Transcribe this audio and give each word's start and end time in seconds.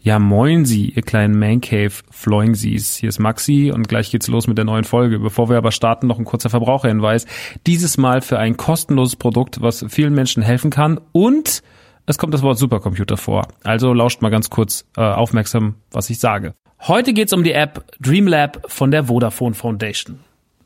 Ja, 0.00 0.20
moin 0.20 0.64
Sie, 0.64 0.90
ihr 0.90 1.02
kleinen 1.02 1.38
Mancave 1.38 1.90
Floingsies. 2.10 2.96
Hier 2.96 3.08
ist 3.08 3.18
Maxi 3.18 3.72
und 3.74 3.88
gleich 3.88 4.12
geht's 4.12 4.28
los 4.28 4.46
mit 4.46 4.56
der 4.56 4.64
neuen 4.64 4.84
Folge. 4.84 5.18
Bevor 5.18 5.50
wir 5.50 5.56
aber 5.56 5.72
starten, 5.72 6.06
noch 6.06 6.20
ein 6.20 6.24
kurzer 6.24 6.50
Verbraucherhinweis. 6.50 7.26
Dieses 7.66 7.98
Mal 7.98 8.20
für 8.20 8.38
ein 8.38 8.56
kostenloses 8.56 9.16
Produkt, 9.16 9.60
was 9.60 9.84
vielen 9.88 10.14
Menschen 10.14 10.42
helfen 10.42 10.70
kann 10.70 11.00
und 11.12 11.62
es 12.06 12.16
kommt 12.16 12.32
das 12.32 12.42
Wort 12.42 12.58
Supercomputer 12.58 13.16
vor. 13.16 13.48
Also 13.64 13.92
lauscht 13.92 14.22
mal 14.22 14.30
ganz 14.30 14.48
kurz 14.48 14.86
äh, 14.96 15.02
aufmerksam, 15.02 15.74
was 15.90 16.08
ich 16.08 16.20
sage. 16.20 16.54
Heute 16.80 17.12
geht's 17.12 17.32
um 17.32 17.42
die 17.42 17.52
App 17.52 17.84
Dreamlab 18.00 18.70
von 18.70 18.90
der 18.90 19.04
Vodafone 19.04 19.54
Foundation. 19.54 20.20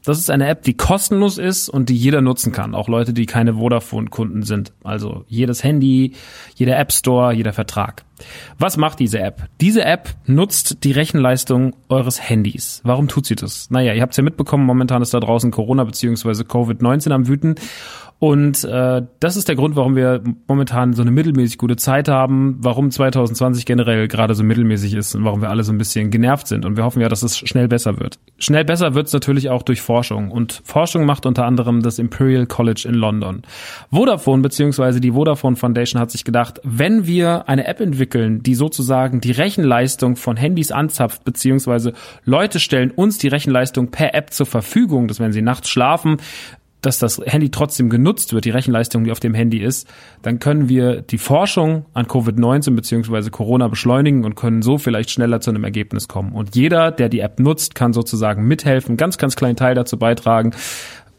Das 0.05 0.19
ist 0.19 0.31
eine 0.31 0.49
App, 0.49 0.63
die 0.63 0.75
kostenlos 0.75 1.39
ist 1.39 1.69
und 1.69 1.89
die 1.89 1.97
jeder 1.97 2.21
nutzen 2.21 2.53
kann. 2.53 2.75
Auch 2.75 2.89
Leute, 2.89 3.13
die 3.13 3.27
keine 3.27 3.55
Vodafone-Kunden 3.55 4.43
sind. 4.43 4.73
Also 4.83 5.25
jedes 5.29 5.63
Handy, 5.63 6.15
jeder 6.57 6.79
App 6.79 6.93
Store, 6.93 7.33
jeder 7.33 7.53
Vertrag. 7.53 8.05
Was 8.59 8.77
macht 8.77 8.99
diese 8.99 9.21
App? 9.21 9.49
Diese 9.61 9.85
App 9.85 10.11
nutzt 10.27 10.85
die 10.85 10.93
Rechenleistung 10.93 11.75
eures 11.89 12.29
Handys. 12.29 12.81
Warum 12.85 13.09
tut 13.09 13.27
sie 13.27 13.37
das? 13.37 13.71
Naja, 13.71 13.95
ihr 13.95 14.03
habt 14.03 14.13
es 14.13 14.17
ja 14.17 14.25
mitbekommen, 14.25 14.65
momentan 14.65 15.03
ist 15.03 15.15
da 15.15 15.21
draußen 15.21 15.51
Corona 15.51 15.85
bzw. 15.85 16.43
Covid-19 16.43 17.11
am 17.13 17.29
Wüten. 17.29 17.55
Und 18.23 18.63
äh, 18.63 19.03
das 19.19 19.35
ist 19.35 19.49
der 19.49 19.57
Grund, 19.57 19.75
warum 19.75 19.97
wir 19.97 20.23
momentan 20.47 20.93
so 20.93 21.03
eine 21.03 21.11
mittelmäßig 21.11 21.59
gute 21.59 21.75
Zeit 21.75 22.07
haben, 22.07 22.55
warum 22.61 22.89
2020 22.89 23.67
generell 23.67 24.07
gerade 24.07 24.37
so 24.37 24.45
mittelmäßig 24.45 24.95
ist 24.95 25.17
und 25.17 25.25
warum 25.25 25.41
wir 25.41 25.51
alle 25.51 25.65
so 25.65 25.73
ein 25.73 25.79
bisschen 25.79 26.13
genervt 26.13 26.47
sind. 26.47 26.65
Und 26.65 26.77
wir 26.77 26.85
hoffen 26.85 27.03
ja, 27.03 27.09
dass 27.09 27.25
es 27.25 27.37
schnell 27.37 27.67
besser 27.67 27.99
wird. 27.99 28.21
Schnell 28.39 28.65
besser 28.65 28.95
wird 28.95 29.09
es 29.09 29.13
natürlich 29.13 29.51
auch 29.51 29.65
durch 29.65 29.81
Forschung. 29.81 30.31
Und 30.31 30.63
Forschung 30.65 31.05
macht 31.05 31.27
unter 31.27 31.47
anderem 31.47 31.83
das 31.83 31.99
Imperial 31.99 32.47
College 32.47 32.85
in 32.87 32.95
London. 32.95 33.43
Vodafone 33.91 34.41
bzw. 34.41 35.01
die 35.01 35.11
Vodafone 35.11 35.57
Foundation 35.57 36.01
hat 36.01 36.13
sich 36.13 36.23
gedacht, 36.23 36.61
wenn 36.63 37.09
wir 37.09 37.49
eine 37.49 37.67
App 37.67 37.81
entwickeln, 37.81 38.45
die 38.45 38.55
sozusagen 38.55 39.21
die 39.21 39.33
Rechenleistung 39.33 40.15
von 40.15 40.37
Handys 40.37 40.71
anzapft, 40.71 41.25
beziehungsweise 41.25 41.93
Leute 42.25 42.61
stellen 42.61 42.93
uns 42.93 43.19
die 43.19 43.27
Rechenleistung 43.27 43.91
per 43.91 44.15
App 44.15 44.33
zur 44.33 44.47
Verfügung, 44.47 45.09
dass 45.09 45.19
wenn 45.19 45.33
sie 45.33 45.43
nachts 45.43 45.71
schlafen, 45.71 46.19
dass 46.83 46.99
das 46.99 47.21
Handy 47.25 47.51
trotzdem 47.51 47.89
genutzt 47.89 48.35
wird, 48.35 48.45
die 48.45 48.51
Rechenleistung, 48.51 49.05
die 49.05 49.13
auf 49.13 49.21
dem 49.21 49.35
Handy 49.35 49.59
ist, 49.59 49.89
dann 50.21 50.39
können 50.39 50.69
wir 50.69 51.01
die 51.01 51.19
Forschung 51.19 51.87
an 51.95 52.07
Covid-19 52.07 52.75
bzw. 52.75 53.31
Corona 53.31 53.69
beschleunigen 53.69 54.25
und 54.25 54.35
können 54.35 54.63
so 54.63 54.79
vielleicht 54.79 55.11
schneller 55.11 55.41
zu 55.41 55.51
einem 55.51 55.65
Ergebnis 55.65 56.09
kommen. 56.09 56.33
Und 56.33 56.55
jeder, 56.55 56.91
der 56.91 57.09
die 57.09 57.21
App 57.21 57.39
nutzt, 57.39 57.75
kann 57.75 57.93
sozusagen 57.93 58.45
mithelfen, 58.47 58.97
ganz, 58.97 59.17
ganz 59.17 59.37
kleinen 59.37 59.57
Teil 59.57 59.75
dazu 59.75 59.97
beitragen, 59.97 60.53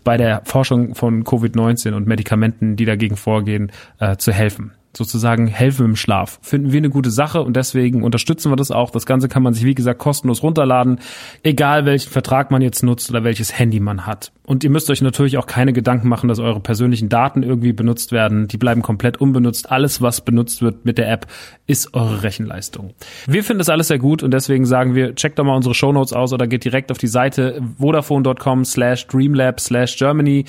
bei 0.04 0.18
der 0.18 0.42
Forschung 0.44 0.96
von 0.96 1.24
Covid-19 1.24 1.94
und 1.94 2.08
Medikamenten, 2.08 2.76
die 2.76 2.86
dagegen 2.86 3.16
vorgehen, 3.16 3.72
äh, 4.00 4.18
zu 4.18 4.34
helfen 4.34 4.74
sozusagen 4.96 5.48
helfen 5.48 5.86
im 5.86 5.96
Schlaf. 5.96 6.40
Finden 6.42 6.72
wir 6.72 6.78
eine 6.78 6.90
gute 6.90 7.10
Sache 7.10 7.42
und 7.42 7.56
deswegen 7.56 8.04
unterstützen 8.04 8.52
wir 8.52 8.56
das 8.56 8.72
auch. 8.72 8.92
Das 8.92 9.06
Ganze 9.06 9.28
kann 9.28 9.44
man 9.44 9.54
sich, 9.54 9.66
wie 9.66 9.76
gesagt, 9.76 10.00
kostenlos 10.00 10.44
runterladen, 10.44 11.00
egal 11.42 11.86
welchen 11.86 12.12
Vertrag 12.12 12.52
man 12.52 12.62
jetzt 12.62 12.84
nutzt 12.84 13.10
oder 13.10 13.24
welches 13.24 13.58
Handy 13.58 13.80
man 13.80 14.06
hat. 14.06 14.32
Und 14.46 14.64
ihr 14.64 14.70
müsst 14.70 14.90
euch 14.90 15.02
natürlich 15.02 15.38
auch 15.38 15.48
keine 15.48 15.72
Gedanken 15.72 16.10
machen, 16.10 16.28
dass 16.28 16.40
eure 16.40 16.60
persönlichen 16.60 17.08
Daten 17.08 17.44
irgendwie 17.44 17.72
benutzt 17.72 18.12
werden. 18.12 18.48
Die 18.48 18.58
bleiben 18.58 18.82
komplett 18.82 19.18
unbenutzt. 19.18 19.72
Alles, 19.72 20.02
was 20.02 20.22
benutzt 20.22 20.62
wird 20.62 20.86
mit 20.86 20.98
der 20.98 21.10
App, 21.10 21.28
ist 21.66 21.94
eure 21.94 22.24
Rechenleistung. 22.24 22.94
Wir 23.26 23.44
finden 23.44 23.60
das 23.60 23.70
alles 23.70 23.88
sehr 23.88 24.00
gut 24.00 24.22
und 24.22 24.32
deswegen 24.32 24.66
sagen 24.66 24.96
wir, 24.96 25.16
checkt 25.16 25.40
doch 25.40 25.46
mal 25.46 25.56
unsere 25.56 25.74
Shownotes 25.74 26.12
aus 26.12 26.34
oder 26.34 26.46
geht 26.46 26.66
direkt 26.66 26.92
auf 26.92 26.98
die 26.98 27.08
Seite 27.08 27.62
vodafone.com 27.80 28.66
slash 28.66 29.08
dreamlab 29.08 29.62
slash 29.62 29.98
Germany 29.98 30.46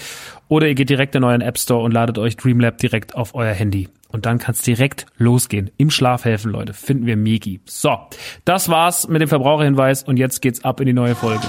oder 0.48 0.68
ihr 0.68 0.74
geht 0.74 0.90
direkt 0.90 1.14
in 1.14 1.24
euren 1.24 1.40
App 1.40 1.58
Store 1.58 1.82
und 1.82 1.92
ladet 1.92 2.18
euch 2.18 2.36
Dreamlab 2.36 2.78
direkt 2.78 3.14
auf 3.14 3.34
euer 3.34 3.52
Handy. 3.52 3.88
Und 4.08 4.26
dann 4.26 4.38
kann 4.38 4.54
es 4.54 4.62
direkt 4.62 5.06
losgehen. 5.16 5.70
Im 5.76 5.90
Schlaf 5.90 6.24
helfen, 6.24 6.52
Leute. 6.52 6.72
Finden 6.72 7.06
wir 7.06 7.16
Megi. 7.16 7.60
So, 7.64 7.98
das 8.44 8.68
war's 8.68 9.08
mit 9.08 9.20
dem 9.20 9.28
Verbraucherhinweis 9.28 10.04
und 10.04 10.18
jetzt 10.18 10.40
geht's 10.40 10.64
ab 10.64 10.80
in 10.80 10.86
die 10.86 10.92
neue 10.92 11.14
Folge. 11.14 11.42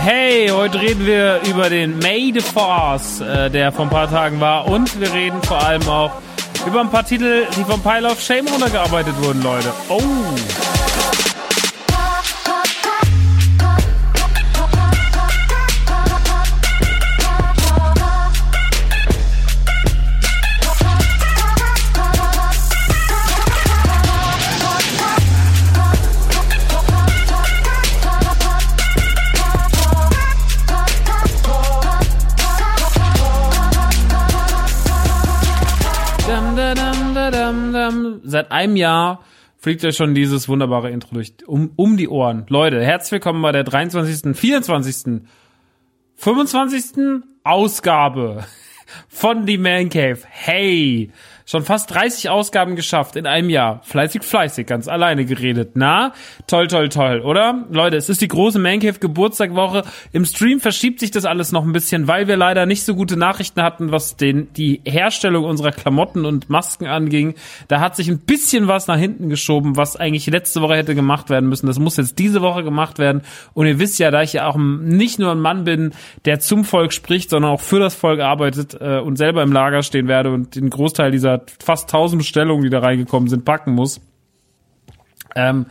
Hey, 0.00 0.36
Hey, 0.46 0.48
heute 0.48 0.80
reden 0.80 1.06
wir 1.06 1.40
über 1.48 1.70
den 1.70 1.98
May 1.98 2.30
the 2.32 2.40
Force, 2.40 3.20
äh, 3.20 3.50
der 3.50 3.72
vor 3.72 3.86
ein 3.86 3.90
paar 3.90 4.08
Tagen 4.08 4.38
war. 4.38 4.68
Und 4.68 5.00
wir 5.00 5.12
reden 5.12 5.42
vor 5.42 5.60
allem 5.60 5.88
auch 5.88 6.12
über 6.66 6.80
ein 6.80 6.90
paar 6.90 7.04
Titel, 7.04 7.46
die 7.56 7.64
vom 7.64 7.80
Pile 7.80 8.08
of 8.08 8.20
Shame 8.20 8.46
runtergearbeitet 8.48 9.14
wurden, 9.22 9.42
Leute. 9.42 9.72
Oh. 9.88 10.75
Seit 38.36 38.52
einem 38.52 38.76
Jahr 38.76 39.24
fliegt 39.56 39.82
ja 39.82 39.92
schon 39.92 40.14
dieses 40.14 40.46
wunderbare 40.46 40.90
Intro 40.90 41.14
durch 41.14 41.32
um, 41.46 41.70
um 41.74 41.96
die 41.96 42.06
Ohren. 42.06 42.44
Leute, 42.50 42.84
herzlich 42.84 43.12
willkommen 43.12 43.40
bei 43.40 43.50
der 43.50 43.64
23., 43.64 44.36
24., 44.36 45.22
25. 46.16 47.22
Ausgabe 47.44 48.44
von 49.08 49.46
The 49.46 49.56
Man 49.56 49.88
Cave. 49.88 50.18
Hey, 50.28 51.10
Schon 51.48 51.62
fast 51.62 51.94
30 51.94 52.28
Ausgaben 52.28 52.74
geschafft 52.74 53.14
in 53.14 53.24
einem 53.24 53.50
Jahr. 53.50 53.80
Fleißig, 53.84 54.24
fleißig, 54.24 54.66
ganz 54.66 54.88
alleine 54.88 55.24
geredet. 55.24 55.70
Na, 55.74 56.12
toll, 56.48 56.66
toll, 56.66 56.88
toll, 56.88 57.20
oder? 57.20 57.64
Leute, 57.70 57.96
es 57.96 58.08
ist 58.08 58.20
die 58.20 58.26
große 58.26 58.58
Mancave 58.58 58.98
Geburtstagwoche. 58.98 59.84
Im 60.10 60.24
Stream 60.24 60.58
verschiebt 60.58 60.98
sich 60.98 61.12
das 61.12 61.24
alles 61.24 61.52
noch 61.52 61.64
ein 61.64 61.72
bisschen, 61.72 62.08
weil 62.08 62.26
wir 62.26 62.36
leider 62.36 62.66
nicht 62.66 62.82
so 62.82 62.96
gute 62.96 63.16
Nachrichten 63.16 63.62
hatten, 63.62 63.92
was 63.92 64.16
den, 64.16 64.52
die 64.54 64.80
Herstellung 64.84 65.44
unserer 65.44 65.70
Klamotten 65.70 66.24
und 66.24 66.50
Masken 66.50 66.88
anging. 66.88 67.36
Da 67.68 67.78
hat 67.78 67.94
sich 67.94 68.08
ein 68.08 68.18
bisschen 68.18 68.66
was 68.66 68.88
nach 68.88 68.98
hinten 68.98 69.28
geschoben, 69.28 69.76
was 69.76 69.94
eigentlich 69.94 70.26
letzte 70.26 70.62
Woche 70.62 70.74
hätte 70.74 70.96
gemacht 70.96 71.30
werden 71.30 71.48
müssen. 71.48 71.68
Das 71.68 71.78
muss 71.78 71.96
jetzt 71.96 72.18
diese 72.18 72.42
Woche 72.42 72.64
gemacht 72.64 72.98
werden. 72.98 73.22
Und 73.54 73.68
ihr 73.68 73.78
wisst 73.78 74.00
ja, 74.00 74.10
da 74.10 74.20
ich 74.22 74.32
ja 74.32 74.48
auch 74.48 74.56
nicht 74.56 75.20
nur 75.20 75.30
ein 75.30 75.38
Mann 75.38 75.62
bin, 75.62 75.92
der 76.24 76.40
zum 76.40 76.64
Volk 76.64 76.92
spricht, 76.92 77.30
sondern 77.30 77.52
auch 77.52 77.60
für 77.60 77.78
das 77.78 77.94
Volk 77.94 78.18
arbeitet 78.18 78.76
äh, 78.80 78.98
und 78.98 79.14
selber 79.14 79.44
im 79.44 79.52
Lager 79.52 79.84
stehen 79.84 80.08
werde 80.08 80.32
und 80.32 80.56
den 80.56 80.70
Großteil 80.70 81.12
dieser 81.12 81.35
fast 81.62 81.88
1000 81.88 82.18
Bestellungen, 82.18 82.64
die 82.64 82.70
da 82.70 82.80
reingekommen 82.80 83.28
sind, 83.28 83.44
packen 83.44 83.72
muss, 83.72 84.00
ähm, 85.36 85.66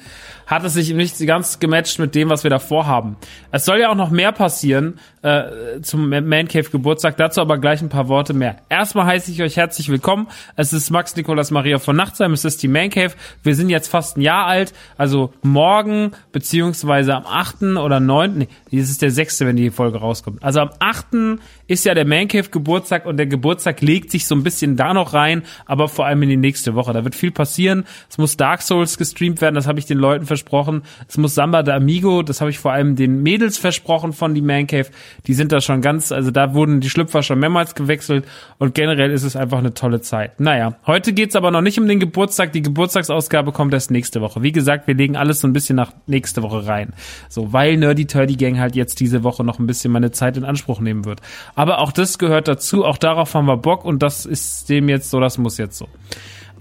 hat 0.47 0.63
es 0.63 0.73
sich 0.73 0.93
nicht 0.93 1.17
ganz 1.25 1.59
gematcht 1.59 1.99
mit 1.99 2.15
dem, 2.15 2.29
was 2.29 2.43
wir 2.43 2.51
da 2.51 2.59
vorhaben. 2.59 3.17
Es 3.51 3.65
soll 3.65 3.79
ja 3.79 3.89
auch 3.89 3.95
noch 3.95 4.11
mehr 4.11 4.31
passieren 4.31 4.99
äh, 5.23 5.81
zum 5.81 6.09
Man 6.09 6.47
Cave 6.47 6.69
Geburtstag, 6.69 7.17
dazu 7.17 7.41
aber 7.41 7.57
gleich 7.57 7.81
ein 7.81 7.89
paar 7.89 8.07
Worte 8.07 8.33
mehr. 8.33 8.57
Erstmal 8.69 9.07
heiße 9.07 9.31
ich 9.31 9.41
euch 9.41 9.57
herzlich 9.57 9.89
willkommen. 9.89 10.27
Es 10.55 10.71
ist 10.71 10.91
Max 10.91 11.15
Nikolas 11.15 11.49
Maria 11.49 11.79
von 11.79 11.95
Nachtsheim, 11.95 12.33
es 12.33 12.45
ist 12.45 12.61
die 12.61 12.67
Man 12.67 12.91
Cave. 12.91 13.13
Wir 13.41 13.55
sind 13.55 13.69
jetzt 13.69 13.87
fast 13.87 14.17
ein 14.17 14.21
Jahr 14.21 14.45
alt, 14.45 14.73
also 14.97 15.33
morgen 15.41 16.11
beziehungsweise 16.31 17.15
am 17.15 17.25
8. 17.25 17.63
oder 17.77 17.99
9. 17.99 18.37
Nee, 18.37 18.47
das 18.71 18.89
ist 18.89 19.01
der 19.01 19.11
6., 19.11 19.39
wenn 19.41 19.55
die 19.55 19.71
Folge 19.71 19.97
rauskommt. 19.97 20.43
Also 20.43 20.59
am 20.59 20.69
8. 20.77 21.39
ist 21.65 21.85
ja 21.85 21.95
der 21.95 22.05
Man 22.05 22.27
Cave 22.27 22.49
Geburtstag 22.49 23.07
und 23.07 23.17
der 23.17 23.25
Geburtstag 23.25 23.81
legt 23.81 24.11
sich 24.11 24.27
so 24.27 24.35
ein 24.35 24.43
bisschen 24.43 24.75
da 24.75 24.93
noch 24.93 25.13
rein, 25.13 25.41
aber 25.65 25.87
vor 25.87 26.05
allem 26.05 26.21
in 26.21 26.29
die 26.29 26.37
nächste 26.37 26.75
Woche. 26.75 26.93
Da 26.93 27.03
wird 27.03 27.15
viel 27.15 27.31
passieren. 27.31 27.85
Es 28.09 28.19
muss 28.19 28.37
Dark 28.37 28.61
Souls 28.61 28.99
gestreamt 28.99 29.41
werden, 29.41 29.54
das 29.55 29.67
habe 29.67 29.79
ich 29.79 29.85
den 29.85 29.97
Leuten 29.97 30.25
versprochen. 30.25 30.83
Es 31.07 31.17
muss 31.17 31.35
Samba 31.35 31.63
de 31.63 31.73
Amigo, 31.73 32.21
das 32.21 32.41
habe 32.41 32.51
ich 32.51 32.59
vor 32.59 32.71
allem 32.71 32.95
den 32.95 33.23
Mädels 33.23 33.57
versprochen 33.57 34.13
von 34.13 34.33
die 34.33 34.41
Man 34.41 34.67
Cave. 34.67 34.87
Die 35.27 35.33
sind 35.33 35.51
da 35.51 35.61
schon 35.61 35.81
ganz, 35.81 36.11
also 36.11 36.31
da 36.31 36.53
wurden 36.53 36.81
die 36.81 36.89
Schlüpfer 36.89 37.23
schon 37.23 37.39
mehrmals 37.39 37.75
gewechselt 37.75 38.25
und 38.57 38.75
generell 38.75 39.11
ist 39.11 39.23
es 39.23 39.35
einfach 39.35 39.57
eine 39.57 39.73
tolle 39.73 40.01
Zeit. 40.01 40.39
Naja, 40.39 40.75
heute 40.85 41.13
geht's 41.13 41.35
aber 41.35 41.51
noch 41.51 41.61
nicht 41.61 41.79
um 41.79 41.87
den 41.87 41.99
Geburtstag. 41.99 42.53
Die 42.53 42.61
Geburtstagsausgabe 42.61 43.51
kommt 43.51 43.73
erst 43.73 43.91
nächste 43.91 44.21
Woche. 44.21 44.43
Wie 44.43 44.51
gesagt, 44.51 44.87
wir 44.87 44.95
legen 44.95 45.15
alles 45.15 45.41
so 45.41 45.47
ein 45.47 45.53
bisschen 45.53 45.75
nach 45.75 45.91
nächste 46.07 46.43
Woche 46.43 46.67
rein. 46.67 46.93
So, 47.29 47.53
weil 47.53 47.77
Nerdy 47.77 48.05
Turdy 48.05 48.35
Gang 48.35 48.59
halt 48.59 48.75
jetzt 48.75 48.99
diese 48.99 49.23
Woche 49.23 49.43
noch 49.43 49.59
ein 49.59 49.67
bisschen 49.67 49.91
meine 49.91 50.11
Zeit 50.11 50.37
in 50.37 50.43
Anspruch 50.43 50.79
nehmen 50.79 51.05
wird. 51.05 51.21
Aber 51.55 51.79
auch 51.79 51.91
das 51.91 52.17
gehört 52.17 52.47
dazu, 52.47 52.85
auch 52.85 52.97
darauf 52.97 53.33
haben 53.33 53.45
wir 53.45 53.57
Bock 53.57 53.85
und 53.85 54.03
das 54.03 54.25
ist 54.25 54.69
dem 54.69 54.89
jetzt 54.89 55.09
so, 55.09 55.19
das 55.19 55.37
muss 55.37 55.57
jetzt 55.57 55.77
so. 55.77 55.87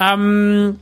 Ähm, 0.00 0.76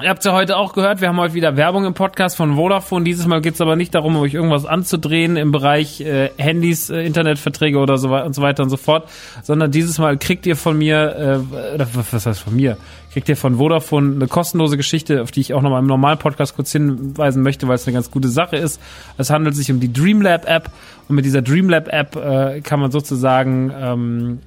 Ihr 0.00 0.10
habt 0.10 0.24
ja 0.24 0.32
heute 0.32 0.56
auch 0.56 0.74
gehört, 0.74 1.00
wir 1.00 1.08
haben 1.08 1.16
heute 1.16 1.34
wieder 1.34 1.56
Werbung 1.56 1.84
im 1.84 1.92
Podcast 1.92 2.36
von 2.36 2.54
Vodafone. 2.54 3.04
Dieses 3.04 3.26
Mal 3.26 3.40
geht's 3.40 3.60
aber 3.60 3.74
nicht 3.74 3.96
darum, 3.96 4.16
euch 4.18 4.32
irgendwas 4.32 4.64
anzudrehen 4.64 5.36
im 5.36 5.50
Bereich 5.50 6.00
äh, 6.00 6.30
Handys, 6.36 6.88
äh, 6.88 7.00
Internetverträge 7.00 7.78
oder 7.78 7.98
so, 7.98 8.14
und 8.14 8.32
so 8.32 8.40
weiter 8.40 8.62
und 8.62 8.70
so 8.70 8.76
fort, 8.76 9.08
sondern 9.42 9.72
dieses 9.72 9.98
Mal 9.98 10.16
kriegt 10.16 10.46
ihr 10.46 10.54
von 10.54 10.78
mir, 10.78 11.42
äh, 11.50 11.74
oder 11.74 11.88
was 12.12 12.26
heißt 12.26 12.38
von 12.38 12.54
mir, 12.54 12.76
kriegt 13.12 13.28
ihr 13.28 13.36
von 13.36 13.56
Vodafone 13.56 14.14
eine 14.14 14.28
kostenlose 14.28 14.76
Geschichte, 14.76 15.20
auf 15.20 15.32
die 15.32 15.40
ich 15.40 15.52
auch 15.52 15.62
nochmal 15.62 15.80
im 15.80 15.88
normalen 15.88 16.18
Podcast 16.18 16.54
kurz 16.54 16.70
hinweisen 16.70 17.42
möchte, 17.42 17.66
weil 17.66 17.74
es 17.74 17.84
eine 17.88 17.94
ganz 17.94 18.12
gute 18.12 18.28
Sache 18.28 18.54
ist. 18.54 18.80
Es 19.16 19.30
handelt 19.30 19.56
sich 19.56 19.68
um 19.72 19.80
die 19.80 19.92
Dreamlab 19.92 20.48
App 20.48 20.70
und 21.08 21.16
mit 21.16 21.24
dieser 21.24 21.42
Dreamlab 21.42 21.88
App 21.88 22.14
äh, 22.14 22.60
kann 22.60 22.78
man 22.78 22.92
sozusagen 22.92 23.72
ähm, 23.76 24.38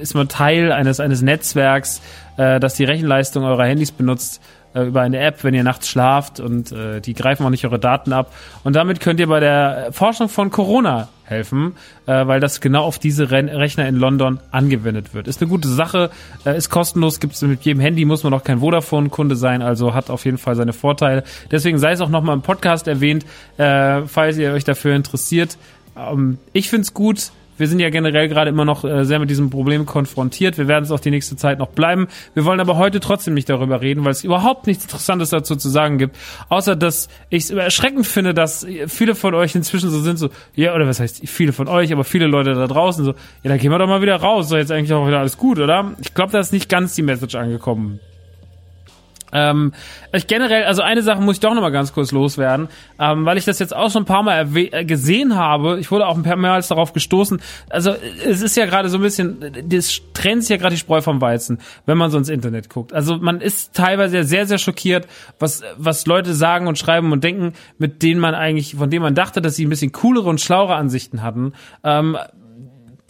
ist 0.00 0.14
man 0.14 0.28
Teil 0.28 0.72
eines 0.72 0.98
eines 0.98 1.20
Netzwerks, 1.20 2.00
äh, 2.38 2.58
das 2.58 2.74
die 2.74 2.84
Rechenleistung 2.84 3.44
eurer 3.44 3.66
Handys 3.66 3.92
benutzt 3.92 4.40
über 4.82 5.02
eine 5.02 5.18
App, 5.18 5.44
wenn 5.44 5.54
ihr 5.54 5.62
nachts 5.62 5.88
schlaft 5.88 6.40
und 6.40 6.72
äh, 6.72 7.00
die 7.00 7.14
greifen 7.14 7.46
auch 7.46 7.50
nicht 7.50 7.64
eure 7.64 7.78
Daten 7.78 8.12
ab. 8.12 8.32
Und 8.64 8.74
damit 8.74 9.00
könnt 9.00 9.20
ihr 9.20 9.28
bei 9.28 9.40
der 9.40 9.88
Forschung 9.92 10.28
von 10.28 10.50
Corona 10.50 11.08
helfen, 11.24 11.74
äh, 12.06 12.26
weil 12.26 12.40
das 12.40 12.60
genau 12.60 12.84
auf 12.84 12.98
diese 12.98 13.30
Ren 13.30 13.48
Rechner 13.48 13.88
in 13.88 13.96
London 13.96 14.40
angewendet 14.50 15.14
wird. 15.14 15.26
Ist 15.28 15.40
eine 15.40 15.48
gute 15.48 15.68
Sache, 15.68 16.10
äh, 16.44 16.56
ist 16.56 16.70
kostenlos, 16.70 17.20
gibt 17.20 17.34
es 17.34 17.42
mit 17.42 17.62
jedem 17.62 17.80
Handy, 17.80 18.04
muss 18.04 18.24
man 18.24 18.34
auch 18.34 18.44
kein 18.44 18.58
Vodafone-Kunde 18.58 19.36
sein, 19.36 19.62
also 19.62 19.94
hat 19.94 20.10
auf 20.10 20.24
jeden 20.24 20.38
Fall 20.38 20.54
seine 20.54 20.72
Vorteile. 20.72 21.24
Deswegen 21.50 21.78
sei 21.78 21.92
es 21.92 22.00
auch 22.00 22.10
nochmal 22.10 22.36
im 22.36 22.42
Podcast 22.42 22.88
erwähnt, 22.88 23.24
äh, 23.56 24.02
falls 24.02 24.36
ihr 24.36 24.52
euch 24.52 24.64
dafür 24.64 24.94
interessiert. 24.94 25.56
Ähm, 25.96 26.38
ich 26.52 26.68
find's 26.68 26.92
gut, 26.92 27.30
wir 27.58 27.68
sind 27.68 27.78
ja 27.78 27.90
generell 27.90 28.28
gerade 28.28 28.50
immer 28.50 28.64
noch 28.64 28.84
äh, 28.84 29.04
sehr 29.04 29.18
mit 29.18 29.30
diesem 29.30 29.50
Problem 29.50 29.86
konfrontiert. 29.86 30.58
Wir 30.58 30.68
werden 30.68 30.84
es 30.84 30.90
auch 30.90 31.00
die 31.00 31.10
nächste 31.10 31.36
Zeit 31.36 31.58
noch 31.58 31.68
bleiben. 31.68 32.08
Wir 32.34 32.44
wollen 32.44 32.60
aber 32.60 32.76
heute 32.76 33.00
trotzdem 33.00 33.34
nicht 33.34 33.48
darüber 33.48 33.80
reden, 33.80 34.04
weil 34.04 34.12
es 34.12 34.24
überhaupt 34.24 34.66
nichts 34.66 34.84
Interessantes 34.84 35.30
dazu 35.30 35.56
zu 35.56 35.68
sagen 35.68 35.98
gibt. 35.98 36.16
Außer, 36.48 36.76
dass 36.76 37.08
ich 37.30 37.44
es 37.44 37.50
erschreckend 37.50 38.06
finde, 38.06 38.34
dass 38.34 38.66
viele 38.86 39.14
von 39.14 39.34
euch 39.34 39.54
inzwischen 39.54 39.90
so 39.90 40.00
sind, 40.00 40.18
so, 40.18 40.30
ja, 40.54 40.74
oder 40.74 40.86
was 40.86 41.00
heißt 41.00 41.28
viele 41.28 41.52
von 41.52 41.68
euch, 41.68 41.92
aber 41.92 42.04
viele 42.04 42.26
Leute 42.26 42.54
da 42.54 42.66
draußen 42.66 43.04
so, 43.04 43.12
ja, 43.12 43.50
dann 43.50 43.58
gehen 43.58 43.70
wir 43.70 43.78
doch 43.78 43.86
mal 43.86 44.02
wieder 44.02 44.16
raus. 44.16 44.48
So, 44.48 44.56
jetzt 44.56 44.72
eigentlich 44.72 44.92
auch 44.92 45.06
wieder 45.06 45.20
alles 45.20 45.36
gut, 45.36 45.58
oder? 45.58 45.94
Ich 46.00 46.14
glaube, 46.14 46.32
da 46.32 46.40
ist 46.40 46.52
nicht 46.52 46.68
ganz 46.68 46.94
die 46.94 47.02
Message 47.02 47.34
angekommen. 47.34 48.00
Ähm, 49.34 49.72
ich 50.12 50.26
generell, 50.28 50.64
also 50.64 50.82
eine 50.82 51.02
Sache 51.02 51.20
muss 51.20 51.36
ich 51.36 51.40
doch 51.40 51.52
noch 51.54 51.60
mal 51.60 51.70
ganz 51.70 51.92
kurz 51.92 52.12
loswerden, 52.12 52.68
ähm, 52.98 53.26
weil 53.26 53.36
ich 53.36 53.44
das 53.44 53.58
jetzt 53.58 53.74
auch 53.74 53.90
schon 53.90 54.02
ein 54.02 54.06
paar 54.06 54.22
Mal 54.22 54.48
äh, 54.56 54.84
gesehen 54.84 55.36
habe. 55.36 55.78
Ich 55.80 55.90
wurde 55.90 56.06
auch 56.06 56.16
ein 56.16 56.22
paar 56.22 56.36
Mal 56.36 56.62
darauf 56.62 56.92
gestoßen. 56.92 57.40
Also 57.68 57.94
es 58.24 58.40
ist 58.40 58.56
ja 58.56 58.66
gerade 58.66 58.88
so 58.88 58.98
ein 58.98 59.02
bisschen, 59.02 59.38
das 59.66 60.00
trennt 60.14 60.42
sich 60.42 60.50
ja 60.50 60.56
gerade 60.56 60.74
die 60.74 60.80
Spreu 60.80 61.00
vom 61.00 61.20
Weizen, 61.20 61.58
wenn 61.84 61.98
man 61.98 62.10
so 62.10 62.18
ins 62.18 62.28
Internet 62.28 62.70
guckt. 62.70 62.92
Also 62.92 63.16
man 63.16 63.40
ist 63.40 63.74
teilweise 63.74 64.22
sehr, 64.22 64.46
sehr 64.46 64.58
schockiert, 64.58 65.08
was, 65.40 65.62
was 65.76 66.06
Leute 66.06 66.32
sagen 66.32 66.68
und 66.68 66.78
schreiben 66.78 67.10
und 67.10 67.24
denken, 67.24 67.54
mit 67.76 68.02
denen 68.02 68.20
man 68.20 68.34
eigentlich, 68.34 68.76
von 68.76 68.88
denen 68.88 69.02
man 69.02 69.16
dachte, 69.16 69.42
dass 69.42 69.56
sie 69.56 69.66
ein 69.66 69.70
bisschen 69.70 69.92
coolere 69.92 70.28
und 70.28 70.40
schlauere 70.40 70.76
Ansichten 70.76 71.22
hatten. 71.22 71.54
Ähm, 71.82 72.16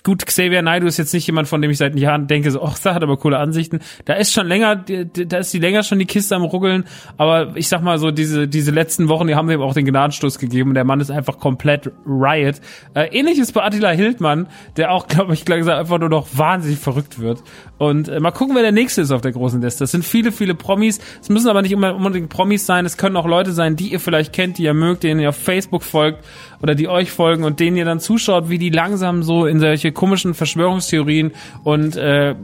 gut, 0.04 0.26
Xavier 0.26 0.62
Naidoo 0.62 0.86
ist 0.86 0.98
jetzt 0.98 1.14
nicht 1.14 1.26
jemand, 1.26 1.48
von 1.48 1.60
dem 1.62 1.70
ich 1.70 1.78
seit 1.78 1.98
Jahren 1.98 2.26
denke, 2.26 2.50
so, 2.50 2.62
ach, 2.62 2.78
der 2.78 2.94
hat 2.94 3.02
aber 3.02 3.16
coole 3.16 3.38
Ansichten. 3.38 3.80
Da 4.04 4.14
ist 4.14 4.32
schon 4.32 4.46
länger, 4.46 4.76
da 4.76 5.38
ist 5.38 5.52
die 5.52 5.58
länger 5.58 5.82
schon 5.82 5.98
die 5.98 6.04
Kiste 6.04 6.36
am 6.36 6.42
ruckeln, 6.42 6.84
aber 7.16 7.56
ich 7.56 7.68
sag 7.68 7.82
mal 7.82 7.98
so, 7.98 8.10
diese, 8.10 8.46
diese 8.46 8.70
letzten 8.70 9.08
Wochen, 9.08 9.26
die 9.26 9.34
haben 9.34 9.50
ihm 9.50 9.62
auch 9.62 9.74
den 9.74 9.86
Gnadenstoß 9.86 10.38
gegeben 10.38 10.74
der 10.74 10.84
Mann 10.84 11.00
ist 11.00 11.10
einfach 11.10 11.38
komplett 11.38 11.90
Riot. 12.06 12.56
Äh, 12.94 13.06
ähnliches 13.18 13.52
bei 13.52 13.62
Attila 13.62 13.90
Hildmann, 13.90 14.48
der 14.76 14.92
auch, 14.92 15.06
glaube 15.06 15.34
ich, 15.34 15.44
gleich 15.44 15.60
gesagt, 15.60 15.78
einfach 15.78 15.98
nur 15.98 16.08
noch 16.08 16.28
wahnsinnig 16.36 16.78
verrückt 16.78 17.18
wird. 17.18 17.42
Und 17.78 18.08
äh, 18.08 18.20
mal 18.20 18.32
gucken, 18.32 18.54
wer 18.54 18.62
der 18.62 18.72
nächste 18.72 19.00
ist 19.00 19.10
auf 19.10 19.22
der 19.22 19.32
großen 19.32 19.62
Liste. 19.62 19.84
Das 19.84 19.92
sind 19.92 20.04
viele, 20.04 20.32
viele 20.32 20.54
Promis. 20.54 21.00
Es 21.22 21.28
müssen 21.28 21.48
aber 21.48 21.62
nicht 21.62 21.74
unbedingt 21.74 22.28
Promis 22.28 22.66
sein, 22.66 22.84
es 22.84 22.96
können 22.96 23.16
auch 23.16 23.26
Leute 23.26 23.52
sein, 23.52 23.76
die 23.76 23.92
ihr 23.92 24.00
vielleicht 24.00 24.32
kennt, 24.32 24.58
die 24.58 24.64
ihr 24.64 24.74
mögt, 24.74 25.02
denen 25.02 25.20
ihr 25.20 25.30
auf 25.30 25.36
Facebook 25.36 25.82
folgt 25.82 26.24
oder 26.64 26.74
die 26.74 26.88
euch 26.88 27.10
folgen 27.10 27.44
und 27.44 27.60
denen 27.60 27.76
ihr 27.76 27.84
dann 27.84 28.00
zuschaut, 28.00 28.48
wie 28.48 28.56
die 28.56 28.70
langsam 28.70 29.22
so 29.22 29.44
in 29.44 29.60
solche 29.60 29.92
komischen 29.92 30.32
Verschwörungstheorien 30.32 31.32
und 31.62 31.94
äh, 31.94 32.34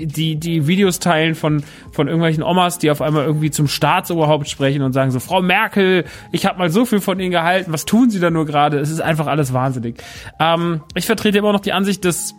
die 0.00 0.36
die 0.36 0.68
Videos 0.68 1.00
teilen 1.00 1.34
von 1.34 1.64
von 1.90 2.06
irgendwelchen 2.06 2.44
Omas, 2.44 2.78
die 2.78 2.88
auf 2.88 3.02
einmal 3.02 3.24
irgendwie 3.24 3.50
zum 3.50 3.66
Staatsoberhaupt 3.66 4.48
sprechen 4.48 4.82
und 4.82 4.92
sagen 4.92 5.10
so 5.10 5.18
Frau 5.18 5.42
Merkel, 5.42 6.04
ich 6.30 6.46
habe 6.46 6.56
mal 6.56 6.70
so 6.70 6.84
viel 6.84 7.00
von 7.00 7.18
Ihnen 7.18 7.32
gehalten, 7.32 7.72
was 7.72 7.84
tun 7.84 8.10
Sie 8.10 8.20
da 8.20 8.30
nur 8.30 8.46
gerade? 8.46 8.78
Es 8.78 8.92
ist 8.92 9.00
einfach 9.00 9.26
alles 9.26 9.52
wahnsinnig. 9.52 10.00
Ähm, 10.38 10.82
ich 10.94 11.06
vertrete 11.06 11.38
immer 11.38 11.52
noch 11.52 11.62
die 11.62 11.72
Ansicht, 11.72 12.04
dass 12.04 12.36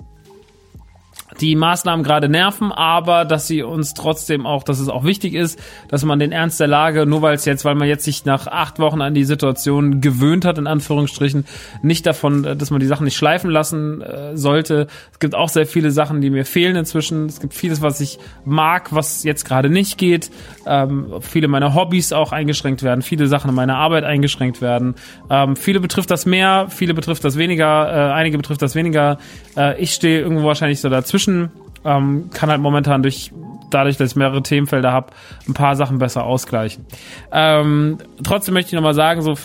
die 1.40 1.56
Maßnahmen 1.56 2.04
gerade 2.04 2.30
nerven, 2.30 2.72
aber 2.72 3.26
dass 3.26 3.48
sie 3.48 3.64
uns 3.64 3.94
trotzdem 3.94 4.46
auch, 4.46 4.64
dass 4.64 4.80
es 4.80 4.90
auch 4.90 5.04
wichtig 5.04 5.34
ist, 5.34 5.60
dass 5.88 6.04
man 6.04 6.20
den 6.20 6.32
Ernst 6.32 6.60
der 6.60 6.68
Lage, 6.68 7.06
nur 7.06 7.22
weil 7.22 7.36
es 7.36 7.46
jetzt, 7.46 7.66
weil 7.66 7.76
man 7.76 7.88
jetzt 7.88 8.04
sich 8.04 8.26
nach 8.26 8.48
acht 8.48 8.80
Wochen 8.80 9.02
an 9.02 9.14
die 9.14 9.24
Situation 9.24 10.02
gewöhnt 10.02 10.46
hat, 10.46 10.58
in 10.58 10.68
Anführungsstrichen, 10.68 11.46
nicht 11.82 12.06
davon, 12.06 12.46
äh, 12.46 12.56
dass 12.56 12.72
man 12.72 12.80
die 12.80 12.86
Sachen 12.86 13.06
nicht 13.06 13.18
schleifen 13.18 13.50
lassen 13.50 14.02
äh, 14.02 14.36
sollte. 14.38 14.88
Es 15.12 15.20
gibt 15.20 15.36
auch 15.36 15.50
sehr 15.50 15.66
viele 15.66 15.92
Sachen, 15.92 16.22
die 16.22 16.30
mir 16.30 16.46
fehlen 16.46 16.76
inzwischen. 16.76 17.26
Es 17.28 17.40
gibt 17.40 17.54
vieles, 17.54 17.82
was 17.82 18.00
ich 18.02 18.20
mag, 18.46 18.94
was 18.94 19.24
jetzt 19.24 19.46
gerade 19.46 19.70
nicht 19.70 19.98
geht. 19.98 20.30
Ähm, 20.66 21.14
viele 21.22 21.48
meiner 21.48 21.74
Hobbys 21.74 22.14
auch 22.14 22.32
eingeschränkt 22.32 22.84
werden, 22.84 23.02
viele 23.02 23.28
Sachen 23.28 23.50
in 23.50 23.56
meiner 23.56 23.78
Arbeit 23.78 24.04
eingeschränkt 24.04 24.62
werden. 24.62 24.96
Ähm, 25.30 25.56
viele 25.56 25.80
betrifft 25.80 26.12
das 26.12 26.26
mehr, 26.26 26.68
viele 26.70 26.94
betrifft 26.94 27.24
das 27.24 27.38
weniger, 27.38 28.10
äh, 28.10 28.14
einige 28.14 28.38
betrifft 28.38 28.62
das 28.62 28.76
weniger. 28.76 29.18
Äh, 29.56 29.82
ich 29.82 29.94
stehe 29.94 30.20
irgendwo 30.20 30.46
wahrscheinlich 30.46 30.82
so 30.82 30.90
dazwischen, 30.90 31.23
ähm, 31.86 32.30
kann 32.34 32.50
halt 32.50 32.62
momentan 32.62 33.04
durch 33.04 33.32
dadurch, 33.74 33.98
dass 33.98 34.12
ich 34.12 34.16
mehrere 34.16 34.44
Themenfelder 34.44 34.92
habe, 34.92 35.08
ein 35.48 35.54
paar 35.54 35.76
Sachen 35.76 35.98
besser 35.98 36.24
ausgleichen. 36.24 36.86
Ähm, 37.32 37.98
trotzdem 38.24 38.54
möchte 38.54 38.70
ich 38.70 38.76
nochmal 38.76 38.94
sagen, 38.94 39.22
so 39.22 39.36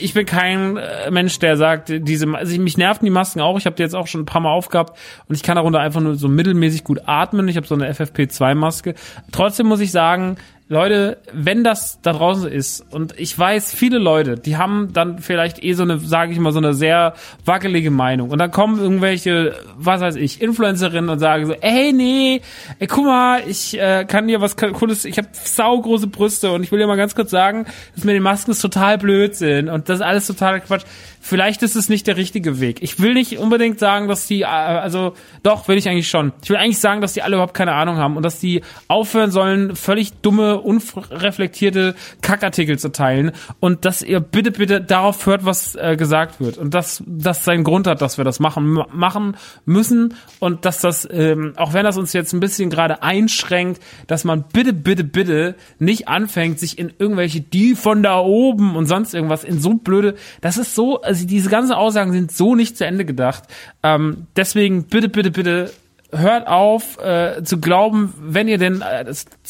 ich 0.00 0.14
bin 0.14 0.26
kein 0.26 0.76
äh, 0.76 1.10
Mensch, 1.10 1.38
der 1.38 1.56
sagt, 1.56 1.90
diese, 1.90 2.26
also 2.34 2.60
mich 2.60 2.78
nerven 2.78 3.04
die 3.04 3.10
Masken 3.10 3.40
auch. 3.40 3.58
Ich 3.58 3.66
habe 3.66 3.76
die 3.76 3.82
jetzt 3.82 3.94
auch 3.94 4.06
schon 4.06 4.22
ein 4.22 4.26
paar 4.26 4.40
Mal 4.40 4.50
aufgehabt 4.50 4.98
und 5.28 5.34
ich 5.34 5.42
kann 5.42 5.56
darunter 5.56 5.80
einfach 5.80 6.00
nur 6.00 6.16
so 6.16 6.28
mittelmäßig 6.28 6.84
gut 6.84 7.02
atmen. 7.06 7.48
Ich 7.48 7.56
habe 7.56 7.66
so 7.66 7.74
eine 7.74 7.92
FFP2-Maske. 7.92 8.94
Trotzdem 9.32 9.66
muss 9.66 9.80
ich 9.80 9.92
sagen, 9.92 10.36
Leute, 10.68 11.18
wenn 11.32 11.62
das 11.62 12.00
da 12.02 12.12
draußen 12.12 12.50
ist 12.50 12.84
und 12.92 13.14
ich 13.16 13.38
weiß, 13.38 13.72
viele 13.72 13.98
Leute, 13.98 14.34
die 14.34 14.56
haben 14.56 14.92
dann 14.92 15.20
vielleicht 15.20 15.62
eh 15.62 15.74
so 15.74 15.84
eine, 15.84 16.00
sage 16.00 16.32
ich 16.32 16.40
mal, 16.40 16.50
so 16.50 16.58
eine 16.58 16.74
sehr 16.74 17.14
wackelige 17.44 17.92
Meinung 17.92 18.30
und 18.30 18.38
dann 18.38 18.50
kommen 18.50 18.80
irgendwelche, 18.80 19.54
was 19.76 20.00
weiß 20.00 20.16
ich, 20.16 20.42
Influencerinnen 20.42 21.08
und 21.08 21.20
sagen 21.20 21.46
so, 21.46 21.52
ey 21.52 21.92
nee, 21.92 22.40
ey 22.80 22.86
guck 22.88 23.04
mal, 23.04 23.42
ich 23.46 23.78
äh, 23.78 24.04
kann 24.08 24.26
dir 24.26 24.40
was 24.40 24.56
cooles, 24.56 25.04
ich 25.04 25.18
habe 25.18 25.28
saugroße 25.32 26.08
Brüste 26.08 26.50
und 26.50 26.64
ich 26.64 26.72
will 26.72 26.80
dir 26.80 26.88
mal 26.88 26.96
ganz 26.96 27.14
kurz 27.14 27.30
sagen, 27.30 27.66
dass 27.94 28.02
mir 28.02 28.14
die 28.14 28.20
Masken 28.20 28.52
total 28.52 28.98
blöd 28.98 29.36
sind 29.36 29.68
und 29.68 29.88
das 29.88 30.00
ist 30.00 30.04
alles 30.04 30.26
total 30.26 30.60
Quatsch 30.60 30.84
vielleicht 31.26 31.62
ist 31.62 31.74
es 31.74 31.88
nicht 31.88 32.06
der 32.06 32.16
richtige 32.16 32.60
Weg. 32.60 32.82
Ich 32.82 33.00
will 33.00 33.12
nicht 33.12 33.38
unbedingt 33.38 33.80
sagen, 33.80 34.06
dass 34.06 34.26
die, 34.26 34.42
äh, 34.42 34.46
also 34.46 35.14
doch, 35.42 35.66
will 35.68 35.76
ich 35.76 35.88
eigentlich 35.88 36.08
schon. 36.08 36.32
Ich 36.42 36.50
will 36.50 36.56
eigentlich 36.56 36.78
sagen, 36.78 37.00
dass 37.00 37.14
die 37.14 37.22
alle 37.22 37.34
überhaupt 37.34 37.54
keine 37.54 37.72
Ahnung 37.72 37.96
haben 37.96 38.16
und 38.16 38.22
dass 38.22 38.38
die 38.38 38.62
aufhören 38.88 39.30
sollen, 39.32 39.74
völlig 39.74 40.12
dumme, 40.22 40.55
unreflektierte 40.64 41.94
Kackartikel 42.22 42.78
zu 42.78 42.90
teilen 42.90 43.32
und 43.60 43.84
dass 43.84 44.02
ihr 44.02 44.20
bitte, 44.20 44.50
bitte 44.50 44.80
darauf 44.80 45.26
hört, 45.26 45.44
was 45.44 45.74
äh, 45.74 45.96
gesagt 45.96 46.40
wird 46.40 46.58
und 46.58 46.74
dass 46.74 47.02
das 47.06 47.44
seinen 47.44 47.64
Grund 47.64 47.86
hat, 47.86 48.02
dass 48.02 48.18
wir 48.18 48.24
das 48.24 48.40
machen, 48.40 48.82
machen 48.92 49.36
müssen 49.64 50.14
und 50.38 50.64
dass 50.64 50.80
das, 50.80 51.08
ähm, 51.10 51.54
auch 51.56 51.72
wenn 51.72 51.84
das 51.84 51.96
uns 51.96 52.12
jetzt 52.12 52.32
ein 52.32 52.40
bisschen 52.40 52.70
gerade 52.70 53.02
einschränkt, 53.02 53.82
dass 54.06 54.24
man 54.24 54.44
bitte, 54.52 54.72
bitte, 54.72 55.04
bitte 55.04 55.54
nicht 55.78 56.08
anfängt, 56.08 56.58
sich 56.58 56.78
in 56.78 56.92
irgendwelche 56.98 57.40
die 57.40 57.74
von 57.74 58.02
da 58.02 58.18
oben 58.18 58.76
und 58.76 58.86
sonst 58.86 59.14
irgendwas 59.14 59.44
in 59.44 59.60
so 59.60 59.74
blöde, 59.74 60.14
das 60.40 60.56
ist 60.56 60.74
so, 60.74 61.00
also 61.02 61.26
diese 61.26 61.50
ganzen 61.50 61.72
Aussagen 61.72 62.12
sind 62.12 62.32
so 62.32 62.54
nicht 62.54 62.76
zu 62.76 62.86
Ende 62.86 63.04
gedacht. 63.04 63.44
Ähm, 63.82 64.26
deswegen 64.36 64.84
bitte, 64.84 65.08
bitte, 65.08 65.30
bitte 65.30 65.70
hört 66.18 66.46
auf 66.46 66.98
äh, 66.98 67.42
zu 67.42 67.58
glauben, 67.58 68.12
wenn 68.20 68.48
ihr 68.48 68.58
denn, 68.58 68.82
äh, 68.82 69.04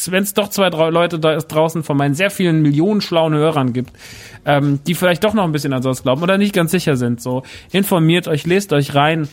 wenn 0.07 0.23
es 0.23 0.35
doch 0.35 0.49
zwei, 0.49 0.71
drei 0.71 0.91
Leute 0.91 1.19
da 1.19 1.37
draußen 1.37 1.83
von 1.83 1.97
meinen 1.97 2.15
sehr 2.15 2.31
vielen 2.31 2.63
Millionen 2.63 3.01
schlauen 3.01 3.35
Hörern 3.35 3.73
gibt, 3.73 3.93
ähm, 4.45 4.81
die 4.87 4.95
vielleicht 4.95 5.25
doch 5.25 5.35
noch 5.35 5.45
ein 5.45 5.53
bisschen 5.53 5.73
an 5.73 5.83
sowas 5.83 6.03
glauben 6.03 6.23
oder 6.23 6.39
nicht 6.39 6.55
ganz 6.55 6.71
sicher 6.71 6.97
sind. 6.97 7.21
So 7.21 7.43
informiert 7.73 8.29
euch, 8.29 8.47
lest 8.47 8.73
euch 8.73 8.95
rein. 8.95 9.29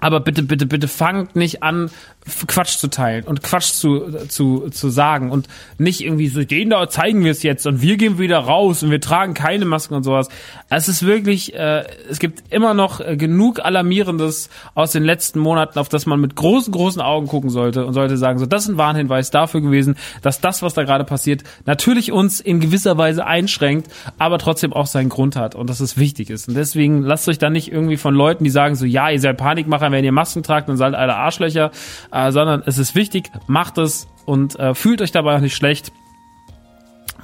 Aber 0.00 0.18
bitte, 0.18 0.42
bitte, 0.42 0.66
bitte 0.66 0.88
fangt 0.88 1.36
nicht 1.36 1.62
an, 1.62 1.88
Quatsch 2.24 2.78
zu 2.78 2.88
teilen 2.88 3.24
und 3.24 3.42
Quatsch 3.42 3.72
zu, 3.72 4.26
zu, 4.28 4.68
zu 4.70 4.90
sagen 4.90 5.32
und 5.32 5.48
nicht 5.78 6.02
irgendwie 6.02 6.28
so, 6.28 6.44
den 6.44 6.70
da 6.70 6.88
zeigen 6.88 7.24
wir 7.24 7.32
es 7.32 7.42
jetzt 7.42 7.66
und 7.66 7.82
wir 7.82 7.96
gehen 7.96 8.18
wieder 8.18 8.38
raus 8.38 8.84
und 8.84 8.92
wir 8.92 9.00
tragen 9.00 9.34
keine 9.34 9.64
Masken 9.64 9.94
und 9.94 10.04
sowas. 10.04 10.28
Es 10.70 10.88
ist 10.88 11.04
wirklich, 11.04 11.54
äh, 11.54 11.84
es 12.08 12.20
gibt 12.20 12.44
immer 12.52 12.74
noch 12.74 13.00
äh, 13.00 13.16
genug 13.16 13.64
Alarmierendes 13.64 14.50
aus 14.74 14.92
den 14.92 15.02
letzten 15.02 15.40
Monaten, 15.40 15.80
auf 15.80 15.88
das 15.88 16.06
man 16.06 16.20
mit 16.20 16.36
großen, 16.36 16.72
großen 16.72 17.02
Augen 17.02 17.26
gucken 17.26 17.50
sollte 17.50 17.84
und 17.84 17.94
sollte 17.94 18.16
sagen, 18.16 18.38
so, 18.38 18.46
das 18.46 18.64
ist 18.64 18.68
ein 18.68 18.78
Warnhinweis 18.78 19.32
dafür 19.32 19.60
gewesen, 19.60 19.96
dass 20.22 20.40
das, 20.40 20.62
was 20.62 20.74
da 20.74 20.84
gerade 20.84 21.04
passiert, 21.04 21.42
natürlich 21.66 22.12
uns 22.12 22.40
in 22.40 22.60
gewisser 22.60 22.96
Weise 22.98 23.26
einschränkt, 23.26 23.88
aber 24.18 24.38
trotzdem 24.38 24.72
auch 24.72 24.86
seinen 24.86 25.08
Grund 25.08 25.34
hat 25.34 25.56
und 25.56 25.68
dass 25.68 25.80
es 25.80 25.96
wichtig 25.96 26.30
ist. 26.30 26.48
Und 26.48 26.54
deswegen 26.54 27.02
lasst 27.02 27.28
euch 27.28 27.38
da 27.38 27.50
nicht 27.50 27.72
irgendwie 27.72 27.96
von 27.96 28.14
Leuten, 28.14 28.44
die 28.44 28.50
sagen 28.50 28.76
so, 28.76 28.86
ja, 28.86 29.10
ihr 29.10 29.20
seid 29.20 29.36
Panikmacher, 29.38 29.90
wenn 29.90 30.04
ihr 30.04 30.12
Masken 30.12 30.44
tragt, 30.44 30.68
dann 30.68 30.76
seid 30.76 30.94
alle 30.94 31.16
Arschlöcher 31.16 31.72
äh, 32.12 32.30
sondern 32.30 32.62
es 32.66 32.78
ist 32.78 32.94
wichtig, 32.94 33.30
macht 33.46 33.78
es 33.78 34.06
und 34.24 34.58
äh, 34.58 34.74
fühlt 34.74 35.02
euch 35.02 35.12
dabei 35.12 35.36
auch 35.36 35.40
nicht 35.40 35.56
schlecht. 35.56 35.92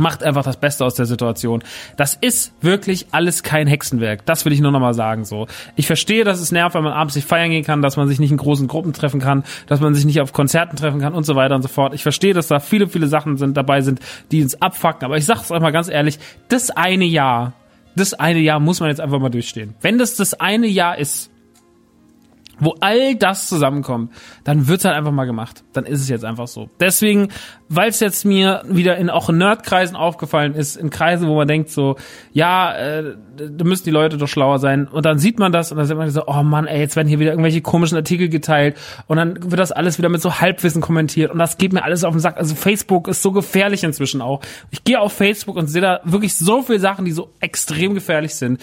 Macht 0.01 0.23
einfach 0.23 0.45
das 0.45 0.59
Beste 0.59 0.85
aus 0.85 0.95
der 0.95 1.07
Situation. 1.07 1.65
Das 1.97 2.15
ist 2.15 2.53
wirklich 2.61 3.09
alles 3.11 3.43
kein 3.43 3.67
Hexenwerk. 3.67 4.25
Das 4.27 4.45
will 4.45 4.53
ich 4.53 4.61
nur 4.61 4.71
nochmal 4.71 4.95
sagen, 4.95 5.25
so. 5.25 5.49
Ich 5.75 5.89
verstehe, 5.89 6.23
dass 6.23 6.39
es 6.39 6.53
nervt, 6.53 6.77
wenn 6.77 6.85
man 6.85 6.93
abends 6.93 7.17
nicht 7.17 7.27
feiern 7.27 7.51
gehen 7.51 7.65
kann, 7.65 7.83
dass 7.83 7.97
man 7.97 8.07
sich 8.07 8.21
nicht 8.21 8.31
in 8.31 8.37
großen 8.37 8.69
Gruppen 8.69 8.93
treffen 8.93 9.21
kann, 9.21 9.43
dass 9.67 9.81
man 9.81 9.95
sich 9.95 10.05
nicht 10.05 10.21
auf 10.21 10.33
Konzerten 10.33 10.77
treffen 10.77 11.01
kann 11.01 11.15
und 11.15 11.25
so 11.25 11.35
weiter 11.35 11.57
und 11.57 11.63
so 11.63 11.69
fort. 11.69 11.95
Ich 11.95 12.05
verstehe, 12.05 12.33
dass 12.33 12.47
da 12.47 12.61
viele, 12.61 12.87
viele 12.87 13.09
Sachen 13.09 13.39
sind, 13.39 13.57
dabei 13.57 13.81
sind, 13.81 13.99
die 14.31 14.41
uns 14.41 14.63
abfacken. 14.63 15.05
Aber 15.05 15.17
ich 15.17 15.27
sag's 15.27 15.51
euch 15.51 15.61
mal 15.61 15.73
ganz 15.73 15.89
ehrlich, 15.89 16.21
das 16.47 16.71
eine 16.71 17.05
Jahr, 17.05 17.55
das 17.97 18.15
eine 18.15 18.39
Jahr 18.39 18.61
muss 18.61 18.79
man 18.79 18.91
jetzt 18.91 19.01
einfach 19.01 19.19
mal 19.19 19.31
durchstehen. 19.31 19.75
Wenn 19.81 19.99
das 19.99 20.15
das 20.15 20.35
eine 20.35 20.69
Jahr 20.69 20.97
ist, 20.97 21.29
wo 22.61 22.75
all 22.81 23.15
das 23.15 23.49
zusammenkommt, 23.49 24.13
dann 24.45 24.69
wird's 24.69 24.85
halt 24.85 24.97
einfach 24.97 25.13
mal 25.13 25.25
gemacht. 25.25 25.65
Dann 25.73 25.85
ist 25.85 26.01
es 26.01 26.09
jetzt 26.09 26.25
einfach 26.25 26.49
so. 26.49 26.69
Deswegen, 26.81 27.29
weil 27.69 27.89
es 27.91 28.01
jetzt 28.01 28.25
mir 28.25 28.63
wieder 28.69 28.97
in 28.97 29.11
auch 29.11 29.29
Nerdkreisen 29.29 29.97
aufgefallen 29.97 30.55
ist, 30.55 30.77
in 30.77 30.91
Kreisen, 30.91 31.29
wo 31.29 31.37
man 31.37 31.49
denkt 31.49 31.71
so, 31.71 31.97
ja, 32.33 32.75
äh, 32.75 33.17
da 33.37 33.65
müssen 33.65 33.85
die 33.85 33.91
Leute 33.91 34.17
doch 34.17 34.29
schlauer 34.29 34.59
sein. 34.59 34.89
Und 34.89 35.07
dann 35.07 35.19
sieht 35.19 35.39
man 35.39 35.53
das 35.53 35.71
und 35.71 35.79
dann 35.79 35.87
sieht 35.87 35.97
man 35.97 36.11
so, 36.11 36.27
oh 36.27 36.43
Mann, 36.43 36.67
ey, 36.67 36.81
jetzt 36.81 36.97
werden 36.97 37.09
hier 37.09 37.21
wieder 37.21 37.31
irgendwelche 37.31 37.61
komischen 37.61 37.97
Artikel 37.97 38.29
geteilt 38.29 38.77
und 39.07 39.17
dann 39.17 39.51
wird 39.51 39.61
das 39.61 39.73
alles 39.73 39.99
wieder 39.99 40.09
mit 40.09 40.21
so 40.21 40.41
Halbwissen 40.41 40.83
kommentiert 40.83 41.31
und 41.31 41.39
das 41.39 41.59
geht 41.59 41.73
mir 41.73 41.85
alles 41.85 42.05
auf 42.05 42.13
den 42.13 42.21
Sack. 42.21 42.37
Also 42.37 42.55
Facebook 42.55 43.09
ist 43.09 43.23
so 43.23 43.33
gefährlich 43.33 43.85
inzwischen 43.85 44.21
auch. 44.21 44.41
Ich 44.71 44.85
gehe 44.85 45.01
auf 45.01 45.13
Facebook 45.13 45.57
und 45.57 45.69
sehe 45.69 45.83
da 45.83 46.01
wirklich 46.05 46.37
so 46.37 46.63
viele 46.63 46.81
Sachen, 46.81 47.05
die 47.05 47.13
so 47.13 47.31
extrem 47.41 47.95
gefährlich 47.95 48.35
sind 48.35 48.61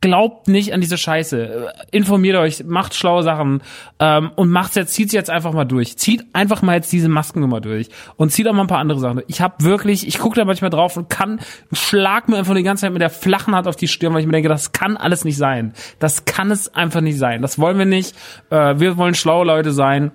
glaubt 0.00 0.48
nicht 0.48 0.72
an 0.72 0.80
diese 0.80 0.96
Scheiße. 0.96 1.72
Informiert 1.90 2.36
euch, 2.36 2.64
macht 2.64 2.94
schlaue 2.94 3.22
Sachen 3.22 3.62
ähm, 3.98 4.30
und 4.36 4.50
macht's 4.50 4.74
jetzt, 4.74 4.94
zieht's 4.94 5.12
jetzt 5.12 5.30
einfach 5.30 5.52
mal 5.52 5.64
durch. 5.64 5.96
Zieht 5.96 6.26
einfach 6.32 6.62
mal 6.62 6.74
jetzt 6.76 6.92
diese 6.92 7.08
Maskennummer 7.08 7.60
durch 7.60 7.88
und 8.16 8.30
zieht 8.30 8.46
auch 8.48 8.52
mal 8.52 8.62
ein 8.62 8.68
paar 8.68 8.78
andere 8.78 9.00
Sachen. 9.00 9.22
Ich 9.26 9.40
habe 9.40 9.64
wirklich, 9.64 10.06
ich 10.06 10.18
gucke 10.18 10.36
da 10.36 10.44
manchmal 10.44 10.70
drauf 10.70 10.96
und 10.96 11.08
kann, 11.08 11.40
schlag 11.72 12.28
mir 12.28 12.36
einfach 12.36 12.54
die 12.54 12.62
ganze 12.62 12.82
Zeit 12.82 12.92
mit 12.92 13.02
der 13.02 13.10
flachen 13.10 13.54
Hand 13.54 13.66
auf 13.66 13.76
die 13.76 13.88
Stirn, 13.88 14.14
weil 14.14 14.20
ich 14.20 14.26
mir 14.26 14.32
denke, 14.32 14.48
das 14.48 14.72
kann 14.72 14.96
alles 14.96 15.24
nicht 15.24 15.36
sein. 15.36 15.72
Das 15.98 16.24
kann 16.24 16.50
es 16.50 16.74
einfach 16.74 17.00
nicht 17.00 17.18
sein. 17.18 17.42
Das 17.42 17.58
wollen 17.58 17.78
wir 17.78 17.86
nicht. 17.86 18.14
Äh, 18.50 18.78
wir 18.78 18.96
wollen 18.96 19.14
schlaue 19.14 19.46
Leute 19.46 19.72
sein 19.72 20.12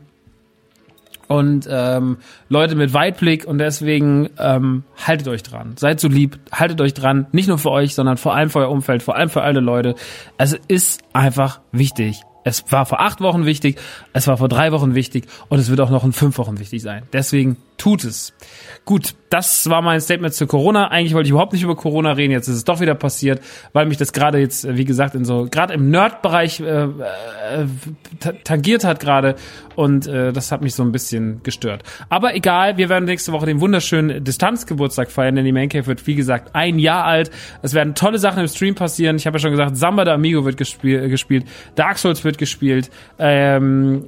und 1.33 1.67
ähm, 1.67 2.17
Leute 2.47 2.75
mit 2.75 2.93
Weitblick 2.93 3.45
und 3.45 3.57
deswegen 3.57 4.29
ähm, 4.37 4.83
haltet 5.03 5.27
euch 5.27 5.41
dran. 5.41 5.73
Seid 5.77 5.99
so 5.99 6.07
lieb, 6.07 6.37
haltet 6.51 6.79
euch 6.79 6.93
dran, 6.93 7.25
nicht 7.31 7.47
nur 7.47 7.57
für 7.57 7.71
euch, 7.71 7.95
sondern 7.95 8.17
vor 8.17 8.35
allem 8.35 8.51
für 8.51 8.59
euer 8.59 8.69
Umfeld, 8.69 9.01
vor 9.01 9.15
allem 9.15 9.29
für 9.29 9.41
alle 9.41 9.59
Leute. 9.59 9.95
Es 10.37 10.53
ist 10.67 11.01
einfach 11.11 11.59
wichtig. 11.71 12.21
Es 12.43 12.71
war 12.71 12.85
vor 12.85 13.01
acht 13.01 13.19
Wochen 13.21 13.45
wichtig, 13.45 13.79
es 14.11 14.27
war 14.27 14.37
vor 14.37 14.49
drei 14.49 14.71
Wochen 14.73 14.93
wichtig 14.95 15.25
und 15.49 15.57
es 15.59 15.69
wird 15.69 15.79
auch 15.81 15.89
noch 15.89 16.03
in 16.03 16.11
fünf 16.11 16.37
Wochen 16.37 16.59
wichtig 16.59 16.81
sein. 16.81 17.03
Deswegen 17.13 17.57
tut 17.77 18.03
es. 18.03 18.33
Gut, 18.85 19.15
das 19.33 19.67
war 19.67 19.81
mein 19.81 19.99
Statement 19.99 20.33
zu 20.35 20.45
Corona. 20.45 20.89
Eigentlich 20.89 21.15
wollte 21.15 21.25
ich 21.25 21.31
überhaupt 21.31 21.53
nicht 21.53 21.63
über 21.63 21.75
Corona 21.75 22.11
reden. 22.11 22.31
Jetzt 22.31 22.47
ist 22.47 22.57
es 22.57 22.65
doch 22.65 22.81
wieder 22.81 22.93
passiert, 22.93 23.41
weil 23.71 23.87
mich 23.87 23.97
das 23.97 24.13
gerade 24.13 24.37
jetzt, 24.37 24.67
wie 24.77 24.85
gesagt, 24.85 25.15
in 25.15 25.25
so 25.25 25.47
gerade 25.49 25.73
im 25.73 25.89
Nerd-Bereich 25.89 26.59
äh, 26.59 26.83
äh, 26.83 26.89
tangiert 28.43 28.83
hat 28.83 28.99
gerade 28.99 29.35
und 29.75 30.05
äh, 30.05 30.31
das 30.33 30.51
hat 30.51 30.61
mich 30.61 30.75
so 30.75 30.83
ein 30.83 30.91
bisschen 30.91 31.41
gestört. 31.41 31.81
Aber 32.09 32.35
egal, 32.35 32.77
wir 32.77 32.89
werden 32.89 33.05
nächste 33.05 33.31
Woche 33.31 33.47
den 33.47 33.59
wunderschönen 33.59 34.23
Distanzgeburtstag 34.23 35.09
feiern, 35.09 35.35
denn 35.35 35.45
die 35.45 35.51
Mancave 35.51 35.87
wird 35.87 36.05
wie 36.05 36.13
gesagt 36.13 36.53
ein 36.53 36.77
Jahr 36.77 37.05
alt. 37.05 37.31
Es 37.63 37.73
werden 37.73 37.95
tolle 37.95 38.19
Sachen 38.19 38.41
im 38.41 38.47
Stream 38.47 38.75
passieren. 38.75 39.15
Ich 39.15 39.25
habe 39.25 39.37
ja 39.37 39.39
schon 39.39 39.51
gesagt, 39.51 39.77
Samba 39.77 40.03
de 40.03 40.13
Amigo 40.13 40.45
wird 40.45 40.57
gespiel 40.57 41.09
gespielt, 41.09 41.45
Dark 41.73 41.97
Souls 41.97 42.23
wird 42.23 42.37
gespielt, 42.37 42.91
ähm, 43.17 44.05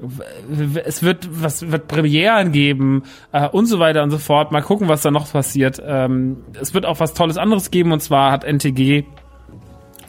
es 0.85 1.01
wird 1.01 1.27
was 1.31 1.71
wird 1.71 1.87
Premieren 1.87 2.51
geben 2.51 3.03
äh, 3.31 3.47
und 3.55 3.67
so 3.67 3.79
weiter 3.79 4.03
und 4.03 4.11
so 4.11 4.17
fort. 4.17 4.51
Mal 4.51 4.61
gucken, 4.61 4.89
was 4.89 5.01
da 5.01 5.11
noch 5.11 5.31
passiert. 5.31 5.81
Ähm, 5.85 6.43
es 6.59 6.73
wird 6.73 6.85
auch 6.85 6.99
was 6.99 7.13
Tolles 7.13 7.37
anderes 7.37 7.71
geben 7.71 7.93
und 7.93 8.01
zwar 8.01 8.33
hat 8.33 8.43
NTG 8.43 9.05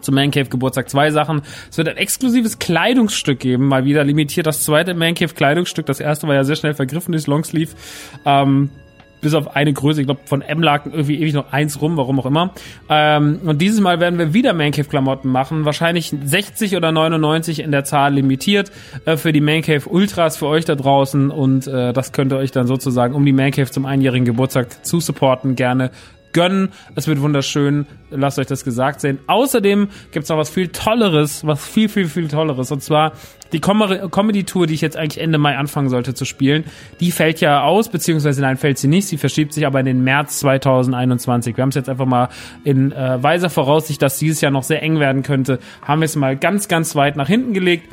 zum 0.00 0.17
Mancave 0.17 0.49
Geburtstag 0.49 0.91
zwei 0.91 1.12
Sachen. 1.12 1.43
Es 1.71 1.79
wird 1.79 1.88
ein 1.88 1.97
exklusives 1.97 2.59
Kleidungsstück 2.59 3.38
geben, 3.38 3.69
mal 3.69 3.85
wieder 3.85 4.03
limitiert 4.03 4.49
das 4.49 4.65
zweite 4.65 4.95
Mancave 4.95 5.33
Kleidungsstück. 5.33 5.87
Das 5.87 6.00
erste 6.00 6.26
war 6.26 6.35
ja 6.35 6.43
sehr 6.43 6.57
schnell 6.57 6.75
vergriffen 6.75 7.12
durchs 7.12 7.29
Longsleeve. 7.29 7.71
Ähm, 8.25 8.71
bis 9.20 9.35
auf 9.35 9.56
eine 9.56 9.73
Größe, 9.73 10.00
ich 10.00 10.06
glaube 10.06 10.20
von 10.25 10.42
M 10.42 10.62
lag 10.62 10.87
irgendwie 10.87 11.20
ewig 11.20 11.35
noch 11.35 11.52
eins 11.52 11.80
rum, 11.80 11.96
warum 11.96 12.20
auch 12.20 12.26
immer. 12.26 12.52
Ähm, 12.88 13.40
und 13.44 13.61
dieses 13.61 13.80
Mal 13.80 14.00
werden 14.00 14.18
wir 14.18 14.35
wieder 14.35 14.52
Mancave 14.52 14.88
Klamotten 14.88 15.30
machen, 15.30 15.64
wahrscheinlich 15.64 16.14
60 16.25 16.76
oder 16.76 16.92
99 16.92 17.61
in 17.61 17.73
der 17.73 17.85
Zahl 17.85 18.14
limitiert 18.14 18.70
äh, 19.04 19.16
für 19.16 19.32
die 19.32 19.40
Mancave 19.40 19.88
Ultras 19.88 20.37
für 20.37 20.46
euch 20.46 20.64
da 20.64 20.75
draußen 20.75 21.30
und 21.30 21.66
äh, 21.66 21.92
das 21.92 22.12
könnt 22.12 22.32
ihr 22.32 22.38
euch 22.38 22.52
dann 22.52 22.66
sozusagen 22.66 23.14
um 23.14 23.25
die 23.25 23.32
Mancave 23.32 23.70
zum 23.70 23.87
einjährigen 23.87 24.25
Geburtstag 24.25 24.85
zu 24.85 25.00
supporten 25.00 25.56
gerne 25.56 25.90
gönnen. 26.37 26.69
Es 26.95 27.09
wird 27.09 27.23
wunderschön. 27.23 27.87
Lasst 28.11 28.38
euch 28.38 28.47
das 28.47 28.62
gesagt 28.62 29.00
sehen. 29.00 29.19
Außerdem 29.26 29.88
gibt's 30.12 30.28
noch 30.28 30.37
was 30.37 30.50
viel 30.50 30.69
Tolleres, 30.69 31.47
was 31.47 31.66
viel, 31.66 31.88
viel, 31.88 32.07
viel 32.09 32.28
Tolleres. 32.28 32.71
Und 32.71 32.83
zwar 32.83 33.12
die 33.52 33.61
Com 33.61 33.81
Comedy-Tour, 34.11 34.66
die 34.66 34.75
ich 34.75 34.83
jetzt 34.83 34.99
eigentlich 34.99 35.23
Ende 35.23 35.38
Mai 35.38 35.57
anfangen 35.57 35.88
sollte 35.88 36.12
zu 36.12 36.26
spielen. 36.26 36.64
Die 37.00 37.11
fällt 37.11 37.40
ja 37.40 37.62
aus, 37.62 37.88
beziehungsweise 37.88 38.43
nein, 38.43 38.59
fällt 38.59 38.76
sie 38.76 38.87
nicht. 38.87 39.09
Sie 39.09 39.16
verschiebt 39.16 39.55
sich 39.55 39.66
aber 39.66 39.81
in 39.81 39.87
den 39.87 40.05
März 40.05 40.40
2021. 40.40 41.57
Wir 41.57 41.62
haben 41.62 41.71
es 41.71 41.75
jetzt 41.75 41.88
einfach 41.88 42.07
mal 42.07 42.28
in 42.64 42.93
äh, 42.93 43.23
weiser 43.23 43.49
Voraussicht, 43.49 44.02
dass 44.02 44.19
dieses 44.19 44.43
Jahr 44.43 44.52
noch 44.52 44.62
sehr 44.62 44.83
eng 44.83 45.00
werden 45.00 45.23
könnte, 45.23 45.59
haben 45.81 46.02
wir 46.02 46.07
es 46.07 46.16
mal 46.16 46.37
ganz, 46.37 46.69
ganz 46.69 46.95
weit 46.97 47.16
nach 47.16 47.28
hinten 47.28 47.55
gelegt. 47.55 47.88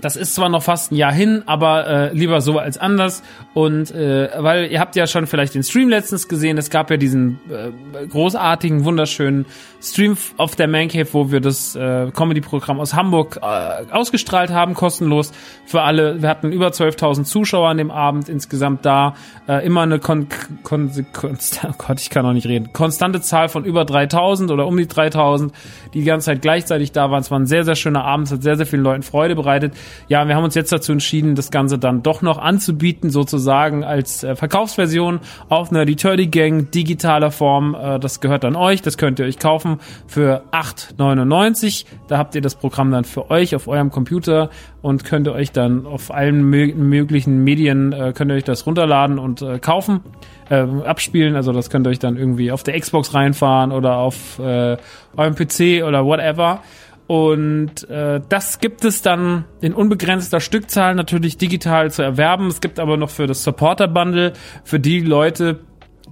Das 0.00 0.16
ist 0.16 0.34
zwar 0.34 0.48
noch 0.48 0.62
fast 0.62 0.92
ein 0.92 0.96
Jahr 0.96 1.12
hin, 1.12 1.42
aber 1.46 1.86
äh, 1.86 2.14
lieber 2.14 2.40
so 2.40 2.58
als 2.58 2.78
anders. 2.78 3.22
Und 3.54 3.90
äh, 3.90 4.30
weil 4.38 4.70
ihr 4.70 4.80
habt 4.80 4.96
ja 4.96 5.06
schon 5.06 5.26
vielleicht 5.26 5.54
den 5.54 5.62
Stream 5.62 5.88
letztens 5.88 6.28
gesehen, 6.28 6.58
es 6.58 6.70
gab 6.70 6.90
ja 6.90 6.96
diesen 6.96 7.38
äh, 7.50 8.06
großartigen, 8.06 8.84
wunderschönen 8.84 9.46
Stream 9.82 10.16
auf 10.36 10.56
der 10.56 10.68
Man 10.68 10.88
Cave, 10.88 11.08
wo 11.12 11.30
wir 11.30 11.40
das 11.40 11.74
äh, 11.74 12.10
Comedy-Programm 12.14 12.80
aus 12.80 12.94
Hamburg 12.94 13.38
äh, 13.42 13.92
ausgestrahlt 13.92 14.50
haben, 14.50 14.74
kostenlos 14.74 15.32
für 15.64 15.82
alle. 15.82 16.20
Wir 16.22 16.28
hatten 16.28 16.52
über 16.52 16.68
12.000 16.68 17.24
Zuschauer 17.24 17.68
an 17.68 17.78
dem 17.78 17.90
Abend 17.90 18.28
insgesamt 18.28 18.84
da. 18.84 19.14
Äh, 19.48 19.64
immer 19.66 19.82
eine 19.82 19.98
kon 19.98 20.28
kon 20.62 20.90
kon 21.12 21.38
oh 21.64 21.72
Gott, 21.78 22.00
ich 22.00 22.10
kann 22.10 22.26
auch 22.26 22.32
nicht 22.32 22.46
reden. 22.46 22.72
Konstante 22.72 23.20
Zahl 23.20 23.48
von 23.48 23.64
über 23.64 23.82
3.000 23.82 24.52
oder 24.52 24.66
um 24.66 24.76
die 24.76 24.86
3.000, 24.86 25.50
die 25.94 26.00
die 26.00 26.04
ganze 26.04 26.26
Zeit 26.26 26.42
gleichzeitig 26.42 26.92
da 26.92 27.10
waren. 27.10 27.20
Es 27.20 27.30
war 27.30 27.38
ein 27.38 27.46
sehr, 27.46 27.64
sehr 27.64 27.76
schöner 27.76 28.04
Abend, 28.04 28.26
es 28.26 28.32
hat 28.32 28.42
sehr, 28.42 28.56
sehr 28.56 28.66
vielen 28.66 28.82
Leuten 28.82 29.02
Freude 29.02 29.34
bereitet. 29.34 29.74
Ja, 30.08 30.26
wir 30.28 30.36
haben 30.36 30.44
uns 30.44 30.54
jetzt 30.54 30.72
dazu 30.72 30.92
entschieden, 30.92 31.34
das 31.34 31.50
Ganze 31.50 31.78
dann 31.78 32.02
doch 32.02 32.22
noch 32.22 32.38
anzubieten, 32.38 33.10
sozusagen 33.10 33.84
als 33.84 34.24
äh, 34.24 34.36
Verkaufsversion 34.36 35.20
auf 35.48 35.70
einer 35.70 35.86
Turdy 35.86 36.28
Gang 36.28 36.70
digitaler 36.70 37.30
Form. 37.30 37.74
Äh, 37.74 37.98
das 37.98 38.20
gehört 38.20 38.44
an 38.44 38.56
euch, 38.56 38.82
das 38.82 38.96
könnt 38.96 39.18
ihr 39.18 39.26
euch 39.26 39.38
kaufen 39.38 39.78
für 40.06 40.42
8,99. 40.52 41.84
Da 42.08 42.18
habt 42.18 42.34
ihr 42.34 42.40
das 42.40 42.54
Programm 42.54 42.90
dann 42.90 43.04
für 43.04 43.30
euch 43.30 43.54
auf 43.54 43.68
eurem 43.68 43.90
Computer 43.90 44.50
und 44.82 45.04
könnt 45.04 45.26
ihr 45.26 45.32
euch 45.32 45.52
dann 45.52 45.86
auf 45.86 46.12
allen 46.12 46.42
möglichen 46.42 47.44
Medien, 47.44 47.92
äh, 47.92 48.12
könnt 48.14 48.30
ihr 48.30 48.36
euch 48.36 48.44
das 48.44 48.66
runterladen 48.66 49.18
und 49.18 49.42
äh, 49.42 49.58
kaufen 49.58 50.00
äh, 50.48 50.66
abspielen. 50.84 51.36
Also 51.36 51.52
das 51.52 51.70
könnt 51.70 51.86
ihr 51.86 51.90
euch 51.90 51.98
dann 51.98 52.16
irgendwie 52.16 52.52
auf 52.52 52.62
der 52.62 52.78
Xbox 52.78 53.14
reinfahren 53.14 53.72
oder 53.72 53.96
auf 53.96 54.38
äh, 54.38 54.76
eurem 55.16 55.34
PC 55.34 55.84
oder 55.86 56.04
whatever. 56.04 56.62
Und 57.10 57.90
äh, 57.90 58.20
das 58.28 58.60
gibt 58.60 58.84
es 58.84 59.02
dann 59.02 59.44
in 59.60 59.74
unbegrenzter 59.74 60.38
Stückzahl 60.38 60.94
natürlich 60.94 61.36
digital 61.36 61.90
zu 61.90 62.02
erwerben. 62.02 62.46
Es 62.46 62.60
gibt 62.60 62.78
aber 62.78 62.96
noch 62.96 63.10
für 63.10 63.26
das 63.26 63.42
Supporter-Bundle, 63.42 64.34
für 64.62 64.78
die 64.78 65.00
Leute, 65.00 65.58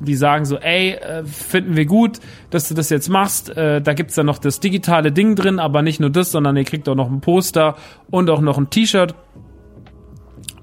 die 0.01 0.17
sagen 0.17 0.45
so, 0.45 0.59
ey, 0.59 0.95
äh, 0.95 1.25
finden 1.25 1.77
wir 1.77 1.87
gut, 1.87 2.19
dass 2.51 2.67
du 2.67 2.75
das 2.75 2.91
jetzt 2.91 3.11
machst. 3.11 3.49
Äh, 3.57 3.81
da 3.81 3.95
gibt's 3.95 4.17
dann 4.17 4.27
noch 4.27 4.39
das 4.39 4.59
digitale 4.59 5.13
Ding 5.13 5.37
drin, 5.37 5.61
aber 5.61 5.83
nicht 5.83 6.01
nur 6.01 6.11
das, 6.11 6.33
sondern 6.33 6.57
ihr 6.57 6.65
kriegt 6.65 6.89
auch 6.89 6.97
noch 6.97 7.09
ein 7.09 7.21
Poster 7.21 7.77
und 8.11 8.29
auch 8.29 8.41
noch 8.41 8.59
ein 8.59 8.69
T-Shirt. 8.69 9.15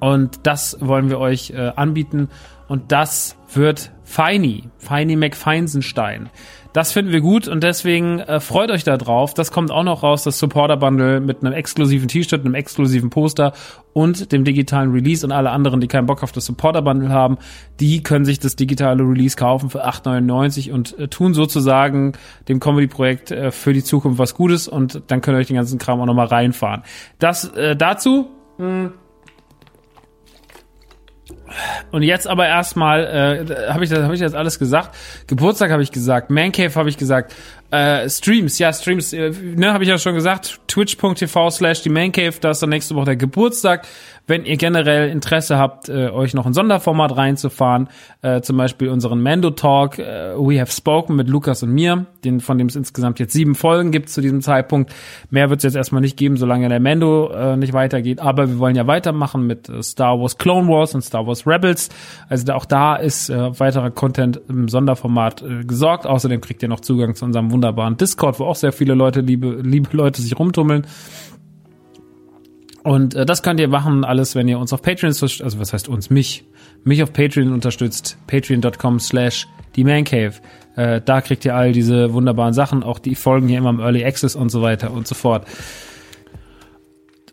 Und 0.02 0.46
das 0.46 0.76
wollen 0.82 1.08
wir 1.08 1.20
euch 1.20 1.52
äh, 1.52 1.72
anbieten. 1.78 2.28
Und 2.68 2.92
das 2.92 3.38
wird 3.54 3.94
Feini, 4.04 4.66
Feini 4.80 5.16
McFeinsenstein. 5.16 6.30
Das 6.76 6.92
finden 6.92 7.14
wir 7.14 7.22
gut 7.22 7.48
und 7.48 7.64
deswegen 7.64 8.20
äh, 8.20 8.42
freut 8.42 8.70
euch 8.70 8.84
da 8.84 8.98
drauf. 8.98 9.34
Das 9.34 9.54
kommt 9.54 9.72
auch 9.72 9.84
noch 9.84 10.04
raus, 10.04 10.24
das 10.24 10.38
Supporter 10.38 10.76
Bundle 10.76 11.22
mit 11.22 11.42
einem 11.42 11.54
exklusiven 11.54 12.10
T-Shirt, 12.10 12.42
einem 12.42 12.54
exklusiven 12.54 13.10
Poster 13.10 13.54
und 13.94 14.34
dem 14.34 14.44
digitalen 14.44 14.92
Release 14.92 15.26
und 15.26 15.32
alle 15.32 15.52
anderen, 15.52 15.80
die 15.80 15.88
keinen 15.88 16.06
Bock 16.06 16.22
auf 16.22 16.34
das 16.34 16.44
Supporter 16.44 16.82
Bundle 16.82 17.08
haben, 17.08 17.38
die 17.80 18.04
können 18.04 18.26
sich 18.26 18.40
das 18.40 18.58
digitale 18.58 19.04
Release 19.04 19.38
kaufen 19.38 19.70
für 19.70 19.88
8,99 19.88 20.74
und 20.74 21.00
äh, 21.00 21.08
tun 21.08 21.34
sozusagen 21.34 22.12
dem 22.50 22.60
Comedy 22.60 22.88
Projekt 22.88 23.32
äh, 23.32 23.52
für 23.52 23.72
die 23.72 23.82
Zukunft 23.82 24.20
was 24.20 24.36
Gutes 24.36 24.68
und 24.68 25.02
dann 25.08 25.22
könnt 25.22 25.38
ihr 25.38 25.40
euch 25.40 25.48
den 25.48 25.56
ganzen 25.56 25.80
Kram 25.80 26.02
auch 26.02 26.06
nochmal 26.06 26.28
reinfahren. 26.28 26.84
Das 27.20 27.46
äh, 27.56 27.78
dazu 27.78 28.28
mh, 28.58 28.66
hm, 28.66 28.92
und 31.92 32.04
jetzt 32.04 32.28
aber 32.28 32.48
erstmal, 32.48 33.04
äh, 33.04 33.72
habe 33.72 33.84
ich, 33.84 33.90
das, 33.90 34.04
hab 34.04 34.14
ich 34.14 34.20
das 34.20 34.34
alles 34.34 34.60
gesagt? 34.60 34.96
Geburtstag 35.28 35.72
habe 35.72 35.84
ich 35.84 35.92
gesagt, 35.92 36.30
Mancave 36.30 36.74
habe 36.76 36.90
ich 36.90 36.98
gesagt, 36.98 37.34
äh, 37.72 38.10
Streams, 38.10 38.60
ja, 38.60 38.72
Streams, 38.72 39.12
äh, 39.12 39.32
ne, 39.32 39.74
habe 39.74 39.84
ich 39.84 39.90
ja 39.90 39.98
schon 39.98 40.16
gesagt, 40.16 40.60
twitch.tv 40.68 41.50
slash 41.50 41.82
die 41.82 41.90
Mancave, 41.90 42.34
da 42.40 42.52
ist 42.52 42.62
dann 42.62 42.70
nächste 42.70 42.96
Woche 42.96 43.06
der 43.06 43.16
Geburtstag. 43.16 43.88
Wenn 44.28 44.46
ihr 44.46 44.58
generell 44.58 45.10
Interesse 45.10 45.58
habt, 45.60 45.88
äh, 45.88 46.10
euch 46.10 46.34
noch 46.34 46.48
ein 46.48 46.54
Sonderformat 46.54 47.16
reinzufahren, 47.16 47.90
äh, 48.24 48.42
zum 48.42 48.58
Beispiel 48.58 48.90
unseren 48.90 49.22
Mando 49.22 49.52
Talk, 49.52 50.00
äh, 50.00 50.34
We 50.36 50.60
Have 50.60 50.72
Spoken 50.72 51.16
mit 51.16 51.28
Lukas 51.28 51.62
und 51.62 51.72
mir, 51.72 52.08
den, 52.24 52.40
von 52.40 52.58
dem 52.58 52.68
es 52.68 52.76
insgesamt 52.76 53.20
jetzt 53.20 53.34
sieben 53.34 53.54
Folgen 53.54 53.92
gibt 53.92 54.10
zu 54.10 54.22
diesem 54.22 54.42
Zeitpunkt. 54.42 54.92
Mehr 55.30 55.50
wird 55.50 55.60
es 55.60 55.64
jetzt 55.64 55.76
erstmal 55.76 56.02
nicht 56.02 56.18
geben, 56.18 56.38
solange 56.38 56.70
der 56.70 56.80
Mando 56.80 57.30
äh, 57.30 57.56
nicht 57.56 57.74
weitergeht. 57.74 58.20
Aber 58.20 58.50
wir 58.50 58.58
wollen 58.58 58.76
ja 58.76 58.88
weitermachen 58.88 59.46
mit 59.46 59.70
äh, 59.70 59.84
Star 59.84 60.20
Wars 60.20 60.40
Clone 60.40 60.68
Wars 60.68 60.96
und 60.96 61.04
Star 61.04 61.28
Wars 61.28 61.46
Rebels. 61.46 61.75
Also 62.30 62.52
auch 62.54 62.66
da 62.66 62.96
ist 62.96 63.30
äh, 63.30 63.60
weiterer 63.60 63.92
Content 63.92 64.42
im 64.48 64.68
Sonderformat 64.68 65.42
äh, 65.42 65.64
gesorgt. 65.64 66.06
Außerdem 66.06 66.42
kriegt 66.42 66.64
ihr 66.64 66.70
noch 66.70 66.80
Zugang 66.80 67.16
zu 67.16 67.26
unserem 67.26 67.52
wunderbaren 67.52 67.98
Discord, 67.98 68.40
wo 68.40 68.46
auch 68.46 68.56
sehr 68.56 68.72
viele 68.72 68.94
Leute, 68.94 69.22
liebe, 69.22 69.60
liebe 69.62 69.90
Leute 69.96 70.22
sich 70.22 70.38
rumtummeln. 70.38 70.86
Und 72.84 73.16
äh, 73.16 73.26
das 73.26 73.42
könnt 73.42 73.60
ihr 73.60 73.68
machen, 73.68 74.04
alles, 74.04 74.36
wenn 74.36 74.48
ihr 74.48 74.60
uns 74.60 74.72
auf 74.72 74.82
Patreon, 74.82 75.10
also 75.10 75.60
was 75.60 75.74
heißt 75.74 75.90
uns, 75.90 76.10
mich, 76.10 76.46
mich 76.84 77.02
auf 77.02 77.14
Patreon 77.14 77.52
unterstützt, 77.52 78.18
patreon.com 78.28 79.00
slash 79.00 79.48
die 79.76 79.84
Mancave. 79.84 80.34
Äh, 80.76 81.02
da 81.04 81.22
kriegt 81.22 81.46
ihr 81.46 81.56
all 81.56 81.72
diese 81.72 82.14
wunderbaren 82.14 82.54
Sachen, 82.54 82.84
auch 82.84 83.00
die 83.00 83.16
Folgen 83.16 83.48
hier 83.48 83.58
immer 83.58 83.72
im 83.72 83.80
Early 83.80 84.06
Access 84.06 84.36
und 84.36 84.50
so 84.50 84.62
weiter 84.62 84.92
und 84.92 85.08
so 85.08 85.16
fort 85.16 85.46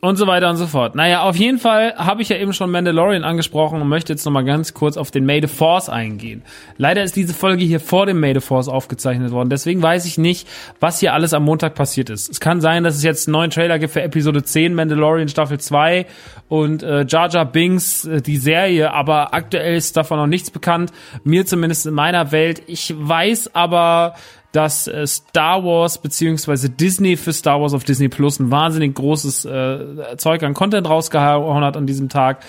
und 0.05 0.17
so 0.17 0.27
weiter 0.27 0.51
und 0.51 0.57
so 0.57 0.67
fort. 0.67 0.97
Naja, 0.97 1.23
auf 1.23 1.37
jeden 1.37 1.59
Fall 1.59 1.95
habe 1.95 2.23
ich 2.23 2.29
ja 2.29 2.37
eben 2.37 2.53
schon 2.53 2.73
Mandalorian 2.73 3.23
angesprochen 3.23 3.81
und 3.81 3.87
möchte 3.87 4.13
jetzt 4.13 4.25
nochmal 4.25 4.45
ganz 4.45 4.75
kurz 4.75 4.97
auf 4.97 5.13
den 5.13 5.25
Made 5.25 5.47
Force 5.47 5.89
eingehen. 5.89 6.43
Leider 6.77 7.05
ist 7.05 7.15
diese 7.15 7.33
Folge 7.33 7.65
hier 7.65 7.79
vor 7.79 8.05
dem 8.07 8.19
Made 8.19 8.41
Force 8.41 8.67
aufgezeichnet 8.67 9.31
worden, 9.31 9.49
deswegen 9.49 9.81
weiß 9.81 10.05
ich 10.07 10.19
nicht, 10.19 10.49
was 10.81 10.99
hier 10.99 11.15
alles 11.15 11.35
am 11.35 11.45
Montag 11.45 11.77
passiert 11.77 12.11
ist. 12.11 12.29
Es 12.29 12.41
kann 12.41 12.61
sein, 12.61 12.83
dass 12.83 12.97
es 12.97 13.05
jetzt 13.05 13.29
einen 13.29 13.35
neuen 13.35 13.51
Trailer 13.53 13.79
gibt 13.79 13.93
für 13.93 14.03
Episode 14.03 14.43
10, 14.43 14.75
Mandalorian 14.75 15.29
Staffel 15.29 15.61
2 15.61 16.07
und 16.49 16.83
äh, 16.83 17.07
Jar 17.07 17.31
Jar 17.31 17.45
Binks, 17.45 18.05
äh, 18.05 18.21
die 18.21 18.39
Serie, 18.39 18.93
aber 18.93 19.35
aktuell 19.35 19.77
ist 19.77 19.97
davon 19.97 20.19
noch 20.19 20.27
nichts 20.27 20.51
bekannt. 20.51 20.91
Mir 21.23 21.47
zumindest 21.47 21.87
in 21.87 21.95
meiner 21.95 22.33
Welt. 22.33 22.61
Ich 22.67 22.93
weiß 22.99 23.55
aber, 23.55 24.15
dass 24.53 24.87
äh, 24.87 25.07
Star 25.07 25.65
Wars 25.65 25.99
beziehungsweise 25.99 26.71
Disney 26.71 27.17
für 27.17 27.33
Star 27.33 27.61
Wars 27.61 27.75
auf 27.75 27.85
Disney 27.85 28.09
Plus 28.09 28.39
ein 28.39 28.51
wahnsinnig 28.51 28.95
großes 28.95 29.45
äh, 29.47 30.17
Zeug 30.19 30.43
an 30.43 30.55
Content 30.55 30.89
rausgehauen 30.89 31.65
hat 31.65 31.77
an 31.77 31.87
diesem 31.87 32.09
Tag. 32.09 32.45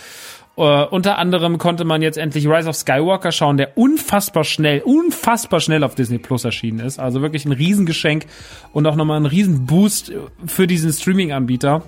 Uh, 0.56 0.86
unter 0.92 1.18
anderem 1.18 1.58
konnte 1.58 1.84
man 1.84 2.04
jetzt 2.04 2.20
endlich 2.20 2.48
Rise 2.48 2.70
of 2.70 2.76
Skywalker 2.76 3.32
schauen, 3.32 3.58
der 3.58 3.76
unfassbar 3.76 4.44
schnell, 4.44 4.82
unfassbar 4.82 5.60
schnell 5.60 5.84
auf 5.84 5.96
Disney 5.96 6.20
Plus 6.20 6.46
erschienen 6.46 6.80
ist. 6.80 7.00
Also 7.00 7.24
wirklich 7.24 7.46
ein 7.46 7.54
Riesengeschenk 7.54 8.28
und 8.72 8.86
auch 8.86 8.96
nochmal 8.96 9.20
ein 9.20 9.26
Riesenboost 9.26 10.12
für 10.46 10.68
diesen 10.68 10.94
Streaming-Anbieter. 10.94 11.82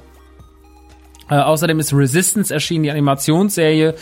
Uh, 1.29 1.35
außerdem 1.35 1.79
ist 1.79 1.93
Resistance 1.93 2.51
erschienen, 2.51 2.85
die 2.85 2.91
Animationsserie, 2.91 3.93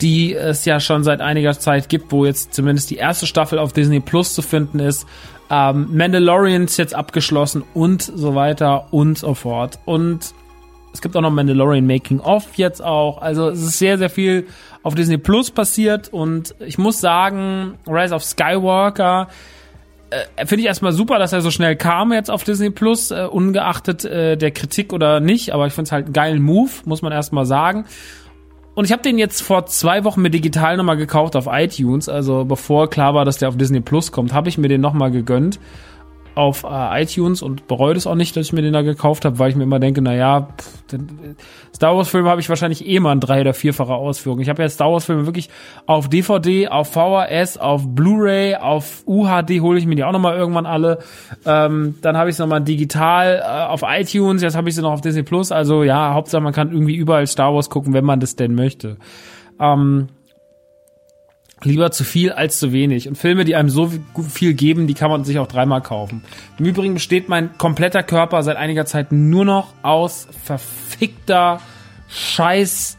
die 0.00 0.34
es 0.34 0.64
ja 0.64 0.80
schon 0.80 1.04
seit 1.04 1.20
einiger 1.20 1.58
Zeit 1.58 1.88
gibt, 1.88 2.12
wo 2.12 2.24
jetzt 2.24 2.54
zumindest 2.54 2.90
die 2.90 2.96
erste 2.96 3.26
Staffel 3.26 3.58
auf 3.58 3.72
Disney 3.72 4.00
Plus 4.00 4.34
zu 4.34 4.42
finden 4.42 4.78
ist 4.78 5.06
ähm, 5.50 5.88
Mandalorian 5.92 6.64
ist 6.64 6.76
jetzt 6.76 6.94
abgeschlossen 6.94 7.64
und 7.74 8.02
so 8.02 8.34
weiter 8.36 8.86
und 8.92 9.18
so 9.18 9.34
fort. 9.34 9.80
Und 9.84 10.32
es 10.92 11.00
gibt 11.00 11.16
auch 11.16 11.20
noch 11.20 11.30
Mandalorian 11.30 11.86
Making 11.86 12.20
Off 12.20 12.54
jetzt 12.54 12.82
auch. 12.82 13.20
Also 13.20 13.48
es 13.48 13.60
ist 13.60 13.78
sehr, 13.78 13.98
sehr 13.98 14.10
viel 14.10 14.46
auf 14.82 14.94
Disney 14.94 15.18
Plus 15.18 15.50
passiert 15.50 16.08
und 16.08 16.54
ich 16.60 16.78
muss 16.78 17.00
sagen, 17.00 17.74
Rise 17.86 18.14
of 18.14 18.22
Skywalker 18.22 19.28
äh, 20.10 20.46
finde 20.46 20.62
ich 20.62 20.66
erstmal 20.66 20.92
super, 20.92 21.18
dass 21.18 21.32
er 21.32 21.40
so 21.40 21.50
schnell 21.50 21.74
kam 21.76 22.12
jetzt 22.12 22.30
auf 22.30 22.44
Disney 22.44 22.70
Plus, 22.70 23.10
äh, 23.10 23.26
ungeachtet 23.28 24.04
äh, 24.04 24.36
der 24.36 24.52
Kritik 24.52 24.92
oder 24.92 25.18
nicht, 25.18 25.52
aber 25.52 25.66
ich 25.66 25.72
finde 25.72 25.88
es 25.88 25.92
halt 25.92 26.06
einen 26.06 26.12
geilen 26.12 26.42
Move, 26.42 26.70
muss 26.84 27.02
man 27.02 27.12
erstmal 27.12 27.44
sagen. 27.44 27.86
Und 28.80 28.86
ich 28.86 28.92
habe 28.92 29.02
den 29.02 29.18
jetzt 29.18 29.42
vor 29.42 29.66
zwei 29.66 30.04
Wochen 30.04 30.22
mir 30.22 30.30
digital 30.30 30.78
nochmal 30.78 30.96
gekauft 30.96 31.36
auf 31.36 31.46
iTunes. 31.50 32.08
Also 32.08 32.46
bevor 32.46 32.88
klar 32.88 33.12
war, 33.12 33.26
dass 33.26 33.36
der 33.36 33.50
auf 33.50 33.58
Disney 33.58 33.80
Plus 33.80 34.10
kommt, 34.10 34.32
habe 34.32 34.48
ich 34.48 34.56
mir 34.56 34.68
den 34.68 34.80
nochmal 34.80 35.10
gegönnt. 35.10 35.60
Auf 36.34 36.64
äh, 36.64 37.02
iTunes 37.02 37.42
und 37.42 37.66
bereue 37.66 37.94
das 37.94 38.06
auch 38.06 38.14
nicht, 38.14 38.36
dass 38.36 38.46
ich 38.46 38.52
mir 38.52 38.62
den 38.62 38.72
da 38.72 38.82
gekauft 38.82 39.24
habe, 39.24 39.38
weil 39.38 39.50
ich 39.50 39.56
mir 39.56 39.64
immer 39.64 39.78
denke, 39.78 40.00
naja, 40.02 40.48
pff, 40.56 40.86
den, 40.92 41.36
Star 41.74 41.96
Wars 41.96 42.08
Filme 42.08 42.28
habe 42.28 42.40
ich 42.40 42.48
wahrscheinlich 42.48 42.86
eh 42.86 43.00
mal 43.00 43.12
in 43.12 43.20
drei 43.20 43.40
oder 43.40 43.54
vierfache 43.54 43.94
Ausführung. 43.94 44.40
Ich 44.40 44.48
habe 44.48 44.62
ja 44.62 44.68
Star 44.68 44.92
Wars 44.92 45.04
Filme 45.04 45.26
wirklich 45.26 45.48
auf 45.86 46.08
DVD, 46.08 46.68
auf 46.68 46.92
VHS, 46.92 47.58
auf 47.58 47.82
Blu-ray, 47.86 48.56
auf 48.56 49.02
UHD 49.06 49.60
hole 49.60 49.78
ich 49.78 49.86
mir 49.86 49.96
die 49.96 50.04
auch 50.04 50.12
nochmal 50.12 50.36
irgendwann 50.36 50.66
alle. 50.66 50.98
Ähm, 51.46 51.96
dann 52.02 52.16
habe 52.16 52.30
ich 52.30 52.34
es 52.34 52.38
nochmal 52.38 52.60
digital 52.60 53.42
äh, 53.44 53.66
auf 53.68 53.82
iTunes, 53.86 54.42
jetzt 54.42 54.56
habe 54.56 54.68
ich 54.68 54.74
sie 54.74 54.82
noch 54.82 54.92
auf 54.92 55.00
Disney 55.00 55.22
Plus. 55.22 55.52
Also 55.52 55.82
ja, 55.82 56.14
Hauptsache 56.14 56.42
man 56.42 56.52
kann 56.52 56.70
irgendwie 56.72 56.96
überall 56.96 57.26
Star 57.26 57.54
Wars 57.54 57.70
gucken, 57.70 57.92
wenn 57.92 58.04
man 58.04 58.20
das 58.20 58.36
denn 58.36 58.54
möchte. 58.54 58.96
Ähm, 59.58 60.08
Lieber 61.62 61.90
zu 61.90 62.04
viel 62.04 62.32
als 62.32 62.58
zu 62.58 62.72
wenig. 62.72 63.06
Und 63.06 63.16
Filme, 63.16 63.44
die 63.44 63.54
einem 63.54 63.68
so 63.68 63.92
viel 64.28 64.54
geben, 64.54 64.86
die 64.86 64.94
kann 64.94 65.10
man 65.10 65.24
sich 65.24 65.38
auch 65.38 65.46
dreimal 65.46 65.82
kaufen. 65.82 66.22
Im 66.58 66.64
Übrigen 66.64 66.94
besteht 66.94 67.28
mein 67.28 67.56
kompletter 67.58 68.02
Körper 68.02 68.42
seit 68.42 68.56
einiger 68.56 68.86
Zeit 68.86 69.12
nur 69.12 69.44
noch 69.44 69.74
aus 69.82 70.26
verfickter 70.42 71.60
Scheiß 72.08 72.96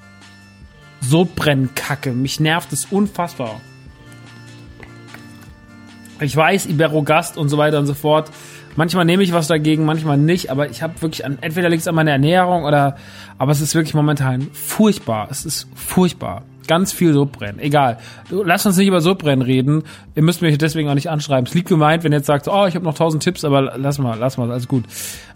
Sodbrennkacke. 1.01 2.11
Mich 2.11 2.39
nervt 2.39 2.71
es 2.71 2.85
unfassbar. 2.85 3.59
Ich 6.19 6.35
weiß, 6.35 6.67
Iberogast 6.67 7.39
und 7.39 7.49
so 7.49 7.57
weiter 7.57 7.79
und 7.79 7.87
so 7.87 7.95
fort. 7.95 8.29
Manchmal 8.75 9.05
nehme 9.05 9.23
ich 9.23 9.33
was 9.33 9.47
dagegen, 9.47 9.85
manchmal 9.85 10.17
nicht, 10.17 10.51
aber 10.51 10.69
ich 10.69 10.83
habe 10.83 11.01
wirklich 11.01 11.25
an, 11.25 11.39
entweder 11.41 11.67
liegt 11.67 11.81
es 11.81 11.87
an 11.87 11.95
meiner 11.95 12.11
Ernährung 12.11 12.63
oder, 12.63 12.95
aber 13.39 13.51
es 13.51 13.59
ist 13.59 13.73
wirklich 13.73 13.95
momentan 13.95 14.49
furchtbar. 14.53 15.29
Es 15.31 15.45
ist 15.45 15.67
furchtbar 15.73 16.43
ganz 16.67 16.91
viel 16.91 17.13
Sodbrennen. 17.13 17.59
Egal. 17.59 17.97
Lass 18.29 18.65
uns 18.65 18.77
nicht 18.77 18.87
über 18.87 19.01
Sodbrennen 19.01 19.41
reden. 19.41 19.83
Ihr 20.15 20.23
müsst 20.23 20.41
mich 20.41 20.57
deswegen 20.57 20.89
auch 20.89 20.95
nicht 20.95 21.09
anschreiben. 21.09 21.45
Es 21.45 21.53
liegt 21.53 21.69
gemeint, 21.69 22.03
wenn 22.03 22.11
ihr 22.11 22.17
jetzt 22.17 22.27
sagt, 22.27 22.47
oh, 22.47 22.65
ich 22.65 22.75
habe 22.75 22.85
noch 22.85 22.95
tausend 22.95 23.23
Tipps, 23.23 23.43
aber 23.43 23.77
lass 23.77 23.97
mal, 23.99 24.17
lass 24.19 24.37
mal, 24.37 24.49
alles 24.51 24.67
gut. 24.67 24.85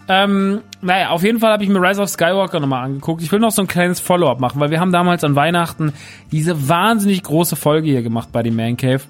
Ähm, 0.08 0.62
naja, 0.82 1.10
auf 1.10 1.24
jeden 1.24 1.40
Fall 1.40 1.52
habe 1.52 1.64
ich 1.64 1.70
mir 1.70 1.82
Rise 1.82 2.02
of 2.02 2.10
Skywalker 2.10 2.60
nochmal 2.60 2.86
angeguckt. 2.86 3.22
Ich 3.24 3.32
will 3.32 3.40
noch 3.40 3.52
so 3.52 3.62
ein 3.62 3.68
kleines 3.68 4.00
Follow-up 4.00 4.40
machen, 4.40 4.60
weil 4.60 4.70
wir 4.70 4.80
haben 4.80 4.92
damals 4.92 5.24
an 5.24 5.36
Weihnachten 5.36 5.94
diese 6.32 6.70
wahnsinnig 6.70 7.24
große 7.24 7.56
Folge 7.56 7.90
hier 7.90 8.04
gemacht 8.04 8.30
bei 8.32 8.44
dem 8.44 8.56
Man 8.56 8.78
Cave 8.78 9.02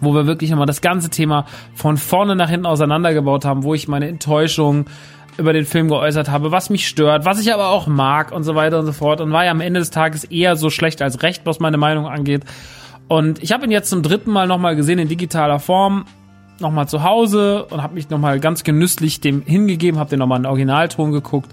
wo 0.00 0.14
wir 0.14 0.26
wirklich 0.26 0.50
nochmal 0.50 0.66
das 0.66 0.80
ganze 0.80 1.10
Thema 1.10 1.46
von 1.74 1.96
vorne 1.96 2.36
nach 2.36 2.48
hinten 2.48 2.66
auseinandergebaut 2.66 3.44
haben, 3.44 3.64
wo 3.64 3.74
ich 3.74 3.88
meine 3.88 4.08
Enttäuschung, 4.08 4.86
über 5.38 5.52
den 5.52 5.64
Film 5.64 5.88
geäußert 5.88 6.28
habe, 6.28 6.50
was 6.50 6.68
mich 6.68 6.88
stört, 6.88 7.24
was 7.24 7.40
ich 7.40 7.54
aber 7.54 7.68
auch 7.68 7.86
mag 7.86 8.32
und 8.32 8.42
so 8.42 8.56
weiter 8.56 8.80
und 8.80 8.86
so 8.86 8.92
fort. 8.92 9.20
Und 9.20 9.32
war 9.32 9.44
ja 9.44 9.52
am 9.52 9.60
Ende 9.60 9.80
des 9.80 9.90
Tages 9.90 10.24
eher 10.24 10.56
so 10.56 10.68
schlecht 10.68 11.00
als 11.00 11.22
recht, 11.22 11.42
was 11.46 11.60
meine 11.60 11.76
Meinung 11.76 12.08
angeht. 12.08 12.42
Und 13.06 13.42
ich 13.42 13.52
habe 13.52 13.64
ihn 13.64 13.70
jetzt 13.70 13.88
zum 13.88 14.02
dritten 14.02 14.32
Mal 14.32 14.48
nochmal 14.48 14.74
gesehen 14.74 14.98
in 14.98 15.08
digitaler 15.08 15.60
Form, 15.60 16.06
nochmal 16.58 16.88
zu 16.88 17.04
Hause 17.04 17.64
und 17.66 17.82
habe 17.82 17.94
mich 17.94 18.10
nochmal 18.10 18.40
ganz 18.40 18.64
genüsslich 18.64 19.20
dem 19.20 19.42
hingegeben, 19.42 20.00
habe 20.00 20.10
den 20.10 20.18
nochmal 20.18 20.40
in 20.40 20.46
Originalton 20.46 21.12
geguckt. 21.12 21.50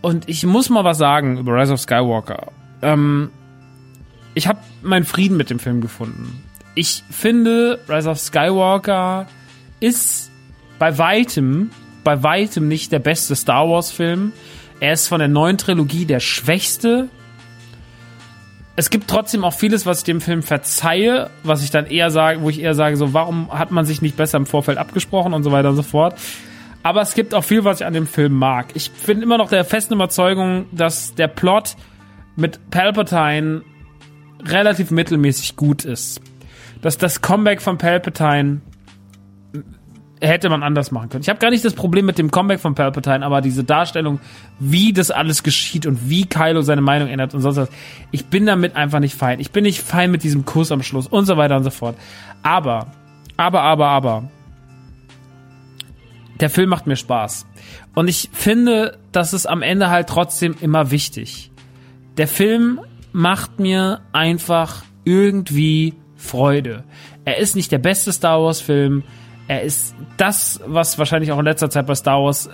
Und 0.00 0.28
ich 0.28 0.46
muss 0.46 0.70
mal 0.70 0.84
was 0.84 0.98
sagen 0.98 1.36
über 1.36 1.60
Rise 1.60 1.72
of 1.72 1.80
Skywalker. 1.80 2.52
Ähm, 2.80 3.30
ich 4.34 4.46
habe 4.46 4.60
meinen 4.82 5.04
Frieden 5.04 5.36
mit 5.36 5.50
dem 5.50 5.58
Film 5.58 5.80
gefunden. 5.80 6.44
Ich 6.76 7.02
finde, 7.10 7.80
Rise 7.88 8.08
of 8.08 8.20
Skywalker 8.20 9.26
ist 9.80 10.30
bei 10.78 10.96
weitem 10.96 11.70
bei 12.08 12.22
weitem 12.22 12.68
nicht 12.68 12.90
der 12.90 13.00
beste 13.00 13.36
Star 13.36 13.68
Wars-Film. 13.68 14.32
Er 14.80 14.94
ist 14.94 15.08
von 15.08 15.18
der 15.18 15.28
neuen 15.28 15.58
Trilogie 15.58 16.06
der 16.06 16.20
schwächste. 16.20 17.10
Es 18.76 18.88
gibt 18.88 19.10
trotzdem 19.10 19.44
auch 19.44 19.52
vieles, 19.52 19.84
was 19.84 19.98
ich 19.98 20.04
dem 20.04 20.22
Film 20.22 20.42
verzeihe, 20.42 21.28
was 21.42 21.62
ich 21.62 21.70
dann 21.70 21.84
eher 21.84 22.10
sage, 22.10 22.40
wo 22.40 22.48
ich 22.48 22.62
eher 22.62 22.74
sage, 22.74 22.96
so, 22.96 23.12
warum 23.12 23.52
hat 23.52 23.72
man 23.72 23.84
sich 23.84 24.00
nicht 24.00 24.16
besser 24.16 24.38
im 24.38 24.46
Vorfeld 24.46 24.78
abgesprochen 24.78 25.34
und 25.34 25.42
so 25.42 25.52
weiter 25.52 25.68
und 25.68 25.76
so 25.76 25.82
fort. 25.82 26.18
Aber 26.82 27.02
es 27.02 27.12
gibt 27.12 27.34
auch 27.34 27.44
viel, 27.44 27.64
was 27.64 27.82
ich 27.82 27.86
an 27.86 27.92
dem 27.92 28.06
Film 28.06 28.32
mag. 28.32 28.68
Ich 28.72 28.90
bin 28.90 29.20
immer 29.20 29.36
noch 29.36 29.50
der 29.50 29.66
festen 29.66 29.92
Überzeugung, 29.92 30.64
dass 30.72 31.14
der 31.14 31.28
Plot 31.28 31.76
mit 32.36 32.70
Palpatine 32.70 33.60
relativ 34.46 34.90
mittelmäßig 34.90 35.56
gut 35.56 35.84
ist. 35.84 36.22
Dass 36.80 36.96
das 36.96 37.20
Comeback 37.20 37.60
von 37.60 37.76
Palpatine 37.76 38.62
hätte 40.20 40.48
man 40.48 40.62
anders 40.62 40.90
machen 40.90 41.08
können. 41.08 41.22
Ich 41.22 41.28
habe 41.28 41.38
gar 41.38 41.50
nicht 41.50 41.64
das 41.64 41.74
Problem 41.74 42.06
mit 42.06 42.18
dem 42.18 42.30
Comeback 42.30 42.60
von 42.60 42.74
Palpatine, 42.74 43.24
aber 43.24 43.40
diese 43.40 43.64
Darstellung, 43.64 44.20
wie 44.58 44.92
das 44.92 45.10
alles 45.10 45.42
geschieht 45.42 45.86
und 45.86 46.08
wie 46.08 46.26
Kylo 46.26 46.62
seine 46.62 46.80
Meinung 46.80 47.08
ändert 47.08 47.34
und 47.34 47.40
sonst 47.40 47.56
was, 47.56 47.68
ich 48.10 48.26
bin 48.26 48.46
damit 48.46 48.76
einfach 48.76 49.00
nicht 49.00 49.14
fein. 49.14 49.40
Ich 49.40 49.50
bin 49.50 49.64
nicht 49.64 49.80
fein 49.80 50.10
mit 50.10 50.22
diesem 50.22 50.44
Kuss 50.44 50.72
am 50.72 50.82
Schluss 50.82 51.06
und 51.06 51.26
so 51.26 51.36
weiter 51.36 51.56
und 51.56 51.64
so 51.64 51.70
fort. 51.70 51.96
Aber, 52.42 52.92
aber, 53.36 53.62
aber, 53.62 53.88
aber, 53.88 54.30
der 56.40 56.50
Film 56.50 56.70
macht 56.70 56.86
mir 56.86 56.96
Spaß. 56.96 57.46
Und 57.94 58.08
ich 58.08 58.30
finde, 58.32 58.98
das 59.12 59.32
ist 59.32 59.46
am 59.46 59.62
Ende 59.62 59.90
halt 59.90 60.08
trotzdem 60.08 60.54
immer 60.60 60.90
wichtig. 60.90 61.50
Der 62.16 62.28
Film 62.28 62.80
macht 63.12 63.58
mir 63.58 64.00
einfach 64.12 64.84
irgendwie 65.04 65.94
Freude. 66.16 66.84
Er 67.24 67.38
ist 67.38 67.56
nicht 67.56 67.72
der 67.72 67.78
beste 67.78 68.12
Star 68.12 68.42
Wars 68.42 68.60
Film 68.60 69.02
er 69.48 69.62
ist 69.62 69.94
das, 70.18 70.60
was 70.66 70.98
wahrscheinlich 70.98 71.32
auch 71.32 71.38
in 71.38 71.44
letzter 71.44 71.70
Zeit 71.70 71.86
bei 71.86 71.94
Star 71.94 72.22
Wars 72.22 72.50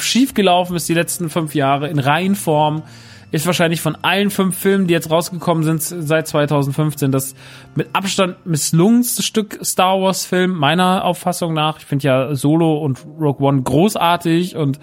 schiefgelaufen 0.00 0.76
ist 0.76 0.88
die 0.88 0.94
letzten 0.94 1.30
fünf 1.30 1.54
Jahre 1.54 1.88
in 1.88 1.98
Reihenform. 1.98 2.82
Ist 3.30 3.46
wahrscheinlich 3.46 3.80
von 3.80 3.96
allen 3.96 4.30
fünf 4.30 4.56
Filmen, 4.56 4.86
die 4.86 4.94
jetzt 4.94 5.10
rausgekommen 5.10 5.64
sind 5.64 5.82
seit 5.82 6.28
2015, 6.28 7.10
das 7.10 7.34
mit 7.74 7.88
Abstand 7.92 8.46
misslungenste 8.46 9.24
Stück 9.24 9.58
Star 9.64 10.00
Wars 10.00 10.24
Film, 10.24 10.52
meiner 10.52 11.04
Auffassung 11.04 11.52
nach. 11.52 11.78
Ich 11.78 11.84
finde 11.84 12.06
ja 12.06 12.34
Solo 12.36 12.78
und 12.78 13.04
Rogue 13.18 13.44
One 13.44 13.62
großartig 13.62 14.54
und 14.54 14.78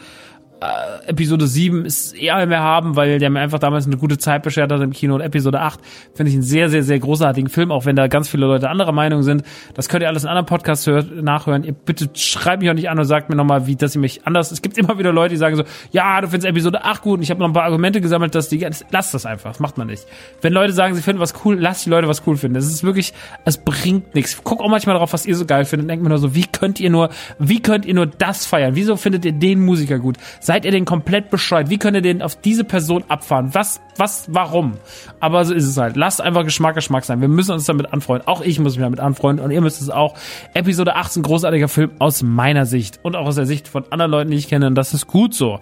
äh, 0.61 1.09
Episode 1.09 1.47
7 1.47 1.85
ist 1.85 2.13
eher 2.13 2.45
mehr 2.45 2.61
haben, 2.61 2.95
weil 2.95 3.17
der 3.17 3.31
mir 3.31 3.39
einfach 3.39 3.57
damals 3.57 3.87
eine 3.87 3.97
gute 3.97 4.19
Zeit 4.19 4.43
beschert 4.43 4.71
hat 4.71 4.79
im 4.81 4.91
Kino. 4.91 5.15
Und 5.15 5.21
Episode 5.21 5.59
8 5.59 5.79
finde 6.13 6.29
ich 6.29 6.35
einen 6.35 6.43
sehr, 6.43 6.69
sehr, 6.69 6.83
sehr 6.83 6.99
großartigen 6.99 7.49
Film, 7.49 7.71
auch 7.71 7.85
wenn 7.85 7.95
da 7.95 8.07
ganz 8.07 8.29
viele 8.29 8.45
Leute 8.45 8.69
anderer 8.69 8.91
Meinung 8.91 9.23
sind. 9.23 9.43
Das 9.73 9.89
könnt 9.89 10.03
ihr 10.03 10.07
alles 10.07 10.23
in 10.23 10.29
anderen 10.29 10.45
Podcasts 10.45 10.87
nachhören. 10.87 11.63
Ihr 11.63 11.73
bitte 11.73 12.09
schreibt 12.13 12.61
mich 12.61 12.69
auch 12.69 12.75
nicht 12.75 12.89
an 12.89 12.99
und 12.99 13.05
sagt 13.05 13.29
mir 13.29 13.35
nochmal, 13.35 13.65
wie, 13.65 13.75
dass 13.75 13.95
ihr 13.95 14.01
mich 14.01 14.27
anders. 14.27 14.51
Es 14.51 14.61
gibt 14.61 14.77
immer 14.77 14.99
wieder 14.99 15.11
Leute, 15.11 15.33
die 15.33 15.37
sagen 15.37 15.55
so, 15.55 15.63
ja, 15.91 16.21
du 16.21 16.27
findest 16.27 16.47
Episode 16.47 16.83
8 16.83 17.01
gut 17.01 17.17
und 17.17 17.23
ich 17.23 17.31
habe 17.31 17.39
noch 17.39 17.47
ein 17.47 17.53
paar 17.53 17.63
Argumente 17.63 17.99
gesammelt, 17.99 18.35
dass 18.35 18.47
die. 18.49 18.59
Lasst 18.91 19.15
das 19.15 19.25
einfach, 19.25 19.51
das 19.51 19.59
macht 19.59 19.79
man 19.79 19.87
nicht. 19.87 20.05
Wenn 20.41 20.53
Leute 20.53 20.73
sagen, 20.73 20.93
sie 20.93 21.01
finden 21.01 21.19
was 21.19 21.33
cool, 21.43 21.59
lasst 21.59 21.87
die 21.87 21.89
Leute 21.89 22.07
was 22.07 22.21
cool 22.27 22.37
finden. 22.37 22.57
Es 22.57 22.67
ist 22.67 22.83
wirklich, 22.83 23.13
es 23.45 23.57
bringt 23.57 24.13
nichts. 24.13 24.39
Guck 24.43 24.61
auch 24.61 24.69
manchmal 24.69 24.93
darauf, 24.93 25.11
was 25.11 25.25
ihr 25.25 25.35
so 25.35 25.45
geil 25.45 25.65
findet. 25.65 25.89
Denkt 25.89 26.03
mir 26.03 26.09
nur 26.09 26.19
so, 26.19 26.35
wie 26.35 26.45
könnt 26.45 26.79
ihr 26.79 26.91
nur, 26.91 27.09
wie 27.39 27.63
könnt 27.63 27.87
ihr 27.87 27.95
nur 27.95 28.05
das 28.05 28.45
feiern? 28.45 28.75
Wieso 28.75 28.95
findet 28.95 29.25
ihr 29.25 29.31
den 29.31 29.59
Musiker 29.59 29.97
gut? 29.97 30.17
Seid 30.39 30.50
ihr 30.65 30.71
den 30.71 30.85
komplett 30.85 31.29
bescheuert? 31.29 31.69
Wie 31.69 31.77
könnt 31.77 31.95
ihr 31.95 32.01
den 32.01 32.21
auf 32.21 32.35
diese 32.35 32.63
Person 32.63 33.03
abfahren? 33.07 33.53
Was, 33.53 33.81
was, 33.97 34.25
warum? 34.29 34.73
Aber 35.19 35.45
so 35.45 35.53
ist 35.53 35.65
es 35.65 35.77
halt. 35.77 35.95
Lasst 35.95 36.21
einfach 36.21 36.43
Geschmack 36.43 36.75
Geschmack 36.75 37.05
sein. 37.05 37.21
Wir 37.21 37.27
müssen 37.27 37.51
uns 37.51 37.65
damit 37.65 37.93
anfreunden. 37.93 38.27
Auch 38.27 38.41
ich 38.41 38.59
muss 38.59 38.75
mich 38.75 38.83
damit 38.83 38.99
anfreunden 38.99 39.43
und 39.43 39.51
ihr 39.51 39.61
müsst 39.61 39.81
es 39.81 39.89
auch. 39.89 40.15
Episode 40.53 40.95
8 40.95 41.09
ist 41.11 41.15
ein 41.17 41.23
großartiger 41.23 41.67
Film 41.67 41.91
aus 41.99 42.23
meiner 42.23 42.65
Sicht 42.65 42.99
und 43.03 43.15
auch 43.15 43.27
aus 43.27 43.35
der 43.35 43.45
Sicht 43.45 43.67
von 43.67 43.85
anderen 43.91 44.11
Leuten, 44.11 44.31
die 44.31 44.37
ich 44.37 44.47
kenne. 44.47 44.67
Und 44.67 44.75
das 44.75 44.93
ist 44.93 45.07
gut 45.07 45.33
so. 45.33 45.59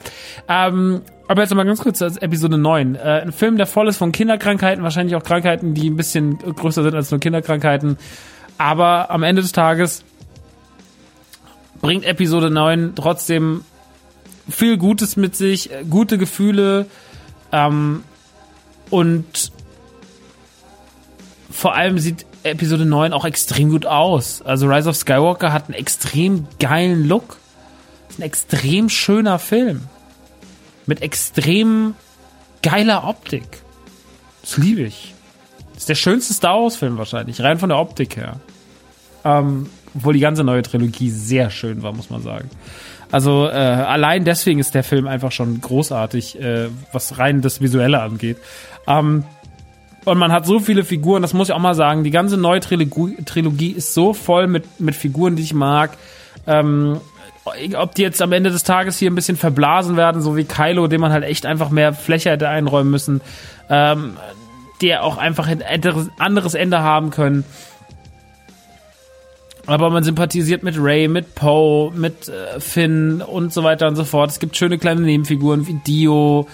Ähm, 0.47 1.01
aber 1.27 1.43
jetzt 1.43 1.53
mal 1.53 1.63
ganz 1.63 1.81
kurz 1.81 2.01
als 2.01 2.17
Episode 2.17 2.57
9. 2.57 2.95
Äh, 2.95 2.99
ein 2.99 3.31
Film, 3.31 3.57
der 3.57 3.67
voll 3.67 3.87
ist 3.87 3.97
von 3.97 4.11
Kinderkrankheiten, 4.11 4.83
wahrscheinlich 4.83 5.15
auch 5.15 5.23
Krankheiten, 5.23 5.75
die 5.75 5.89
ein 5.89 5.95
bisschen 5.95 6.39
größer 6.39 6.81
sind 6.81 6.95
als 6.95 7.11
nur 7.11 7.19
Kinderkrankheiten. 7.19 7.97
Aber 8.57 9.11
am 9.11 9.21
Ende 9.21 9.43
des 9.43 9.51
Tages 9.51 10.03
bringt 11.81 12.03
Episode 12.05 12.49
9 12.49 12.93
trotzdem 12.95 13.63
viel 14.49 14.77
Gutes 14.77 15.15
mit 15.15 15.35
sich, 15.35 15.71
äh, 15.71 15.83
gute 15.89 16.17
Gefühle 16.17 16.85
ähm, 17.51 18.03
und 18.89 19.51
vor 21.49 21.75
allem 21.75 21.99
sieht 21.99 22.25
Episode 22.43 22.85
9 22.85 23.11
auch 23.11 23.25
extrem 23.25 23.69
gut 23.69 23.85
aus. 23.85 24.41
Also 24.41 24.67
Rise 24.67 24.89
of 24.89 24.95
Skywalker 24.95 25.51
hat 25.51 25.65
einen 25.65 25.73
extrem 25.73 26.47
geilen 26.59 27.07
Look. 27.07 27.37
Ist 28.09 28.19
ein 28.19 28.23
extrem 28.23 28.89
schöner 28.89 29.39
Film. 29.39 29.81
Mit 30.85 31.01
extrem 31.01 31.95
geiler 32.63 33.07
Optik. 33.07 33.61
Das 34.41 34.57
liebe 34.57 34.81
ich. 34.81 35.13
Das 35.73 35.83
ist 35.83 35.89
der 35.89 35.95
schönste 35.95 36.33
Star 36.33 36.61
Wars 36.61 36.75
Film 36.75 36.97
wahrscheinlich, 36.97 37.41
rein 37.41 37.59
von 37.59 37.69
der 37.69 37.77
Optik 37.77 38.15
her. 38.15 38.39
Ähm, 39.23 39.69
obwohl 39.95 40.13
die 40.13 40.19
ganze 40.19 40.43
neue 40.43 40.61
Trilogie 40.61 41.09
sehr 41.09 41.49
schön 41.49 41.83
war, 41.83 41.93
muss 41.93 42.09
man 42.09 42.21
sagen. 42.21 42.49
Also 43.11 43.47
äh, 43.47 43.51
allein 43.51 44.23
deswegen 44.23 44.59
ist 44.59 44.75
der 44.75 44.83
Film 44.83 45.07
einfach 45.07 45.31
schon 45.31 45.59
großartig, 45.61 46.39
äh, 46.39 46.67
was 46.91 47.17
rein 47.17 47.41
das 47.41 47.59
Visuelle 47.61 48.01
angeht. 48.01 48.37
Ähm, 48.87 49.23
und 50.05 50.17
man 50.17 50.31
hat 50.31 50.45
so 50.45 50.59
viele 50.59 50.83
Figuren, 50.83 51.21
das 51.21 51.33
muss 51.33 51.49
ich 51.49 51.55
auch 51.55 51.59
mal 51.59 51.75
sagen. 51.75 52.03
Die 52.03 52.11
ganze 52.11 52.37
neue 52.37 52.59
Trilogie, 52.59 53.17
Trilogie 53.25 53.71
ist 53.71 53.93
so 53.93 54.13
voll 54.13 54.47
mit, 54.47 54.79
mit 54.79 54.95
Figuren, 54.95 55.35
die 55.35 55.43
ich 55.43 55.53
mag. 55.53 55.97
Ähm, 56.47 57.01
ob 57.75 57.95
die 57.95 58.03
jetzt 58.03 58.21
am 58.21 58.31
Ende 58.31 58.51
des 58.51 58.63
Tages 58.63 58.97
hier 58.97 59.09
ein 59.09 59.15
bisschen 59.15 59.37
verblasen 59.37 59.97
werden, 59.97 60.21
so 60.21 60.37
wie 60.37 60.45
Kylo, 60.45 60.87
dem 60.87 61.01
man 61.01 61.11
halt 61.11 61.23
echt 61.23 61.45
einfach 61.45 61.69
mehr 61.69 61.93
Fläche 61.93 62.29
hätte 62.29 62.47
einräumen 62.47 62.91
müssen, 62.91 63.21
ähm, 63.69 64.17
der 64.81 65.03
auch 65.03 65.17
einfach 65.17 65.47
ein 65.47 65.63
anderes 66.19 66.53
Ende 66.53 66.79
haben 66.81 67.09
können. 67.09 67.43
Aber 69.69 69.89
man 69.89 70.03
sympathisiert 70.03 70.63
mit 70.63 70.75
Ray, 70.77 71.07
mit 71.07 71.35
Poe, 71.35 71.91
mit 71.91 72.27
äh, 72.27 72.59
Finn 72.59 73.21
und 73.21 73.53
so 73.53 73.63
weiter 73.63 73.87
und 73.87 73.95
so 73.95 74.03
fort. 74.03 74.31
Es 74.31 74.39
gibt 74.39 74.57
schöne 74.57 74.77
kleine 74.77 75.01
Nebenfiguren 75.01 75.67
wie 75.67 75.75
Dio, 75.85 76.47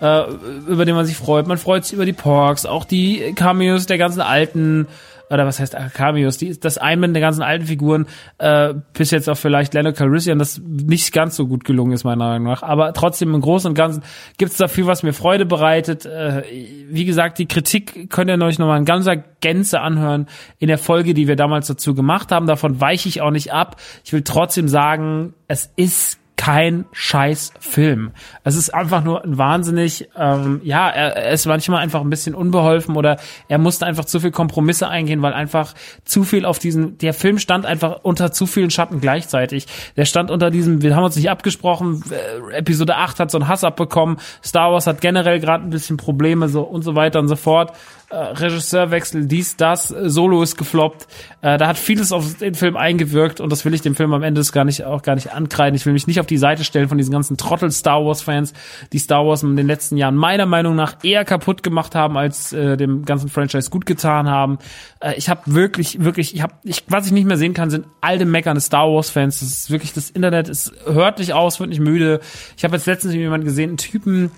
äh, 0.00 0.22
über 0.66 0.84
den 0.84 0.94
man 0.94 1.04
sich 1.04 1.16
freut. 1.16 1.46
Man 1.46 1.58
freut 1.58 1.84
sich 1.84 1.92
über 1.92 2.06
die 2.06 2.12
Porks, 2.12 2.64
auch 2.64 2.84
die 2.84 3.34
Cameos 3.34 3.86
der 3.86 3.98
ganzen 3.98 4.20
alten 4.20 4.88
oder 5.32 5.46
was 5.46 5.58
heißt 5.60 5.76
Cameos, 5.94 6.38
die, 6.38 6.58
das 6.58 6.78
Einbinden 6.78 7.14
der 7.14 7.22
ganzen 7.22 7.42
alten 7.42 7.66
Figuren, 7.66 8.06
äh, 8.38 8.74
bis 8.92 9.10
jetzt 9.10 9.28
auch 9.28 9.36
vielleicht 9.36 9.72
Lando 9.74 9.92
Calrissian, 9.92 10.38
das 10.38 10.60
nicht 10.60 11.12
ganz 11.12 11.36
so 11.36 11.46
gut 11.46 11.64
gelungen 11.64 11.92
ist, 11.92 12.04
meiner 12.04 12.28
Meinung 12.28 12.48
nach. 12.48 12.62
Aber 12.62 12.92
trotzdem 12.92 13.34
im 13.34 13.40
Großen 13.40 13.68
und 13.68 13.74
Ganzen 13.74 14.02
gibt 14.36 14.52
es 14.52 14.58
dafür, 14.58 14.86
was 14.86 15.02
mir 15.02 15.12
Freude 15.12 15.46
bereitet. 15.46 16.04
Äh, 16.04 16.42
wie 16.90 17.04
gesagt, 17.04 17.38
die 17.38 17.46
Kritik 17.46 18.10
könnt 18.10 18.30
ihr 18.30 18.40
euch 18.42 18.58
nochmal 18.58 18.78
in 18.78 18.84
ganzer 18.84 19.16
Gänze 19.16 19.80
anhören 19.80 20.26
in 20.58 20.68
der 20.68 20.78
Folge, 20.78 21.14
die 21.14 21.28
wir 21.28 21.36
damals 21.36 21.66
dazu 21.66 21.94
gemacht 21.94 22.30
haben. 22.30 22.46
Davon 22.46 22.80
weiche 22.80 23.08
ich 23.08 23.22
auch 23.22 23.30
nicht 23.30 23.52
ab. 23.52 23.76
Ich 24.04 24.12
will 24.12 24.22
trotzdem 24.22 24.68
sagen, 24.68 25.34
es 25.48 25.72
ist 25.76 26.21
kein 26.42 26.86
scheiß 26.90 27.52
Film. 27.60 28.10
Es 28.42 28.56
ist 28.56 28.74
einfach 28.74 29.04
nur 29.04 29.22
ein 29.22 29.38
wahnsinnig, 29.38 30.08
ähm, 30.18 30.60
ja, 30.64 30.90
er, 30.90 31.16
er 31.16 31.30
ist 31.30 31.46
manchmal 31.46 31.80
einfach 31.80 32.00
ein 32.00 32.10
bisschen 32.10 32.34
unbeholfen 32.34 32.96
oder 32.96 33.18
er 33.46 33.58
musste 33.58 33.86
einfach 33.86 34.06
zu 34.06 34.18
viel 34.18 34.32
Kompromisse 34.32 34.88
eingehen, 34.88 35.22
weil 35.22 35.34
einfach 35.34 35.72
zu 36.04 36.24
viel 36.24 36.44
auf 36.44 36.58
diesen, 36.58 36.98
der 36.98 37.14
Film 37.14 37.38
stand 37.38 37.64
einfach 37.64 38.00
unter 38.02 38.32
zu 38.32 38.46
vielen 38.46 38.70
Schatten 38.70 39.00
gleichzeitig. 39.00 39.68
Der 39.96 40.04
stand 40.04 40.32
unter 40.32 40.50
diesem, 40.50 40.82
wir 40.82 40.96
haben 40.96 41.04
uns 41.04 41.14
nicht 41.14 41.30
abgesprochen, 41.30 42.02
äh, 42.10 42.56
Episode 42.56 42.96
8 42.96 43.20
hat 43.20 43.30
so 43.30 43.38
einen 43.38 43.46
Hass 43.46 43.62
abbekommen, 43.62 44.16
Star 44.44 44.72
Wars 44.72 44.88
hat 44.88 45.00
generell 45.00 45.38
gerade 45.38 45.62
ein 45.62 45.70
bisschen 45.70 45.96
Probleme 45.96 46.48
so 46.48 46.62
und 46.62 46.82
so 46.82 46.96
weiter 46.96 47.20
und 47.20 47.28
so 47.28 47.36
fort 47.36 47.72
äh, 48.12 48.16
Regisseurwechsel, 48.16 49.26
dies, 49.26 49.56
das, 49.56 49.88
Solo 49.88 50.42
ist 50.42 50.56
gefloppt. 50.56 51.06
Äh, 51.40 51.56
da 51.56 51.68
hat 51.68 51.78
vieles 51.78 52.12
auf 52.12 52.38
den 52.38 52.54
Film 52.54 52.76
eingewirkt 52.76 53.40
und 53.40 53.50
das 53.50 53.64
will 53.64 53.72
ich 53.72 53.80
dem 53.80 53.94
Film 53.94 54.12
am 54.12 54.22
Ende 54.22 54.42
gar 54.52 54.64
nicht, 54.64 54.84
auch 54.84 55.02
gar 55.02 55.14
nicht 55.14 55.32
ankreiden. 55.32 55.74
Ich 55.74 55.86
will 55.86 55.92
mich 55.92 56.06
nicht 56.06 56.20
auf 56.20 56.26
die 56.26 56.36
Seite 56.36 56.64
stellen 56.64 56.88
von 56.88 56.98
diesen 56.98 57.12
ganzen 57.12 57.36
Trottel 57.36 57.70
Star 57.70 58.04
Wars 58.04 58.22
Fans, 58.22 58.52
die 58.92 58.98
Star 58.98 59.26
Wars 59.26 59.42
in 59.42 59.56
den 59.56 59.66
letzten 59.66 59.96
Jahren 59.96 60.14
meiner 60.14 60.46
Meinung 60.46 60.76
nach 60.76 60.96
eher 61.02 61.24
kaputt 61.24 61.62
gemacht 61.62 61.94
haben, 61.94 62.16
als 62.18 62.52
äh, 62.52 62.76
dem 62.76 63.04
ganzen 63.04 63.30
Franchise 63.30 63.70
gut 63.70 63.86
getan 63.86 64.28
haben. 64.28 64.58
Äh, 65.00 65.14
ich 65.16 65.28
habe 65.28 65.40
wirklich, 65.46 66.04
wirklich, 66.04 66.34
ich 66.34 66.42
habe, 66.42 66.54
ich, 66.64 66.84
was 66.88 67.06
ich 67.06 67.12
nicht 67.12 67.26
mehr 67.26 67.38
sehen 67.38 67.54
kann, 67.54 67.70
sind 67.70 67.86
alte 68.02 68.26
meckernde 68.26 68.60
Star 68.60 68.92
Wars 68.92 69.10
Fans. 69.10 69.40
Das 69.40 69.48
ist 69.48 69.70
wirklich, 69.70 69.92
das 69.92 70.10
Internet 70.10 70.48
ist 70.48 70.72
hört 70.84 71.18
nicht 71.18 71.32
aus, 71.32 71.60
wird 71.60 71.70
nicht 71.70 71.80
müde. 71.80 72.20
Ich 72.56 72.64
habe 72.64 72.76
jetzt 72.76 72.86
letztens 72.86 73.14
jemanden 73.14 73.46
gesehen, 73.46 73.70
einen 73.70 73.76
Typen, 73.78 74.30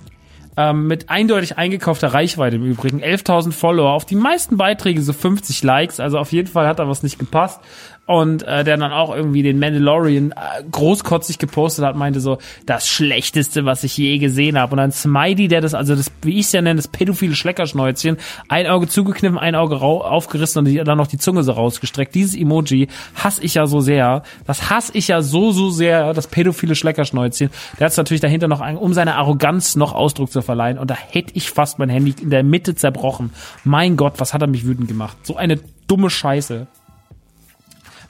ähm, 0.56 0.86
mit 0.86 1.10
eindeutig 1.10 1.58
eingekaufter 1.58 2.08
Reichweite 2.14 2.56
im 2.56 2.64
Übrigen. 2.64 3.02
11.000 3.02 3.52
Follower, 3.52 3.92
auf 3.92 4.04
die 4.04 4.16
meisten 4.16 4.56
Beiträge 4.56 5.02
so 5.02 5.12
50 5.12 5.62
Likes, 5.62 6.00
also 6.00 6.18
auf 6.18 6.32
jeden 6.32 6.48
Fall 6.48 6.66
hat 6.66 6.78
da 6.78 6.88
was 6.88 7.02
nicht 7.02 7.18
gepasst 7.18 7.60
und 8.06 8.42
äh, 8.42 8.64
der 8.64 8.76
dann 8.76 8.92
auch 8.92 9.14
irgendwie 9.14 9.42
den 9.42 9.58
Mandalorian 9.58 10.32
äh, 10.32 10.62
großkotzig 10.70 11.38
gepostet 11.38 11.84
hat, 11.84 11.96
meinte 11.96 12.20
so, 12.20 12.38
das 12.66 12.86
Schlechteste, 12.86 13.64
was 13.64 13.82
ich 13.82 13.96
je 13.96 14.18
gesehen 14.18 14.58
habe. 14.58 14.72
Und 14.72 14.78
dann 14.78 14.92
Smiley, 14.92 15.48
der 15.48 15.62
das, 15.62 15.72
also 15.72 15.96
das, 15.96 16.10
wie 16.22 16.38
ich 16.38 16.46
es 16.46 16.52
ja 16.52 16.60
nenne, 16.60 16.76
das 16.76 16.88
pädophile 16.88 17.34
Schleckerschnäuzchen, 17.34 18.18
ein 18.48 18.66
Auge 18.66 18.88
zugekniffen, 18.88 19.38
ein 19.38 19.54
Auge 19.54 19.76
aufgerissen 19.76 20.60
und 20.60 20.64
die, 20.66 20.76
dann 20.76 20.98
noch 20.98 21.06
die 21.06 21.18
Zunge 21.18 21.42
so 21.42 21.52
rausgestreckt. 21.52 22.14
Dieses 22.14 22.36
Emoji 22.36 22.88
hasse 23.14 23.42
ich 23.42 23.54
ja 23.54 23.66
so 23.66 23.80
sehr. 23.80 24.22
Das 24.46 24.68
hasse 24.68 24.92
ich 24.94 25.08
ja 25.08 25.22
so, 25.22 25.52
so 25.52 25.70
sehr, 25.70 26.12
das 26.12 26.26
pädophile 26.26 26.74
Schleckerschnäuzchen. 26.74 27.48
Der 27.78 27.86
hat 27.86 27.92
es 27.92 27.96
natürlich 27.96 28.20
dahinter 28.20 28.48
noch, 28.48 28.60
ein, 28.60 28.76
um 28.76 28.92
seine 28.92 29.14
Arroganz 29.14 29.76
noch 29.76 29.94
Ausdruck 29.94 30.30
zu 30.30 30.42
verleihen. 30.42 30.78
Und 30.78 30.90
da 30.90 30.94
hätte 30.94 31.32
ich 31.34 31.50
fast 31.50 31.78
mein 31.78 31.88
Handy 31.88 32.14
in 32.20 32.28
der 32.30 32.42
Mitte 32.42 32.74
zerbrochen. 32.74 33.32
Mein 33.64 33.96
Gott, 33.96 34.14
was 34.18 34.34
hat 34.34 34.42
er 34.42 34.48
mich 34.48 34.66
wütend 34.66 34.88
gemacht? 34.88 35.16
So 35.22 35.36
eine 35.36 35.58
dumme 35.86 36.10
Scheiße. 36.10 36.66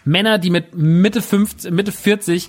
Männer, 0.05 0.39
die 0.39 0.51
mit 0.51 0.75
Mitte 0.75 1.23
50, 1.23 1.73
Mitte 1.73 1.93
40, 1.93 2.49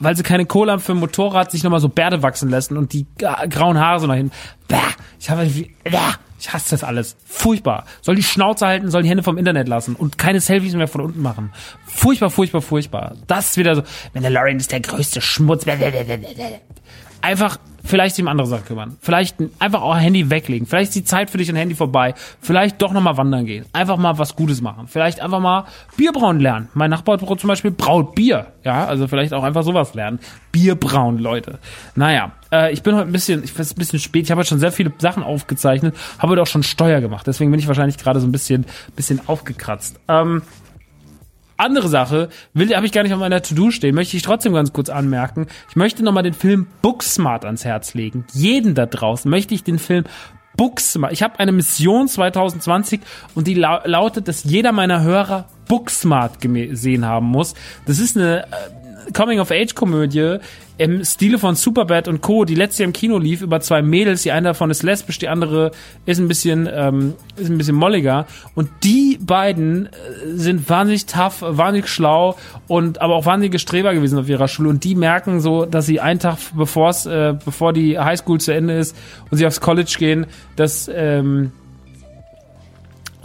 weil 0.00 0.16
sie 0.16 0.22
keine 0.22 0.46
Kohle 0.46 0.72
haben 0.72 0.80
für 0.80 0.92
ein 0.92 0.98
Motorrad, 0.98 1.50
sich 1.50 1.62
nochmal 1.62 1.80
so 1.80 1.88
Bärte 1.88 2.22
wachsen 2.22 2.48
lassen 2.48 2.76
und 2.76 2.92
die 2.92 3.06
grauen 3.16 3.78
Haare 3.78 4.00
so 4.00 4.06
nach 4.06 4.14
hinten. 4.14 4.32
Bäh, 4.68 4.76
ich 5.18 5.30
habe 5.30 5.46
bäh, 5.46 5.98
ich 6.40 6.52
hasse 6.52 6.70
das 6.70 6.84
alles. 6.84 7.16
Furchtbar. 7.24 7.84
Soll 8.00 8.14
die 8.14 8.22
Schnauze 8.22 8.66
halten, 8.66 8.90
soll 8.90 9.02
die 9.02 9.08
Hände 9.08 9.22
vom 9.22 9.38
Internet 9.38 9.68
lassen 9.68 9.96
und 9.96 10.18
keine 10.18 10.40
Selfies 10.40 10.74
mehr 10.74 10.88
von 10.88 11.00
unten 11.00 11.20
machen. 11.20 11.52
Furchtbar, 11.84 12.30
furchtbar, 12.30 12.62
furchtbar. 12.62 13.16
Das 13.26 13.50
ist 13.50 13.56
wieder 13.56 13.74
so, 13.74 13.82
Mandalorian 14.14 14.58
ist 14.58 14.72
der 14.72 14.80
größte 14.80 15.20
Schmutz 15.20 15.64
einfach 17.20 17.58
vielleicht 17.88 18.16
sich 18.16 18.22
um 18.22 18.28
andere 18.28 18.46
Sachen 18.46 18.66
kümmern. 18.66 18.96
Vielleicht 19.00 19.36
einfach 19.58 19.82
auch 19.82 19.96
Handy 19.96 20.30
weglegen. 20.30 20.66
Vielleicht 20.66 20.90
ist 20.90 20.94
die 20.94 21.04
Zeit 21.04 21.30
für 21.30 21.38
dich 21.38 21.48
ein 21.48 21.56
Handy 21.56 21.74
vorbei. 21.74 22.14
Vielleicht 22.40 22.80
doch 22.82 22.92
nochmal 22.92 23.16
wandern 23.16 23.46
gehen. 23.46 23.64
Einfach 23.72 23.96
mal 23.96 24.18
was 24.18 24.36
Gutes 24.36 24.60
machen. 24.60 24.86
Vielleicht 24.88 25.20
einfach 25.20 25.40
mal 25.40 25.64
Bierbrauen 25.96 26.38
lernen. 26.38 26.68
Mein 26.74 26.90
Nachbar 26.90 27.18
zum 27.18 27.48
Beispiel 27.48 27.70
braut 27.70 28.14
Bier. 28.14 28.48
Ja, 28.64 28.84
also 28.84 29.08
vielleicht 29.08 29.32
auch 29.32 29.42
einfach 29.42 29.62
sowas 29.62 29.94
lernen. 29.94 30.18
Bierbrauen, 30.52 31.18
Leute. 31.18 31.58
Naja, 31.94 32.32
äh, 32.52 32.72
ich 32.72 32.82
bin 32.82 32.94
heute 32.94 33.06
ein 33.06 33.12
bisschen, 33.12 33.42
ich 33.42 33.58
weiß 33.58 33.72
ein 33.72 33.78
bisschen 33.78 33.98
spät. 33.98 34.24
Ich 34.24 34.30
habe 34.30 34.40
heute 34.40 34.48
schon 34.50 34.58
sehr 34.58 34.72
viele 34.72 34.92
Sachen 34.98 35.22
aufgezeichnet. 35.22 35.96
Habe 36.18 36.32
heute 36.32 36.42
auch 36.42 36.46
schon 36.46 36.62
Steuer 36.62 37.00
gemacht. 37.00 37.26
Deswegen 37.26 37.50
bin 37.50 37.58
ich 37.58 37.68
wahrscheinlich 37.68 37.96
gerade 37.96 38.20
so 38.20 38.26
ein 38.26 38.32
bisschen, 38.32 38.66
bisschen 38.96 39.20
aufgekratzt. 39.26 39.98
Ähm, 40.08 40.42
andere 41.58 41.88
Sache, 41.88 42.28
will 42.54 42.74
habe 42.74 42.86
ich 42.86 42.92
gar 42.92 43.02
nicht 43.02 43.12
auf 43.12 43.20
meiner 43.20 43.42
To-Do 43.42 43.70
stehen, 43.70 43.94
möchte 43.94 44.16
ich 44.16 44.22
trotzdem 44.22 44.52
ganz 44.54 44.72
kurz 44.72 44.88
anmerken. 44.88 45.46
Ich 45.68 45.76
möchte 45.76 46.02
nochmal 46.02 46.22
den 46.22 46.34
Film 46.34 46.68
Booksmart 46.82 47.44
ans 47.44 47.64
Herz 47.64 47.94
legen. 47.94 48.24
Jeden 48.32 48.74
da 48.74 48.86
draußen 48.86 49.30
möchte 49.30 49.54
ich 49.54 49.64
den 49.64 49.78
Film 49.78 50.04
Booksmart. 50.56 51.12
Ich 51.12 51.22
habe 51.22 51.38
eine 51.38 51.52
Mission 51.52 52.08
2020 52.08 53.00
und 53.34 53.46
die 53.46 53.54
la 53.54 53.82
lautet, 53.84 54.28
dass 54.28 54.44
jeder 54.44 54.72
meiner 54.72 55.02
Hörer 55.02 55.46
Booksmart 55.68 56.40
gesehen 56.40 57.04
haben 57.04 57.26
muss. 57.26 57.54
Das 57.86 57.98
ist 57.98 58.16
eine 58.16 58.44
äh, 58.44 58.46
Coming-of-Age-Komödie, 59.12 60.38
im 60.78 61.04
Stile 61.04 61.38
von 61.38 61.56
Superbad 61.56 62.06
und 62.06 62.20
Co., 62.20 62.44
die 62.44 62.54
letzte 62.54 62.84
im 62.84 62.92
Kino 62.92 63.18
lief, 63.18 63.42
über 63.42 63.60
zwei 63.60 63.82
Mädels, 63.82 64.22
die 64.22 64.30
eine 64.30 64.48
davon 64.48 64.70
ist 64.70 64.84
lesbisch, 64.84 65.18
die 65.18 65.28
andere 65.28 65.72
ist 66.06 66.18
ein 66.18 66.28
bisschen, 66.28 66.68
ähm, 66.72 67.14
ist 67.36 67.50
ein 67.50 67.58
bisschen 67.58 67.74
molliger. 67.74 68.26
Und 68.54 68.70
die 68.84 69.18
beiden 69.20 69.86
äh, 69.86 69.90
sind 70.34 70.70
wahnsinnig 70.70 71.06
tough, 71.06 71.42
wahnsinnig 71.42 71.88
schlau 71.88 72.36
und 72.68 73.00
aber 73.00 73.16
auch 73.16 73.26
wahnsinnige 73.26 73.58
Streber 73.58 73.92
gewesen 73.92 74.18
auf 74.18 74.28
ihrer 74.28 74.46
Schule. 74.46 74.68
Und 74.68 74.84
die 74.84 74.94
merken 74.94 75.40
so, 75.40 75.64
dass 75.64 75.86
sie 75.86 75.98
einen 75.98 76.20
Tag 76.20 76.38
bevor 76.54 76.90
es, 76.90 77.06
äh, 77.06 77.34
bevor 77.44 77.72
die 77.72 77.98
Highschool 77.98 78.40
zu 78.40 78.54
Ende 78.54 78.78
ist 78.78 78.96
und 79.30 79.38
sie 79.38 79.46
aufs 79.46 79.60
College 79.60 79.96
gehen, 79.98 80.26
dass 80.54 80.88
ähm, 80.94 81.50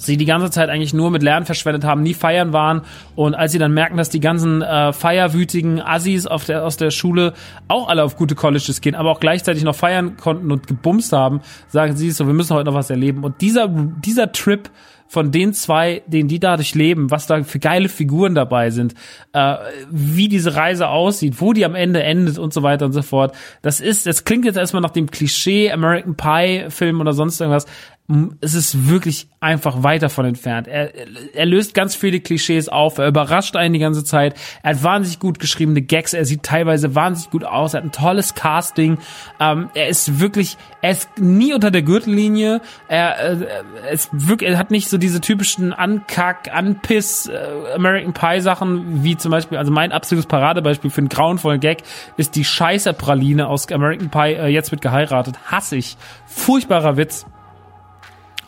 sie 0.06 0.18
die 0.18 0.26
ganze 0.26 0.50
Zeit 0.50 0.70
eigentlich 0.70 0.94
nur 0.94 1.12
mit 1.12 1.24
Lernen 1.24 1.46
verschwendet 1.46 1.84
haben, 1.84 2.04
nie 2.04 2.14
feiern 2.14 2.54
waren 2.54 2.82
und 3.16 3.36
als 3.36 3.52
sie 3.52 3.60
dann 3.60 3.74
merken, 3.74 3.98
dass 3.98 4.10
die 4.10 4.20
ganzen 4.20 4.62
äh, 4.62 4.94
feierwütigen 4.94 5.82
Assis 5.82 6.26
auf 6.26 6.46
der, 6.46 6.66
aus 6.66 6.78
der 6.78 6.92
Schule 6.92 7.34
auch 7.68 7.90
alle 7.90 8.04
auf 8.04 8.16
gute 8.16 8.36
Colleges 8.36 8.82
gehen, 8.82 8.96
aber 8.96 9.12
auch 9.12 9.20
gleichzeitig 9.20 9.64
noch 9.64 9.76
feiern 9.76 10.18
konnten 10.18 10.52
und 10.52 10.68
gebumst 10.68 11.14
haben, 11.14 11.42
sagen 11.68 11.96
sie 11.96 12.12
so, 12.12 12.28
wir 12.28 12.34
müssen 12.34 12.56
heute 12.56 12.66
noch 12.66 12.76
was 12.76 12.90
erleben 12.90 13.24
und 13.24 13.42
dieser, 13.42 13.68
dieser 13.68 14.32
Trip 14.32 14.70
von 15.14 15.32
den 15.32 15.54
zwei, 15.54 16.02
den 16.08 16.28
die 16.28 16.40
dadurch 16.40 16.74
leben, 16.74 17.12
was 17.12 17.28
da 17.28 17.44
für 17.44 17.60
geile 17.60 17.88
Figuren 17.88 18.34
dabei 18.34 18.72
sind, 18.72 18.96
äh, 19.34 19.58
wie 19.92 20.28
diese 20.28 20.56
Reise 20.56 20.88
aussieht, 20.88 21.40
wo 21.40 21.54
die 21.54 21.66
am 21.66 21.76
Ende 21.76 22.02
endet 22.02 22.40
und 22.40 22.52
so 22.52 22.64
weiter 22.64 22.86
und 22.86 22.94
so 22.94 23.04
fort. 23.04 23.36
Das 23.62 23.80
ist, 23.80 24.08
das 24.08 24.26
klingt 24.26 24.44
jetzt 24.44 24.58
erstmal 24.58 24.82
nach 24.82 24.90
dem 24.90 25.12
Klischee 25.12 25.72
American 25.72 26.16
Pie 26.16 26.66
Film 26.70 27.00
oder 27.00 27.14
sonst 27.14 27.40
irgendwas 27.40 27.68
es 28.42 28.54
ist 28.54 28.90
wirklich 28.90 29.30
einfach 29.40 29.82
weit 29.82 30.04
davon 30.04 30.26
entfernt. 30.26 30.68
Er, 30.68 30.92
er 31.34 31.46
löst 31.46 31.74
ganz 31.74 31.96
viele 31.96 32.20
Klischees 32.20 32.68
auf, 32.68 32.98
er 32.98 33.08
überrascht 33.08 33.56
einen 33.56 33.74
die 33.74 33.80
ganze 33.80 34.04
Zeit, 34.04 34.36
er 34.62 34.72
hat 34.72 34.84
wahnsinnig 34.84 35.20
gut 35.20 35.40
geschriebene 35.40 35.82
Gags, 35.82 36.14
er 36.14 36.26
sieht 36.26 36.44
teilweise 36.44 36.96
wahnsinnig 36.96 37.32
gut 37.32 37.46
aus, 37.46 37.74
er 37.74 37.78
hat 37.78 37.86
ein 37.86 37.92
tolles 37.94 38.36
Casting, 38.36 38.98
ähm, 39.40 39.70
er 39.74 39.88
ist 39.88 40.20
wirklich, 40.20 40.58
er 40.82 40.92
ist 40.92 41.18
nie 41.18 41.54
unter 41.54 41.72
der 41.72 41.82
Gürtellinie, 41.82 42.60
er, 42.90 43.20
äh, 43.20 43.48
er, 43.86 43.92
ist 43.92 44.10
wirklich, 44.12 44.50
er 44.50 44.58
hat 44.58 44.70
nicht 44.70 44.90
so 44.90 44.98
diese 44.98 45.22
typischen 45.22 45.72
Ankack, 45.72 46.54
Anpiss 46.54 47.28
äh, 47.28 47.74
American 47.74 48.14
Pie 48.14 48.42
Sachen, 48.42 49.06
wie 49.06 49.16
zum 49.16 49.32
Beispiel, 49.32 49.58
also 49.58 49.72
mein 49.72 49.94
absolutes 49.94 50.28
Paradebeispiel 50.28 50.92
für 50.92 51.00
einen 51.00 51.10
grauenvollen 51.10 51.62
Gag 51.62 51.84
ist 52.18 52.36
die 52.36 52.44
Scheiße 52.44 52.94
Praline 52.94 53.48
aus 53.48 53.72
American 53.72 54.10
Pie, 54.10 54.34
äh, 54.34 54.48
jetzt 54.48 54.72
wird 54.72 54.82
geheiratet, 54.82 55.36
hasse 55.46 55.78
ich, 55.78 55.96
furchtbarer 56.26 56.98
Witz 56.98 57.26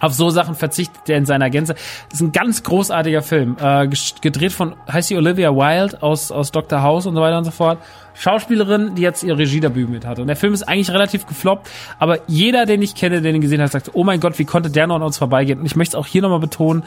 auf 0.06 0.14
so 0.14 0.30
Sachen 0.30 0.56
verzichtet 0.56 1.10
er 1.10 1.18
in 1.18 1.26
seiner 1.26 1.50
Gänze. 1.50 1.74
Das 2.10 2.20
ist 2.20 2.22
ein 2.22 2.32
ganz 2.32 2.64
großartiger 2.64 3.22
Film. 3.22 3.58
Äh, 3.60 3.90
gedreht 4.22 4.52
von, 4.52 4.76
heißt 4.92 5.10
sie 5.10 5.18
Olivia 5.18 5.52
Wilde 5.56 6.02
aus, 6.02 6.32
aus 6.32 6.52
Dr. 6.52 6.82
House 6.82 7.06
und 7.06 7.16
so 7.16 7.22
weiter 7.22 7.38
und 7.38 7.46
so 7.46 7.52
fort. 7.52 7.80
Schauspielerin, 8.14 8.96
die 8.96 9.02
jetzt 9.02 9.24
ihr 9.24 9.38
Regiedebüt 9.38 9.90
mit 9.90 10.06
hatte. 10.06 10.22
Und 10.22 10.28
der 10.28 10.38
Film 10.38 10.54
ist 10.54 10.64
eigentlich 10.64 10.92
relativ 10.92 11.26
gefloppt, 11.26 11.70
aber 12.00 12.20
jeder, 12.28 12.66
den 12.66 12.82
ich 12.82 12.96
kenne, 12.96 13.22
der 13.22 13.34
ihn 13.34 13.42
gesehen 13.42 13.62
hat, 13.62 13.72
sagt, 13.72 13.92
oh 13.94 14.04
mein 14.04 14.22
Gott, 14.22 14.40
wie 14.40 14.46
konnte 14.46 14.70
der 14.70 14.88
noch 14.88 14.96
an 14.96 15.04
uns 15.04 15.18
vorbeigehen? 15.18 15.60
Und 15.60 15.66
ich 15.66 15.76
möchte 15.76 15.98
es 15.98 16.00
auch 16.00 16.08
hier 16.08 16.22
nochmal 16.22 16.40
betonen, 16.40 16.84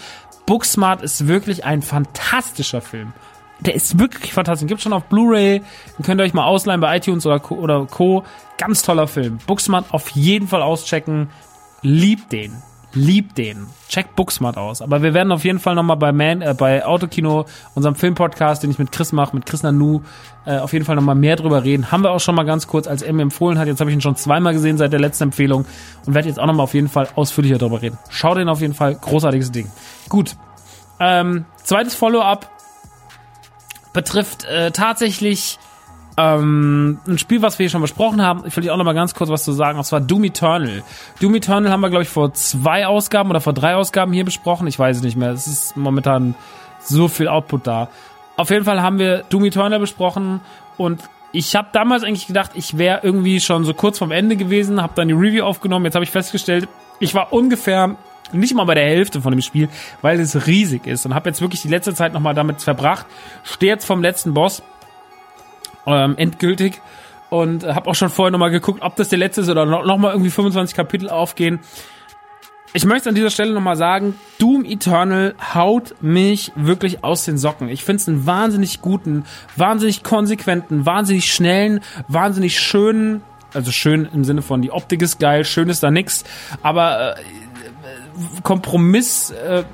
Booksmart 0.46 1.02
ist 1.02 1.28
wirklich 1.28 1.66
ein 1.66 1.82
fantastischer 1.82 2.80
Film. 2.80 3.12
Der 3.60 3.74
ist 3.74 3.98
wirklich 3.98 4.32
fantastisch. 4.32 4.68
Gibt 4.68 4.80
schon 4.80 4.92
auf 4.92 5.04
Blu-ray. 5.04 5.60
Den 5.98 6.04
könnt 6.04 6.20
ihr 6.20 6.24
euch 6.24 6.32
mal 6.32 6.46
ausleihen 6.46 6.80
bei 6.80 6.96
iTunes 6.96 7.26
oder 7.26 7.40
Co. 7.40 7.56
Oder 7.56 7.86
Co. 7.86 8.24
Ganz 8.56 8.82
toller 8.82 9.08
Film. 9.08 9.38
Booksmart 9.46 9.92
auf 9.92 10.10
jeden 10.10 10.46
Fall 10.46 10.62
auschecken. 10.62 11.28
Liebt 11.82 12.32
den 12.32 12.62
liebt 12.98 13.38
den. 13.38 13.66
Check 13.88 14.14
Booksmart 14.16 14.56
aus. 14.56 14.82
Aber 14.82 15.02
wir 15.02 15.14
werden 15.14 15.32
auf 15.32 15.44
jeden 15.44 15.58
Fall 15.58 15.74
nochmal 15.74 15.96
bei 15.96 16.10
äh, 16.10 16.54
bei 16.54 16.84
Autokino, 16.84 17.46
unserem 17.74 17.94
Filmpodcast, 17.94 18.62
den 18.62 18.70
ich 18.70 18.78
mit 18.78 18.92
Chris 18.92 19.12
mache, 19.12 19.34
mit 19.34 19.46
Chris 19.46 19.62
Nanu, 19.62 20.02
äh, 20.44 20.58
auf 20.58 20.72
jeden 20.72 20.84
Fall 20.84 20.96
nochmal 20.96 21.14
mehr 21.14 21.36
drüber 21.36 21.64
reden. 21.64 21.90
Haben 21.90 22.02
wir 22.02 22.10
auch 22.10 22.20
schon 22.20 22.34
mal 22.34 22.44
ganz 22.44 22.66
kurz, 22.66 22.86
als 22.86 23.02
er 23.02 23.12
mir 23.12 23.22
empfohlen 23.22 23.58
hat. 23.58 23.68
Jetzt 23.68 23.80
habe 23.80 23.90
ich 23.90 23.96
ihn 23.96 24.00
schon 24.00 24.16
zweimal 24.16 24.52
gesehen 24.52 24.76
seit 24.76 24.92
der 24.92 25.00
letzten 25.00 25.24
Empfehlung 25.24 25.64
und 26.06 26.14
werde 26.14 26.28
jetzt 26.28 26.38
auch 26.38 26.46
nochmal 26.46 26.64
auf 26.64 26.74
jeden 26.74 26.88
Fall 26.88 27.08
ausführlicher 27.14 27.58
drüber 27.58 27.80
reden. 27.80 27.98
Schau 28.10 28.34
den 28.34 28.48
auf 28.48 28.60
jeden 28.60 28.74
Fall. 28.74 28.94
Großartiges 28.94 29.52
Ding. 29.52 29.70
Gut. 30.08 30.36
Ähm, 31.00 31.44
zweites 31.62 31.94
Follow-up 31.94 32.50
betrifft 33.92 34.44
äh, 34.44 34.70
tatsächlich 34.72 35.58
ähm, 36.18 36.98
ein 37.06 37.16
Spiel, 37.16 37.42
was 37.42 37.58
wir 37.58 37.64
hier 37.64 37.70
schon 37.70 37.80
besprochen 37.80 38.20
haben. 38.20 38.42
Ich 38.44 38.56
will 38.56 38.68
auch 38.70 38.76
noch 38.76 38.84
mal 38.84 38.92
ganz 38.92 39.14
kurz 39.14 39.30
was 39.30 39.44
zu 39.44 39.52
sagen. 39.52 39.78
Und 39.78 39.84
zwar 39.84 40.00
Doom 40.00 40.24
Eternal. 40.24 40.82
Doom 41.20 41.36
Eternal 41.36 41.70
haben 41.70 41.80
wir, 41.80 41.90
glaube 41.90 42.02
ich, 42.02 42.08
vor 42.08 42.34
zwei 42.34 42.88
Ausgaben 42.88 43.30
oder 43.30 43.40
vor 43.40 43.52
drei 43.52 43.76
Ausgaben 43.76 44.12
hier 44.12 44.24
besprochen. 44.24 44.66
Ich 44.66 44.78
weiß 44.78 44.96
es 44.96 45.02
nicht 45.04 45.16
mehr. 45.16 45.30
Es 45.30 45.46
ist 45.46 45.76
momentan 45.76 46.34
so 46.80 47.06
viel 47.06 47.28
Output 47.28 47.68
da. 47.68 47.88
Auf 48.36 48.50
jeden 48.50 48.64
Fall 48.64 48.82
haben 48.82 48.98
wir 48.98 49.22
Doom 49.30 49.44
Eternal 49.44 49.78
besprochen 49.78 50.40
und 50.76 51.02
ich 51.32 51.54
habe 51.54 51.68
damals 51.72 52.04
eigentlich 52.04 52.26
gedacht, 52.26 52.52
ich 52.54 52.78
wäre 52.78 53.00
irgendwie 53.02 53.40
schon 53.40 53.64
so 53.64 53.74
kurz 53.74 53.98
vorm 53.98 54.12
Ende 54.12 54.36
gewesen, 54.36 54.80
habe 54.80 54.94
dann 54.96 55.08
die 55.08 55.14
Review 55.14 55.44
aufgenommen. 55.44 55.84
Jetzt 55.84 55.94
habe 55.94 56.04
ich 56.04 56.10
festgestellt, 56.10 56.68
ich 57.00 57.14
war 57.14 57.32
ungefähr 57.32 57.96
nicht 58.32 58.54
mal 58.54 58.64
bei 58.64 58.74
der 58.74 58.84
Hälfte 58.84 59.20
von 59.20 59.32
dem 59.32 59.42
Spiel, 59.42 59.68
weil 60.02 60.18
es 60.20 60.46
riesig 60.46 60.86
ist 60.86 61.04
und 61.04 61.14
habe 61.14 61.28
jetzt 61.28 61.40
wirklich 61.40 61.62
die 61.62 61.68
letzte 61.68 61.94
Zeit 61.94 62.12
nochmal 62.12 62.34
damit 62.34 62.62
verbracht. 62.62 63.06
Stehe 63.42 63.72
jetzt 63.72 63.84
vom 63.84 64.02
letzten 64.02 64.34
Boss 64.34 64.62
ähm, 65.88 66.16
endgültig 66.16 66.80
und 67.30 67.64
habe 67.64 67.90
auch 67.90 67.94
schon 67.94 68.10
vorher 68.10 68.30
nochmal 68.30 68.50
geguckt, 68.50 68.80
ob 68.82 68.96
das 68.96 69.08
der 69.08 69.18
letzte 69.18 69.42
ist 69.42 69.48
oder 69.48 69.66
noch, 69.66 69.84
noch 69.84 69.98
mal 69.98 70.12
irgendwie 70.12 70.30
25 70.30 70.74
Kapitel 70.74 71.10
aufgehen. 71.10 71.60
Ich 72.74 72.84
möchte 72.84 73.08
an 73.08 73.14
dieser 73.14 73.30
Stelle 73.30 73.54
nochmal 73.54 73.76
sagen, 73.76 74.14
Doom 74.38 74.64
Eternal 74.64 75.34
haut 75.54 75.94
mich 76.02 76.52
wirklich 76.54 77.02
aus 77.02 77.24
den 77.24 77.38
Socken. 77.38 77.68
Ich 77.70 77.82
finde 77.82 78.02
es 78.02 78.08
einen 78.08 78.26
wahnsinnig 78.26 78.82
guten, 78.82 79.24
wahnsinnig 79.56 80.02
konsequenten, 80.02 80.84
wahnsinnig 80.84 81.32
schnellen, 81.32 81.80
wahnsinnig 82.08 82.60
schönen, 82.60 83.22
also 83.54 83.72
schön 83.72 84.06
im 84.12 84.24
Sinne 84.24 84.42
von 84.42 84.60
die 84.60 84.70
Optik 84.70 85.00
ist 85.00 85.18
geil, 85.18 85.44
schön 85.44 85.70
ist 85.70 85.82
da 85.82 85.90
nix, 85.90 86.24
aber 86.62 87.16
äh, 87.16 87.22
Kompromiss, 88.42 89.30
äh, 89.30 89.64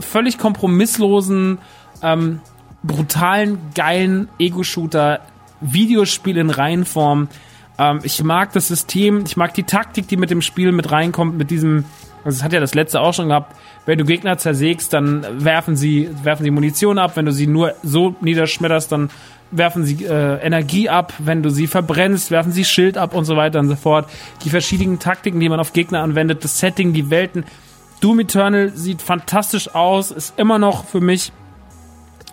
völlig 0.00 0.38
kompromisslosen, 0.38 1.58
ähm, 2.02 2.40
brutalen, 2.84 3.58
geilen 3.74 4.28
Ego-Shooter, 4.38 5.20
Videospiel 5.60 6.36
in 6.36 6.50
Reihenform. 6.50 7.28
Ähm, 7.78 8.00
ich 8.02 8.22
mag 8.22 8.52
das 8.52 8.68
System, 8.68 9.24
ich 9.26 9.36
mag 9.36 9.54
die 9.54 9.64
Taktik, 9.64 10.06
die 10.06 10.16
mit 10.16 10.30
dem 10.30 10.42
Spiel 10.42 10.70
mit 10.70 10.92
reinkommt, 10.92 11.36
mit 11.36 11.50
diesem, 11.50 11.84
also 12.24 12.36
es 12.36 12.44
hat 12.44 12.52
ja 12.52 12.60
das 12.60 12.74
letzte 12.74 13.00
auch 13.00 13.14
schon 13.14 13.28
gehabt, 13.28 13.56
wenn 13.86 13.98
du 13.98 14.04
Gegner 14.04 14.38
zersägst, 14.38 14.92
dann 14.92 15.26
werfen 15.44 15.76
sie, 15.76 16.08
werfen 16.22 16.44
sie 16.44 16.50
Munition 16.50 16.98
ab, 16.98 17.16
wenn 17.16 17.26
du 17.26 17.32
sie 17.32 17.46
nur 17.46 17.74
so 17.82 18.14
niederschmetterst, 18.20 18.92
dann 18.92 19.10
werfen 19.50 19.84
sie 19.84 20.04
äh, 20.04 20.40
Energie 20.40 20.88
ab, 20.88 21.12
wenn 21.18 21.42
du 21.42 21.50
sie 21.50 21.66
verbrennst, 21.66 22.30
werfen 22.30 22.52
sie 22.52 22.64
Schild 22.64 22.98
ab 22.98 23.14
und 23.14 23.24
so 23.24 23.36
weiter 23.36 23.60
und 23.60 23.68
so 23.68 23.76
fort. 23.76 24.08
Die 24.44 24.50
verschiedenen 24.50 24.98
Taktiken, 24.98 25.40
die 25.40 25.48
man 25.48 25.60
auf 25.60 25.72
Gegner 25.72 26.02
anwendet, 26.02 26.44
das 26.44 26.58
Setting, 26.58 26.92
die 26.92 27.10
Welten. 27.10 27.44
Doom 28.00 28.20
Eternal 28.20 28.70
sieht 28.74 29.00
fantastisch 29.00 29.74
aus, 29.74 30.10
ist 30.10 30.38
immer 30.38 30.58
noch 30.58 30.84
für 30.84 31.00
mich, 31.00 31.32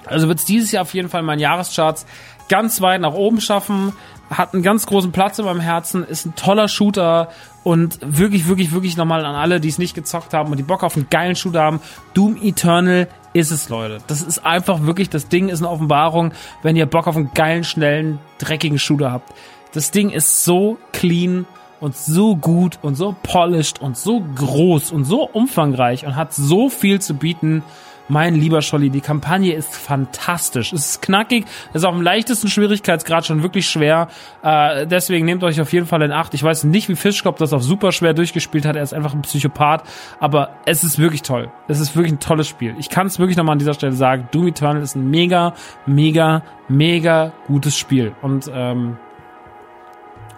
also 0.05 0.27
wird 0.27 0.39
es 0.39 0.45
dieses 0.45 0.71
Jahr 0.71 0.83
auf 0.83 0.93
jeden 0.93 1.09
Fall 1.09 1.21
in 1.21 1.25
meinen 1.25 1.39
Jahrescharts 1.39 2.05
ganz 2.49 2.81
weit 2.81 3.01
nach 3.01 3.13
oben 3.13 3.39
schaffen, 3.39 3.93
hat 4.29 4.53
einen 4.53 4.63
ganz 4.63 4.85
großen 4.85 5.11
Platz 5.11 5.39
in 5.39 5.45
meinem 5.45 5.59
Herzen, 5.59 6.03
ist 6.05 6.25
ein 6.25 6.35
toller 6.35 6.67
Shooter 6.67 7.29
und 7.63 7.99
wirklich, 8.01 8.47
wirklich, 8.47 8.71
wirklich 8.71 8.97
nochmal 8.97 9.25
an 9.25 9.35
alle, 9.35 9.59
die 9.59 9.69
es 9.69 9.77
nicht 9.77 9.93
gezockt 9.93 10.33
haben 10.33 10.51
und 10.51 10.57
die 10.57 10.63
Bock 10.63 10.83
auf 10.83 10.95
einen 10.95 11.09
geilen 11.09 11.35
Shooter 11.35 11.61
haben. 11.61 11.81
Doom 12.13 12.37
Eternal 12.41 13.07
ist 13.33 13.51
es, 13.51 13.69
Leute. 13.69 13.99
Das 14.07 14.21
ist 14.21 14.45
einfach 14.45 14.83
wirklich, 14.83 15.09
das 15.09 15.27
Ding 15.27 15.49
ist 15.49 15.59
eine 15.59 15.69
Offenbarung, 15.69 16.33
wenn 16.63 16.75
ihr 16.75 16.85
Bock 16.85 17.07
auf 17.07 17.15
einen 17.15 17.33
geilen, 17.33 17.63
schnellen, 17.63 18.19
dreckigen 18.39 18.79
Shooter 18.79 19.11
habt. 19.11 19.33
Das 19.73 19.91
Ding 19.91 20.09
ist 20.09 20.43
so 20.43 20.77
clean 20.91 21.45
und 21.79 21.95
so 21.95 22.35
gut 22.35 22.79
und 22.81 22.95
so 22.95 23.15
polished 23.23 23.81
und 23.81 23.97
so 23.97 24.21
groß 24.35 24.91
und 24.91 25.05
so 25.05 25.23
umfangreich 25.23 26.05
und 26.05 26.15
hat 26.15 26.33
so 26.33 26.69
viel 26.69 26.99
zu 26.99 27.15
bieten. 27.15 27.63
Mein 28.11 28.35
lieber 28.35 28.61
Scholli, 28.61 28.89
die 28.89 28.99
Kampagne 28.99 29.53
ist 29.53 29.73
fantastisch. 29.73 30.73
Es 30.73 30.85
ist 30.85 31.01
knackig, 31.01 31.45
ist 31.73 31.85
auf 31.85 31.95
dem 31.95 32.01
leichtesten 32.01 32.49
Schwierigkeitsgrad 32.49 33.25
schon 33.25 33.41
wirklich 33.41 33.69
schwer. 33.69 34.09
Äh, 34.43 34.85
deswegen 34.85 35.25
nehmt 35.25 35.45
euch 35.45 35.61
auf 35.61 35.71
jeden 35.71 35.85
Fall 35.85 36.01
in 36.01 36.11
Acht. 36.11 36.33
Ich 36.33 36.43
weiß 36.43 36.65
nicht, 36.65 36.89
wie 36.89 36.97
Fischkopf 36.97 37.37
das 37.37 37.53
auf 37.53 37.63
super 37.63 37.93
schwer 37.93 38.13
durchgespielt 38.13 38.65
hat. 38.65 38.75
Er 38.75 38.83
ist 38.83 38.93
einfach 38.93 39.13
ein 39.13 39.21
Psychopath. 39.21 39.83
Aber 40.19 40.49
es 40.65 40.83
ist 40.83 40.99
wirklich 40.99 41.21
toll. 41.21 41.53
Es 41.69 41.79
ist 41.79 41.95
wirklich 41.95 42.11
ein 42.11 42.19
tolles 42.19 42.49
Spiel. 42.49 42.75
Ich 42.79 42.89
kann 42.89 43.07
es 43.07 43.17
wirklich 43.17 43.37
nochmal 43.37 43.53
an 43.53 43.59
dieser 43.59 43.75
Stelle 43.75 43.93
sagen. 43.93 44.27
Doom 44.31 44.47
Eternal 44.47 44.81
ist 44.81 44.95
ein 44.95 45.09
mega, 45.09 45.53
mega, 45.85 46.43
mega 46.67 47.31
gutes 47.47 47.77
Spiel. 47.77 48.13
Und 48.21 48.51
ähm, 48.53 48.97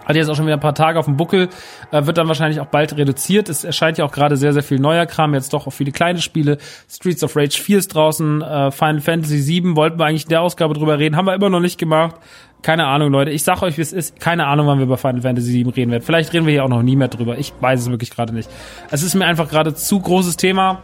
hat 0.04 0.16
jetzt 0.16 0.28
auch 0.28 0.36
schon 0.36 0.46
wieder 0.46 0.56
ein 0.56 0.60
paar 0.60 0.74
Tage 0.74 0.98
auf 0.98 1.06
dem 1.06 1.16
Buckel, 1.16 1.48
äh, 1.90 2.06
wird 2.06 2.18
dann 2.18 2.28
wahrscheinlich 2.28 2.60
auch 2.60 2.66
bald 2.66 2.96
reduziert. 2.96 3.48
Es 3.48 3.64
erscheint 3.64 3.98
ja 3.98 4.04
auch 4.04 4.12
gerade 4.12 4.36
sehr, 4.36 4.52
sehr 4.52 4.62
viel 4.62 4.78
neuer 4.78 5.06
Kram, 5.06 5.34
jetzt 5.34 5.52
doch 5.52 5.66
auch 5.66 5.72
viele 5.72 5.92
kleine 5.92 6.20
Spiele. 6.20 6.58
Streets 6.90 7.22
of 7.24 7.36
Rage 7.36 7.60
4 7.60 7.78
ist 7.78 7.94
draußen, 7.94 8.42
äh, 8.42 8.70
Final 8.70 9.00
Fantasy 9.00 9.38
7 9.38 9.76
wollten 9.76 9.98
wir 9.98 10.06
eigentlich 10.06 10.24
in 10.24 10.30
der 10.30 10.42
Ausgabe 10.42 10.74
drüber 10.74 10.98
reden, 10.98 11.16
haben 11.16 11.26
wir 11.26 11.34
immer 11.34 11.50
noch 11.50 11.60
nicht 11.60 11.78
gemacht. 11.78 12.16
Keine 12.64 12.86
Ahnung, 12.86 13.12
Leute. 13.12 13.30
Ich 13.30 13.44
sag 13.44 13.60
euch, 13.60 13.76
wie 13.76 13.82
es 13.82 13.92
ist. 13.92 14.18
Keine 14.20 14.46
Ahnung, 14.46 14.66
wann 14.66 14.78
wir 14.78 14.86
über 14.86 14.96
Final 14.96 15.20
Fantasy 15.20 15.50
7 15.50 15.68
reden 15.70 15.90
werden. 15.90 16.02
Vielleicht 16.02 16.32
reden 16.32 16.46
wir 16.46 16.52
hier 16.52 16.64
auch 16.64 16.70
noch 16.70 16.82
nie 16.82 16.96
mehr 16.96 17.08
drüber. 17.08 17.36
Ich 17.36 17.52
weiß 17.60 17.80
es 17.80 17.90
wirklich 17.90 18.10
gerade 18.10 18.32
nicht. 18.32 18.48
Es 18.90 19.02
ist 19.02 19.14
mir 19.14 19.26
einfach 19.26 19.50
gerade 19.50 19.74
zu 19.74 20.00
großes 20.00 20.38
Thema. 20.38 20.80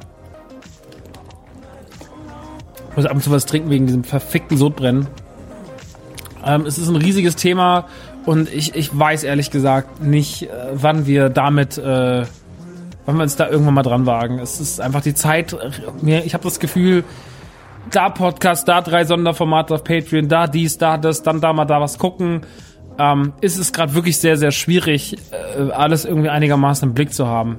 Ich 2.91 2.97
muss 2.97 3.07
ab 3.07 3.15
und 3.15 3.23
zu 3.23 3.31
was 3.31 3.47
trinken 3.47 3.71
wegen 3.71 3.87
diesem 3.87 4.05
verfickten 4.05 4.59
Sodbrennen. 4.59 5.07
Ähm, 6.45 6.67
es 6.67 6.77
ist 6.77 6.89
ein 6.89 6.97
riesiges 6.97 7.37
Thema 7.37 7.87
und 8.27 8.53
ich, 8.53 8.75
ich 8.75 8.97
weiß 8.97 9.25
ehrlich 9.25 9.51
gesagt 9.51 10.03
nicht, 10.03 10.45
äh, 10.45 10.49
wann 10.73 11.07
wir 11.07 11.29
damit, 11.29 11.79
äh, 11.79 12.25
wann 13.07 13.17
wir 13.17 13.23
uns 13.23 13.37
da 13.37 13.49
irgendwann 13.49 13.75
mal 13.75 13.83
dran 13.83 14.07
wagen. 14.07 14.39
Es 14.39 14.61
ist 14.61 14.81
einfach 14.81 15.01
die 15.01 15.15
Zeit, 15.15 15.57
ich 16.03 16.35
habe 16.35 16.45
das 16.45 16.61
Gefühl, 16.61 17.05
da 17.91 18.11
Podcast, 18.11 18.69
da 18.69 18.83
drei 18.83 19.05
Sonderformate 19.05 19.75
auf 19.75 19.85
Patreon, 19.85 20.29
da 20.29 20.47
dies, 20.47 20.79
da 20.79 20.99
das, 20.99 21.23
dann 21.23 21.41
da 21.41 21.53
mal 21.53 21.65
da 21.65 21.81
was 21.81 21.99
gucken. 21.99 22.43
Ähm, 22.99 23.33
ist 23.41 23.59
es 23.59 23.73
gerade 23.73 23.95
wirklich 23.95 24.19
sehr, 24.19 24.37
sehr 24.37 24.51
schwierig, 24.51 25.17
äh, 25.33 25.71
alles 25.71 26.05
irgendwie 26.05 26.29
einigermaßen 26.29 26.89
im 26.89 26.95
Blick 26.95 27.15
zu 27.15 27.27
haben. 27.27 27.59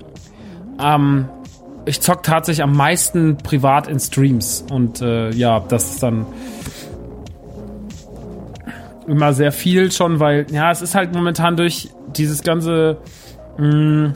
Ähm, 0.79 1.27
ich 1.85 1.99
zock 2.01 2.21
tatsächlich 2.21 2.63
am 2.63 2.75
meisten 2.75 3.37
privat 3.37 3.87
in 3.87 3.99
Streams 3.99 4.63
und 4.69 5.01
äh, 5.01 5.31
ja, 5.31 5.59
das 5.59 5.93
ist 5.93 6.03
dann 6.03 6.27
immer 9.07 9.33
sehr 9.33 9.51
viel 9.51 9.91
schon, 9.91 10.19
weil, 10.19 10.45
ja, 10.51 10.71
es 10.71 10.81
ist 10.81 10.95
halt 10.95 11.13
momentan 11.13 11.55
durch 11.55 11.89
dieses 12.15 12.43
ganze 12.43 12.97
mm, 13.57 14.07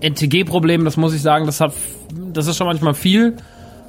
NTG-Problem, 0.00 0.84
das 0.84 0.96
muss 0.96 1.14
ich 1.14 1.22
sagen, 1.22 1.46
das 1.46 1.60
hat, 1.60 1.72
das 2.32 2.46
ist 2.46 2.56
schon 2.56 2.66
manchmal 2.66 2.94
viel, 2.94 3.36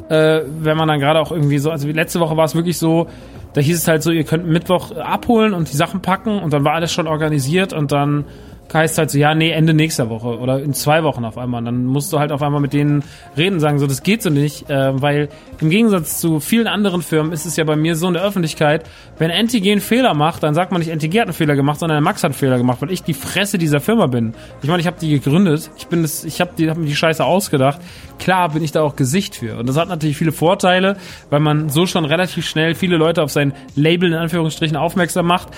äh, 0.10 0.42
wenn 0.60 0.78
man 0.78 0.88
dann 0.88 1.00
gerade 1.00 1.20
auch 1.20 1.32
irgendwie 1.32 1.58
so, 1.58 1.72
also 1.72 1.88
letzte 1.88 2.20
Woche 2.20 2.38
war 2.38 2.46
es 2.46 2.56
wirklich 2.56 2.78
so, 2.78 3.08
da 3.54 3.62
hieß 3.62 3.78
es 3.78 3.88
halt 3.88 4.04
so, 4.04 4.12
ihr 4.12 4.24
könnt 4.24 4.48
Mittwoch 4.48 4.92
abholen 4.92 5.54
und 5.54 5.72
die 5.72 5.78
Sachen 5.78 6.02
packen 6.02 6.40
und 6.40 6.54
dann 6.54 6.64
war 6.64 6.74
alles 6.74 6.92
schon 6.92 7.08
organisiert 7.08 7.74
und 7.74 7.92
dann 7.92 8.26
heißt 8.74 8.98
halt 8.98 9.12
so, 9.12 9.18
ja, 9.18 9.36
nee, 9.36 9.52
Ende 9.52 9.74
nächster 9.74 10.10
Woche 10.10 10.40
oder 10.40 10.62
in 10.62 10.74
zwei 10.74 11.04
Wochen 11.04 11.26
auf 11.26 11.38
einmal. 11.38 11.60
Und 11.60 11.66
dann 11.66 11.86
musst 11.86 12.12
du 12.12 12.20
halt 12.20 12.32
auf 12.32 12.42
einmal 12.42 12.62
mit 12.62 12.74
denen 12.74 13.04
reden, 13.38 13.60
sagen 13.60 13.80
so, 13.80 13.88
das 13.88 14.04
geht 14.04 14.22
so 14.22 14.30
nicht, 14.30 14.70
äh, 14.70 15.02
weil 15.02 15.30
im 15.60 15.70
Gegensatz 15.70 16.20
zu 16.20 16.40
vielen 16.40 16.68
anderen 16.68 17.02
Firmen 17.02 17.32
ist 17.32 17.46
es 17.46 17.56
ja 17.56 17.64
bei 17.64 17.76
mir 17.76 17.96
so 17.96 18.08
in 18.08 18.14
der 18.14 18.24
Öffentlichkeit, 18.24 18.90
wenn 19.18 19.30
NTG 19.30 19.72
einen 19.72 19.82
Fehler 19.82 20.14
macht, 20.14 20.44
dann 20.44 20.54
sagt 20.54 20.72
man 20.72 20.80
nicht, 20.80 20.92
NTG 20.92 21.20
hat 21.20 21.28
einen 21.28 21.34
Fehler 21.34 21.56
gemacht, 21.56 21.80
sondern 21.80 21.98
der 21.98 22.02
Max 22.02 22.24
hat 22.24 22.32
einen 22.32 22.34
Fehler 22.34 22.58
gemacht, 22.58 22.82
weil 22.82 22.92
ich 22.92 23.04
die 23.04 23.14
Fresse 23.14 23.58
dieser 23.58 23.80
Firma 23.80 24.08
bin. 24.08 24.34
Ich 24.62 24.70
meine, 24.70 24.82
ich 24.82 24.88
habe 24.88 24.98
die 25.00 25.10
gegründet, 25.10 25.70
ich 25.78 25.88
bin 25.88 26.02
das, 26.02 26.24
ich 26.24 26.42
habe 26.42 26.52
die, 26.58 26.70
hab 26.70 26.78
mir 26.78 26.86
die 26.86 26.96
Scheiße 26.96 27.24
ausgedacht. 27.24 27.80
Klar 28.20 28.50
bin 28.50 28.64
ich 28.64 28.72
da 28.72 28.82
auch 28.82 28.96
Gesicht 28.96 29.36
für. 29.36 29.58
Und 29.58 29.68
das 29.68 29.78
hat 29.78 29.90
natürlich 29.90 30.18
viele 30.18 30.32
Vorteile, 30.32 30.98
weil 31.30 31.40
man 31.40 31.70
so 31.70 31.86
schon 31.86 32.06
relativ 32.06 32.48
schnell 32.48 32.76
viele 32.76 32.98
Leute 32.98 33.22
auf 33.22 33.32
sein 33.32 33.54
Label 33.76 34.10
in 34.10 34.18
Anführungsstrichen 34.18 34.78
aufmerksam 34.78 35.28
macht 35.28 35.50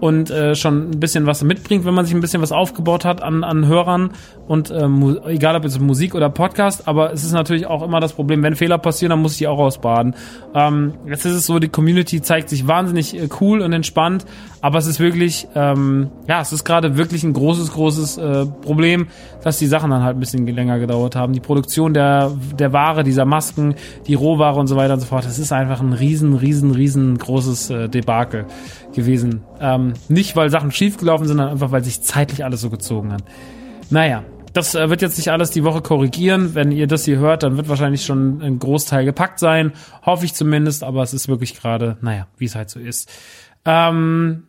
und 0.00 0.30
äh, 0.30 0.54
schon 0.54 0.90
ein 0.90 1.00
bisschen 1.00 1.26
was 1.26 1.42
mitbringt, 1.42 1.84
wenn 1.84 1.94
man 1.94 2.04
sich 2.04 2.14
ein 2.14 2.20
bisschen 2.20 2.42
was 2.42 2.52
aufgebaut 2.52 3.04
hat 3.04 3.22
an, 3.22 3.44
an 3.44 3.66
Hörern 3.66 4.10
und 4.46 4.70
äh, 4.70 4.86
egal 5.26 5.56
ob 5.56 5.64
jetzt 5.64 5.80
Musik 5.80 6.14
oder 6.14 6.28
Podcast, 6.28 6.86
aber 6.88 7.12
es 7.12 7.24
ist 7.24 7.32
natürlich 7.32 7.66
auch 7.66 7.82
immer 7.82 8.00
das 8.00 8.12
Problem, 8.12 8.42
wenn 8.42 8.56
Fehler 8.56 8.78
passieren, 8.78 9.10
dann 9.10 9.22
muss 9.22 9.32
ich 9.32 9.38
die 9.38 9.48
auch 9.48 9.58
ausbaden. 9.58 10.14
Ähm, 10.54 10.94
jetzt 11.06 11.24
ist 11.24 11.34
es 11.34 11.46
so, 11.46 11.58
die 11.58 11.68
Community 11.68 12.20
zeigt 12.20 12.48
sich 12.50 12.66
wahnsinnig 12.66 13.16
äh, 13.16 13.28
cool 13.40 13.60
und 13.60 13.72
entspannt, 13.72 14.26
aber 14.60 14.78
es 14.78 14.86
ist 14.86 15.00
wirklich, 15.00 15.46
ähm, 15.54 16.10
ja, 16.28 16.40
es 16.40 16.52
ist 16.52 16.64
gerade 16.64 16.96
wirklich 16.96 17.22
ein 17.22 17.32
großes, 17.32 17.72
großes 17.72 18.18
äh, 18.18 18.46
Problem, 18.46 19.08
dass 19.42 19.58
die 19.58 19.66
Sachen 19.66 19.90
dann 19.90 20.02
halt 20.02 20.16
ein 20.16 20.20
bisschen 20.20 20.46
länger 20.46 20.78
gedauert 20.78 21.16
haben. 21.16 21.32
Die 21.32 21.40
Produktion 21.40 21.94
der, 21.94 22.32
der 22.58 22.72
Ware, 22.72 23.04
dieser 23.04 23.24
Masken, 23.24 23.74
die 24.06 24.14
Rohware 24.14 24.58
und 24.58 24.66
so 24.66 24.76
weiter 24.76 24.94
und 24.94 25.00
so 25.00 25.06
fort, 25.06 25.24
das 25.24 25.38
ist 25.38 25.52
einfach 25.52 25.80
ein 25.80 25.92
riesen, 25.92 26.34
riesen, 26.34 26.70
riesengroßes 26.70 27.70
äh, 27.70 27.88
Debakel 27.88 28.46
gewesen. 28.94 29.42
Ähm, 29.64 29.94
nicht, 30.08 30.36
weil 30.36 30.50
Sachen 30.50 30.70
schiefgelaufen 30.72 31.26
sind, 31.26 31.38
sondern 31.38 31.54
einfach, 31.54 31.70
weil 31.70 31.82
sich 31.82 32.02
zeitlich 32.02 32.44
alles 32.44 32.60
so 32.60 32.68
gezogen 32.68 33.14
hat. 33.14 33.24
Naja, 33.88 34.22
das 34.52 34.74
äh, 34.74 34.90
wird 34.90 35.00
jetzt 35.00 35.16
nicht 35.16 35.30
alles 35.30 35.52
die 35.52 35.64
Woche 35.64 35.80
korrigieren. 35.80 36.54
Wenn 36.54 36.70
ihr 36.70 36.86
das 36.86 37.06
hier 37.06 37.16
hört, 37.16 37.44
dann 37.44 37.56
wird 37.56 37.70
wahrscheinlich 37.70 38.04
schon 38.04 38.42
ein 38.42 38.58
Großteil 38.58 39.06
gepackt 39.06 39.38
sein. 39.38 39.72
Hoffe 40.04 40.26
ich 40.26 40.34
zumindest, 40.34 40.84
aber 40.84 41.02
es 41.02 41.14
ist 41.14 41.28
wirklich 41.28 41.58
gerade, 41.58 41.96
naja, 42.02 42.26
wie 42.36 42.44
es 42.44 42.54
halt 42.54 42.68
so 42.68 42.78
ist. 42.78 43.10
Ähm, 43.64 44.42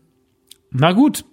na 0.72 0.92
gut. 0.92 1.24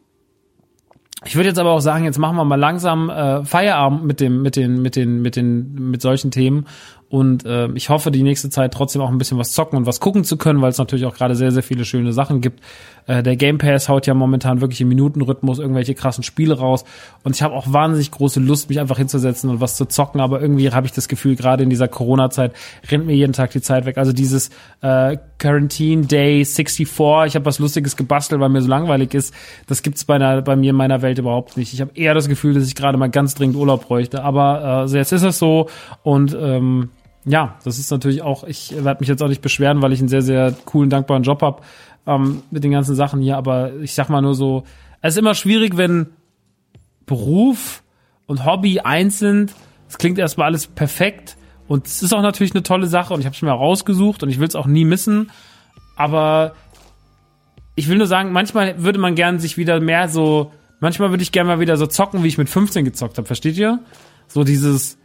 Ich 1.25 1.37
würde 1.37 1.49
jetzt 1.49 1.59
aber 1.59 1.71
auch 1.71 1.81
sagen, 1.81 2.05
jetzt 2.05 2.19
machen 2.19 2.37
wir 2.37 2.45
mal 2.45 2.57
langsam 2.57 3.11
äh, 3.11 3.45
Feierabend 3.45 4.05
mit 4.05 4.21
dem, 4.21 4.43
mit 4.43 4.57
den, 4.57 4.81
mit 4.81 4.95
den, 4.95 5.23
mit 5.23 5.37
den, 5.37 5.91
mit 5.91 6.03
solchen 6.03 6.31
Themen 6.31 6.67
und 7.13 7.45
äh, 7.45 7.69
ich 7.75 7.91
hoffe, 7.91 8.11
die 8.11 8.23
nächste 8.23 8.49
Zeit 8.49 8.73
trotzdem 8.73 9.03
auch 9.03 9.11
ein 9.11 9.19
bisschen 9.19 9.37
was 9.37 9.53
zocken 9.53 9.77
und 9.77 9.85
was 9.85 10.01
gucken 10.01 10.25
zu 10.25 10.39
können, 10.39 10.63
weil 10.63 10.71
es 10.71 10.79
natürlich 10.79 11.05
auch 11.05 11.15
gerade 11.15 11.35
sehr, 11.35 11.53
sehr 11.53 11.63
viele 11.63 11.85
schöne 11.85 12.15
Sachen 12.15 12.41
gibt. 12.41 12.61
Äh, 13.07 13.23
der 13.23 13.37
Game 13.37 13.59
Pass 13.59 13.89
haut 13.89 14.07
ja 14.07 14.15
momentan 14.15 14.61
wirklich 14.61 14.81
im 14.81 14.89
Minutenrhythmus 14.89 15.59
irgendwelche 15.59 15.95
krassen 15.95 16.25
Spiele 16.25 16.59
raus. 16.59 16.85
Und 17.25 17.37
ich 17.37 17.43
habe 17.43 17.55
auch 17.55 17.73
wahnsinnig 17.73 18.11
große 18.11 18.41
Lust, 18.41 18.69
mich 18.69 18.81
einfach 18.81 18.99
hinzusetzen 18.99 19.51
und 19.51 19.61
was 19.61 19.77
zu 19.77 19.87
zocken. 19.87 20.21
Aber 20.21 20.41
irgendwie 20.41 20.71
habe 20.71 20.87
ich 20.87 20.93
das 20.93 21.09
Gefühl, 21.09 21.37
gerade 21.37 21.63
in 21.63 21.71
dieser 21.71 21.89
Corona-Zeit 21.89 22.53
rennt 22.91 23.07
mir 23.07 23.15
jeden 23.15 23.33
Tag 23.33 23.51
die 23.51 23.61
Zeit 23.61 23.85
weg. 23.85 23.99
Also 23.99 24.13
dieses 24.13 24.51
äh, 24.81 25.17
Quarantine 25.39 26.07
Day 26.07 26.45
64, 26.45 26.81
ich 27.27 27.35
habe 27.35 27.45
was 27.45 27.59
Lustiges 27.59 27.97
gebastelt, 27.97 28.41
weil 28.41 28.49
mir 28.49 28.63
so 28.63 28.69
langweilig 28.69 29.15
ist. 29.15 29.35
Das 29.67 29.83
gibt's 29.83 30.05
bei, 30.05 30.41
bei 30.41 30.57
mir 30.57 30.71
in 30.71 30.77
meiner 30.77 31.03
Welt 31.03 31.19
überhaupt 31.19 31.57
nicht. 31.57 31.73
Ich 31.73 31.81
habe 31.81 31.93
eher 31.95 32.15
das 32.15 32.29
Gefühl, 32.29 32.55
dass 32.55 32.67
ich 32.67 32.75
gerade 32.75 32.99
mal 32.99 33.11
ganz 33.11 33.35
dringend 33.35 33.57
Urlaub 33.57 33.87
bräuchte. 33.87 34.23
Aber 34.23 34.87
äh, 34.89 34.97
jetzt 34.97 35.13
ist 35.13 35.23
es 35.23 35.39
so 35.39 35.69
und 36.03 36.37
ähm, 36.39 36.91
ja, 37.25 37.57
das 37.65 37.79
ist 37.79 37.91
natürlich 37.91 38.23
auch, 38.23 38.43
ich 38.45 38.75
werde 38.85 39.01
mich 39.01 39.09
jetzt 39.09 39.23
auch 39.23 39.29
nicht 39.29 39.43
beschweren, 39.43 39.81
weil 39.81 39.93
ich 39.93 40.01
einen 40.01 40.09
sehr, 40.09 40.23
sehr 40.23 40.53
coolen, 40.65 40.91
dankbaren 40.91 41.23
Job 41.23 41.41
habe 41.43 41.63
ähm, 42.07 42.43
mit 42.51 42.65
den 42.65 42.73
ganzen 42.73 42.95
Sachen 42.95 43.21
hier, 43.21 43.37
aber 43.37 43.75
ich 43.77 43.95
sag 43.95 44.09
mal 44.09 44.23
nur 44.23 44.35
so, 44.35 44.65
es 45.01 45.15
ist 45.15 45.19
immer 45.19 45.35
schwierig, 45.35 45.77
wenn 45.77 46.09
Beruf 47.07 47.83
und 48.27 48.45
Hobby 48.45 48.81
eins 48.81 49.19
sind. 49.19 49.53
Es 49.89 49.99
klingt 49.99 50.19
erstmal 50.19 50.47
alles 50.47 50.67
perfekt 50.67 51.37
und 51.69 51.87
es 51.87 52.03
ist 52.03 52.13
auch 52.13 52.23
natürlich 52.23 52.55
eine 52.55 52.63
tolle 52.63 52.87
Sache 52.87 53.13
und 53.15 53.21
ich 53.21 53.27
habe 53.27 53.35
es 53.35 53.43
mir 53.43 53.51
rausgesucht 53.51 54.23
und 54.23 54.31
ich 54.31 54.39
will 54.39 54.49
es 54.49 54.57
auch 54.57 54.67
nie 54.67 54.85
missen, 54.85 55.31
aber 55.97 56.55
ich 57.75 57.89
will 57.89 57.99
nur 57.99 58.07
sagen, 58.07 58.33
manchmal 58.33 58.83
würde 58.83 58.99
man 58.99 59.15
gern 59.15 59.39
sich 59.39 59.57
wieder 59.57 59.81
mehr 59.81 60.09
so, 60.09 60.53
manchmal 60.81 61.11
würde 61.11 61.23
ich 61.23 61.33
gerne 61.33 61.49
mal 61.49 61.61
wieder 61.61 61.77
so 61.77 61.87
zocken, 61.87 62.23
wie 62.23 62.29
ich 62.29 62.39
mit 62.39 62.49
15 62.49 62.85
gezockt 62.85 63.19
habe, 63.19 63.27
versteht 63.27 63.57
ihr? 63.57 63.81
So 64.29 64.45
dieses 64.45 64.99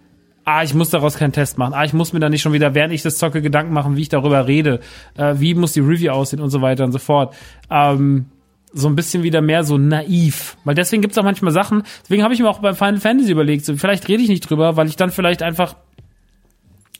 ah, 0.48 0.64
ich 0.64 0.74
muss 0.74 0.90
daraus 0.90 1.18
keinen 1.18 1.34
Test 1.34 1.58
machen, 1.58 1.74
ah, 1.74 1.84
ich 1.84 1.92
muss 1.92 2.14
mir 2.14 2.22
da 2.22 2.30
nicht 2.30 2.42
schon 2.42 2.54
wieder, 2.54 2.74
während 2.74 2.94
ich 2.94 3.02
das 3.02 3.18
zocke, 3.18 3.42
Gedanken 3.42 3.74
machen, 3.74 3.98
wie 3.98 4.04
ich 4.04 4.10
darüber 4.10 4.48
rede, 4.48 4.80
äh, 5.18 5.36
wie 5.38 5.54
muss 5.54 5.74
die 5.74 5.82
Review 5.82 6.12
aussehen 6.12 6.40
und 6.40 6.52
so 6.52 6.62
weiter 6.62 6.86
und 6.86 6.94
so 6.94 7.00
fort. 7.00 7.36
Ähm, 7.70 8.28
so 8.72 8.88
ein 8.88 8.96
bisschen 8.96 9.24
wieder 9.24 9.42
mehr 9.42 9.66
so 9.66 9.78
naiv. 9.78 10.56
Weil 10.64 10.76
deswegen 10.76 11.02
gibt's 11.02 11.18
auch 11.18 11.24
manchmal 11.24 11.52
Sachen, 11.52 11.84
deswegen 12.02 12.24
habe 12.24 12.34
ich 12.34 12.40
mir 12.40 12.50
auch 12.50 12.60
beim 12.60 12.76
Final 12.76 13.02
Fantasy 13.02 13.32
überlegt, 13.32 13.66
so, 13.66 13.76
vielleicht 13.76 14.08
rede 14.08 14.24
ich 14.24 14.30
nicht 14.30 14.50
drüber, 14.50 14.78
weil 14.78 14.88
ich 14.88 14.96
dann 14.96 15.12
vielleicht 15.12 15.44
einfach 15.44 15.76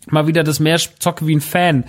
mal 0.08 0.28
wieder 0.28 0.44
das 0.44 0.60
mehr 0.60 0.78
zocke 0.78 1.26
wie 1.26 1.36
ein 1.36 1.42
Fan. 1.42 1.86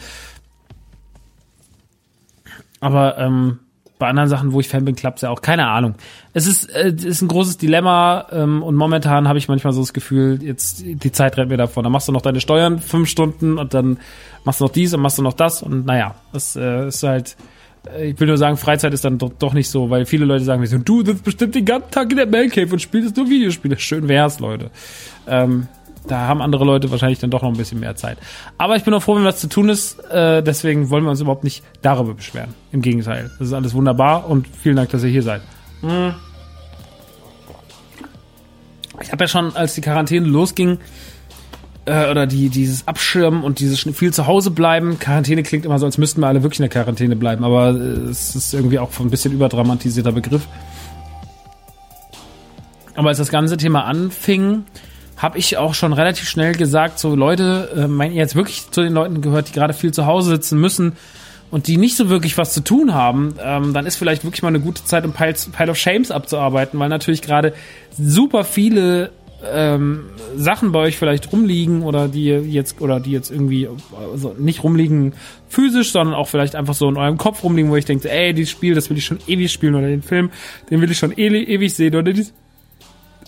Aber 2.79 3.19
ähm, 3.19 3.59
bei 3.99 4.09
anderen 4.09 4.29
Sachen, 4.29 4.53
wo 4.53 4.61
ich 4.61 4.69
Fan 4.69 4.85
bin, 4.85 4.95
klappt's 4.95 5.23
ja 5.23 5.31
auch. 5.31 5.43
Keine 5.43 5.67
Ahnung. 5.69 5.95
Es 6.33 6.47
ist, 6.47 6.65
äh, 6.75 6.91
ist 6.91 7.23
ein 7.23 7.29
großes 7.29 7.59
Dilemma 7.59 8.27
ähm, 8.31 8.63
und 8.63 8.77
momentan 8.77 9.27
habe 9.29 9.39
ich 9.39 9.49
manchmal 9.49 9.73
so 9.73 9.81
das 9.81 9.93
Gefühl, 9.93 10.43
jetzt 10.43 10.85
die 10.85 11.13
Zeit 11.13 11.37
rennt 11.37 11.51
mir 11.51 11.57
davon. 11.57 11.83
Dann 11.85 11.93
machst 11.93 12.09
du 12.09 12.13
noch 12.13 12.23
deine 12.23 12.41
Steuern 12.41 12.79
fünf 12.79 13.09
Stunden 13.09 13.59
und 13.59 13.75
dann 13.75 13.99
machst 14.45 14.61
du 14.61 14.65
noch 14.65 14.73
dies 14.73 14.95
und 14.95 15.01
machst 15.01 15.19
du 15.19 15.23
noch 15.23 15.33
das 15.35 15.63
und 15.63 15.85
naja, 15.87 16.15
das 16.33 16.55
äh, 16.57 16.89
ist 16.89 17.03
halt. 17.03 17.37
äh, 17.97 18.11
Ich 18.11 18.21
will 18.21 18.29
nur 18.29 18.39
sagen, 18.39 18.57
Freizeit 18.57 18.95
ist 18.95 19.05
dann 19.05 19.19
doch, 19.19 19.31
doch 19.39 19.53
nicht 19.53 19.69
so, 19.69 19.91
weil 19.91 20.07
viele 20.07 20.25
Leute 20.25 20.45
sagen 20.45 20.61
mir 20.61 20.67
so, 20.67 20.79
du 20.79 21.05
sitzt 21.05 21.25
bestimmt 21.25 21.55
den 21.55 21.65
ganzen 21.65 21.91
Tag 21.91 22.11
in 22.11 22.17
der 22.19 22.27
Mailcave 22.27 22.73
und 22.73 22.81
spielst 22.81 23.17
nur 23.17 23.29
Videospiele. 23.29 23.79
Schön 23.79 24.07
wär's, 24.09 24.39
Leute. 24.41 24.71
Ähm, 25.27 25.67
da 26.09 26.27
haben 26.27 26.43
andere 26.43 26.65
Leute 26.65 26.91
wahrscheinlich 26.91 27.19
dann 27.19 27.31
doch 27.31 27.43
noch 27.43 27.51
ein 27.51 27.57
bisschen 27.57 27.81
mehr 27.81 27.97
Zeit. 27.97 28.19
Aber 28.57 28.77
ich 28.77 28.85
bin 28.85 28.95
auch 28.95 29.03
froh, 29.03 29.17
wenn 29.17 29.25
was 29.25 29.41
zu 29.41 29.49
tun 29.49 29.69
ist. 29.69 29.99
Äh, 30.11 30.43
deswegen 30.43 30.91
wollen 30.91 31.05
wir 31.05 31.11
uns 31.11 31.21
überhaupt 31.21 31.45
nicht 31.45 31.63
darüber 31.83 32.15
beschweren. 32.15 32.55
Im 32.73 32.83
Gegenteil. 32.83 33.31
Das 33.39 33.49
ist 33.49 33.55
alles 33.55 33.75
wunderbar 33.75 34.29
und 34.29 34.47
vielen 34.47 34.77
Dank, 34.77 34.91
dass 34.91 35.05
ihr 35.05 35.11
hier 35.11 35.23
seid. 35.23 35.43
Hm. 35.81 36.15
Ich 39.01 39.13
habe 39.13 39.25
ja 39.25 39.29
schon, 39.29 39.55
als 39.55 39.75
die 39.75 39.81
Quarantäne 39.81 40.27
losging, 40.27 40.79
äh, 41.89 42.11
oder 42.11 42.27
die, 42.27 42.51
dieses 42.51 42.87
Abschirmen 42.87 43.43
und 43.43 43.61
dieses 43.61 43.81
viel 43.81 44.13
zu 44.13 44.27
Hause 44.27 44.51
bleiben. 44.51 44.99
Quarantäne 44.99 45.43
klingt 45.43 45.65
immer 45.65 45.79
so, 45.79 45.87
als 45.87 45.99
müssten 45.99 46.21
wir 46.21 46.27
alle 46.27 46.43
wirklich 46.43 46.61
in 46.61 46.65
der 46.65 46.71
Quarantäne 46.71 47.17
bleiben, 47.17 47.45
aber 47.45 47.71
äh, 47.71 48.11
es 48.11 48.37
ist 48.37 48.53
irgendwie 48.53 48.79
auch 48.79 48.91
ein 49.01 49.11
bisschen 49.11 49.33
überdramatisierter 49.33 50.13
Begriff. 50.13 50.47
Aber 52.95 53.09
als 53.09 53.19
das 53.19 53.31
ganze 53.31 53.57
Thema 53.57 53.85
anfing, 53.85 54.65
habe 55.19 55.37
ich 55.37 55.57
auch 55.59 55.75
schon 55.75 55.93
relativ 55.93 56.29
schnell 56.29 56.55
gesagt, 56.55 56.99
so 56.99 57.15
Leute, 57.15 57.89
äh, 57.91 58.07
ihr 58.07 58.13
jetzt 58.13 58.37
wirklich 58.37 58.71
zu 58.71 58.83
den 58.83 58.93
Leuten 58.93 59.21
gehört, 59.21 59.49
die 59.49 59.53
gerade 59.53 59.75
viel 59.75 59.93
zu 59.93 60.07
Hause 60.07 60.31
sitzen 60.31 60.61
müssen 60.61 60.97
und 61.51 61.67
die 61.67 61.77
nicht 61.77 61.97
so 61.97 62.09
wirklich 62.09 62.39
was 62.39 62.55
zu 62.55 62.63
tun 62.63 62.95
haben, 62.95 63.35
ähm, 63.43 63.73
dann 63.73 63.85
ist 63.85 63.97
vielleicht 63.97 64.25
wirklich 64.25 64.43
mal 64.43 64.49
eine 64.49 64.61
gute 64.61 64.85
Zeit, 64.85 65.05
um 65.05 65.13
Pile, 65.13 65.35
Pile 65.57 65.71
of 65.71 65.77
Shames 65.77 66.11
abzuarbeiten, 66.11 66.79
weil 66.79 66.89
natürlich 66.89 67.21
gerade 67.21 67.53
super 67.99 68.45
viele 68.45 69.11
ähm, 69.45 70.07
Sachen 70.37 70.73
bei 70.73 70.81
euch 70.81 70.97
vielleicht 70.97 71.33
rumliegen 71.33 71.83
oder 71.83 72.09
die 72.09 72.27
jetzt 72.27 72.81
oder 72.81 73.01
die 73.01 73.13
jetzt 73.13 73.31
irgendwie 73.31 73.69
also 74.13 74.35
nicht 74.39 74.63
rumliegen 74.63 75.15
physisch, 75.49 75.93
sondern 75.93 76.15
auch 76.15 76.29
vielleicht 76.29 76.55
einfach 76.55 76.75
so 76.75 76.89
in 76.89 76.97
eurem 76.97 77.19
Kopf 77.19 77.43
rumliegen, 77.43 77.71
wo 77.71 77.77
ich 77.77 77.85
denke, 77.85 78.11
ey, 78.11 78.35
dieses 78.35 78.51
Spiel, 78.51 78.75
das 78.75 78.91
will 78.91 78.99
ich 78.99 79.05
schon 79.05 79.19
ewig 79.27 79.53
spielen 79.53 79.75
oder 79.75 79.87
den 79.87 80.03
Film, 80.03 80.31
den 80.71 80.81
will 80.81 80.91
ich 80.91 80.99
schon 80.99 81.13
ewig 81.17 81.75
sehen 81.75 81.95
oder 81.95 82.13
dieses 82.13 82.33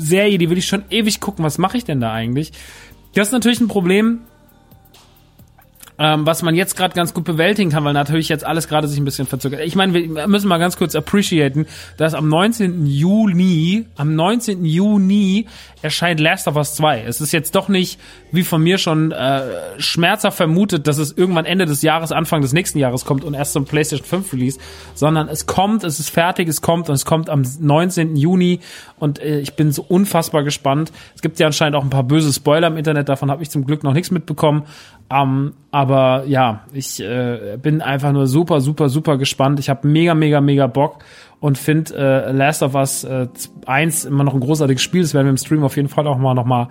Serie, 0.00 0.38
die 0.38 0.50
will 0.50 0.58
ich 0.58 0.66
schon 0.66 0.84
ewig 0.90 1.20
gucken. 1.20 1.44
Was 1.44 1.58
mache 1.58 1.76
ich 1.76 1.84
denn 1.84 2.00
da 2.00 2.12
eigentlich? 2.12 2.52
Das 3.14 3.28
ist 3.28 3.32
natürlich 3.32 3.60
ein 3.60 3.68
Problem, 3.68 4.20
ähm, 6.00 6.24
was 6.24 6.42
man 6.42 6.54
jetzt 6.54 6.76
gerade 6.76 6.94
ganz 6.94 7.12
gut 7.12 7.24
bewältigen 7.24 7.68
kann, 7.68 7.84
weil 7.84 7.92
natürlich 7.92 8.30
jetzt 8.30 8.44
alles 8.44 8.68
gerade 8.68 8.88
sich 8.88 8.98
ein 8.98 9.04
bisschen 9.04 9.26
verzögert. 9.26 9.60
Ich 9.60 9.76
meine, 9.76 9.92
wir 9.92 10.26
müssen 10.28 10.48
mal 10.48 10.56
ganz 10.56 10.78
kurz 10.78 10.94
appreciaten, 10.96 11.66
dass 11.98 12.14
am 12.14 12.26
19. 12.26 12.86
Juni, 12.86 13.84
am 13.96 14.14
19. 14.14 14.64
Juni 14.64 15.46
erscheint 15.82 16.18
Last 16.18 16.48
of 16.48 16.56
Us 16.56 16.74
2. 16.74 17.02
Es 17.02 17.20
ist 17.20 17.32
jetzt 17.32 17.54
doch 17.54 17.68
nicht, 17.68 18.00
wie 18.32 18.44
von 18.44 18.62
mir 18.62 18.78
schon 18.78 19.12
äh, 19.12 19.42
schmerzhaft 19.76 20.38
vermutet, 20.38 20.86
dass 20.86 20.96
es 20.96 21.12
irgendwann 21.12 21.44
Ende 21.44 21.66
des 21.66 21.82
Jahres, 21.82 22.12
Anfang 22.12 22.40
des 22.40 22.54
nächsten 22.54 22.78
Jahres 22.78 23.04
kommt 23.04 23.22
und 23.22 23.34
erst 23.34 23.52
zum 23.52 23.66
PlayStation 23.66 24.06
5 24.06 24.32
Release, 24.32 24.58
sondern 24.94 25.28
es 25.28 25.44
kommt, 25.44 25.84
es 25.84 26.00
ist 26.00 26.08
fertig, 26.08 26.48
es 26.48 26.62
kommt 26.62 26.88
und 26.88 26.94
es 26.94 27.04
kommt 27.04 27.28
am 27.28 27.42
19. 27.60 28.16
Juni 28.16 28.60
und 28.98 29.18
äh, 29.18 29.40
ich 29.40 29.52
bin 29.52 29.70
so 29.70 29.84
unfassbar 29.86 30.44
gespannt. 30.44 30.92
Es 31.14 31.20
gibt 31.20 31.38
ja 31.38 31.46
anscheinend 31.46 31.76
auch 31.76 31.84
ein 31.84 31.90
paar 31.90 32.04
böse 32.04 32.32
Spoiler 32.32 32.68
im 32.68 32.78
Internet, 32.78 33.10
davon 33.10 33.30
habe 33.30 33.42
ich 33.42 33.50
zum 33.50 33.66
Glück 33.66 33.84
noch 33.84 33.92
nichts 33.92 34.10
mitbekommen, 34.10 34.64
um, 35.12 35.54
aber 35.72 36.24
ja, 36.26 36.60
ich 36.72 37.00
äh, 37.00 37.58
bin 37.60 37.82
einfach 37.82 38.12
nur 38.12 38.28
super, 38.28 38.60
super, 38.60 38.88
super 38.88 39.18
gespannt. 39.18 39.58
Ich 39.58 39.68
habe 39.68 39.86
mega, 39.88 40.14
mega, 40.14 40.40
mega 40.40 40.68
Bock 40.68 40.98
und 41.40 41.58
finde 41.58 41.94
äh, 41.96 42.32
Last 42.32 42.62
of 42.62 42.74
Us 42.74 43.02
äh, 43.02 43.26
1 43.66 44.04
immer 44.04 44.22
noch 44.22 44.34
ein 44.34 44.40
großartiges 44.40 44.82
Spiel. 44.82 45.02
Das 45.02 45.12
werden 45.12 45.26
wir 45.26 45.30
im 45.30 45.36
Stream 45.36 45.64
auf 45.64 45.76
jeden 45.76 45.88
Fall 45.88 46.06
auch 46.06 46.16
mal 46.16 46.34
noch 46.34 46.44
mal, 46.44 46.68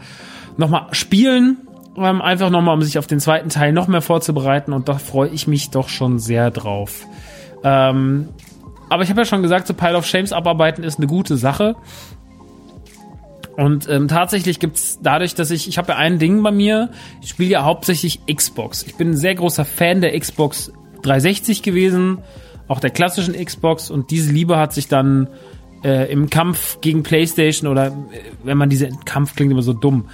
noch 0.55 0.69
mal 0.69 0.87
spielen. 0.91 1.57
Ähm, 1.97 2.21
einfach 2.21 2.49
noch 2.49 2.61
mal, 2.61 2.73
um 2.73 2.81
sich 2.81 2.97
auf 2.97 3.07
den 3.07 3.19
zweiten 3.19 3.49
Teil 3.49 3.73
noch 3.73 3.87
mehr 3.87 4.01
vorzubereiten. 4.01 4.71
Und 4.71 4.87
da 4.87 4.93
freue 4.93 5.29
ich 5.29 5.47
mich 5.47 5.69
doch 5.69 5.89
schon 5.89 6.17
sehr 6.17 6.49
drauf. 6.49 7.05
Ähm, 7.63 8.29
aber 8.89 9.03
ich 9.03 9.09
habe 9.09 9.21
ja 9.21 9.25
schon 9.25 9.41
gesagt, 9.41 9.67
so 9.67 9.73
Pile 9.73 9.97
of 9.97 10.05
Shames 10.05 10.31
abarbeiten 10.31 10.83
ist 10.83 10.97
eine 10.97 11.07
gute 11.07 11.35
Sache. 11.35 11.75
Und 13.59 13.89
ähm, 13.89 14.07
tatsächlich 14.07 14.59
gibt's 14.59 14.99
dadurch, 15.03 15.35
dass 15.35 15.51
ich, 15.51 15.67
ich 15.67 15.77
habe 15.77 15.91
ja 15.91 15.97
ein 15.97 16.17
Ding 16.17 16.41
bei 16.41 16.51
mir, 16.51 16.91
ich 17.21 17.27
spiele 17.27 17.49
ja 17.49 17.65
hauptsächlich 17.65 18.21
Xbox. 18.33 18.83
Ich 18.83 18.95
bin 18.95 19.09
ein 19.09 19.17
sehr 19.17 19.35
großer 19.35 19.65
Fan 19.65 19.99
der 19.99 20.17
Xbox 20.17 20.71
360 21.01 21.61
gewesen, 21.61 22.19
auch 22.69 22.79
der 22.79 22.89
klassischen 22.89 23.33
Xbox 23.33 23.91
und 23.91 24.11
diese 24.11 24.31
Liebe 24.31 24.55
hat 24.55 24.73
sich 24.73 24.87
dann 24.87 25.27
äh, 25.83 26.09
im 26.09 26.29
Kampf 26.29 26.79
gegen 26.79 27.03
PlayStation 27.03 27.69
oder 27.69 27.87
äh, 27.87 27.91
wenn 28.45 28.57
man 28.57 28.69
diese 28.69 28.91
Kampf 29.03 29.35
klingt 29.35 29.51
immer 29.51 29.61
so 29.61 29.73
dumm, 29.73 30.05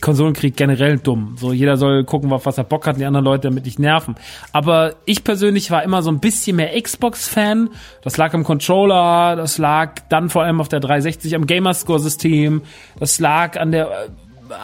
Konsolenkrieg 0.00 0.56
generell 0.56 0.98
dumm. 0.98 1.36
So, 1.38 1.52
jeder 1.52 1.76
soll 1.76 2.04
gucken, 2.04 2.32
auf 2.32 2.46
was 2.46 2.58
er 2.58 2.64
Bock 2.64 2.86
hat, 2.86 2.98
die 2.98 3.04
anderen 3.04 3.24
Leute 3.24 3.48
damit 3.48 3.64
nicht 3.64 3.78
nerven. 3.78 4.16
Aber 4.52 4.94
ich 5.04 5.24
persönlich 5.24 5.70
war 5.70 5.82
immer 5.82 6.02
so 6.02 6.10
ein 6.10 6.20
bisschen 6.20 6.56
mehr 6.56 6.80
Xbox-Fan. 6.80 7.70
Das 8.02 8.16
lag 8.16 8.34
am 8.34 8.44
Controller, 8.44 9.36
das 9.36 9.58
lag 9.58 9.94
dann 10.08 10.30
vor 10.30 10.42
allem 10.42 10.60
auf 10.60 10.68
der 10.68 10.80
360 10.80 11.34
am 11.34 11.46
Gamerscore-System, 11.46 12.62
das 12.98 13.18
lag 13.18 13.58
an 13.58 13.72
der 13.72 13.86
äh, 13.86 14.08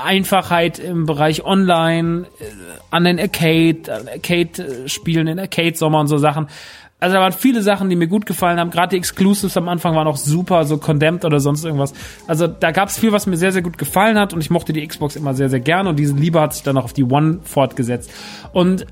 Einfachheit 0.05 0.79
im 0.79 1.07
Bereich 1.07 1.45
Online, 1.45 2.27
äh, 2.39 2.45
an 2.91 3.05
den 3.05 3.19
Arcade, 3.19 3.83
Arcade-Spielen, 4.13 5.27
in 5.27 5.39
Arcade-Sommer 5.39 6.01
und 6.01 6.09
so 6.09 6.19
Sachen 6.19 6.49
also 7.03 7.17
da 7.17 7.21
waren 7.21 7.33
viele 7.33 7.63
Sachen, 7.63 7.91
die 7.91 7.97
mir 7.97 8.07
gut 8.07 8.27
gefallen 8.27 8.61
haben. 8.61 8.71
Gerade 8.71 8.91
die 8.91 8.97
Exclusives 8.97 9.57
am 9.57 9.69
Anfang 9.69 9.97
waren 9.97 10.07
auch 10.07 10.17
super, 10.17 10.65
so 10.65 10.79
Condemned 10.79 11.25
oder 11.25 11.41
sonst 11.41 11.65
irgendwas. 11.65 11.95
Also 12.29 12.47
da 12.47 12.71
gab 12.71 12.89
es 12.89 12.99
viel, 12.99 13.11
was 13.11 13.27
mir 13.27 13.37
sehr, 13.37 13.51
sehr 13.51 13.63
gut 13.63 13.77
gefallen 13.77 14.17
hat 14.17 14.33
und 14.33 14.41
ich 14.41 14.51
mochte 14.51 14.73
die 14.73 14.87
Xbox 14.87 15.17
immer 15.17 15.35
sehr, 15.35 15.49
sehr 15.49 15.59
gerne 15.59 15.89
und 15.91 15.99
diese 15.99 16.15
Liebe 16.15 16.41
hat 16.41 16.55
sich 16.55 16.63
dann 16.63 16.79
auch 16.79 16.85
auf 16.85 16.93
die 16.93 17.03
One 17.03 17.41
fortgesetzt. 17.43 18.09
Und 18.53 18.87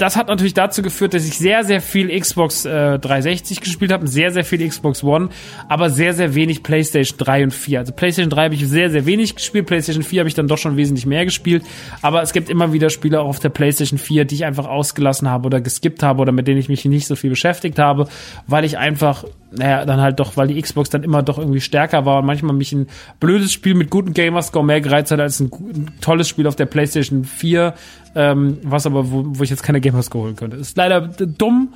das 0.00 0.16
hat 0.16 0.28
natürlich 0.28 0.54
dazu 0.54 0.82
geführt, 0.82 1.14
dass 1.14 1.26
ich 1.26 1.36
sehr, 1.36 1.64
sehr 1.64 1.80
viel 1.80 2.08
Xbox 2.18 2.64
äh, 2.64 2.98
360 2.98 3.60
gespielt 3.60 3.92
habe, 3.92 4.06
sehr, 4.06 4.30
sehr 4.30 4.44
viel 4.44 4.66
Xbox 4.66 5.04
One, 5.04 5.28
aber 5.68 5.90
sehr, 5.90 6.14
sehr 6.14 6.34
wenig 6.34 6.62
PlayStation 6.62 7.18
3 7.18 7.44
und 7.44 7.54
4. 7.54 7.80
Also 7.80 7.92
PlayStation 7.92 8.30
3 8.30 8.44
habe 8.44 8.54
ich 8.54 8.66
sehr, 8.66 8.90
sehr 8.90 9.06
wenig 9.06 9.34
gespielt, 9.34 9.66
PlayStation 9.66 10.02
4 10.02 10.20
habe 10.20 10.28
ich 10.28 10.34
dann 10.34 10.48
doch 10.48 10.58
schon 10.58 10.76
wesentlich 10.76 11.06
mehr 11.06 11.24
gespielt, 11.24 11.64
aber 12.02 12.22
es 12.22 12.32
gibt 12.32 12.48
immer 12.48 12.72
wieder 12.72 12.90
Spiele 12.90 13.20
auch 13.20 13.28
auf 13.28 13.40
der 13.40 13.50
PlayStation 13.50 13.98
4, 13.98 14.24
die 14.24 14.36
ich 14.36 14.44
einfach 14.44 14.66
ausgelassen 14.66 15.28
habe 15.28 15.46
oder 15.46 15.60
geskippt 15.60 16.02
habe 16.02 16.22
oder 16.22 16.32
mit 16.32 16.48
denen 16.48 16.58
ich 16.58 16.68
mich 16.68 16.84
nicht 16.84 17.06
so 17.06 17.16
viel 17.16 17.30
beschäftigt 17.30 17.78
habe, 17.78 18.08
weil 18.46 18.64
ich 18.64 18.78
einfach 18.78 19.24
naja, 19.52 19.84
dann 19.84 20.00
halt 20.00 20.20
doch, 20.20 20.36
weil 20.36 20.48
die 20.48 20.60
Xbox 20.60 20.90
dann 20.90 21.02
immer 21.02 21.22
doch 21.22 21.38
irgendwie 21.38 21.60
stärker 21.60 22.04
war 22.04 22.20
und 22.20 22.26
manchmal 22.26 22.54
mich 22.54 22.72
ein 22.72 22.86
blödes 23.18 23.52
Spiel 23.52 23.74
mit 23.74 23.90
guten 23.90 24.14
Gamerscore 24.14 24.64
mehr 24.64 24.80
gereizt 24.80 25.10
hat 25.10 25.20
als 25.20 25.40
ein, 25.40 25.50
ein 25.52 25.90
tolles 26.00 26.28
Spiel 26.28 26.46
auf 26.46 26.56
der 26.56 26.66
PlayStation 26.66 27.24
4, 27.24 27.74
ähm, 28.14 28.58
was 28.62 28.86
aber, 28.86 29.10
wo, 29.10 29.24
wo 29.26 29.42
ich 29.42 29.50
jetzt 29.50 29.62
keine 29.62 29.80
Gamerscore 29.80 30.24
holen 30.24 30.36
könnte. 30.36 30.56
Ist 30.56 30.76
leider 30.76 31.00
dumm, 31.00 31.74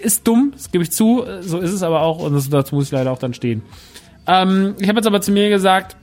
ist 0.00 0.26
dumm, 0.26 0.52
das 0.54 0.70
gebe 0.70 0.84
ich 0.84 0.92
zu, 0.92 1.24
so 1.40 1.58
ist 1.58 1.72
es 1.72 1.82
aber 1.82 2.02
auch 2.02 2.20
und 2.20 2.34
das, 2.34 2.48
dazu 2.48 2.74
muss 2.74 2.86
ich 2.86 2.92
leider 2.92 3.12
auch 3.12 3.18
dann 3.18 3.34
stehen. 3.34 3.62
Ähm, 4.26 4.74
ich 4.78 4.88
habe 4.88 4.98
jetzt 4.98 5.06
aber 5.06 5.20
zu 5.20 5.32
mir 5.32 5.50
gesagt, 5.50 5.96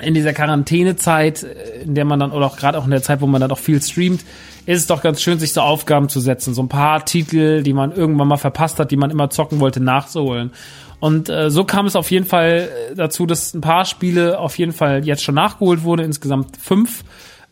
in 0.00 0.14
dieser 0.14 0.32
Quarantänezeit, 0.32 1.46
in 1.84 1.94
der 1.94 2.04
man 2.04 2.18
dann, 2.18 2.32
oder 2.32 2.46
auch 2.46 2.56
gerade 2.56 2.78
auch 2.78 2.84
in 2.84 2.90
der 2.90 3.02
Zeit, 3.02 3.20
wo 3.20 3.26
man 3.26 3.40
dann 3.40 3.50
auch 3.50 3.58
viel 3.58 3.80
streamt, 3.80 4.24
ist 4.66 4.80
es 4.80 4.86
doch 4.86 5.02
ganz 5.02 5.20
schön, 5.22 5.38
sich 5.38 5.52
so 5.52 5.60
Aufgaben 5.60 6.08
zu 6.08 6.20
setzen. 6.20 6.54
So 6.54 6.62
ein 6.62 6.68
paar 6.68 7.04
Titel, 7.04 7.62
die 7.62 7.72
man 7.72 7.92
irgendwann 7.92 8.28
mal 8.28 8.36
verpasst 8.36 8.78
hat, 8.78 8.90
die 8.90 8.96
man 8.96 9.10
immer 9.10 9.30
zocken 9.30 9.60
wollte, 9.60 9.80
nachzuholen. 9.80 10.52
Und 11.00 11.28
äh, 11.28 11.50
so 11.50 11.64
kam 11.64 11.86
es 11.86 11.96
auf 11.96 12.10
jeden 12.10 12.24
Fall 12.24 12.68
dazu, 12.96 13.26
dass 13.26 13.52
ein 13.52 13.60
paar 13.60 13.84
Spiele 13.84 14.38
auf 14.38 14.58
jeden 14.58 14.72
Fall 14.72 15.04
jetzt 15.04 15.22
schon 15.22 15.34
nachgeholt 15.34 15.82
wurde, 15.82 16.02
insgesamt 16.02 16.56
fünf 16.56 17.04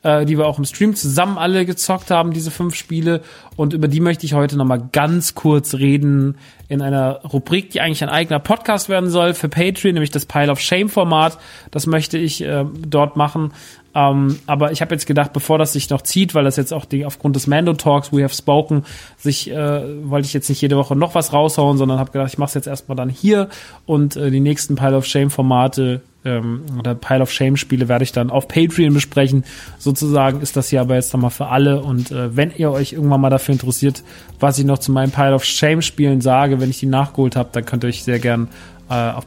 äh, 0.02 0.24
die 0.24 0.38
wir 0.38 0.46
auch 0.46 0.58
im 0.58 0.64
Stream 0.64 0.94
zusammen 0.94 1.38
alle 1.38 1.64
gezockt 1.64 2.10
haben, 2.10 2.32
diese 2.32 2.50
fünf 2.50 2.74
Spiele. 2.74 3.22
Und 3.56 3.72
über 3.72 3.88
die 3.88 4.00
möchte 4.00 4.26
ich 4.26 4.34
heute 4.34 4.56
nochmal 4.56 4.88
ganz 4.92 5.34
kurz 5.34 5.74
reden 5.74 6.36
in 6.68 6.82
einer 6.82 7.20
Rubrik, 7.24 7.70
die 7.70 7.80
eigentlich 7.80 8.02
ein 8.02 8.08
eigener 8.08 8.38
Podcast 8.38 8.88
werden 8.88 9.10
soll 9.10 9.34
für 9.34 9.48
Patreon, 9.48 9.94
nämlich 9.94 10.10
das 10.10 10.26
Pile 10.26 10.50
of 10.50 10.60
Shame 10.60 10.88
Format. 10.88 11.38
Das 11.70 11.86
möchte 11.86 12.18
ich 12.18 12.42
äh, 12.42 12.64
dort 12.86 13.16
machen. 13.16 13.52
Ähm, 13.94 14.38
aber 14.46 14.72
ich 14.72 14.80
habe 14.80 14.94
jetzt 14.94 15.06
gedacht, 15.06 15.32
bevor 15.32 15.58
das 15.58 15.74
sich 15.74 15.90
noch 15.90 16.02
zieht, 16.02 16.34
weil 16.34 16.44
das 16.44 16.56
jetzt 16.56 16.72
auch 16.72 16.84
die, 16.84 17.04
aufgrund 17.04 17.36
des 17.36 17.46
Mando 17.46 17.74
Talks, 17.74 18.12
We 18.12 18.24
Have 18.24 18.34
Spoken, 18.34 18.84
sich 19.18 19.50
äh, 19.50 20.08
wollte 20.08 20.26
ich 20.26 20.32
jetzt 20.32 20.48
nicht 20.48 20.62
jede 20.62 20.76
Woche 20.76 20.96
noch 20.96 21.14
was 21.14 21.32
raushauen, 21.32 21.76
sondern 21.76 21.98
habe 21.98 22.10
gedacht, 22.10 22.32
ich 22.32 22.38
mache 22.38 22.48
es 22.48 22.54
jetzt 22.54 22.66
erstmal 22.66 22.96
dann 22.96 23.10
hier 23.10 23.48
und 23.84 24.16
äh, 24.16 24.30
die 24.30 24.40
nächsten 24.40 24.76
Pile 24.76 24.96
of 24.96 25.04
Shame 25.04 25.30
Formate 25.30 26.00
ähm, 26.24 26.62
oder 26.78 26.94
Pile 26.94 27.20
of 27.20 27.30
Shame 27.30 27.56
Spiele 27.56 27.88
werde 27.88 28.04
ich 28.04 28.12
dann 28.12 28.30
auf 28.30 28.48
Patreon 28.48 28.94
besprechen. 28.94 29.44
Sozusagen 29.78 30.40
ist 30.40 30.56
das 30.56 30.70
hier 30.70 30.80
aber 30.80 30.94
jetzt 30.94 31.12
nochmal 31.12 31.30
für 31.30 31.48
alle. 31.48 31.82
Und 31.82 32.10
äh, 32.10 32.34
wenn 32.36 32.52
ihr 32.56 32.70
euch 32.70 32.92
irgendwann 32.92 33.20
mal 33.20 33.30
dafür 33.30 33.52
interessiert, 33.52 34.02
was 34.40 34.58
ich 34.58 34.64
noch 34.64 34.78
zu 34.78 34.92
meinen 34.92 35.10
Pile 35.10 35.34
of 35.34 35.44
Shame 35.44 35.82
Spielen 35.82 36.20
sage, 36.20 36.60
wenn 36.60 36.70
ich 36.70 36.80
die 36.80 36.86
nachgeholt 36.86 37.36
habe, 37.36 37.50
dann 37.52 37.64
könnt 37.64 37.84
ihr 37.84 37.88
euch 37.88 38.04
sehr 38.04 38.18
gern 38.18 38.48
äh, 38.88 38.94
auf 38.94 39.26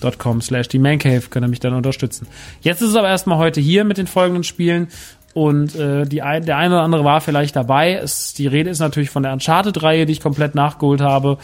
patreon.com 0.00 0.40
slash 0.40 0.68
die 0.68 0.78
Mancave 0.78 1.22
könnt 1.30 1.44
ihr 1.44 1.48
mich 1.48 1.60
dann 1.60 1.74
unterstützen. 1.74 2.26
Jetzt 2.60 2.82
ist 2.82 2.90
es 2.90 2.96
aber 2.96 3.08
erstmal 3.08 3.38
heute 3.38 3.60
hier 3.60 3.84
mit 3.84 3.98
den 3.98 4.06
folgenden 4.06 4.44
Spielen. 4.44 4.88
Und 5.32 5.76
äh, 5.76 6.06
die 6.06 6.22
ein, 6.22 6.44
der 6.44 6.56
eine 6.56 6.74
oder 6.74 6.82
andere 6.82 7.04
war 7.04 7.20
vielleicht 7.20 7.54
dabei. 7.54 7.94
Es, 7.94 8.34
die 8.34 8.48
Rede 8.48 8.68
ist 8.68 8.80
natürlich 8.80 9.10
von 9.10 9.22
der 9.22 9.32
Uncharted-Reihe, 9.32 10.04
die 10.04 10.12
ich 10.12 10.20
komplett 10.20 10.56
nachgeholt 10.56 11.00
habe 11.00 11.38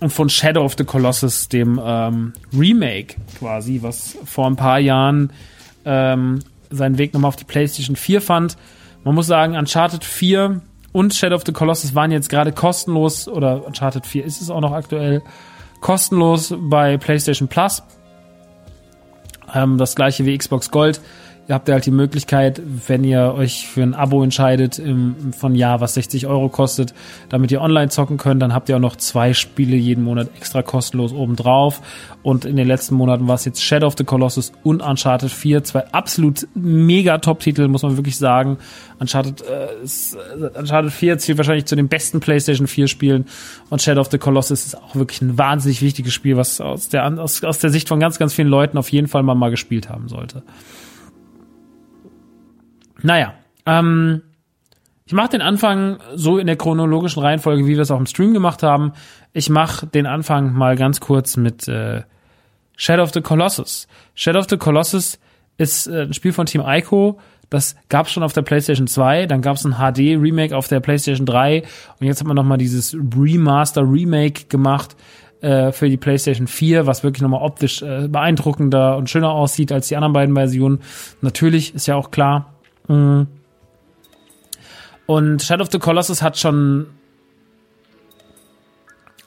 und 0.00 0.10
von 0.10 0.28
Shadow 0.28 0.62
of 0.64 0.74
the 0.76 0.84
Colossus, 0.84 1.48
dem 1.48 1.80
ähm, 1.82 2.34
Remake 2.56 3.16
quasi, 3.38 3.80
was 3.82 4.16
vor 4.24 4.46
ein 4.46 4.56
paar 4.56 4.78
Jahren 4.78 5.32
ähm, 5.84 6.40
seinen 6.70 6.98
Weg 6.98 7.14
nochmal 7.14 7.30
auf 7.30 7.36
die 7.36 7.44
PlayStation 7.44 7.96
4 7.96 8.20
fand. 8.20 8.56
Man 9.02 9.14
muss 9.14 9.26
sagen, 9.26 9.56
Uncharted 9.56 10.04
4 10.04 10.60
und 10.92 11.14
Shadow 11.14 11.36
of 11.36 11.42
the 11.46 11.52
Colossus 11.52 11.94
waren 11.94 12.12
jetzt 12.12 12.28
gerade 12.28 12.52
kostenlos, 12.52 13.28
oder 13.28 13.66
Uncharted 13.66 14.06
4 14.06 14.24
ist 14.24 14.40
es 14.40 14.50
auch 14.50 14.60
noch 14.60 14.72
aktuell, 14.72 15.22
kostenlos 15.84 16.54
bei 16.56 16.96
PlayStation 16.96 17.46
Plus. 17.46 17.82
Ähm, 19.54 19.76
das 19.76 19.94
gleiche 19.94 20.24
wie 20.24 20.36
Xbox 20.36 20.70
Gold 20.70 20.98
habt 21.48 21.68
ja 21.68 21.74
halt 21.74 21.86
die 21.86 21.90
Möglichkeit, 21.90 22.62
wenn 22.86 23.04
ihr 23.04 23.34
euch 23.36 23.66
für 23.66 23.82
ein 23.82 23.94
Abo 23.94 24.22
entscheidet 24.22 24.78
im, 24.78 25.32
von 25.32 25.54
Jahr, 25.54 25.80
was 25.80 25.94
60 25.94 26.26
Euro 26.26 26.48
kostet, 26.48 26.94
damit 27.28 27.52
ihr 27.52 27.60
online 27.60 27.90
zocken 27.90 28.16
könnt, 28.16 28.40
dann 28.40 28.54
habt 28.54 28.68
ihr 28.68 28.76
auch 28.76 28.80
noch 28.80 28.96
zwei 28.96 29.34
Spiele 29.34 29.76
jeden 29.76 30.04
Monat 30.04 30.30
extra 30.36 30.62
kostenlos 30.62 31.12
obendrauf. 31.12 31.82
Und 32.22 32.46
in 32.46 32.56
den 32.56 32.66
letzten 32.66 32.94
Monaten 32.94 33.28
war 33.28 33.34
es 33.34 33.44
jetzt 33.44 33.62
Shadow 33.62 33.86
of 33.86 33.94
the 33.98 34.04
Colossus 34.04 34.52
und 34.62 34.80
Uncharted 34.82 35.30
4, 35.30 35.64
zwei 35.64 35.86
absolut 35.92 36.48
mega 36.54 37.18
Top-Titel, 37.18 37.68
muss 37.68 37.82
man 37.82 37.96
wirklich 37.96 38.16
sagen. 38.16 38.56
Uncharted, 38.98 39.42
äh, 39.42 39.84
ist, 39.84 40.16
Uncharted 40.54 40.92
4 40.92 41.18
zählt 41.18 41.36
wahrscheinlich 41.36 41.66
zu 41.66 41.76
den 41.76 41.88
besten 41.88 42.20
PlayStation 42.20 42.66
4 42.66 42.88
Spielen 42.88 43.26
und 43.68 43.82
Shadow 43.82 44.00
of 44.00 44.10
the 44.10 44.18
Colossus 44.18 44.64
ist 44.64 44.76
auch 44.76 44.94
wirklich 44.94 45.20
ein 45.20 45.36
wahnsinnig 45.36 45.82
wichtiges 45.82 46.14
Spiel, 46.14 46.36
was 46.36 46.60
aus 46.60 46.88
der, 46.88 47.06
aus, 47.20 47.44
aus 47.44 47.58
der 47.58 47.70
Sicht 47.70 47.88
von 47.88 48.00
ganz, 48.00 48.18
ganz 48.18 48.32
vielen 48.32 48.48
Leuten 48.48 48.78
auf 48.78 48.88
jeden 48.90 49.08
Fall 49.08 49.22
mal, 49.22 49.34
mal 49.34 49.50
gespielt 49.50 49.90
haben 49.90 50.08
sollte. 50.08 50.42
Naja, 53.04 53.34
ähm, 53.66 54.22
ich 55.04 55.12
mache 55.12 55.28
den 55.28 55.42
Anfang 55.42 55.98
so 56.14 56.38
in 56.38 56.46
der 56.46 56.56
chronologischen 56.56 57.22
Reihenfolge, 57.22 57.66
wie 57.66 57.74
wir 57.74 57.80
es 57.80 57.90
auch 57.90 57.98
im 57.98 58.06
Stream 58.06 58.32
gemacht 58.32 58.62
haben. 58.62 58.92
Ich 59.34 59.50
mache 59.50 59.86
den 59.86 60.06
Anfang 60.06 60.54
mal 60.54 60.74
ganz 60.74 61.00
kurz 61.00 61.36
mit 61.36 61.68
äh, 61.68 62.02
Shadow 62.76 63.02
of 63.02 63.12
the 63.12 63.20
Colossus. 63.20 63.86
Shadow 64.14 64.38
of 64.38 64.46
the 64.48 64.56
Colossus 64.56 65.20
ist 65.58 65.86
äh, 65.86 66.04
ein 66.04 66.14
Spiel 66.14 66.32
von 66.32 66.46
Team 66.46 66.62
Ico. 66.66 67.20
Das 67.50 67.76
gab 67.90 68.06
es 68.06 68.12
schon 68.12 68.22
auf 68.22 68.32
der 68.32 68.40
PlayStation 68.40 68.86
2, 68.86 69.26
dann 69.26 69.42
gab 69.42 69.56
es 69.56 69.66
ein 69.66 69.74
HD-Remake 69.74 70.56
auf 70.56 70.68
der 70.68 70.80
PlayStation 70.80 71.26
3 71.26 71.62
und 72.00 72.06
jetzt 72.06 72.20
hat 72.20 72.26
man 72.26 72.36
nochmal 72.36 72.56
dieses 72.56 72.94
Remaster-Remake 72.94 74.46
gemacht 74.48 74.96
äh, 75.42 75.72
für 75.72 75.90
die 75.90 75.98
PlayStation 75.98 76.46
4, 76.46 76.86
was 76.86 77.04
wirklich 77.04 77.20
nochmal 77.20 77.42
optisch 77.42 77.82
äh, 77.82 78.08
beeindruckender 78.08 78.96
und 78.96 79.10
schöner 79.10 79.30
aussieht 79.30 79.72
als 79.72 79.88
die 79.88 79.96
anderen 79.96 80.14
beiden 80.14 80.34
Versionen. 80.34 80.80
Natürlich 81.20 81.74
ist 81.74 81.86
ja 81.86 81.96
auch 81.96 82.10
klar. 82.10 82.53
Und 82.86 83.28
Shadow 85.42 85.62
of 85.62 85.70
the 85.70 85.78
Colossus 85.78 86.22
hat 86.22 86.38
schon 86.38 86.86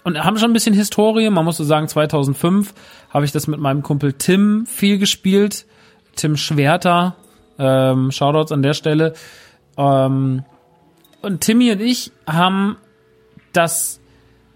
und 0.03 0.23
haben 0.23 0.37
schon 0.37 0.51
ein 0.51 0.53
bisschen 0.53 0.73
Historie. 0.73 1.29
Man 1.29 1.43
muss 1.43 1.57
so 1.57 1.65
sagen, 1.65 1.87
2005 1.87 2.73
habe 3.09 3.25
ich 3.25 3.33
das 3.33 3.47
mit 3.47 3.59
meinem 3.59 3.83
Kumpel 3.83 4.13
Tim 4.13 4.65
viel 4.65 4.99
gespielt. 4.99 5.65
Tim 6.15 6.37
Schwerter. 6.37 7.17
Ähm, 7.59 8.11
Shoutouts 8.11 8.53
an 8.53 8.61
der 8.61 8.73
Stelle. 8.73 9.13
Ähm, 9.77 10.45
und 11.21 11.41
Timmy 11.41 11.71
und 11.71 11.81
ich 11.81 12.11
haben 12.25 12.77
das 13.51 13.99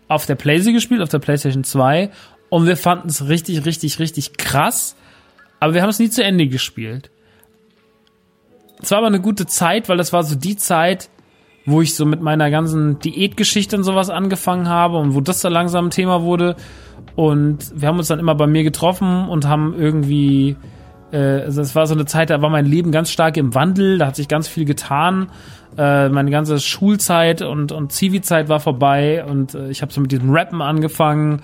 auf 0.08 0.26
der 0.26 0.36
PlayStation 0.36 0.76
gespielt, 0.76 1.02
auf 1.02 1.10
der 1.10 1.20
PlayStation 1.20 1.66
2. 1.66 2.12
Und 2.50 2.66
wir 2.66 2.78
fanden 2.78 3.10
es 3.10 3.28
richtig, 3.28 3.66
richtig, 3.66 4.00
richtig 4.00 4.38
krass. 4.38 4.96
Aber 5.60 5.74
wir 5.74 5.82
haben 5.82 5.90
es 5.90 6.00
nie 6.00 6.10
zu 6.10 6.24
Ende 6.24 6.48
gespielt 6.48 7.12
es 8.82 8.92
war 8.92 9.00
aber 9.00 9.08
eine 9.08 9.22
gute 9.22 9.46
Zeit, 9.46 9.90
weil 9.90 9.98
das 9.98 10.12
war 10.12 10.24
so 10.24 10.36
die 10.36 10.58
Zeit, 10.58 11.10
wo 11.66 11.82
ich 11.82 11.96
so 11.96 12.06
mit 12.06 12.22
meiner 12.22 12.50
ganzen 12.50 13.00
Diätgeschichte 13.00 13.78
und 13.78 13.84
sowas 13.84 14.10
angefangen 14.10 14.68
habe 14.68 14.98
und 14.98 15.14
wo 15.14 15.22
das 15.22 15.42
da 15.42 15.50
langsam 15.50 15.88
ein 15.88 15.92
Thema 15.92 16.24
wurde. 16.24 16.56
Und 17.16 17.72
wir 17.76 17.88
haben 17.88 17.98
uns 17.98 18.08
dann 18.08 18.20
immer 18.20 18.36
bei 18.36 18.48
mir 18.48 18.64
getroffen 18.64 19.28
und 19.28 19.48
haben 19.48 19.76
irgendwie, 19.78 20.56
äh, 21.12 21.42
also 21.42 21.62
es 21.62 21.76
war 21.76 21.86
so 21.86 21.94
eine 21.94 22.06
Zeit, 22.06 22.30
da 22.30 22.42
war 22.42 22.50
mein 22.50 22.66
Leben 22.66 22.92
ganz 22.92 23.12
stark 23.12 23.38
im 23.38 23.54
Wandel, 23.54 24.00
da 24.00 24.08
hat 24.08 24.16
sich 24.16 24.28
ganz 24.28 24.48
viel 24.48 24.66
getan. 24.66 25.30
Äh, 25.78 26.10
meine 26.10 26.32
ganze 26.32 26.60
Schulzeit 26.60 27.42
und, 27.42 27.72
und 27.72 27.92
Zivi-Zeit 27.92 28.50
war 28.50 28.60
vorbei 28.60 29.24
und 29.24 29.54
äh, 29.54 29.70
ich 29.70 29.82
habe 29.82 29.94
so 29.94 30.02
mit 30.02 30.12
diesem 30.12 30.32
Rappen 30.32 30.62
angefangen. 30.62 31.42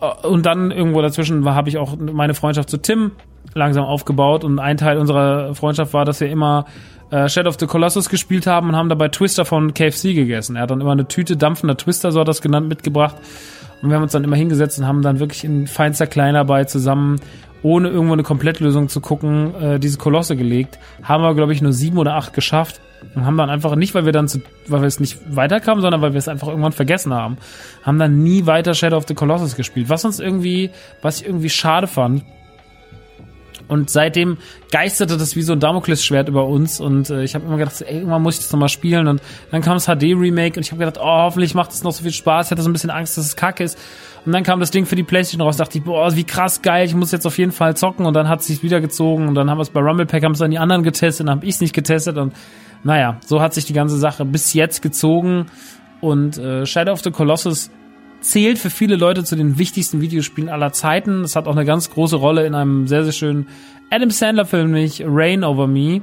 Äh, 0.00 0.26
und 0.26 0.46
dann 0.46 0.70
irgendwo 0.70 1.02
dazwischen 1.02 1.44
habe 1.44 1.68
ich 1.68 1.78
auch 1.78 1.96
meine 1.96 2.34
Freundschaft 2.34 2.70
zu 2.70 2.78
Tim 2.78 3.12
langsam 3.54 3.84
aufgebaut 3.84 4.44
und 4.44 4.58
ein 4.58 4.76
Teil 4.76 4.98
unserer 4.98 5.54
Freundschaft 5.54 5.92
war, 5.92 6.04
dass 6.04 6.20
wir 6.20 6.28
immer 6.28 6.66
äh, 7.10 7.28
Shadow 7.28 7.50
of 7.50 7.56
the 7.60 7.66
Colossus 7.66 8.08
gespielt 8.08 8.46
haben 8.46 8.70
und 8.70 8.76
haben 8.76 8.88
dabei 8.88 9.08
Twister 9.08 9.44
von 9.44 9.74
KFC 9.74 10.14
gegessen. 10.14 10.56
Er 10.56 10.62
hat 10.62 10.70
dann 10.70 10.80
immer 10.80 10.92
eine 10.92 11.06
Tüte 11.06 11.36
dampfender 11.36 11.76
Twister, 11.76 12.10
so 12.10 12.20
hat 12.20 12.28
das 12.28 12.40
genannt, 12.40 12.68
mitgebracht. 12.68 13.16
Und 13.82 13.90
wir 13.90 13.96
haben 13.96 14.02
uns 14.02 14.12
dann 14.12 14.24
immer 14.24 14.36
hingesetzt 14.36 14.78
und 14.78 14.86
haben 14.86 15.02
dann 15.02 15.18
wirklich 15.18 15.44
in 15.44 15.66
feinster 15.66 16.06
Kleinarbeit 16.06 16.70
zusammen, 16.70 17.20
ohne 17.62 17.88
irgendwo 17.88 18.12
eine 18.12 18.22
Komplettlösung 18.22 18.88
zu 18.88 19.00
gucken, 19.00 19.54
äh, 19.56 19.78
diese 19.78 19.98
Kolosse 19.98 20.36
gelegt. 20.36 20.78
Haben 21.02 21.22
wir, 21.22 21.34
glaube 21.34 21.52
ich, 21.52 21.60
nur 21.62 21.72
sieben 21.72 21.98
oder 21.98 22.14
acht 22.14 22.32
geschafft. 22.32 22.80
Und 23.14 23.26
haben 23.26 23.36
dann 23.36 23.50
einfach 23.50 23.74
nicht, 23.74 23.94
weil 23.94 24.04
wir 24.04 24.12
dann 24.12 24.28
zu, 24.28 24.40
weil 24.68 24.80
wir 24.80 24.86
es 24.86 25.00
nicht 25.00 25.18
weiterkamen, 25.34 25.82
sondern 25.82 26.00
weil 26.00 26.12
wir 26.12 26.18
es 26.18 26.28
einfach 26.28 26.46
irgendwann 26.46 26.72
vergessen 26.72 27.12
haben, 27.12 27.36
haben 27.82 27.98
dann 27.98 28.22
nie 28.22 28.46
weiter 28.46 28.74
Shadow 28.74 28.96
of 28.96 29.08
the 29.08 29.14
Colossus 29.14 29.56
gespielt. 29.56 29.88
Was 29.88 30.04
uns 30.04 30.20
irgendwie, 30.20 30.70
was 31.02 31.20
ich 31.20 31.26
irgendwie 31.26 31.50
schade 31.50 31.88
fand, 31.88 32.22
und 33.68 33.90
seitdem 33.90 34.38
geisterte 34.70 35.16
das 35.16 35.36
wie 35.36 35.42
so 35.42 35.52
ein 35.52 35.60
Damoklesschwert 35.60 36.28
über 36.28 36.46
uns. 36.46 36.80
Und 36.80 37.10
äh, 37.10 37.22
ich 37.22 37.34
habe 37.34 37.46
immer 37.46 37.56
gedacht, 37.56 37.80
ey, 37.80 37.96
irgendwann 37.96 38.22
muss 38.22 38.34
ich 38.34 38.40
das 38.40 38.52
nochmal 38.52 38.68
spielen. 38.68 39.08
Und 39.08 39.22
dann 39.50 39.62
kam 39.62 39.74
das 39.74 39.86
HD-Remake 39.86 40.56
und 40.56 40.64
ich 40.64 40.72
habe 40.72 40.84
gedacht, 40.84 40.98
oh, 41.00 41.06
hoffentlich 41.06 41.54
macht 41.54 41.72
es 41.72 41.82
noch 41.82 41.92
so 41.92 42.02
viel 42.02 42.12
Spaß. 42.12 42.46
Ich 42.46 42.50
hatte 42.50 42.62
so 42.62 42.68
ein 42.68 42.72
bisschen 42.72 42.90
Angst, 42.90 43.16
dass 43.16 43.26
es 43.26 43.36
kacke 43.36 43.64
ist. 43.64 43.78
Und 44.24 44.32
dann 44.32 44.44
kam 44.44 44.60
das 44.60 44.70
Ding 44.70 44.86
für 44.86 44.94
die 44.94 45.02
Playstation 45.02 45.40
raus, 45.40 45.56
dachte 45.56 45.78
ich, 45.78 45.84
boah, 45.84 46.14
wie 46.14 46.24
krass 46.24 46.62
geil, 46.62 46.86
ich 46.86 46.94
muss 46.94 47.10
jetzt 47.10 47.26
auf 47.26 47.38
jeden 47.38 47.50
Fall 47.50 47.76
zocken. 47.76 48.06
Und 48.06 48.14
dann 48.14 48.28
hat 48.28 48.40
es 48.40 48.46
sich 48.46 48.62
wieder 48.62 48.80
gezogen 48.80 49.26
und 49.28 49.34
dann 49.34 49.50
haben 49.50 49.58
wir 49.58 49.62
es 49.62 49.70
bei 49.70 49.80
Rumble 49.80 50.06
Pack, 50.06 50.22
haben 50.22 50.32
es 50.32 50.38
dann 50.38 50.50
die 50.50 50.58
anderen 50.58 50.82
getestet, 50.84 51.26
dann 51.26 51.36
habe 51.36 51.46
ich 51.46 51.56
es 51.56 51.60
nicht 51.60 51.74
getestet. 51.74 52.18
Und 52.18 52.32
naja, 52.84 53.18
so 53.26 53.40
hat 53.40 53.54
sich 53.54 53.64
die 53.64 53.72
ganze 53.72 53.96
Sache 53.96 54.24
bis 54.24 54.54
jetzt 54.54 54.80
gezogen. 54.82 55.46
Und 56.00 56.38
äh, 56.38 56.66
Shadow 56.66 56.92
of 56.92 57.02
the 57.02 57.10
Colossus 57.10 57.70
zählt 58.22 58.58
für 58.58 58.70
viele 58.70 58.96
Leute 58.96 59.24
zu 59.24 59.36
den 59.36 59.58
wichtigsten 59.58 60.00
Videospielen 60.00 60.48
aller 60.48 60.72
Zeiten. 60.72 61.22
Es 61.22 61.36
hat 61.36 61.46
auch 61.46 61.56
eine 61.56 61.64
ganz 61.64 61.90
große 61.90 62.16
Rolle 62.16 62.46
in 62.46 62.54
einem 62.54 62.86
sehr, 62.86 63.04
sehr 63.04 63.12
schönen 63.12 63.48
Adam 63.90 64.10
Sandler-Film, 64.10 64.70
nämlich 64.70 65.02
Rain 65.06 65.44
Over 65.44 65.66
Me. 65.66 66.02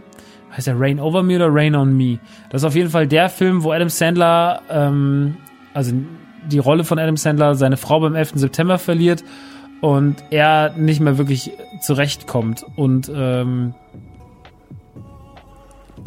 Heißt 0.56 0.68
der 0.68 0.80
Rain 0.80 1.00
Over 1.00 1.24
Me 1.24 1.36
oder 1.36 1.48
Rain 1.50 1.76
on 1.76 1.96
Me? 1.96 2.20
Das 2.50 2.62
ist 2.62 2.66
auf 2.66 2.76
jeden 2.76 2.90
Fall 2.90 3.08
der 3.08 3.30
Film, 3.30 3.64
wo 3.64 3.72
Adam 3.72 3.90
Sandler, 3.90 4.62
ähm, 4.70 5.38
also 5.74 5.94
die 6.48 6.60
Rolle 6.60 6.84
von 6.84 7.00
Adam 7.00 7.18
Sandler, 7.18 7.56
seine 7.56 7.78
Frau 7.78 8.00
beim 8.00 8.16
11. 8.16 8.34
September 8.36 8.78
verliert 8.78 9.24
und 9.82 10.24
er 10.30 10.74
nicht 10.76 11.00
mehr 11.00 11.18
wirklich 11.18 11.52
zurechtkommt. 11.82 12.66
Und 12.76 13.12
ähm, 13.14 13.74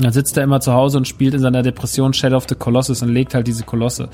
dann 0.05 0.13
sitzt 0.13 0.37
er 0.37 0.45
immer 0.45 0.61
zu 0.61 0.73
Hause 0.73 0.99
und 0.99 1.09
spielt 1.09 1.35
in 1.35 1.41
seiner 1.41 1.63
Depression 1.63 2.13
Shadow 2.13 2.37
of 2.37 2.47
the 2.49 2.55
Colossus 2.55 3.03
und 3.03 3.09
legt 3.09 3.35
halt 3.35 3.47
diese 3.47 3.65
Kolosse. 3.65 4.09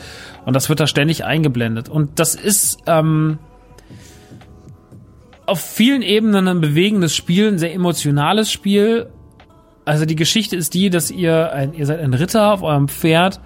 Und 0.44 0.54
das 0.54 0.68
wird 0.68 0.80
da 0.80 0.86
ständig 0.86 1.24
eingeblendet. 1.24 1.88
Und 1.88 2.18
das 2.18 2.34
ist 2.34 2.78
ähm, 2.86 3.38
auf 5.46 5.60
vielen 5.60 6.02
Ebenen 6.02 6.48
ein 6.48 6.60
bewegendes 6.60 7.14
Spiel, 7.14 7.48
ein 7.48 7.58
sehr 7.58 7.72
emotionales 7.72 8.50
Spiel. 8.50 9.08
Also 9.84 10.04
die 10.04 10.16
Geschichte 10.16 10.56
ist 10.56 10.74
die, 10.74 10.90
dass 10.90 11.10
ihr 11.10 11.52
ein, 11.52 11.72
ihr 11.72 11.86
seid 11.86 12.00
ein 12.00 12.12
Ritter 12.12 12.52
auf 12.52 12.62
eurem 12.62 12.88
Pferd 12.88 13.40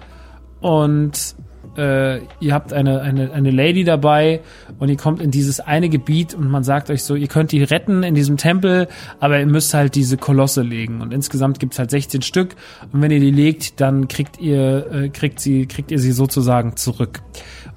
und 0.59 1.35
äh, 1.77 2.19
ihr 2.39 2.53
habt 2.53 2.73
eine, 2.73 3.01
eine, 3.01 3.31
eine 3.31 3.51
Lady 3.51 3.83
dabei 3.83 4.41
und 4.79 4.89
ihr 4.89 4.97
kommt 4.97 5.21
in 5.21 5.31
dieses 5.31 5.59
eine 5.59 5.89
Gebiet 5.89 6.33
und 6.33 6.49
man 6.49 6.63
sagt 6.63 6.89
euch 6.89 7.03
so, 7.03 7.15
ihr 7.15 7.27
könnt 7.27 7.51
die 7.51 7.63
retten 7.63 8.03
in 8.03 8.15
diesem 8.15 8.37
Tempel, 8.37 8.87
aber 9.19 9.39
ihr 9.39 9.45
müsst 9.45 9.73
halt 9.73 9.95
diese 9.95 10.17
Kolosse 10.17 10.61
legen. 10.61 11.01
Und 11.01 11.13
insgesamt 11.13 11.59
gibt's 11.59 11.79
halt 11.79 11.91
16 11.91 12.21
Stück 12.21 12.55
und 12.91 13.01
wenn 13.01 13.11
ihr 13.11 13.19
die 13.19 13.31
legt, 13.31 13.81
dann 13.81 14.07
kriegt 14.07 14.39
ihr, 14.39 14.91
äh, 14.91 15.09
kriegt 15.09 15.39
sie, 15.39 15.65
kriegt 15.65 15.91
ihr 15.91 15.99
sie 15.99 16.11
sozusagen 16.11 16.75
zurück. 16.75 17.21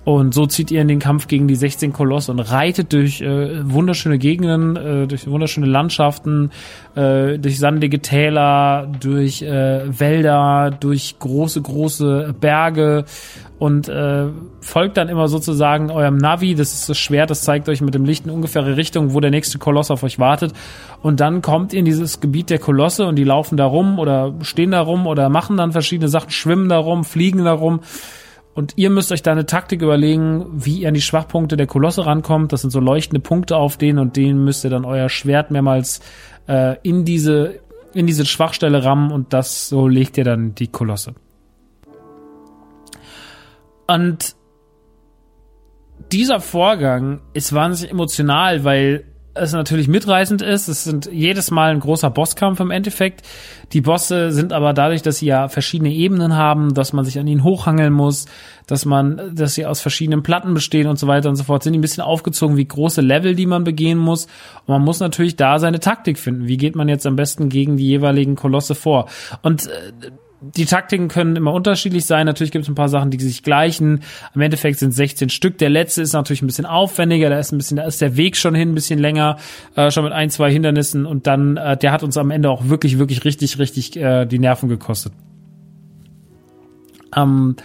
Und 0.06 0.34
so 0.34 0.46
zieht 0.46 0.70
ihr 0.70 0.80
in 0.82 0.86
den 0.86 1.00
Kampf 1.00 1.26
gegen 1.26 1.48
die 1.48 1.56
16 1.56 1.92
Kolosse 1.92 2.30
und 2.30 2.38
reitet 2.38 2.92
durch 2.92 3.20
äh, 3.20 3.68
wunderschöne 3.68 4.18
Gegenden, 4.18 4.76
äh, 4.76 5.06
durch 5.08 5.26
wunderschöne 5.26 5.66
Landschaften, 5.66 6.52
äh, 6.94 7.40
durch 7.40 7.58
sandige 7.58 7.98
Täler, 7.98 8.88
durch 9.00 9.42
äh, 9.42 9.80
Wälder, 9.98 10.70
durch 10.70 11.18
große, 11.18 11.60
große 11.60 12.36
Berge 12.40 13.04
und 13.58 13.88
äh, 13.88 14.26
folgt 14.60 14.96
dann 14.96 15.08
immer 15.08 15.26
sozusagen 15.26 15.90
eurem 15.90 16.18
Navi. 16.18 16.54
Das 16.54 16.72
ist 16.72 16.88
das 16.88 16.98
Schwert, 16.98 17.30
das 17.30 17.42
zeigt 17.42 17.68
euch 17.68 17.80
mit 17.80 17.94
dem 17.94 18.04
Licht 18.04 18.26
in 18.26 18.30
ungefähre 18.30 18.76
Richtung, 18.76 19.12
wo 19.12 19.18
der 19.18 19.32
nächste 19.32 19.58
Koloss 19.58 19.90
auf 19.90 20.04
euch 20.04 20.20
wartet. 20.20 20.52
Und 21.02 21.18
dann 21.18 21.42
kommt 21.42 21.72
ihr 21.72 21.80
in 21.80 21.84
dieses 21.84 22.20
Gebiet 22.20 22.50
der 22.50 22.60
Kolosse 22.60 23.06
und 23.06 23.16
die 23.16 23.24
laufen 23.24 23.56
da 23.56 23.66
rum 23.66 23.98
oder 23.98 24.34
stehen 24.42 24.70
da 24.70 24.82
rum 24.82 25.08
oder 25.08 25.30
machen 25.30 25.56
dann 25.56 25.72
verschiedene 25.72 26.08
Sachen, 26.08 26.30
schwimmen 26.30 26.68
da 26.68 26.78
rum, 26.78 27.02
fliegen 27.02 27.44
da 27.44 27.54
rum. 27.54 27.80
Und 28.56 28.72
ihr 28.76 28.88
müsst 28.88 29.12
euch 29.12 29.22
da 29.22 29.32
eine 29.32 29.44
Taktik 29.44 29.82
überlegen, 29.82 30.46
wie 30.50 30.80
ihr 30.80 30.88
an 30.88 30.94
die 30.94 31.02
Schwachpunkte 31.02 31.58
der 31.58 31.66
Kolosse 31.66 32.06
rankommt. 32.06 32.54
Das 32.54 32.62
sind 32.62 32.70
so 32.70 32.80
leuchtende 32.80 33.20
Punkte 33.20 33.58
auf 33.58 33.76
denen 33.76 33.98
und 33.98 34.16
denen 34.16 34.42
müsst 34.44 34.64
ihr 34.64 34.70
dann 34.70 34.86
euer 34.86 35.10
Schwert 35.10 35.50
mehrmals 35.50 36.00
äh, 36.48 36.76
in 36.82 37.04
diese 37.04 37.60
in 37.92 38.06
diese 38.06 38.24
Schwachstelle 38.24 38.82
rammen 38.82 39.12
und 39.12 39.34
das 39.34 39.68
so 39.68 39.88
legt 39.88 40.16
ihr 40.16 40.24
dann 40.24 40.54
die 40.54 40.68
Kolosse. 40.68 41.14
Und 43.86 44.36
dieser 46.10 46.40
Vorgang 46.40 47.20
ist 47.34 47.52
wahnsinnig 47.52 47.92
emotional, 47.92 48.64
weil 48.64 49.04
es 49.36 49.52
natürlich 49.52 49.88
mitreißend 49.88 50.42
ist. 50.42 50.68
Es 50.68 50.84
sind 50.84 51.08
jedes 51.12 51.50
Mal 51.50 51.70
ein 51.70 51.80
großer 51.80 52.10
Bosskampf 52.10 52.60
im 52.60 52.70
Endeffekt. 52.70 53.22
Die 53.72 53.80
Bosse 53.80 54.32
sind 54.32 54.52
aber 54.52 54.72
dadurch, 54.72 55.02
dass 55.02 55.18
sie 55.18 55.26
ja 55.26 55.48
verschiedene 55.48 55.92
Ebenen 55.92 56.36
haben, 56.36 56.74
dass 56.74 56.92
man 56.92 57.04
sich 57.04 57.18
an 57.18 57.26
ihnen 57.26 57.42
hochhangeln 57.42 57.92
muss, 57.92 58.26
dass 58.66 58.84
man, 58.84 59.34
dass 59.34 59.54
sie 59.54 59.66
aus 59.66 59.80
verschiedenen 59.80 60.22
Platten 60.22 60.54
bestehen 60.54 60.86
und 60.86 60.98
so 60.98 61.06
weiter 61.06 61.28
und 61.28 61.36
so 61.36 61.44
fort, 61.44 61.62
sind 61.62 61.72
die 61.72 61.78
ein 61.78 61.82
bisschen 61.82 62.02
aufgezogen 62.02 62.56
wie 62.56 62.66
große 62.66 63.00
Level, 63.00 63.34
die 63.34 63.46
man 63.46 63.64
begehen 63.64 63.98
muss. 63.98 64.26
Und 64.66 64.68
man 64.68 64.82
muss 64.82 65.00
natürlich 65.00 65.36
da 65.36 65.58
seine 65.58 65.80
Taktik 65.80 66.18
finden. 66.18 66.46
Wie 66.46 66.56
geht 66.56 66.76
man 66.76 66.88
jetzt 66.88 67.06
am 67.06 67.16
besten 67.16 67.48
gegen 67.48 67.76
die 67.76 67.86
jeweiligen 67.86 68.36
Kolosse 68.36 68.74
vor? 68.74 69.08
Und 69.42 69.66
äh, 69.66 70.10
die 70.54 70.64
Taktiken 70.64 71.08
können 71.08 71.36
immer 71.36 71.52
unterschiedlich 71.52 72.06
sein. 72.06 72.26
Natürlich 72.26 72.50
gibt 72.50 72.64
es 72.64 72.68
ein 72.68 72.74
paar 72.74 72.88
Sachen, 72.88 73.10
die 73.10 73.18
sich 73.18 73.42
gleichen. 73.42 74.02
Im 74.34 74.40
Endeffekt 74.40 74.78
sind 74.78 74.92
16 74.92 75.28
Stück. 75.28 75.58
Der 75.58 75.70
letzte 75.70 76.02
ist 76.02 76.12
natürlich 76.12 76.42
ein 76.42 76.46
bisschen 76.46 76.66
aufwendiger. 76.66 77.30
Da 77.30 77.38
ist 77.38 77.52
ein 77.52 77.58
bisschen, 77.58 77.76
da 77.76 77.84
ist 77.84 78.00
der 78.00 78.16
Weg 78.16 78.36
schon 78.36 78.54
hin, 78.54 78.72
ein 78.72 78.74
bisschen 78.74 78.98
länger, 78.98 79.38
äh, 79.74 79.90
schon 79.90 80.04
mit 80.04 80.12
ein, 80.12 80.30
zwei 80.30 80.50
Hindernissen. 80.50 81.06
Und 81.06 81.26
dann, 81.26 81.56
äh, 81.56 81.76
der 81.76 81.92
hat 81.92 82.02
uns 82.02 82.16
am 82.16 82.30
Ende 82.30 82.50
auch 82.50 82.68
wirklich, 82.68 82.98
wirklich 82.98 83.24
richtig, 83.24 83.58
richtig 83.58 83.96
äh, 83.96 84.26
die 84.26 84.38
Nerven 84.38 84.68
gekostet. 84.68 85.12
Ähm, 87.14 87.56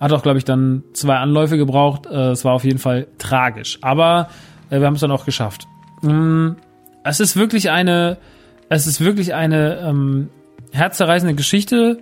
hat 0.00 0.12
auch, 0.12 0.22
glaube 0.22 0.38
ich, 0.38 0.44
dann 0.44 0.84
zwei 0.92 1.16
Anläufe 1.16 1.56
gebraucht. 1.56 2.06
Äh, 2.06 2.30
es 2.30 2.44
war 2.44 2.52
auf 2.54 2.64
jeden 2.64 2.78
Fall 2.78 3.06
tragisch. 3.18 3.78
Aber 3.82 4.28
äh, 4.70 4.80
wir 4.80 4.86
haben 4.86 4.94
es 4.94 5.00
dann 5.00 5.10
auch 5.10 5.24
geschafft. 5.24 5.66
Ähm, 6.02 6.56
es 7.04 7.20
ist 7.20 7.36
wirklich 7.36 7.70
eine, 7.70 8.18
es 8.68 8.86
ist 8.86 9.00
wirklich 9.00 9.34
eine 9.34 9.78
ähm, 9.78 10.30
herzerreißende 10.72 11.34
Geschichte 11.34 12.00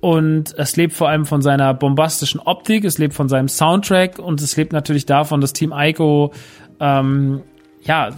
und 0.00 0.54
es 0.58 0.76
lebt 0.76 0.92
vor 0.92 1.08
allem 1.08 1.24
von 1.24 1.42
seiner 1.42 1.72
bombastischen 1.74 2.40
Optik, 2.40 2.84
es 2.84 2.98
lebt 2.98 3.14
von 3.14 3.28
seinem 3.28 3.48
Soundtrack 3.48 4.18
und 4.18 4.40
es 4.42 4.56
lebt 4.56 4.72
natürlich 4.72 5.06
davon, 5.06 5.40
dass 5.40 5.52
Team 5.52 5.72
Ico 5.74 6.32
ähm, 6.80 7.42
ja 7.82 8.10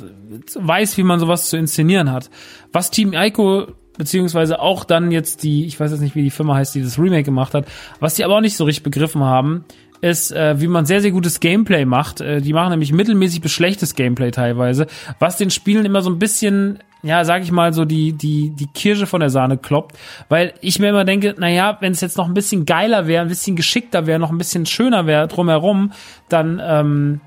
weiß, 0.55 0.97
wie 0.97 1.03
man 1.03 1.21
sowas 1.21 1.49
zu 1.49 1.57
inszenieren 1.57 2.11
hat. 2.11 2.31
Was 2.73 2.91
Team 2.91 3.13
Ico 3.13 3.69
beziehungsweise 3.97 4.61
auch 4.61 4.85
dann 4.85 5.11
jetzt 5.11 5.43
die, 5.43 5.65
ich 5.67 5.79
weiß 5.79 5.91
jetzt 5.91 6.01
nicht, 6.01 6.15
wie 6.15 6.23
die 6.23 6.31
Firma 6.31 6.55
heißt, 6.57 6.75
die 6.75 6.83
das 6.83 6.99
Remake 6.99 7.23
gemacht 7.23 7.55
hat, 7.55 7.67
was 8.01 8.15
die 8.15 8.25
aber 8.25 8.37
auch 8.37 8.41
nicht 8.41 8.57
so 8.57 8.65
richtig 8.65 8.83
begriffen 8.83 9.23
haben, 9.23 9.65
ist, 10.01 10.33
äh, 10.33 10.61
wie 10.61 10.67
man 10.67 10.87
sehr, 10.87 11.01
sehr 11.01 11.11
gutes 11.11 11.41
Gameplay 11.41 11.85
macht. 11.85 12.21
Äh, 12.21 12.41
die 12.41 12.53
machen 12.53 12.71
nämlich 12.71 12.93
mittelmäßig 12.93 13.41
bis 13.41 13.53
schlechtes 13.53 13.95
Gameplay 13.95 14.31
teilweise, 14.31 14.87
was 15.19 15.39
den 15.39 15.51
Spielen 15.51 15.85
immer 15.85 16.03
so 16.03 16.11
ein 16.11 16.19
bisschen 16.19 16.81
ja, 17.07 17.25
sag 17.25 17.43
ich 17.43 17.53
mal, 17.53 17.73
so 17.73 17.85
die, 17.85 18.13
die, 18.13 18.51
die 18.51 18.67
Kirsche 18.67 19.07
von 19.07 19.21
der 19.21 19.31
Sahne 19.31 19.57
kloppt, 19.57 19.97
weil 20.29 20.55
ich 20.61 20.79
mir 20.79 20.89
immer 20.89 21.05
denke, 21.05 21.35
na 21.39 21.49
ja, 21.49 21.79
wenn 21.81 21.93
es 21.93 22.01
jetzt 22.01 22.19
noch 22.19 22.27
ein 22.27 22.35
bisschen 22.35 22.67
geiler 22.67 23.07
wäre, 23.07 23.23
ein 23.23 23.29
bisschen 23.29 23.57
geschickter 23.57 24.07
wäre, 24.07 24.19
noch 24.19 24.31
ein 24.31 24.39
bisschen 24.39 24.67
schöner 24.67 25.07
wäre 25.07 25.29
drumherum, 25.29 25.93
dann 26.29 26.61
ähm, 26.65 27.21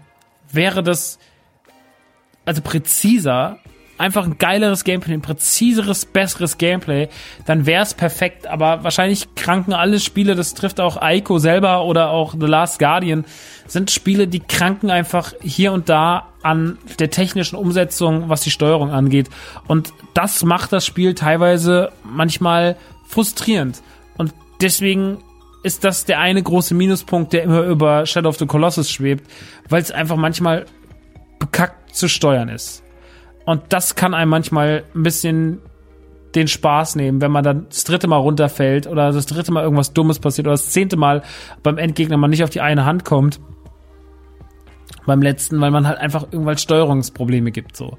wäre 0.52 0.84
das 0.84 1.20
also 2.46 2.62
präziser 2.62 3.60
einfach 4.00 4.26
ein 4.26 4.38
geileres 4.38 4.86
Gameplay, 4.86 5.14
ein 5.14 5.22
präziseres, 5.22 6.06
besseres 6.06 6.58
Gameplay, 6.58 7.10
dann 7.46 7.66
wäre 7.66 7.84
es 7.84 7.94
perfekt. 7.94 8.48
Aber 8.48 8.84
wahrscheinlich 8.84 9.36
kranken 9.36 9.74
alle 9.74 10.00
Spiele, 10.00 10.36
das 10.36 10.54
trifft 10.54 10.80
auch 10.80 10.98
Aiko 10.98 11.38
selber 11.38 11.84
oder 11.84 12.10
auch 12.10 12.34
The 12.40 12.46
Last 12.46 12.80
Guardian, 12.80 13.26
sind 13.68 13.92
Spiele, 13.92 14.28
die 14.28 14.40
kranken 14.40 14.90
einfach 14.90 15.34
hier 15.42 15.74
und 15.74 15.90
da 15.90 16.29
an 16.42 16.78
der 17.00 17.10
technischen 17.10 17.56
Umsetzung, 17.58 18.30
was 18.30 18.42
die 18.42 18.52
Steuerung 18.52 18.92
angeht. 18.92 19.30
Und 19.68 19.94
das 20.14 20.44
macht 20.44 20.72
das 20.72 20.86
Spiel 20.86 21.14
teilweise 21.16 21.92
manchmal 22.04 22.78
frustrierend. 23.08 23.82
Und 24.18 24.34
deswegen 24.62 25.18
ist 25.64 25.84
das 25.84 26.06
der 26.06 26.20
eine 26.20 26.42
große 26.42 26.74
Minuspunkt, 26.74 27.34
der 27.34 27.44
immer 27.44 27.64
über 27.64 28.06
Shadow 28.06 28.30
of 28.30 28.38
the 28.38 28.46
Colossus 28.46 28.90
schwebt, 28.90 29.30
weil 29.68 29.82
es 29.82 29.92
einfach 29.92 30.16
manchmal 30.16 30.66
bekackt 31.40 31.96
zu 31.96 32.08
steuern 32.08 32.50
ist. 32.50 32.84
Und 33.46 33.64
das 33.70 33.96
kann 33.96 34.14
einem 34.14 34.30
manchmal 34.30 34.84
ein 34.96 35.04
bisschen 35.04 35.60
den 36.36 36.48
Spaß 36.48 36.96
nehmen, 36.96 37.22
wenn 37.22 37.32
man 37.32 37.44
dann 37.44 37.66
das 37.70 37.84
dritte 37.84 38.08
Mal 38.08 38.18
runterfällt 38.18 38.88
oder 38.88 39.12
das 39.12 39.26
dritte 39.26 39.52
Mal 39.52 39.64
irgendwas 39.64 39.94
Dummes 39.94 40.20
passiert 40.20 40.48
oder 40.48 40.54
das 40.54 40.70
zehnte 40.70 40.96
Mal 40.96 41.24
beim 41.64 41.78
Endgegner 41.78 42.18
man 42.18 42.30
nicht 42.30 42.44
auf 42.44 42.52
die 42.52 42.62
eine 42.62 42.86
Hand 42.86 43.06
kommt. 43.06 43.40
Beim 45.06 45.22
letzten, 45.22 45.60
weil 45.62 45.72
man 45.72 45.88
halt 45.88 45.98
einfach 45.98 46.28
irgendwann 46.32 46.58
Steuerungsprobleme 46.58 47.52
gibt, 47.52 47.76
so. 47.76 47.98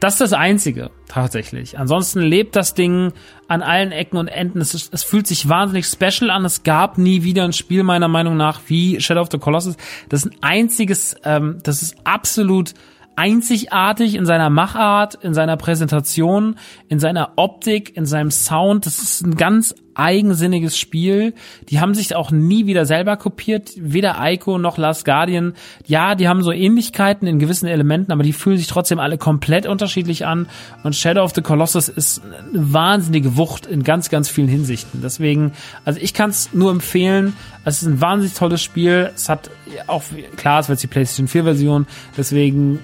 Das 0.00 0.14
ist 0.14 0.20
das 0.20 0.32
Einzige, 0.34 0.90
tatsächlich. 1.08 1.78
Ansonsten 1.78 2.20
lebt 2.20 2.54
das 2.54 2.74
Ding 2.74 3.12
an 3.48 3.62
allen 3.62 3.92
Ecken 3.92 4.18
und 4.18 4.28
Enden. 4.28 4.60
Es, 4.60 4.74
ist, 4.74 4.92
es 4.92 5.02
fühlt 5.02 5.26
sich 5.26 5.48
wahnsinnig 5.48 5.86
special 5.86 6.30
an. 6.30 6.44
Es 6.44 6.64
gab 6.64 6.98
nie 6.98 7.22
wieder 7.22 7.44
ein 7.44 7.54
Spiel, 7.54 7.82
meiner 7.82 8.08
Meinung 8.08 8.36
nach, 8.36 8.60
wie 8.66 9.00
Shadow 9.00 9.22
of 9.22 9.28
the 9.32 9.38
Colossus. 9.38 9.76
Das 10.10 10.24
ist 10.24 10.32
ein 10.32 10.38
einziges, 10.42 11.16
ähm, 11.24 11.58
das 11.62 11.82
ist 11.82 11.96
absolut 12.04 12.74
einzigartig 13.16 14.14
in 14.14 14.26
seiner 14.26 14.50
Machart, 14.50 15.14
in 15.14 15.32
seiner 15.32 15.56
Präsentation, 15.56 16.56
in 16.88 16.98
seiner 16.98 17.32
Optik, 17.36 17.96
in 17.96 18.04
seinem 18.04 18.30
Sound. 18.30 18.84
Das 18.84 18.98
ist 18.98 19.22
ein 19.22 19.36
ganz 19.36 19.74
eigensinniges 19.96 20.78
Spiel. 20.78 21.34
Die 21.68 21.80
haben 21.80 21.94
sich 21.94 22.14
auch 22.14 22.30
nie 22.30 22.66
wieder 22.66 22.86
selber 22.86 23.16
kopiert, 23.16 23.72
weder 23.76 24.16
Ico 24.20 24.58
noch 24.58 24.78
Last 24.78 25.04
Guardian. 25.04 25.54
Ja, 25.86 26.14
die 26.14 26.28
haben 26.28 26.42
so 26.42 26.52
Ähnlichkeiten 26.52 27.26
in 27.26 27.38
gewissen 27.38 27.66
Elementen, 27.66 28.12
aber 28.12 28.22
die 28.22 28.32
fühlen 28.32 28.58
sich 28.58 28.66
trotzdem 28.66 28.98
alle 29.00 29.18
komplett 29.18 29.66
unterschiedlich 29.66 30.26
an. 30.26 30.48
Und 30.82 30.94
Shadow 30.94 31.22
of 31.22 31.32
the 31.34 31.42
Colossus 31.42 31.88
ist 31.88 32.22
eine 32.22 32.72
wahnsinnige 32.72 33.36
Wucht 33.36 33.66
in 33.66 33.82
ganz, 33.82 34.10
ganz 34.10 34.28
vielen 34.28 34.48
Hinsichten. 34.48 35.00
Deswegen, 35.02 35.52
also 35.84 35.98
ich 36.00 36.14
kann 36.14 36.30
es 36.30 36.52
nur 36.52 36.70
empfehlen. 36.70 37.34
Es 37.64 37.82
ist 37.82 37.88
ein 37.88 38.00
wahnsinnig 38.00 38.34
tolles 38.36 38.62
Spiel. 38.62 39.10
Es 39.14 39.28
hat 39.28 39.50
auch, 39.86 40.02
klar, 40.36 40.60
es 40.60 40.68
wird 40.68 40.82
die 40.82 40.86
PlayStation 40.86 41.28
4 41.28 41.44
Version. 41.44 41.86
Deswegen 42.16 42.80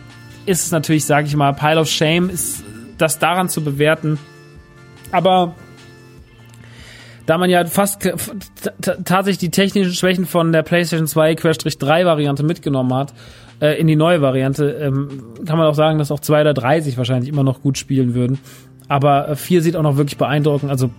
ist 0.47 0.65
es 0.65 0.71
natürlich, 0.73 1.05
sage 1.05 1.27
ich 1.27 1.37
mal, 1.37 1.53
Pile 1.53 1.81
of 1.81 1.89
Shame, 1.89 2.31
ist 2.31 2.65
das 2.99 3.19
daran 3.19 3.49
zu 3.49 3.63
bewerten. 3.63 4.19
Aber 5.11 5.55
da 7.27 7.39
man 7.39 7.51
ja 7.51 7.65
fast 7.65 8.09
tatsächlich 8.81 9.39
die 9.39 9.51
technischen 9.51 9.93
Schwächen 9.93 10.27
von 10.27 10.53
der 10.53 10.63
PlayStation 10.63 11.07
2-3 11.07 12.05
Variante 12.05 12.43
mitgenommen 12.43 12.95
hat, 12.95 13.13
äh, 13.61 13.79
in 13.81 13.87
die 13.87 13.97
neue 13.97 14.21
Variante, 14.21 14.71
ähm, 14.73 15.09
kann 15.47 15.57
man 15.57 15.69
auch 15.69 15.75
sagen, 15.75 15.99
dass 15.99 16.11
auch 16.11 16.21
2 16.21 16.41
oder 16.41 16.55
3 16.55 16.81
sich 16.81 16.99
wahrscheinlich 16.99 17.31
immer 17.31 17.45
noch 17.45 17.63
gut 17.63 17.79
spielen 17.79 18.15
würden. 18.15 18.39
Aber 18.89 19.37
4 19.37 19.59
äh, 19.59 19.63
sieht 19.63 19.77
auch 19.77 19.83
noch 19.83 19.97
wirklich 19.97 20.19
beeindruckend, 20.19 20.71
also 20.71 20.91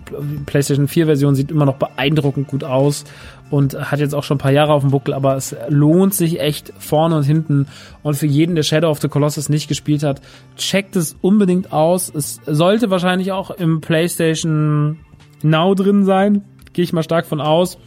PlayStation 0.46 0.88
4 0.88 1.06
Version 1.06 1.34
sieht 1.34 1.50
immer 1.50 1.66
noch 1.66 1.76
beeindruckend 1.76 2.48
gut 2.48 2.64
aus 2.64 3.04
und 3.50 3.74
hat 3.90 4.00
jetzt 4.00 4.14
auch 4.14 4.24
schon 4.24 4.36
ein 4.36 4.40
paar 4.40 4.50
Jahre 4.50 4.72
auf 4.72 4.82
dem 4.82 4.90
Buckel, 4.90 5.14
aber 5.14 5.36
es 5.36 5.54
lohnt 5.68 6.14
sich 6.14 6.40
echt 6.40 6.72
vorne 6.78 7.16
und 7.16 7.22
hinten. 7.22 7.66
Und 8.02 8.14
für 8.16 8.26
jeden, 8.26 8.56
der 8.56 8.62
Shadow 8.62 8.88
of 8.88 9.00
the 9.00 9.08
Colossus 9.08 9.48
nicht 9.48 9.68
gespielt 9.68 10.02
hat, 10.02 10.20
checkt 10.56 10.96
es 10.96 11.14
unbedingt 11.20 11.72
aus. 11.72 12.12
Es 12.12 12.40
sollte 12.46 12.90
wahrscheinlich 12.90 13.30
auch 13.30 13.50
im 13.50 13.80
PlayStation 13.80 14.98
Now 15.44 15.74
drin 15.74 16.04
sein, 16.04 16.42
gehe 16.72 16.84
ich 16.84 16.92
mal 16.92 17.02
stark 17.02 17.26
von 17.26 17.40
aus. 17.40 17.78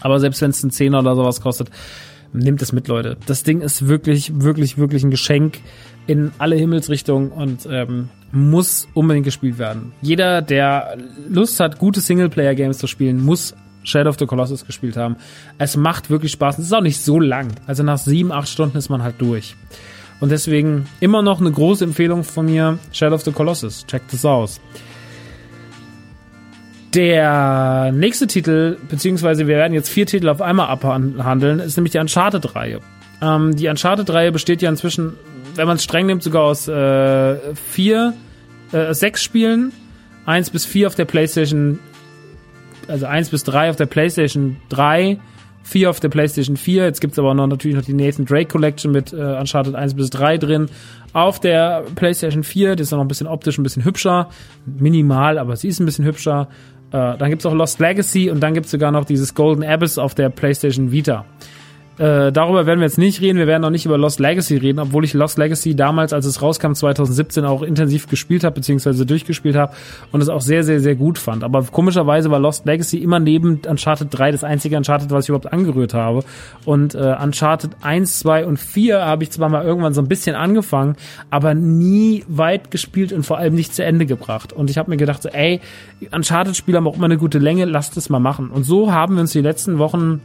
Aber 0.00 0.20
selbst 0.20 0.40
wenn 0.42 0.50
es 0.50 0.62
ein 0.62 0.70
Zehner 0.70 1.00
oder 1.00 1.16
sowas 1.16 1.40
kostet, 1.40 1.70
nehmt 2.32 2.62
es 2.62 2.72
mit, 2.72 2.88
Leute. 2.88 3.16
Das 3.26 3.42
Ding 3.42 3.60
ist 3.60 3.88
wirklich, 3.88 4.40
wirklich, 4.40 4.78
wirklich 4.78 5.02
ein 5.02 5.10
Geschenk 5.10 5.58
in 6.06 6.30
alle 6.38 6.56
Himmelsrichtungen 6.56 7.32
und 7.32 7.66
ähm, 7.68 8.10
muss 8.30 8.86
unbedingt 8.94 9.24
gespielt 9.24 9.58
werden. 9.58 9.92
Jeder, 10.02 10.42
der 10.42 10.98
Lust 11.28 11.58
hat, 11.58 11.78
gute 11.78 12.00
Singleplayer-Games 12.00 12.78
zu 12.78 12.86
spielen, 12.86 13.24
muss 13.24 13.54
Shadow 13.82 14.10
of 14.10 14.18
the 14.18 14.26
Colossus 14.26 14.66
gespielt 14.66 14.96
haben. 14.96 15.16
Es 15.58 15.76
macht 15.76 16.10
wirklich 16.10 16.32
Spaß. 16.32 16.58
Es 16.58 16.66
ist 16.66 16.72
auch 16.72 16.82
nicht 16.82 17.00
so 17.00 17.18
lang. 17.18 17.48
Also 17.66 17.82
nach 17.82 17.98
sieben, 17.98 18.32
acht 18.32 18.48
Stunden 18.48 18.76
ist 18.76 18.88
man 18.88 19.02
halt 19.02 19.16
durch. 19.18 19.56
Und 20.20 20.30
deswegen 20.30 20.86
immer 21.00 21.22
noch 21.22 21.40
eine 21.40 21.52
große 21.52 21.84
Empfehlung 21.84 22.24
von 22.24 22.46
mir, 22.46 22.78
Shadow 22.92 23.14
of 23.14 23.22
the 23.22 23.32
Colossus. 23.32 23.86
Checkt 23.86 24.12
es 24.12 24.24
aus. 24.24 24.60
Der 26.96 27.92
nächste 27.92 28.26
Titel, 28.26 28.78
beziehungsweise 28.88 29.46
wir 29.46 29.56
werden 29.56 29.74
jetzt 29.74 29.90
vier 29.90 30.06
Titel 30.06 30.30
auf 30.30 30.40
einmal 30.40 30.68
abhandeln, 30.68 31.58
ist 31.58 31.76
nämlich 31.76 31.92
die 31.92 31.98
Uncharted-Reihe. 31.98 32.80
Ähm, 33.20 33.54
die 33.54 33.68
Uncharted-Reihe 33.68 34.32
besteht 34.32 34.62
ja 34.62 34.70
inzwischen, 34.70 35.12
wenn 35.56 35.66
man 35.66 35.76
es 35.76 35.84
streng 35.84 36.06
nimmt, 36.06 36.22
sogar 36.22 36.44
aus 36.44 36.68
äh, 36.68 37.36
vier, 37.54 38.14
äh, 38.72 38.94
sechs 38.94 39.22
Spielen. 39.22 39.72
Eins 40.24 40.48
bis 40.48 40.64
vier 40.64 40.86
auf 40.86 40.94
der 40.94 41.04
PlayStation, 41.04 41.80
also 42.88 43.04
eins 43.04 43.28
bis 43.28 43.44
drei 43.44 43.68
auf 43.68 43.76
der 43.76 43.86
PlayStation 43.86 44.56
3, 44.70 45.18
vier 45.64 45.90
auf 45.90 46.00
der 46.00 46.08
PlayStation 46.08 46.56
4. 46.56 46.84
Jetzt 46.84 47.02
gibt's 47.02 47.18
aber 47.18 47.34
noch 47.34 47.46
natürlich 47.46 47.76
noch 47.76 47.84
die 47.84 47.92
Nathan 47.92 48.24
Drake 48.24 48.48
Collection 48.48 48.90
mit 48.90 49.12
äh, 49.12 49.16
Uncharted 49.16 49.74
1 49.74 49.94
bis 49.94 50.08
3 50.08 50.38
drin. 50.38 50.70
Auf 51.12 51.40
der 51.40 51.84
PlayStation 51.94 52.42
4, 52.42 52.76
die 52.76 52.82
ist 52.82 52.90
noch 52.92 53.00
ein 53.00 53.08
bisschen 53.08 53.26
optisch 53.26 53.58
ein 53.58 53.64
bisschen 53.64 53.84
hübscher. 53.84 54.30
Minimal, 54.64 55.38
aber 55.38 55.56
sie 55.56 55.68
ist 55.68 55.78
ein 55.78 55.86
bisschen 55.86 56.06
hübscher. 56.06 56.48
Äh, 56.92 57.16
dann 57.18 57.30
gibt's 57.30 57.46
auch 57.46 57.54
Lost 57.54 57.80
Legacy 57.80 58.30
und 58.30 58.40
dann 58.40 58.54
gibt's 58.54 58.70
sogar 58.70 58.90
noch 58.92 59.04
dieses 59.04 59.34
Golden 59.34 59.64
Abyss 59.64 59.98
auf 59.98 60.14
der 60.14 60.28
PlayStation 60.28 60.92
Vita. 60.92 61.24
Äh, 61.98 62.30
darüber 62.30 62.66
werden 62.66 62.80
wir 62.80 62.86
jetzt 62.86 62.98
nicht 62.98 63.22
reden. 63.22 63.38
Wir 63.38 63.46
werden 63.46 63.64
auch 63.64 63.70
nicht 63.70 63.86
über 63.86 63.96
Lost 63.96 64.20
Legacy 64.20 64.58
reden, 64.58 64.80
obwohl 64.80 65.04
ich 65.04 65.14
Lost 65.14 65.38
Legacy 65.38 65.74
damals, 65.74 66.12
als 66.12 66.26
es 66.26 66.42
rauskam, 66.42 66.72
2017 66.74 67.44
auch 67.46 67.62
intensiv 67.62 68.06
gespielt 68.06 68.44
habe, 68.44 68.56
beziehungsweise 68.56 69.06
durchgespielt 69.06 69.56
habe 69.56 69.72
und 70.12 70.20
es 70.20 70.28
auch 70.28 70.42
sehr, 70.42 70.62
sehr, 70.62 70.80
sehr 70.80 70.94
gut 70.94 71.18
fand. 71.18 71.42
Aber 71.42 71.62
komischerweise 71.62 72.30
war 72.30 72.38
Lost 72.38 72.66
Legacy 72.66 72.98
immer 72.98 73.18
neben 73.18 73.62
Uncharted 73.66 74.08
3 74.10 74.32
das 74.32 74.44
einzige 74.44 74.76
Uncharted, 74.76 75.10
was 75.10 75.24
ich 75.24 75.28
überhaupt 75.30 75.52
angerührt 75.52 75.94
habe. 75.94 76.22
Und 76.66 76.94
äh, 76.94 77.16
Uncharted 77.22 77.70
1, 77.80 78.18
2 78.18 78.44
und 78.44 78.58
4 78.58 79.00
habe 79.04 79.22
ich 79.22 79.30
zwar 79.30 79.48
mal 79.48 79.64
irgendwann 79.64 79.94
so 79.94 80.02
ein 80.02 80.08
bisschen 80.08 80.36
angefangen, 80.36 80.96
aber 81.30 81.54
nie 81.54 82.24
weit 82.28 82.70
gespielt 82.70 83.12
und 83.12 83.24
vor 83.24 83.38
allem 83.38 83.54
nicht 83.54 83.74
zu 83.74 83.82
Ende 83.82 84.04
gebracht. 84.04 84.52
Und 84.52 84.68
ich 84.68 84.76
habe 84.76 84.90
mir 84.90 84.98
gedacht, 84.98 85.22
so, 85.22 85.30
ey, 85.30 85.60
Uncharted-Spiele 86.10 86.76
haben 86.76 86.86
auch 86.86 86.96
immer 86.96 87.06
eine 87.06 87.16
gute 87.16 87.38
Länge, 87.38 87.64
lasst 87.64 87.96
es 87.96 88.10
mal 88.10 88.20
machen. 88.20 88.50
Und 88.50 88.64
so 88.64 88.92
haben 88.92 89.14
wir 89.14 89.22
uns 89.22 89.32
die 89.32 89.40
letzten 89.40 89.78
Wochen 89.78 90.20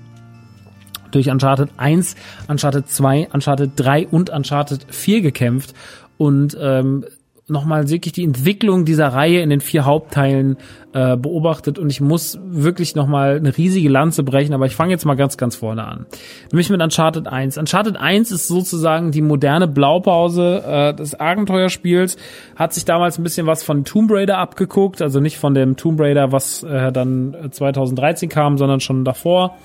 durch 1.12 1.30
Uncharted 1.30 1.70
1, 1.78 2.16
Uncharted 2.47 2.89
2, 2.89 3.30
Uncharted 3.34 3.72
3 3.76 4.07
und 4.07 4.30
Uncharted 4.30 4.86
4 4.89 5.22
gekämpft. 5.22 5.74
Und 6.18 6.57
ähm, 6.59 7.05
nochmal 7.51 7.89
wirklich 7.89 8.14
die 8.14 8.24
Entwicklung 8.24 8.86
dieser 8.86 9.09
Reihe 9.09 9.41
in 9.41 9.49
den 9.49 9.62
vier 9.62 9.86
Hauptteilen 9.86 10.57
äh, 10.93 11.18
beobachtet. 11.18 11.78
Und 11.78 11.89
ich 11.89 12.01
muss 12.01 12.39
wirklich 12.43 12.95
nochmal 12.95 13.36
eine 13.36 13.55
riesige 13.55 13.89
Lanze 13.89 14.24
brechen, 14.24 14.53
aber 14.53 14.66
ich 14.66 14.76
fange 14.76 14.91
jetzt 14.91 15.05
mal 15.05 15.16
ganz, 15.16 15.38
ganz 15.38 15.55
vorne 15.55 15.86
an. 15.86 16.05
Nämlich 16.51 16.70
mit 16.70 16.82
Uncharted 16.82 17.28
1. 17.28 17.57
Uncharted 17.57 17.97
1 17.97 18.32
ist 18.32 18.47
sozusagen 18.47 19.12
die 19.12 19.22
moderne 19.22 19.68
Blaupause 19.68 20.64
äh, 20.66 20.93
des 20.93 21.20
Abenteuerspiels, 21.20 22.18
hat 22.55 22.74
sich 22.74 22.86
damals 22.86 23.20
ein 23.20 23.24
bisschen 23.24 23.45
was 23.45 23.64
von 23.64 23.84
Tomb 23.84 24.09
Raider 24.12 24.38
abgeguckt, 24.38 25.01
also 25.01 25.20
nicht 25.20 25.38
von 25.38 25.53
dem 25.53 25.76
Tomb 25.76 25.99
Raider, 25.99 26.32
was 26.32 26.64
äh, 26.64 26.91
dann 26.91 27.36
2013 27.51 28.30
kam, 28.30 28.57
sondern 28.57 28.80
schon 28.80 29.05
davor 29.05 29.57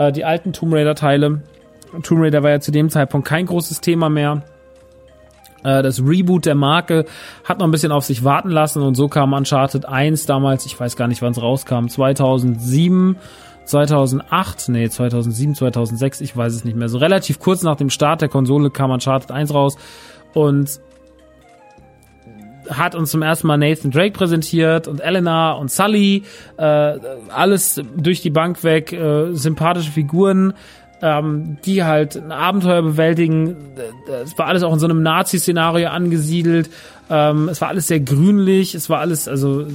äh, 0.00 0.12
die 0.12 0.24
alten 0.24 0.52
Tomb 0.52 0.72
Raider 0.72 0.94
Teile. 0.94 1.42
Tomb 2.02 2.22
Raider 2.22 2.42
war 2.42 2.50
ja 2.50 2.60
zu 2.60 2.72
dem 2.72 2.88
Zeitpunkt 2.88 3.28
kein 3.28 3.46
großes 3.46 3.80
Thema 3.80 4.08
mehr. 4.08 4.42
Äh, 5.62 5.82
das 5.82 6.00
Reboot 6.00 6.46
der 6.46 6.54
Marke 6.54 7.04
hat 7.44 7.58
noch 7.58 7.66
ein 7.66 7.70
bisschen 7.70 7.92
auf 7.92 8.04
sich 8.04 8.24
warten 8.24 8.50
lassen 8.50 8.82
und 8.82 8.94
so 8.94 9.08
kam 9.08 9.34
Uncharted 9.34 9.84
1 9.86 10.26
damals, 10.26 10.64
ich 10.64 10.80
weiß 10.80 10.96
gar 10.96 11.06
nicht, 11.06 11.20
wann 11.20 11.32
es 11.32 11.42
rauskam, 11.42 11.86
2007, 11.88 13.16
2008, 13.66 14.70
nee, 14.70 14.88
2007, 14.88 15.54
2006, 15.54 16.22
ich 16.22 16.34
weiß 16.34 16.54
es 16.54 16.64
nicht 16.64 16.76
mehr. 16.76 16.88
So 16.88 16.98
relativ 16.98 17.38
kurz 17.38 17.62
nach 17.62 17.76
dem 17.76 17.90
Start 17.90 18.22
der 18.22 18.30
Konsole 18.30 18.70
kam 18.70 18.90
Uncharted 18.90 19.30
1 19.30 19.52
raus 19.52 19.76
und 20.32 20.80
hat 22.68 22.94
uns 22.94 23.10
zum 23.10 23.22
ersten 23.22 23.46
Mal 23.46 23.56
Nathan 23.56 23.90
Drake 23.90 24.12
präsentiert 24.12 24.88
und 24.88 25.00
Elena 25.00 25.52
und 25.52 25.70
Sully, 25.70 26.24
äh, 26.56 26.62
alles 26.62 27.80
durch 27.96 28.20
die 28.20 28.30
Bank 28.30 28.62
weg, 28.64 28.92
äh, 28.92 29.32
sympathische 29.32 29.90
Figuren, 29.90 30.54
ähm, 31.02 31.58
die 31.64 31.84
halt 31.84 32.16
ein 32.16 32.32
Abenteuer 32.32 32.82
bewältigen. 32.82 33.56
Es 34.22 34.36
war 34.38 34.46
alles 34.46 34.62
auch 34.62 34.72
in 34.72 34.78
so 34.78 34.86
einem 34.86 35.02
Nazi-Szenario 35.02 35.88
angesiedelt. 35.88 36.70
Ähm, 37.08 37.48
es 37.48 37.60
war 37.60 37.68
alles 37.68 37.86
sehr 37.86 38.00
grünlich. 38.00 38.74
Es 38.74 38.90
war 38.90 39.00
alles, 39.00 39.26
also 39.26 39.66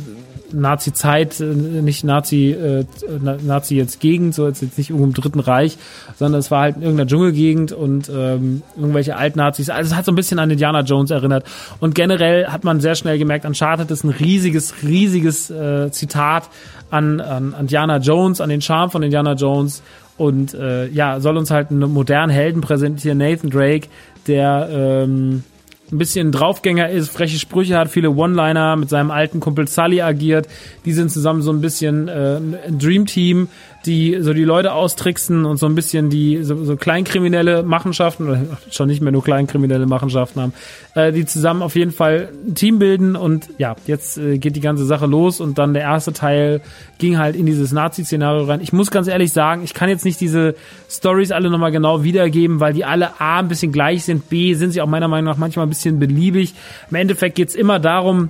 Nazi-Zeit, 0.51 1.39
äh, 1.39 1.43
nicht 1.45 2.03
Nazi, 2.03 2.51
äh, 2.51 2.85
Nazi 3.19 3.75
jetzt 3.75 3.99
Gegend, 3.99 4.35
so 4.35 4.47
jetzt, 4.47 4.61
jetzt 4.61 4.77
nicht 4.77 4.89
irgendwo 4.89 5.07
im 5.07 5.13
Dritten 5.13 5.39
Reich, 5.39 5.77
sondern 6.17 6.39
es 6.39 6.51
war 6.51 6.61
halt 6.61 6.77
in 6.77 6.83
irgendeiner 6.83 7.07
Dschungelgegend 7.09 7.71
und 7.71 8.09
ähm, 8.09 8.61
irgendwelche 8.75 9.17
Alt-Nazis. 9.17 9.69
Also 9.69 9.91
es 9.91 9.97
hat 9.97 10.05
so 10.05 10.11
ein 10.11 10.15
bisschen 10.15 10.39
an 10.39 10.49
Indiana 10.49 10.81
Jones 10.81 11.11
erinnert. 11.11 11.45
Und 11.79 11.95
generell 11.95 12.47
hat 12.47 12.63
man 12.63 12.79
sehr 12.79 12.95
schnell 12.95 13.17
gemerkt, 13.17 13.45
Uncharted 13.45 13.91
ist 13.91 14.03
ein 14.03 14.11
riesiges, 14.11 14.75
riesiges 14.83 15.49
äh, 15.49 15.91
Zitat 15.91 16.49
an, 16.89 17.19
an 17.19 17.55
Indiana 17.59 17.97
Jones, 17.97 18.39
an 18.39 18.49
den 18.49 18.61
Charme 18.61 18.91
von 18.91 19.03
Indiana 19.03 19.33
Jones 19.33 19.81
und 20.17 20.53
äh, 20.53 20.87
ja, 20.87 21.19
soll 21.19 21.37
uns 21.37 21.51
halt 21.51 21.71
einen 21.71 21.91
modernen 21.91 22.31
Helden 22.31 22.61
präsentieren, 22.61 23.17
Nathan 23.17 23.49
Drake, 23.49 23.87
der 24.27 24.69
ähm, 24.71 25.43
ein 25.91 25.97
bisschen 25.97 26.31
Draufgänger 26.31 26.89
ist, 26.89 27.09
freche 27.09 27.37
Sprüche 27.37 27.77
hat, 27.77 27.89
viele 27.89 28.09
One-Liner, 28.09 28.75
mit 28.75 28.89
seinem 28.89 29.11
alten 29.11 29.39
Kumpel 29.39 29.67
Sully 29.67 30.01
agiert. 30.01 30.47
Die 30.85 30.93
sind 30.93 31.11
zusammen 31.11 31.41
so 31.41 31.51
ein 31.51 31.61
bisschen 31.61 32.07
äh, 32.07 32.37
ein 32.67 32.79
Dream-Team, 32.79 33.49
die 33.85 34.17
so 34.21 34.33
die 34.33 34.43
Leute 34.43 34.73
austricksen 34.73 35.45
und 35.45 35.57
so 35.57 35.65
ein 35.65 35.75
bisschen 35.75 36.09
die 36.09 36.43
so, 36.43 36.63
so 36.63 36.75
kleinkriminelle 36.75 37.63
Machenschaften 37.63 38.27
oder 38.27 38.41
schon 38.71 38.87
nicht 38.87 39.01
mehr 39.01 39.11
nur 39.11 39.23
kleinkriminelle 39.23 39.85
Machenschaften 39.85 40.41
haben, 40.41 40.53
äh, 40.95 41.11
die 41.11 41.25
zusammen 41.25 41.61
auf 41.61 41.75
jeden 41.75 41.91
Fall 41.91 42.29
ein 42.47 42.55
Team 42.55 42.79
bilden 42.79 43.15
und 43.15 43.49
ja, 43.57 43.75
jetzt 43.87 44.17
äh, 44.17 44.37
geht 44.37 44.55
die 44.55 44.61
ganze 44.61 44.85
Sache 44.85 45.05
los 45.05 45.39
und 45.39 45.57
dann 45.57 45.73
der 45.73 45.83
erste 45.83 46.13
Teil 46.13 46.61
ging 46.97 47.17
halt 47.17 47.35
in 47.35 47.45
dieses 47.45 47.71
Nazi-Szenario 47.71 48.45
rein. 48.45 48.61
Ich 48.61 48.73
muss 48.73 48.91
ganz 48.91 49.07
ehrlich 49.07 49.31
sagen, 49.31 49.63
ich 49.63 49.73
kann 49.73 49.89
jetzt 49.89 50.05
nicht 50.05 50.19
diese 50.19 50.55
Stories 50.89 51.31
alle 51.31 51.49
nochmal 51.49 51.71
genau 51.71 52.03
wiedergeben, 52.03 52.59
weil 52.59 52.73
die 52.73 52.85
alle 52.85 53.19
A 53.19 53.39
ein 53.39 53.47
bisschen 53.47 53.71
gleich 53.71 54.03
sind, 54.03 54.29
B 54.29 54.53
sind 54.53 54.71
sie 54.71 54.81
auch 54.81 54.87
meiner 54.87 55.07
Meinung 55.07 55.25
nach 55.25 55.37
manchmal 55.37 55.65
ein 55.65 55.69
bisschen 55.69 55.99
beliebig. 55.99 56.53
Im 56.89 56.95
Endeffekt 56.95 57.35
geht's 57.35 57.55
immer 57.55 57.79
darum, 57.79 58.29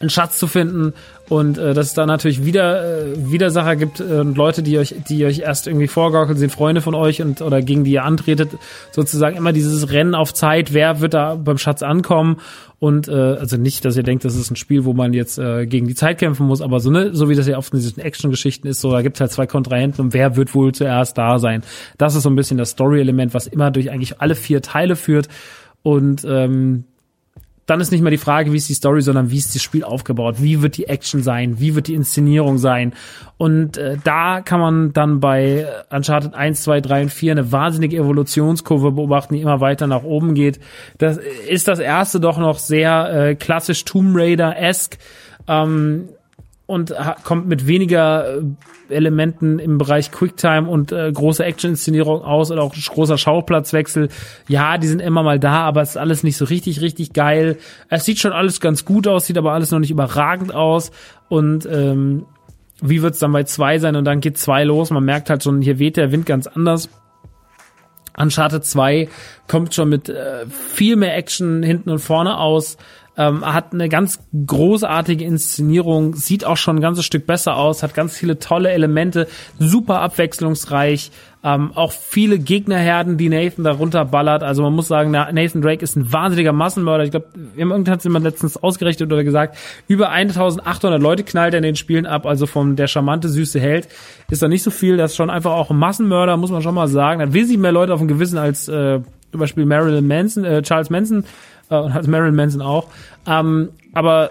einen 0.00 0.10
Schatz 0.10 0.38
zu 0.38 0.46
finden 0.46 0.92
und 1.28 1.56
äh, 1.56 1.72
dass 1.72 1.86
es 1.86 1.94
da 1.94 2.04
natürlich 2.04 2.44
wieder 2.44 2.84
äh, 2.84 3.30
Widersacher 3.30 3.76
gibt 3.76 4.00
äh, 4.00 4.20
und 4.20 4.36
Leute, 4.36 4.62
die 4.62 4.78
euch, 4.78 4.94
die 5.08 5.24
euch 5.24 5.38
erst 5.40 5.66
irgendwie 5.66 5.86
vorgaukeln, 5.86 6.36
sind 6.36 6.52
Freunde 6.52 6.80
von 6.80 6.94
euch 6.94 7.22
und 7.22 7.40
oder 7.40 7.62
gegen 7.62 7.84
die 7.84 7.92
ihr 7.92 8.04
antretet, 8.04 8.50
sozusagen 8.90 9.36
immer 9.36 9.52
dieses 9.52 9.90
Rennen 9.90 10.14
auf 10.14 10.34
Zeit, 10.34 10.74
wer 10.74 11.00
wird 11.00 11.14
da 11.14 11.34
beim 11.36 11.56
Schatz 11.56 11.82
ankommen 11.82 12.36
und 12.78 13.08
äh, 13.08 13.12
also 13.12 13.56
nicht, 13.56 13.84
dass 13.84 13.96
ihr 13.96 14.02
denkt, 14.02 14.24
das 14.24 14.36
ist 14.36 14.50
ein 14.50 14.56
Spiel, 14.56 14.84
wo 14.84 14.92
man 14.92 15.14
jetzt 15.14 15.38
äh, 15.38 15.66
gegen 15.66 15.86
die 15.86 15.94
Zeit 15.94 16.18
kämpfen 16.18 16.46
muss, 16.46 16.60
aber 16.60 16.80
so 16.80 16.90
ne, 16.90 17.14
so 17.14 17.30
wie 17.30 17.34
das 17.34 17.46
ja 17.46 17.56
oft 17.56 17.72
in 17.72 17.80
diesen 17.80 18.02
Action-Geschichten 18.02 18.66
ist, 18.68 18.82
so 18.82 18.90
da 18.90 19.00
gibt's 19.00 19.20
halt 19.20 19.32
zwei 19.32 19.46
Kontrahenten 19.46 20.02
und 20.02 20.14
wer 20.14 20.36
wird 20.36 20.54
wohl 20.54 20.72
zuerst 20.72 21.16
da 21.16 21.38
sein? 21.38 21.62
Das 21.96 22.14
ist 22.14 22.24
so 22.24 22.28
ein 22.28 22.36
bisschen 22.36 22.58
das 22.58 22.70
Story-Element, 22.70 23.32
was 23.32 23.46
immer 23.46 23.70
durch 23.70 23.90
eigentlich 23.90 24.20
alle 24.20 24.34
vier 24.34 24.60
Teile 24.60 24.96
führt 24.96 25.28
und 25.82 26.24
ähm, 26.28 26.84
dann 27.66 27.80
ist 27.80 27.90
nicht 27.90 28.02
mehr 28.02 28.10
die 28.10 28.18
Frage, 28.18 28.52
wie 28.52 28.56
ist 28.56 28.68
die 28.68 28.74
Story, 28.74 29.00
sondern 29.02 29.30
wie 29.30 29.38
ist 29.38 29.54
das 29.54 29.62
Spiel 29.62 29.84
aufgebaut, 29.84 30.36
wie 30.38 30.62
wird 30.62 30.76
die 30.76 30.88
Action 30.88 31.22
sein, 31.22 31.60
wie 31.60 31.74
wird 31.74 31.88
die 31.88 31.94
Inszenierung 31.94 32.58
sein. 32.58 32.94
Und 33.36 33.76
äh, 33.76 33.96
da 34.02 34.40
kann 34.42 34.60
man 34.60 34.92
dann 34.92 35.20
bei 35.20 35.66
Uncharted 35.90 36.34
1, 36.34 36.62
2, 36.62 36.80
3 36.80 37.02
und 37.02 37.12
4 37.12 37.32
eine 37.32 37.52
wahnsinnige 37.52 37.96
Evolutionskurve 37.96 38.92
beobachten, 38.92 39.34
die 39.34 39.40
immer 39.40 39.60
weiter 39.60 39.86
nach 39.86 40.02
oben 40.02 40.34
geht. 40.34 40.60
Das 40.98 41.18
ist 41.48 41.68
das 41.68 41.78
erste 41.78 42.20
doch 42.20 42.38
noch 42.38 42.58
sehr 42.58 43.28
äh, 43.28 43.34
klassisch 43.34 43.84
Tomb 43.84 44.16
Raider-esque. 44.16 44.98
Ähm, 45.48 46.08
und 46.66 46.94
kommt 47.24 47.46
mit 47.46 47.66
weniger 47.66 48.38
äh, 48.38 48.42
Elementen 48.88 49.58
im 49.58 49.78
Bereich 49.78 50.10
Quicktime 50.10 50.68
und 50.68 50.92
äh, 50.92 51.10
große 51.12 51.44
Action-Inszenierung 51.44 52.22
aus 52.22 52.50
oder 52.50 52.62
auch 52.62 52.74
großer 52.74 53.18
Schauplatzwechsel. 53.18 54.08
Ja, 54.48 54.78
die 54.78 54.88
sind 54.88 55.00
immer 55.00 55.22
mal 55.22 55.38
da, 55.38 55.62
aber 55.62 55.82
es 55.82 55.90
ist 55.90 55.96
alles 55.96 56.22
nicht 56.22 56.36
so 56.36 56.44
richtig, 56.44 56.80
richtig 56.80 57.12
geil. 57.12 57.58
Es 57.88 58.04
sieht 58.04 58.18
schon 58.18 58.32
alles 58.32 58.60
ganz 58.60 58.84
gut 58.84 59.06
aus, 59.06 59.26
sieht 59.26 59.38
aber 59.38 59.52
alles 59.52 59.70
noch 59.70 59.78
nicht 59.78 59.90
überragend 59.90 60.54
aus. 60.54 60.90
Und 61.28 61.66
ähm, 61.66 62.26
wie 62.80 63.02
wird's 63.02 63.18
dann 63.18 63.32
bei 63.32 63.44
zwei 63.44 63.78
sein? 63.78 63.96
Und 63.96 64.04
dann 64.04 64.20
geht 64.20 64.38
zwei 64.38 64.64
los. 64.64 64.90
Man 64.90 65.04
merkt 65.04 65.30
halt 65.30 65.42
schon, 65.42 65.62
hier 65.62 65.78
weht 65.78 65.96
der 65.96 66.12
Wind 66.12 66.26
ganz 66.26 66.46
anders. 66.46 66.88
Uncharted 68.16 68.64
2 68.64 69.08
kommt 69.48 69.74
schon 69.74 69.88
mit 69.88 70.08
äh, 70.08 70.46
viel 70.48 70.96
mehr 70.96 71.16
Action 71.16 71.62
hinten 71.62 71.90
und 71.90 71.98
vorne 71.98 72.38
aus 72.38 72.76
ähm, 73.16 73.44
hat 73.44 73.72
eine 73.72 73.88
ganz 73.88 74.18
großartige 74.46 75.24
Inszenierung, 75.24 76.14
sieht 76.14 76.44
auch 76.44 76.56
schon 76.56 76.76
ein 76.76 76.80
ganzes 76.80 77.04
Stück 77.04 77.26
besser 77.26 77.56
aus, 77.56 77.82
hat 77.82 77.94
ganz 77.94 78.16
viele 78.16 78.38
tolle 78.38 78.70
Elemente, 78.70 79.28
super 79.58 80.00
abwechslungsreich, 80.00 81.10
ähm, 81.44 81.72
auch 81.74 81.92
viele 81.92 82.38
Gegnerherden, 82.38 83.18
die 83.18 83.28
Nathan 83.28 83.64
darunter 83.64 84.06
ballert. 84.06 84.42
Also 84.42 84.62
man 84.62 84.72
muss 84.72 84.88
sagen, 84.88 85.10
Nathan 85.10 85.60
Drake 85.60 85.84
ist 85.84 85.94
ein 85.94 86.10
wahnsinniger 86.10 86.54
Massenmörder. 86.54 87.04
Ich 87.04 87.10
glaube, 87.10 87.28
irgendwann 87.54 87.86
hat 87.86 88.02
jemand 88.02 88.24
letztens 88.24 88.56
ausgerechnet 88.56 89.12
oder 89.12 89.22
gesagt, 89.22 89.58
über 89.86 90.08
1800 90.08 91.00
Leute 91.00 91.22
knallt 91.22 91.52
er 91.52 91.58
in 91.58 91.64
den 91.64 91.76
Spielen 91.76 92.06
ab. 92.06 92.24
Also 92.24 92.46
vom 92.46 92.76
der 92.76 92.86
charmante, 92.86 93.28
süße 93.28 93.60
Held 93.60 93.88
ist 94.30 94.42
da 94.42 94.48
nicht 94.48 94.62
so 94.62 94.70
viel. 94.70 94.96
Das 94.96 95.10
ist 95.10 95.16
schon 95.18 95.28
einfach 95.28 95.52
auch 95.52 95.70
ein 95.70 95.76
Massenmörder, 95.76 96.38
muss 96.38 96.50
man 96.50 96.62
schon 96.62 96.74
mal 96.74 96.88
sagen. 96.88 97.20
Er 97.20 97.34
will 97.34 97.44
sich 97.44 97.58
mehr 97.58 97.72
Leute 97.72 97.92
auf 97.92 98.00
dem 98.00 98.08
Gewissen 98.08 98.38
als 98.38 98.66
äh, 98.68 99.00
zum 99.30 99.40
Beispiel 99.40 99.66
Marilyn 99.66 100.06
Manson, 100.06 100.44
äh, 100.44 100.62
Charles 100.62 100.88
Manson 100.88 101.24
äh, 101.70 101.76
und 101.76 101.94
hat 101.94 102.06
Marilyn 102.06 102.34
Manson 102.34 102.62
auch. 102.62 102.88
Ähm, 103.26 103.70
aber 103.92 104.30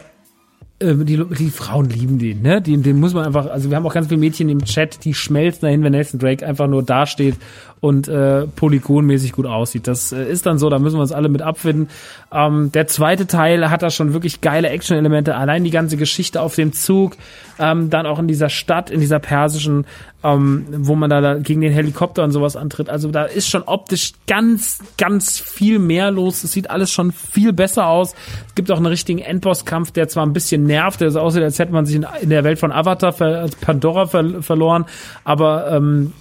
äh, 0.83 0.95
die, 0.95 1.23
die 1.37 1.49
Frauen 1.49 1.89
lieben 1.89 2.19
den, 2.19 2.41
ne? 2.41 2.61
Den, 2.61 2.83
den 2.83 2.99
muss 2.99 3.13
man 3.13 3.25
einfach, 3.25 3.47
also 3.47 3.69
wir 3.69 3.77
haben 3.77 3.85
auch 3.85 3.93
ganz 3.93 4.07
viele 4.07 4.19
Mädchen 4.19 4.49
im 4.49 4.63
Chat, 4.65 5.03
die 5.05 5.13
schmelzen 5.13 5.61
dahin, 5.61 5.83
wenn 5.83 5.91
Nelson 5.91 6.19
Drake 6.19 6.45
einfach 6.45 6.67
nur 6.67 6.83
dasteht 6.83 7.35
und 7.79 8.07
äh, 8.07 8.47
polygonmäßig 8.47 9.33
gut 9.33 9.45
aussieht. 9.45 9.87
Das 9.87 10.11
äh, 10.11 10.23
ist 10.23 10.45
dann 10.45 10.57
so, 10.57 10.69
da 10.69 10.79
müssen 10.79 10.97
wir 10.97 11.01
uns 11.01 11.11
alle 11.11 11.29
mit 11.29 11.41
abfinden. 11.41 11.89
Ähm, 12.31 12.71
der 12.71 12.87
zweite 12.87 13.27
Teil 13.27 13.69
hat 13.69 13.81
da 13.81 13.89
schon 13.89 14.13
wirklich 14.13 14.41
geile 14.41 14.69
Action-Elemente, 14.69 15.35
allein 15.35 15.63
die 15.63 15.69
ganze 15.69 15.97
Geschichte 15.97 16.41
auf 16.41 16.55
dem 16.55 16.73
Zug, 16.73 17.17
ähm, 17.59 17.89
dann 17.89 18.05
auch 18.05 18.19
in 18.19 18.27
dieser 18.27 18.49
Stadt, 18.49 18.89
in 18.89 18.99
dieser 18.99 19.19
persischen, 19.19 19.85
ähm, 20.23 20.65
wo 20.69 20.95
man 20.95 21.09
da, 21.09 21.21
da 21.21 21.35
gegen 21.35 21.61
den 21.61 21.73
Helikopter 21.73 22.23
und 22.23 22.31
sowas 22.31 22.55
antritt. 22.55 22.89
Also 22.89 23.11
da 23.11 23.25
ist 23.25 23.49
schon 23.49 23.63
optisch 23.63 24.13
ganz, 24.27 24.79
ganz 24.97 25.39
viel 25.39 25.79
mehr 25.79 26.11
los. 26.11 26.43
Es 26.43 26.53
sieht 26.53 26.69
alles 26.69 26.91
schon 26.91 27.11
viel 27.11 27.53
besser 27.53 27.87
aus. 27.87 28.13
Es 28.47 28.55
gibt 28.55 28.71
auch 28.71 28.77
einen 28.77 28.85
richtigen 28.85 29.19
Endbosskampf, 29.19 29.91
der 29.91 30.07
zwar 30.07 30.25
ein 30.25 30.33
bisschen 30.33 30.63
nervt, 30.63 31.01
der 31.01 31.11
so 31.11 31.19
aussieht, 31.19 31.43
als 31.43 31.59
hätte 31.59 31.73
man 31.73 31.85
sich 31.85 31.97
in, 31.97 32.05
in 32.21 32.29
der 32.29 32.43
Welt 32.43 32.59
von 32.59 32.71
Avatar, 32.71 33.13
als 33.21 33.55
Pandora 33.55 34.05
ver 34.07 34.41
verloren, 34.41 34.85
aber 35.23 35.71
ähm, 35.71 36.13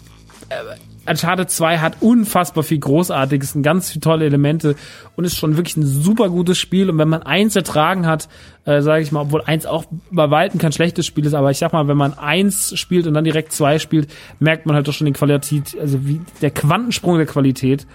äh, 0.48 0.54
Uncharted 1.06 1.50
2 1.50 1.78
hat 1.78 1.96
unfassbar 2.00 2.62
viel 2.62 2.78
Großartiges 2.78 3.56
und 3.56 3.62
ganz 3.62 3.90
viele 3.90 4.00
tolle 4.00 4.24
Elemente 4.24 4.76
und 5.16 5.24
ist 5.24 5.36
schon 5.36 5.56
wirklich 5.56 5.76
ein 5.76 5.86
super 5.86 6.28
gutes 6.28 6.58
Spiel. 6.58 6.90
Und 6.90 6.98
wenn 6.98 7.08
man 7.08 7.22
eins 7.22 7.56
ertragen 7.56 8.06
hat, 8.06 8.28
äh, 8.64 8.82
sage 8.82 9.02
ich 9.02 9.12
mal, 9.12 9.22
obwohl 9.22 9.42
eins 9.42 9.66
auch 9.66 9.84
bei 10.10 10.30
Weitem 10.30 10.60
kein 10.60 10.72
schlechtes 10.72 11.06
Spiel 11.06 11.26
ist, 11.26 11.34
aber 11.34 11.50
ich 11.50 11.58
sag 11.58 11.72
mal, 11.72 11.88
wenn 11.88 11.96
man 11.96 12.14
eins 12.14 12.78
spielt 12.78 13.06
und 13.06 13.14
dann 13.14 13.24
direkt 13.24 13.52
zwei 13.52 13.78
spielt, 13.78 14.10
merkt 14.38 14.66
man 14.66 14.76
halt 14.76 14.86
doch 14.86 14.92
schon 14.92 15.06
den 15.06 15.14
Qualität, 15.14 15.76
also 15.80 16.06
wie 16.06 16.20
der 16.40 16.50
Quantensprung 16.50 17.16
der 17.16 17.26
Qualität. 17.26 17.86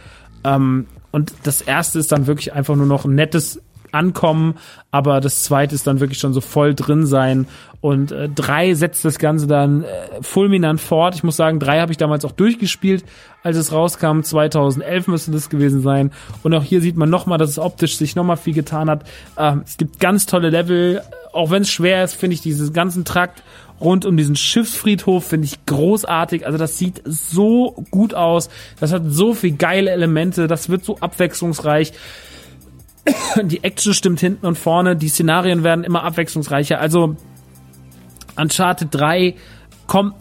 Ähm, 0.44 0.88
und 1.12 1.34
das 1.44 1.62
erste 1.62 2.00
ist 2.00 2.12
dann 2.12 2.28
wirklich 2.28 2.54
einfach 2.54 2.76
nur 2.76 2.86
noch 2.86 3.06
ein 3.06 3.16
nettes 3.16 3.62
ankommen, 3.92 4.56
aber 4.92 5.22
das 5.22 5.44
zweite 5.44 5.76
ist 5.76 5.88
dann 5.88 6.00
wirklich 6.00 6.20
schon 6.20 6.34
so 6.34 6.42
voll 6.42 6.76
drin 6.76 7.06
sein 7.06 7.48
und 7.80 8.12
äh, 8.12 8.28
drei 8.28 8.74
setzt 8.74 9.06
das 9.06 9.20
Ganze 9.20 9.46
dann 9.46 9.84
äh, 9.84 9.88
fulminant 10.22 10.82
fort. 10.82 11.16
Ich 11.16 11.24
muss 11.24 11.38
sagen, 11.38 11.60
drei 11.60 11.80
habe 11.80 11.92
ich 11.92 11.98
damals 11.98 12.26
auch 12.26 12.32
durchgespielt, 12.32 13.06
als 13.44 13.56
es 13.56 13.72
rauskam. 13.72 14.22
2011 14.22 15.08
müsste 15.08 15.32
das 15.32 15.50
gewesen 15.50 15.82
sein. 15.82 16.12
Und 16.44 16.54
auch 16.56 16.64
hier 16.64 16.82
sieht 16.82 16.98
man 16.98 17.10
nochmal, 17.10 17.38
dass 17.38 17.52
es 17.52 17.60
optisch 17.60 17.98
sich 17.98 18.16
nochmal 18.16 18.38
viel 18.38 18.54
getan 18.54 18.90
hat. 18.90 19.06
Ähm, 19.38 19.62
es 19.64 19.78
gibt 19.78 20.00
ganz 20.00 20.26
tolle 20.26 20.50
Level. 20.50 21.02
Auch 21.34 21.52
wenn 21.52 21.62
es 21.62 21.70
schwer 21.70 22.04
ist, 22.04 22.16
finde 22.16 22.34
ich 22.34 22.42
diesen 22.42 22.74
ganzen 22.74 23.06
Trakt 23.06 23.44
rund 23.80 24.06
um 24.06 24.18
diesen 24.18 24.36
Schiffsfriedhof 24.36 25.28
finde 25.28 25.46
ich 25.46 25.64
großartig. 25.68 26.48
Also 26.48 26.58
das 26.58 26.80
sieht 26.80 27.02
so 27.06 27.86
gut 27.92 28.16
aus. 28.16 28.50
Das 28.80 28.92
hat 28.92 29.04
so 29.06 29.36
viel 29.36 29.56
geile 29.56 29.92
Elemente. 29.92 30.48
Das 30.48 30.70
wird 30.70 30.84
so 30.84 30.98
abwechslungsreich. 30.98 31.94
Die 33.44 33.64
Action 33.64 33.94
stimmt 33.94 34.20
hinten 34.20 34.46
und 34.46 34.58
vorne. 34.58 34.96
Die 34.96 35.10
Szenarien 35.10 35.64
werden 35.64 35.84
immer 35.84 36.04
abwechslungsreicher. 36.04 36.80
Also 36.80 37.16
Uncharted 38.36 38.90
3 38.92 39.36
kommt 39.88 40.16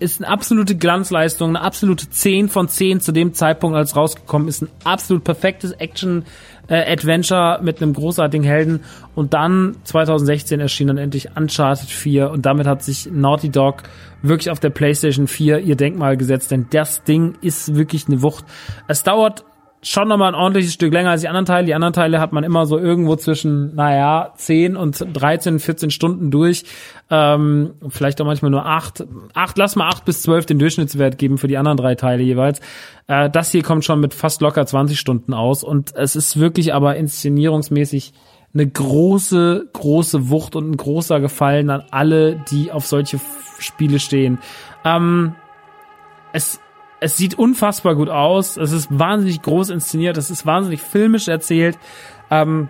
ist 0.00 0.20
eine 0.20 0.30
absolute 0.30 0.76
Glanzleistung, 0.76 1.50
eine 1.50 1.60
absolute 1.60 2.08
10 2.08 2.48
von 2.48 2.68
10 2.68 3.00
zu 3.00 3.10
dem 3.10 3.34
Zeitpunkt, 3.34 3.76
als 3.76 3.96
rausgekommen 3.96 4.46
ist. 4.46 4.62
Ein 4.62 4.68
absolut 4.84 5.24
perfektes 5.24 5.72
Action-Adventure 5.72 7.58
äh, 7.58 7.64
mit 7.64 7.82
einem 7.82 7.94
großartigen 7.94 8.46
Helden. 8.46 8.84
Und 9.16 9.34
dann 9.34 9.76
2016 9.84 10.60
erschien 10.60 10.86
dann 10.86 10.98
endlich 10.98 11.36
Uncharted 11.36 11.90
4 11.90 12.30
und 12.30 12.46
damit 12.46 12.66
hat 12.66 12.84
sich 12.84 13.10
Naughty 13.10 13.50
Dog 13.50 13.82
wirklich 14.22 14.50
auf 14.50 14.60
der 14.60 14.70
PlayStation 14.70 15.26
4 15.26 15.60
ihr 15.60 15.76
Denkmal 15.76 16.16
gesetzt, 16.16 16.50
denn 16.50 16.66
das 16.70 17.02
Ding 17.02 17.36
ist 17.40 17.74
wirklich 17.74 18.06
eine 18.06 18.22
Wucht. 18.22 18.44
Es 18.86 19.02
dauert 19.02 19.44
schon 19.82 20.08
nochmal 20.08 20.34
ein 20.34 20.34
ordentliches 20.34 20.74
Stück 20.74 20.92
länger 20.92 21.10
als 21.10 21.20
die 21.20 21.28
anderen 21.28 21.46
Teile. 21.46 21.66
Die 21.66 21.74
anderen 21.74 21.92
Teile 21.92 22.20
hat 22.20 22.32
man 22.32 22.44
immer 22.44 22.66
so 22.66 22.78
irgendwo 22.78 23.16
zwischen, 23.16 23.74
naja, 23.74 24.32
10 24.36 24.76
und 24.76 25.06
13, 25.12 25.60
14 25.60 25.90
Stunden 25.90 26.30
durch. 26.30 26.64
Ähm, 27.10 27.74
vielleicht 27.88 28.20
auch 28.20 28.26
manchmal 28.26 28.50
nur 28.50 28.66
8. 28.66 29.06
8, 29.34 29.58
lass 29.58 29.76
mal 29.76 29.88
8 29.88 30.04
bis 30.04 30.22
12 30.22 30.46
den 30.46 30.58
Durchschnittswert 30.58 31.18
geben 31.18 31.38
für 31.38 31.48
die 31.48 31.56
anderen 31.56 31.76
drei 31.78 31.94
Teile 31.94 32.22
jeweils. 32.22 32.60
Äh, 33.06 33.30
das 33.30 33.52
hier 33.52 33.62
kommt 33.62 33.84
schon 33.84 34.00
mit 34.00 34.14
fast 34.14 34.40
locker 34.40 34.66
20 34.66 34.98
Stunden 34.98 35.32
aus. 35.32 35.62
Und 35.62 35.94
es 35.94 36.16
ist 36.16 36.40
wirklich 36.40 36.74
aber 36.74 36.96
inszenierungsmäßig 36.96 38.12
eine 38.54 38.66
große, 38.66 39.68
große 39.72 40.30
Wucht 40.30 40.56
und 40.56 40.70
ein 40.70 40.76
großer 40.76 41.20
Gefallen 41.20 41.70
an 41.70 41.84
alle, 41.90 42.42
die 42.50 42.72
auf 42.72 42.86
solche 42.86 43.20
Spiele 43.58 44.00
stehen. 44.00 44.38
Ähm, 44.84 45.34
es 46.32 46.60
es 47.00 47.16
sieht 47.16 47.38
unfassbar 47.38 47.94
gut 47.94 48.08
aus. 48.08 48.56
Es 48.56 48.72
ist 48.72 48.88
wahnsinnig 48.90 49.42
groß 49.42 49.70
inszeniert. 49.70 50.16
Es 50.16 50.30
ist 50.30 50.46
wahnsinnig 50.46 50.82
filmisch 50.82 51.28
erzählt. 51.28 51.78
Ähm, 52.30 52.68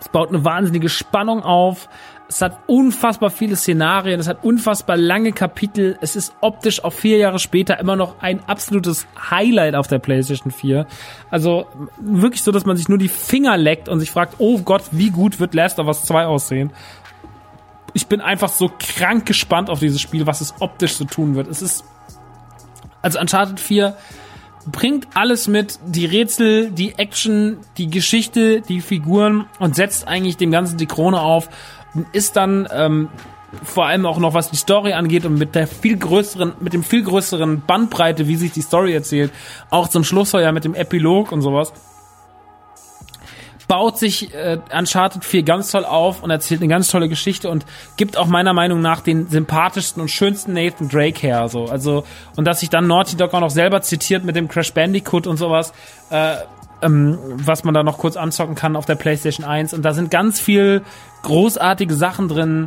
es 0.00 0.08
baut 0.08 0.28
eine 0.28 0.44
wahnsinnige 0.44 0.88
Spannung 0.88 1.42
auf. 1.42 1.88
Es 2.28 2.42
hat 2.42 2.58
unfassbar 2.66 3.30
viele 3.30 3.56
Szenarien. 3.56 4.20
Es 4.20 4.28
hat 4.28 4.44
unfassbar 4.44 4.96
lange 4.96 5.32
Kapitel. 5.32 5.96
Es 6.00 6.16
ist 6.16 6.34
optisch 6.40 6.84
auch 6.84 6.92
vier 6.92 7.18
Jahre 7.18 7.38
später 7.38 7.78
immer 7.78 7.96
noch 7.96 8.20
ein 8.20 8.40
absolutes 8.46 9.06
Highlight 9.30 9.74
auf 9.74 9.86
der 9.86 10.00
PlayStation 10.00 10.50
4. 10.50 10.86
Also 11.30 11.66
wirklich 11.98 12.42
so, 12.42 12.52
dass 12.52 12.66
man 12.66 12.76
sich 12.76 12.88
nur 12.88 12.98
die 12.98 13.08
Finger 13.08 13.56
leckt 13.56 13.88
und 13.88 14.00
sich 14.00 14.10
fragt, 14.10 14.34
oh 14.38 14.58
Gott, 14.58 14.82
wie 14.90 15.10
gut 15.10 15.40
wird 15.40 15.54
Last 15.54 15.78
of 15.78 15.86
Us 15.86 16.04
2 16.04 16.26
aussehen? 16.26 16.72
Ich 17.94 18.08
bin 18.08 18.20
einfach 18.20 18.50
so 18.50 18.70
krank 18.78 19.24
gespannt 19.24 19.70
auf 19.70 19.78
dieses 19.78 20.00
Spiel, 20.00 20.26
was 20.26 20.42
es 20.42 20.54
optisch 20.60 20.94
so 20.94 21.04
tun 21.04 21.34
wird. 21.34 21.48
Es 21.48 21.62
ist 21.62 21.84
also 23.06 23.20
Uncharted 23.20 23.60
4 23.60 23.96
bringt 24.66 25.06
alles 25.14 25.46
mit, 25.46 25.78
die 25.86 26.06
Rätsel, 26.06 26.72
die 26.72 26.98
Action, 26.98 27.58
die 27.78 27.88
Geschichte, 27.88 28.62
die 28.62 28.80
Figuren 28.80 29.46
und 29.60 29.76
setzt 29.76 30.08
eigentlich 30.08 30.36
dem 30.36 30.50
Ganzen 30.50 30.76
die 30.76 30.86
Krone 30.86 31.20
auf 31.20 31.48
und 31.94 32.12
ist 32.12 32.34
dann 32.34 32.66
ähm, 32.72 33.08
vor 33.62 33.86
allem 33.86 34.06
auch 34.06 34.18
noch 34.18 34.34
was 34.34 34.50
die 34.50 34.56
Story 34.56 34.92
angeht 34.92 35.24
und 35.24 35.38
mit 35.38 35.54
der 35.54 35.68
viel 35.68 35.96
größeren, 35.96 36.54
mit 36.58 36.72
dem 36.72 36.82
viel 36.82 37.04
größeren 37.04 37.62
Bandbreite, 37.64 38.26
wie 38.26 38.34
sich 38.34 38.50
die 38.50 38.60
Story 38.60 38.92
erzählt, 38.92 39.30
auch 39.70 39.86
zum 39.86 40.02
Schluss 40.02 40.32
ja 40.32 40.50
mit 40.50 40.64
dem 40.64 40.74
Epilog 40.74 41.30
und 41.30 41.42
sowas, 41.42 41.72
baut 43.68 43.98
sich 43.98 44.32
äh, 44.34 44.58
Uncharted 44.72 45.24
4 45.24 45.42
ganz 45.42 45.70
toll 45.70 45.84
auf 45.84 46.22
und 46.22 46.30
erzählt 46.30 46.60
eine 46.60 46.68
ganz 46.68 46.88
tolle 46.88 47.08
Geschichte 47.08 47.50
und 47.50 47.66
gibt 47.96 48.16
auch 48.16 48.26
meiner 48.26 48.52
Meinung 48.52 48.80
nach 48.80 49.00
den 49.00 49.28
sympathischsten 49.28 50.00
und 50.00 50.08
schönsten 50.08 50.52
Nathan 50.52 50.88
Drake 50.88 51.20
her. 51.20 51.48
So. 51.48 51.66
Also, 51.66 52.04
und 52.36 52.44
dass 52.44 52.60
sich 52.60 52.70
dann 52.70 52.86
Naughty 52.86 53.16
Dog 53.16 53.34
auch 53.34 53.40
noch 53.40 53.50
selber 53.50 53.82
zitiert 53.82 54.24
mit 54.24 54.36
dem 54.36 54.48
Crash 54.48 54.72
Bandicoot 54.72 55.26
und 55.26 55.36
sowas, 55.36 55.72
äh, 56.10 56.36
ähm, 56.82 57.18
was 57.22 57.64
man 57.64 57.74
da 57.74 57.82
noch 57.82 57.98
kurz 57.98 58.16
anzocken 58.16 58.54
kann 58.54 58.76
auf 58.76 58.86
der 58.86 58.94
PlayStation 58.94 59.44
1. 59.44 59.74
Und 59.74 59.82
da 59.82 59.92
sind 59.92 60.10
ganz 60.10 60.38
viel 60.38 60.82
großartige 61.22 61.94
Sachen 61.94 62.28
drin, 62.28 62.66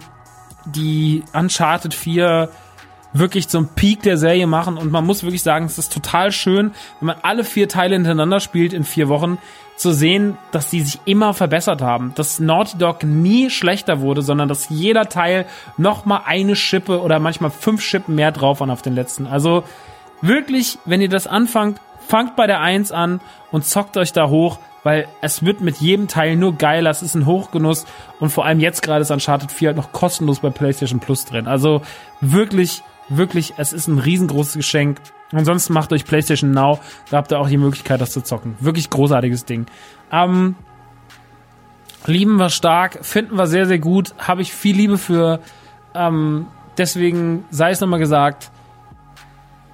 die 0.66 1.24
Uncharted 1.34 1.94
4 1.94 2.50
wirklich 3.14 3.48
zum 3.48 3.70
Peak 3.70 4.04
der 4.04 4.18
Serie 4.18 4.46
machen 4.46 4.78
und 4.78 4.92
man 4.92 5.06
muss 5.06 5.24
wirklich 5.24 5.42
sagen, 5.42 5.66
es 5.66 5.80
ist 5.80 5.92
total 5.92 6.32
schön, 6.32 6.72
wenn 7.00 7.08
man 7.08 7.16
alle 7.24 7.44
vier 7.44 7.68
Teile 7.68 7.96
hintereinander 7.96 8.40
spielt 8.40 8.72
in 8.72 8.84
vier 8.84 9.10
Wochen, 9.10 9.40
zu 9.80 9.94
sehen, 9.94 10.38
dass 10.52 10.70
die 10.70 10.82
sich 10.82 11.00
immer 11.06 11.34
verbessert 11.34 11.82
haben, 11.82 12.12
dass 12.16 12.42
Naughty 12.42 12.78
Dog 12.78 13.04
nie 13.04 13.50
schlechter 13.50 14.02
wurde, 14.02 14.22
sondern 14.22 14.50
dass 14.50 14.68
jeder 14.68 15.08
Teil 15.08 15.46
noch 15.78 16.04
mal 16.04 16.24
eine 16.26 16.58
Schippe 16.58 17.02
oder 17.02 17.20
manchmal 17.20 17.50
fünf 17.50 17.82
Schippen 17.82 18.14
mehr 18.16 18.34
drauf 18.34 18.60
waren 18.60 18.72
auf 18.72 18.82
den 18.82 18.94
letzten. 18.94 19.26
Also 19.26 19.64
wirklich, 20.22 20.80
wenn 20.84 21.00
ihr 21.00 21.08
das 21.08 21.28
anfangt, 21.28 21.80
fangt 22.06 22.36
bei 22.36 22.46
der 22.46 22.60
1 22.60 22.92
an 22.92 23.22
und 23.52 23.64
zockt 23.64 23.96
euch 23.96 24.12
da 24.12 24.28
hoch, 24.28 24.60
weil 24.84 25.08
es 25.22 25.46
wird 25.46 25.62
mit 25.62 25.78
jedem 25.78 26.10
Teil 26.10 26.36
nur 26.36 26.58
geiler, 26.58 26.90
es 26.90 27.02
ist 27.02 27.16
ein 27.16 27.26
Hochgenuss 27.26 27.86
und 28.20 28.32
vor 28.32 28.46
allem 28.46 28.60
jetzt 28.60 28.82
gerade 28.82 29.02
ist 29.02 29.12
Uncharted 29.12 29.50
4 29.50 29.70
halt 29.70 29.78
noch 29.78 29.94
kostenlos 29.94 30.42
bei 30.42 30.50
PlayStation 30.50 31.00
Plus 31.00 31.24
drin. 31.24 31.48
Also 31.48 31.84
wirklich, 32.20 32.84
wirklich, 33.08 33.54
es 33.56 33.72
ist 33.72 33.88
ein 33.88 34.00
riesengroßes 34.00 34.56
Geschenk. 34.56 35.00
Ansonsten 35.32 35.74
macht 35.74 35.94
euch 35.94 36.06
PlayStation 36.06 36.52
Now, 36.52 36.80
da 37.12 37.18
habt 37.18 37.32
ihr 37.32 37.40
auch 37.40 37.50
die 37.50 37.58
Möglichkeit, 37.58 38.02
das 38.02 38.12
zu 38.12 38.22
zocken. 38.22 38.56
Wirklich 38.60 38.90
großartiges 38.90 39.46
Ding. 39.46 39.68
Ähm, 40.12 40.56
lieben 42.06 42.38
wir 42.38 42.50
stark, 42.50 43.00
finden 43.06 43.36
wir 43.36 43.48
sehr, 43.48 43.66
sehr 43.66 43.80
gut, 43.80 44.16
habe 44.18 44.42
ich 44.42 44.54
viel 44.54 44.76
Liebe 44.76 44.98
für. 44.98 45.40
Ähm, 45.94 46.48
deswegen 46.78 47.46
sei 47.52 47.72
es 47.72 47.80
nochmal 47.80 48.00
gesagt, 48.00 48.52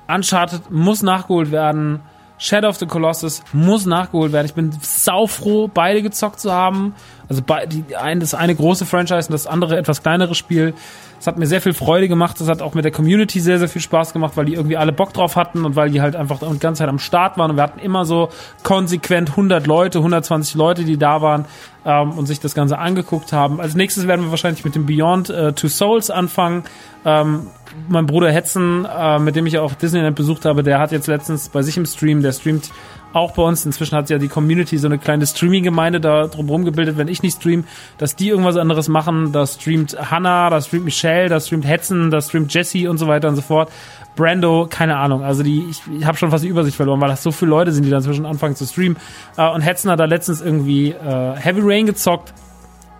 Uncharted 0.07 0.69
muss 0.71 1.01
nachgeholt 1.01 1.51
werden. 1.51 2.01
Shadow 2.37 2.67
of 2.67 2.77
the 2.77 2.85
Colossus 2.85 3.43
muss 3.53 3.85
nachgeholt 3.85 4.33
werden. 4.33 4.45
Ich 4.45 4.53
bin 4.53 4.71
saufroh, 4.81 5.69
beide 5.73 6.01
gezockt 6.01 6.41
zu 6.41 6.51
haben. 6.51 6.93
Also 7.29 7.41
das 7.41 8.33
eine 8.33 8.55
große 8.55 8.85
Franchise 8.85 9.29
und 9.29 9.31
das 9.31 9.47
andere 9.47 9.77
etwas 9.77 10.03
kleinere 10.03 10.35
Spiel. 10.35 10.73
Es 11.19 11.27
hat 11.27 11.37
mir 11.37 11.47
sehr 11.47 11.61
viel 11.61 11.73
Freude 11.73 12.07
gemacht. 12.07 12.39
Es 12.41 12.47
hat 12.47 12.61
auch 12.61 12.73
mit 12.73 12.85
der 12.85 12.91
Community 12.91 13.39
sehr, 13.39 13.59
sehr 13.59 13.69
viel 13.69 13.81
Spaß 13.81 14.13
gemacht, 14.13 14.33
weil 14.35 14.45
die 14.45 14.53
irgendwie 14.53 14.77
alle 14.77 14.91
Bock 14.91 15.13
drauf 15.13 15.35
hatten 15.35 15.65
und 15.65 15.75
weil 15.75 15.89
die 15.89 16.01
halt 16.01 16.15
einfach 16.15 16.39
die 16.39 16.59
ganze 16.59 16.79
Zeit 16.79 16.89
am 16.89 16.99
Start 16.99 17.37
waren. 17.37 17.51
Und 17.51 17.57
wir 17.57 17.63
hatten 17.63 17.79
immer 17.79 18.05
so 18.05 18.29
konsequent 18.63 19.31
100 19.31 19.65
Leute, 19.67 19.99
120 19.99 20.55
Leute, 20.55 20.83
die 20.83 20.97
da 20.97 21.21
waren 21.21 21.45
ähm, 21.85 22.11
und 22.11 22.25
sich 22.25 22.39
das 22.39 22.53
Ganze 22.53 22.77
angeguckt 22.77 23.33
haben. 23.33 23.61
Als 23.61 23.75
nächstes 23.75 24.07
werden 24.07 24.25
wir 24.25 24.31
wahrscheinlich 24.31 24.65
mit 24.65 24.75
dem 24.75 24.85
Beyond 24.85 25.29
äh, 25.29 25.53
Two 25.53 25.67
Souls 25.67 26.09
anfangen. 26.09 26.63
Ähm, 27.05 27.47
mein 27.87 28.05
Bruder 28.05 28.31
Hetzen, 28.31 28.85
äh, 28.85 29.19
mit 29.19 29.35
dem 29.35 29.45
ich 29.45 29.57
auch 29.57 29.73
Disneyland 29.73 30.15
besucht 30.15 30.45
habe, 30.45 30.63
der 30.63 30.79
hat 30.79 30.91
jetzt 30.91 31.07
letztens 31.07 31.49
bei 31.49 31.61
sich 31.61 31.77
im 31.77 31.85
Stream, 31.85 32.21
der 32.21 32.31
streamt 32.31 32.71
auch 33.15 33.31
bei 33.31 33.43
uns. 33.43 33.65
Inzwischen 33.65 33.95
hat 33.95 34.09
ja 34.09 34.17
die 34.17 34.27
Community 34.27 34.77
so 34.77 34.87
eine 34.87 34.97
kleine 34.97 35.25
Streaming-Gemeinde 35.25 36.01
da 36.01 36.27
drumherum 36.27 36.65
gebildet, 36.65 36.97
wenn 36.97 37.07
ich 37.07 37.23
nicht 37.23 37.37
stream, 37.37 37.63
dass 37.97 38.15
die 38.15 38.29
irgendwas 38.29 38.57
anderes 38.57 38.89
machen. 38.89 39.31
Da 39.31 39.47
streamt 39.47 39.97
Hannah, 40.11 40.49
da 40.49 40.61
streamt 40.61 40.85
Michelle, 40.85 41.29
da 41.29 41.39
streamt 41.39 41.65
Hetzen, 41.65 42.11
da 42.11 42.21
streamt 42.21 42.53
Jesse 42.53 42.89
und 42.89 42.97
so 42.97 43.07
weiter 43.07 43.29
und 43.29 43.35
so 43.35 43.41
fort. 43.41 43.71
Brando, 44.15 44.67
keine 44.69 44.97
Ahnung. 44.97 45.23
Also 45.23 45.43
die, 45.43 45.65
ich, 45.69 45.81
ich 45.97 46.05
habe 46.05 46.17
schon 46.17 46.29
fast 46.29 46.43
die 46.43 46.49
Übersicht 46.49 46.75
verloren, 46.75 47.01
weil 47.01 47.09
das 47.09 47.23
so 47.23 47.31
viele 47.31 47.51
Leute 47.51 47.71
sind, 47.71 47.83
die 47.83 47.89
dann 47.89 47.99
inzwischen 47.99 48.25
anfangen 48.25 48.55
zu 48.55 48.65
streamen. 48.65 48.97
Äh, 49.37 49.49
und 49.49 49.61
Hetzen 49.61 49.89
hat 49.89 49.99
da 49.99 50.05
letztens 50.05 50.41
irgendwie 50.41 50.91
äh, 50.91 51.35
Heavy 51.35 51.61
Rain 51.63 51.85
gezockt. 51.85 52.33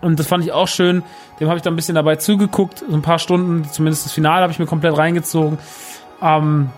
Und 0.02 0.20
das 0.20 0.28
fand 0.28 0.44
ich 0.44 0.52
auch 0.52 0.68
schön. 0.68 1.04
Dem 1.40 1.48
habe 1.48 1.58
ich 1.58 1.64
da 1.64 1.70
ein 1.70 1.76
bisschen 1.76 1.96
dabei 1.96 2.16
zugeguckt, 2.16 2.86
so 2.88 2.96
ein 2.96 3.02
paar 3.02 3.20
Stunden, 3.20 3.66
zumindest 3.66 4.06
das 4.06 4.14
Finale 4.14 4.44
habe 4.44 4.54
ich 4.54 4.60
mir 4.60 4.66
komplett 4.66 4.98
reingezogen. 4.98 5.58
Ähm, 6.22 6.70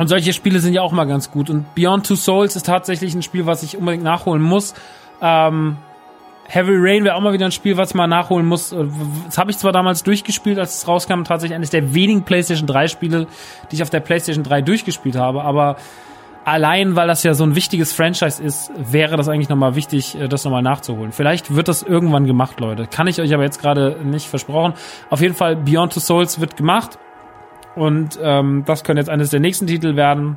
und 0.00 0.08
solche 0.08 0.32
Spiele 0.32 0.60
sind 0.60 0.72
ja 0.72 0.80
auch 0.80 0.92
mal 0.92 1.04
ganz 1.04 1.30
gut. 1.30 1.50
Und 1.50 1.74
Beyond 1.74 2.06
Two 2.06 2.14
Souls 2.14 2.56
ist 2.56 2.64
tatsächlich 2.64 3.14
ein 3.14 3.22
Spiel, 3.22 3.44
was 3.44 3.62
ich 3.62 3.76
unbedingt 3.76 4.02
nachholen 4.02 4.40
muss. 4.40 4.72
Ähm, 5.20 5.76
Heavy 6.48 6.72
Rain 6.74 7.04
wäre 7.04 7.16
auch 7.16 7.20
mal 7.20 7.34
wieder 7.34 7.44
ein 7.44 7.52
Spiel, 7.52 7.76
was 7.76 7.92
man 7.92 8.08
nachholen 8.08 8.46
muss. 8.46 8.74
Das 9.26 9.36
habe 9.36 9.50
ich 9.50 9.58
zwar 9.58 9.72
damals 9.72 10.02
durchgespielt, 10.02 10.58
als 10.58 10.78
es 10.78 10.88
rauskam, 10.88 11.24
tatsächlich 11.24 11.54
eines 11.54 11.68
der 11.68 11.92
wenigen 11.92 12.22
PlayStation 12.22 12.66
3 12.66 12.88
Spiele, 12.88 13.26
die 13.70 13.76
ich 13.76 13.82
auf 13.82 13.90
der 13.90 14.00
PlayStation 14.00 14.42
3 14.42 14.62
durchgespielt 14.62 15.16
habe, 15.16 15.42
aber 15.42 15.76
allein, 16.46 16.96
weil 16.96 17.06
das 17.06 17.22
ja 17.22 17.34
so 17.34 17.44
ein 17.44 17.54
wichtiges 17.54 17.92
Franchise 17.92 18.42
ist, 18.42 18.72
wäre 18.78 19.18
das 19.18 19.28
eigentlich 19.28 19.50
nochmal 19.50 19.74
wichtig, 19.74 20.18
äh, 20.18 20.28
das 20.28 20.44
nochmal 20.44 20.62
nachzuholen. 20.62 21.12
Vielleicht 21.12 21.54
wird 21.54 21.68
das 21.68 21.82
irgendwann 21.82 22.24
gemacht, 22.24 22.58
Leute. 22.58 22.86
Kann 22.86 23.06
ich 23.06 23.20
euch 23.20 23.34
aber 23.34 23.42
jetzt 23.42 23.60
gerade 23.60 23.98
nicht 24.02 24.28
versprochen. 24.28 24.72
Auf 25.10 25.20
jeden 25.20 25.34
Fall, 25.34 25.56
Beyond 25.56 25.92
Two 25.92 26.00
Souls 26.00 26.40
wird 26.40 26.56
gemacht. 26.56 26.98
Und 27.80 28.18
ähm, 28.22 28.64
das 28.66 28.84
könnte 28.84 29.00
jetzt 29.00 29.08
eines 29.08 29.30
der 29.30 29.40
nächsten 29.40 29.66
Titel 29.66 29.96
werden. 29.96 30.36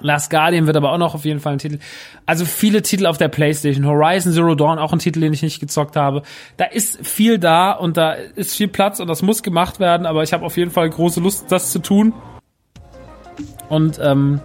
Last 0.00 0.28
Guardian 0.28 0.66
wird 0.66 0.76
aber 0.76 0.90
auch 0.90 0.98
noch 0.98 1.14
auf 1.14 1.24
jeden 1.24 1.38
Fall 1.38 1.52
ein 1.52 1.60
Titel. 1.60 1.78
Also 2.26 2.44
viele 2.46 2.82
Titel 2.82 3.06
auf 3.06 3.16
der 3.16 3.28
PlayStation. 3.28 3.86
Horizon 3.86 4.32
Zero 4.32 4.56
Dawn, 4.56 4.80
auch 4.80 4.92
ein 4.92 4.98
Titel, 4.98 5.20
den 5.20 5.32
ich 5.32 5.42
nicht 5.42 5.60
gezockt 5.60 5.94
habe. 5.94 6.22
Da 6.56 6.64
ist 6.64 7.06
viel 7.06 7.38
da 7.38 7.70
und 7.70 7.96
da 7.96 8.14
ist 8.14 8.56
viel 8.56 8.66
Platz 8.66 8.98
und 8.98 9.06
das 9.06 9.22
muss 9.22 9.44
gemacht 9.44 9.78
werden, 9.78 10.04
aber 10.04 10.24
ich 10.24 10.32
habe 10.32 10.44
auf 10.44 10.56
jeden 10.56 10.72
Fall 10.72 10.90
große 10.90 11.20
Lust, 11.20 11.52
das 11.52 11.70
zu 11.70 11.78
tun. 11.78 12.12
Und 13.68 14.00
ähm, 14.02 14.40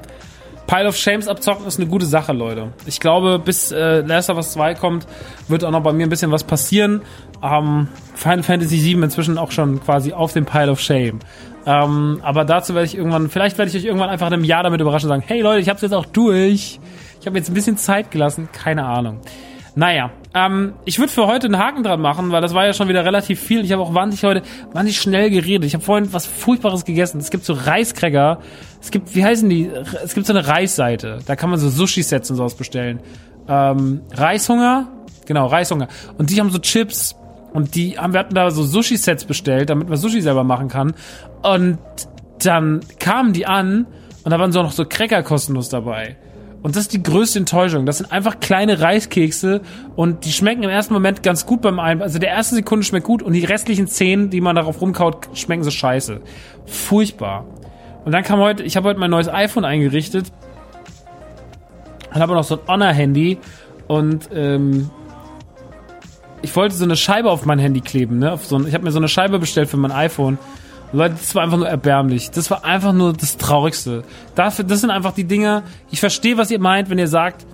Pile 0.67 0.87
of 0.87 0.95
Shames 0.95 1.27
abzocken 1.27 1.65
ist 1.65 1.79
eine 1.79 1.89
gute 1.89 2.05
Sache, 2.05 2.31
Leute. 2.31 2.73
Ich 2.85 2.99
glaube, 2.99 3.39
bis 3.43 3.71
äh, 3.71 4.01
Last 4.01 4.29
of 4.29 4.37
Us 4.37 4.51
2 4.51 4.75
kommt, 4.75 5.07
wird 5.47 5.63
auch 5.63 5.71
noch 5.71 5.81
bei 5.81 5.93
mir 5.93 6.05
ein 6.05 6.09
bisschen 6.09 6.29
was 6.29 6.43
passieren. 6.43 7.01
Ähm, 7.41 7.87
Final 8.13 8.43
Fantasy 8.43 8.77
7 8.77 9.01
inzwischen 9.01 9.39
auch 9.39 9.49
schon 9.49 9.83
quasi 9.83 10.13
auf 10.13 10.33
dem 10.33 10.45
Pile 10.45 10.71
of 10.71 10.79
Shame. 10.79 11.21
Ähm, 11.65 12.19
aber 12.21 12.45
dazu 12.45 12.75
werde 12.75 12.85
ich 12.85 12.95
irgendwann, 12.95 13.29
vielleicht 13.29 13.57
werde 13.57 13.69
ich 13.71 13.77
euch 13.77 13.85
irgendwann 13.85 14.09
einfach 14.09 14.27
in 14.27 14.33
einem 14.33 14.43
Jahr 14.43 14.63
damit 14.63 14.81
überraschen 14.81 15.09
und 15.09 15.17
sagen, 15.17 15.23
hey 15.25 15.41
Leute, 15.41 15.61
ich 15.61 15.69
habe 15.69 15.77
es 15.77 15.81
jetzt 15.81 15.93
auch 15.93 16.05
durch. 16.05 16.79
Ich 17.19 17.25
habe 17.25 17.37
jetzt 17.37 17.49
ein 17.49 17.55
bisschen 17.55 17.77
Zeit 17.77 18.11
gelassen, 18.11 18.49
keine 18.51 18.85
Ahnung. 18.85 19.19
Naja, 19.77 20.11
ähm, 20.33 20.73
ich 20.85 20.99
würde 20.99 21.11
für 21.11 21.27
heute 21.27 21.47
einen 21.47 21.57
Haken 21.57 21.83
dran 21.83 21.99
machen, 21.99 22.31
weil 22.31 22.41
das 22.41 22.53
war 22.53 22.65
ja 22.65 22.71
schon 22.71 22.87
wieder 22.87 23.03
relativ 23.03 23.41
viel. 23.41 23.65
Ich 23.65 23.73
habe 23.73 23.81
auch 23.81 23.93
wahnsinnig 23.93 24.23
heute 24.23 24.41
wahnsinnig 24.71 25.01
schnell 25.01 25.29
geredet. 25.29 25.65
Ich 25.65 25.73
habe 25.73 25.83
vorhin 25.83 26.13
was 26.13 26.25
Furchtbares 26.25 26.85
gegessen. 26.85 27.19
Es 27.19 27.29
gibt 27.29 27.43
so 27.43 27.53
Reiskräger. 27.53 28.39
Es 28.81 28.89
gibt, 28.91 29.15
wie 29.15 29.25
heißen 29.25 29.49
die? 29.49 29.69
Es 30.03 30.13
gibt 30.13 30.27
so 30.27 30.33
eine 30.33 30.47
Reisseite. 30.47 31.19
Da 31.25 31.35
kann 31.35 31.49
man 31.49 31.59
so 31.59 31.67
Sushi-Sets 31.67 32.31
und 32.31 32.37
sowas 32.37 32.55
bestellen. 32.55 33.01
Ähm, 33.49 34.01
Reishunger? 34.13 34.87
Genau, 35.25 35.47
Reishunger. 35.47 35.89
Und 36.17 36.29
die 36.29 36.39
haben 36.39 36.51
so 36.51 36.59
Chips. 36.59 37.15
Und 37.55 37.75
die 37.75 37.97
haben, 37.97 38.11
wir 38.11 38.19
hatten 38.19 38.35
da 38.35 38.51
so 38.51 38.63
Sushi-Sets 38.63 39.23
bestellt, 39.23 39.69
damit 39.69 39.87
man 39.87 39.97
Sushi 39.97 40.19
selber 40.19 40.43
machen 40.43 40.67
kann. 40.67 40.93
Und 41.41 41.77
dann 42.43 42.81
kamen 42.99 43.31
die 43.31 43.45
an 43.45 43.87
und 44.25 44.31
da 44.31 44.37
waren 44.37 44.51
so 44.51 44.61
noch 44.61 44.73
so 44.73 44.83
Cracker 44.83 45.23
kostenlos 45.23 45.69
dabei. 45.69 46.17
Und 46.61 46.75
das 46.75 46.83
ist 46.83 46.93
die 46.93 47.01
größte 47.01 47.39
Enttäuschung. 47.39 47.85
Das 47.85 47.99
sind 47.99 48.11
einfach 48.11 48.41
kleine 48.41 48.81
Reiskekse 48.81 49.61
und 49.95 50.25
die 50.25 50.33
schmecken 50.33 50.63
im 50.63 50.69
ersten 50.69 50.93
Moment 50.93 51.23
ganz 51.23 51.45
gut 51.45 51.61
beim 51.61 51.79
einen. 51.79 52.01
Also 52.01 52.19
der 52.19 52.29
erste 52.29 52.55
Sekunde 52.55 52.85
schmeckt 52.85 53.05
gut 53.05 53.23
und 53.23 53.31
die 53.31 53.45
restlichen 53.45 53.87
zehn, 53.87 54.29
die 54.29 54.41
man 54.41 54.57
darauf 54.57 54.81
rumkaut, 54.81 55.29
schmecken 55.33 55.63
so 55.63 55.71
scheiße. 55.71 56.19
Furchtbar. 56.65 57.45
Und 58.03 58.11
dann 58.11 58.23
kam 58.23 58.39
heute, 58.39 58.63
ich 58.63 58.75
habe 58.75 58.89
heute 58.89 58.99
mein 58.99 59.11
neues 59.11 59.29
iPhone 59.29 59.63
eingerichtet 59.63 60.25
und 62.13 62.19
habe 62.19 62.33
noch 62.33 62.43
so 62.43 62.55
ein 62.55 62.67
Honor-Handy 62.67 63.37
und 63.87 64.27
ähm, 64.33 64.89
ich 66.41 66.55
wollte 66.55 66.75
so 66.75 66.83
eine 66.83 66.95
Scheibe 66.95 67.31
auf 67.31 67.45
mein 67.45 67.59
Handy 67.59 67.81
kleben. 67.81 68.19
Ne? 68.19 68.31
Auf 68.31 68.45
so 68.45 68.57
ein, 68.57 68.67
ich 68.67 68.73
habe 68.73 68.83
mir 68.83 68.91
so 68.91 68.99
eine 68.99 69.07
Scheibe 69.07 69.39
bestellt 69.39 69.69
für 69.69 69.77
mein 69.77 69.91
iPhone 69.91 70.37
Leute, 70.95 71.15
das 71.15 71.35
war 71.35 71.43
einfach 71.43 71.57
nur 71.57 71.67
erbärmlich. 71.67 72.31
Das 72.31 72.49
war 72.51 72.63
einfach 72.63 72.93
nur 72.93 73.13
das 73.13 73.37
Traurigste. 73.37 74.03
Dafür, 74.35 74.65
das 74.65 74.81
sind 74.81 74.91
einfach 74.91 75.13
die 75.13 75.25
Dinge. 75.25 75.63
Ich 75.91 75.99
verstehe, 75.99 76.37
was 76.37 76.51
ihr 76.51 76.59
meint, 76.59 76.89
wenn 76.89 76.99
ihr 76.99 77.07
sagt, 77.07 77.45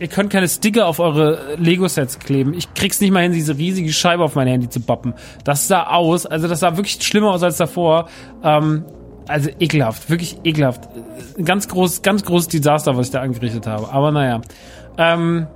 ihr 0.00 0.08
könnt 0.08 0.30
keine 0.30 0.48
Sticker 0.48 0.86
auf 0.86 1.00
eure 1.00 1.56
Lego-Sets 1.56 2.18
kleben. 2.18 2.54
Ich 2.54 2.72
krieg's 2.74 3.00
nicht 3.00 3.10
mal 3.10 3.22
hin, 3.22 3.32
diese 3.32 3.56
riesige 3.58 3.92
Scheibe 3.92 4.22
auf 4.22 4.34
mein 4.36 4.46
Handy 4.46 4.68
zu 4.68 4.80
bappen. 4.80 5.14
Das 5.44 5.68
sah 5.68 5.88
aus, 5.88 6.24
also 6.24 6.48
das 6.48 6.60
sah 6.60 6.76
wirklich 6.76 6.98
schlimmer 7.02 7.30
aus 7.30 7.42
als 7.42 7.56
davor. 7.56 8.08
Ähm, 8.42 8.84
also 9.26 9.50
ekelhaft, 9.60 10.08
wirklich 10.08 10.38
ekelhaft. 10.44 10.88
Ein 11.36 11.44
ganz 11.44 11.68
groß, 11.68 12.00
ganz 12.02 12.24
großes 12.24 12.48
Desaster, 12.48 12.96
was 12.96 13.08
ich 13.08 13.12
da 13.12 13.20
angerichtet 13.20 13.66
habe. 13.66 13.92
Aber 13.92 14.12
naja. 14.12 14.40
Ähm, 14.96 15.46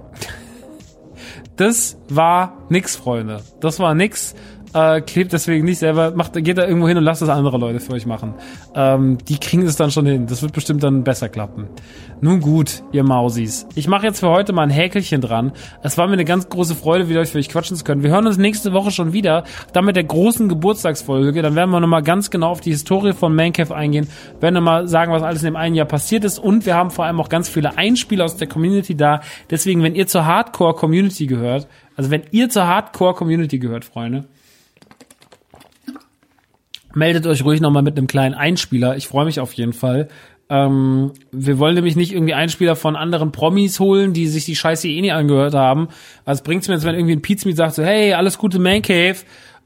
das 1.63 1.97
war 2.09 2.59
nix, 2.71 2.97
Freunde. 2.97 3.41
Das 3.61 3.79
war 3.79 3.95
nix. 3.95 4.35
Äh, 4.75 5.03
klebt 5.03 5.33
deswegen 5.33 5.65
nicht 5.65 5.79
selber, 5.79 6.13
macht, 6.13 6.33
geht 6.33 6.57
da 6.57 6.67
irgendwo 6.67 6.89
hin 6.89 6.97
und 6.97 7.05
lasst 7.05 7.21
das 7.21 7.29
andere 7.29 7.59
Leute 7.59 7.81
für 7.81 7.93
euch 7.93 8.07
machen. 8.07 8.35
Ähm, 8.75 9.19
die 9.29 9.39
kriegen 9.39 9.63
es 9.67 9.77
dann 9.77 9.91
schon 9.91 10.07
hin. 10.07 10.27
Das 10.27 10.43
wird 10.43 10.53
bestimmt 10.53 10.83
dann 10.83 11.05
besser 11.05 11.29
klappen. 11.29 11.69
Nun 12.21 12.41
gut, 12.41 12.83
ihr 12.93 13.05
Mausis. 13.05 13.67
Ich 13.75 13.89
mache 13.89 14.07
jetzt 14.07 14.21
für 14.21 14.29
heute 14.29 14.53
mal 14.53 14.63
ein 14.63 14.71
Häkelchen 14.71 15.21
dran. 15.21 15.53
Es 15.83 15.99
war 15.99 16.07
mir 16.07 16.15
eine 16.15 16.25
ganz 16.25 16.49
große 16.49 16.75
Freude, 16.75 17.09
wieder 17.09 17.21
euch 17.21 17.31
für 17.31 17.39
euch 17.39 17.49
quatschen 17.49 17.77
zu 17.77 17.85
können. 17.85 18.03
Wir 18.03 18.11
hören 18.11 18.27
uns 18.27 18.39
nächste 18.39 18.73
Woche 18.73 18.91
schon 18.91 19.13
wieder, 19.13 19.45
dann 19.73 19.85
mit 19.85 19.97
der 19.97 20.05
großen 20.05 20.49
Geburtstagsfolge. 20.49 21.43
Dann 21.43 21.55
werden 21.55 21.71
wir 21.71 21.81
nochmal 21.81 22.03
ganz 22.03 22.31
genau 22.31 22.51
auf 22.51 22.61
die 22.61 22.71
Historie 22.71 23.13
von 23.13 23.35
Mancave 23.35 23.75
eingehen, 23.75 24.09
werden 24.41 24.55
nochmal 24.55 24.89
sagen, 24.89 25.13
was 25.13 25.23
alles 25.23 25.43
in 25.43 25.47
dem 25.47 25.57
einen 25.57 25.75
Jahr 25.75 25.87
passiert 25.87 26.25
ist 26.25 26.39
und 26.39 26.65
wir 26.65 26.75
haben 26.75 26.91
vor 26.91 27.05
allem 27.05 27.21
auch 27.21 27.29
ganz 27.29 27.49
viele 27.49 27.77
Einspieler 27.77 28.25
aus 28.25 28.37
der 28.37 28.49
Community 28.49 28.97
da. 28.97 29.21
Deswegen, 29.51 29.83
wenn 29.83 29.95
ihr 29.95 30.07
zur 30.07 30.25
Hardcore-Community 30.25 31.27
gehört, 31.27 31.69
also 31.97 32.11
wenn 32.11 32.23
ihr 32.31 32.49
zur 32.49 32.67
Hardcore-Community 32.67 33.59
gehört, 33.59 33.85
Freunde, 33.85 34.25
meldet 36.95 37.27
euch 37.27 37.45
ruhig 37.45 37.61
nochmal 37.61 37.83
mit 37.83 37.97
einem 37.97 38.07
kleinen 38.07 38.35
Einspieler. 38.35 38.97
Ich 38.97 39.09
freue 39.09 39.25
mich 39.25 39.41
auf 39.41 39.53
jeden 39.53 39.73
Fall. 39.73 40.09
Ähm, 40.49 41.13
wir 41.31 41.59
wollen 41.59 41.75
nämlich 41.75 41.97
nicht 41.97 42.13
irgendwie 42.13 42.35
Einspieler 42.35 42.77
von 42.77 42.97
anderen 42.97 43.33
Promis 43.33 43.81
holen, 43.81 44.13
die 44.13 44.29
sich 44.29 44.45
die 44.45 44.57
Scheiße 44.57 44.87
eh 44.89 45.01
nie 45.01 45.13
angehört 45.13 45.55
haben. 45.55 45.89
Was 46.25 46.43
bringt's 46.43 46.69
mir 46.69 46.75
jetzt, 46.75 46.85
wenn 46.85 46.95
irgendwie 46.95 47.17
ein 47.17 47.23
Pizza 47.23 47.51
sagt 47.53 47.77
so, 47.77 47.83
hey, 47.83 48.13
alles 48.13 48.37
gute 48.39 48.59
Man 48.59 48.83
Cave, 48.83 49.17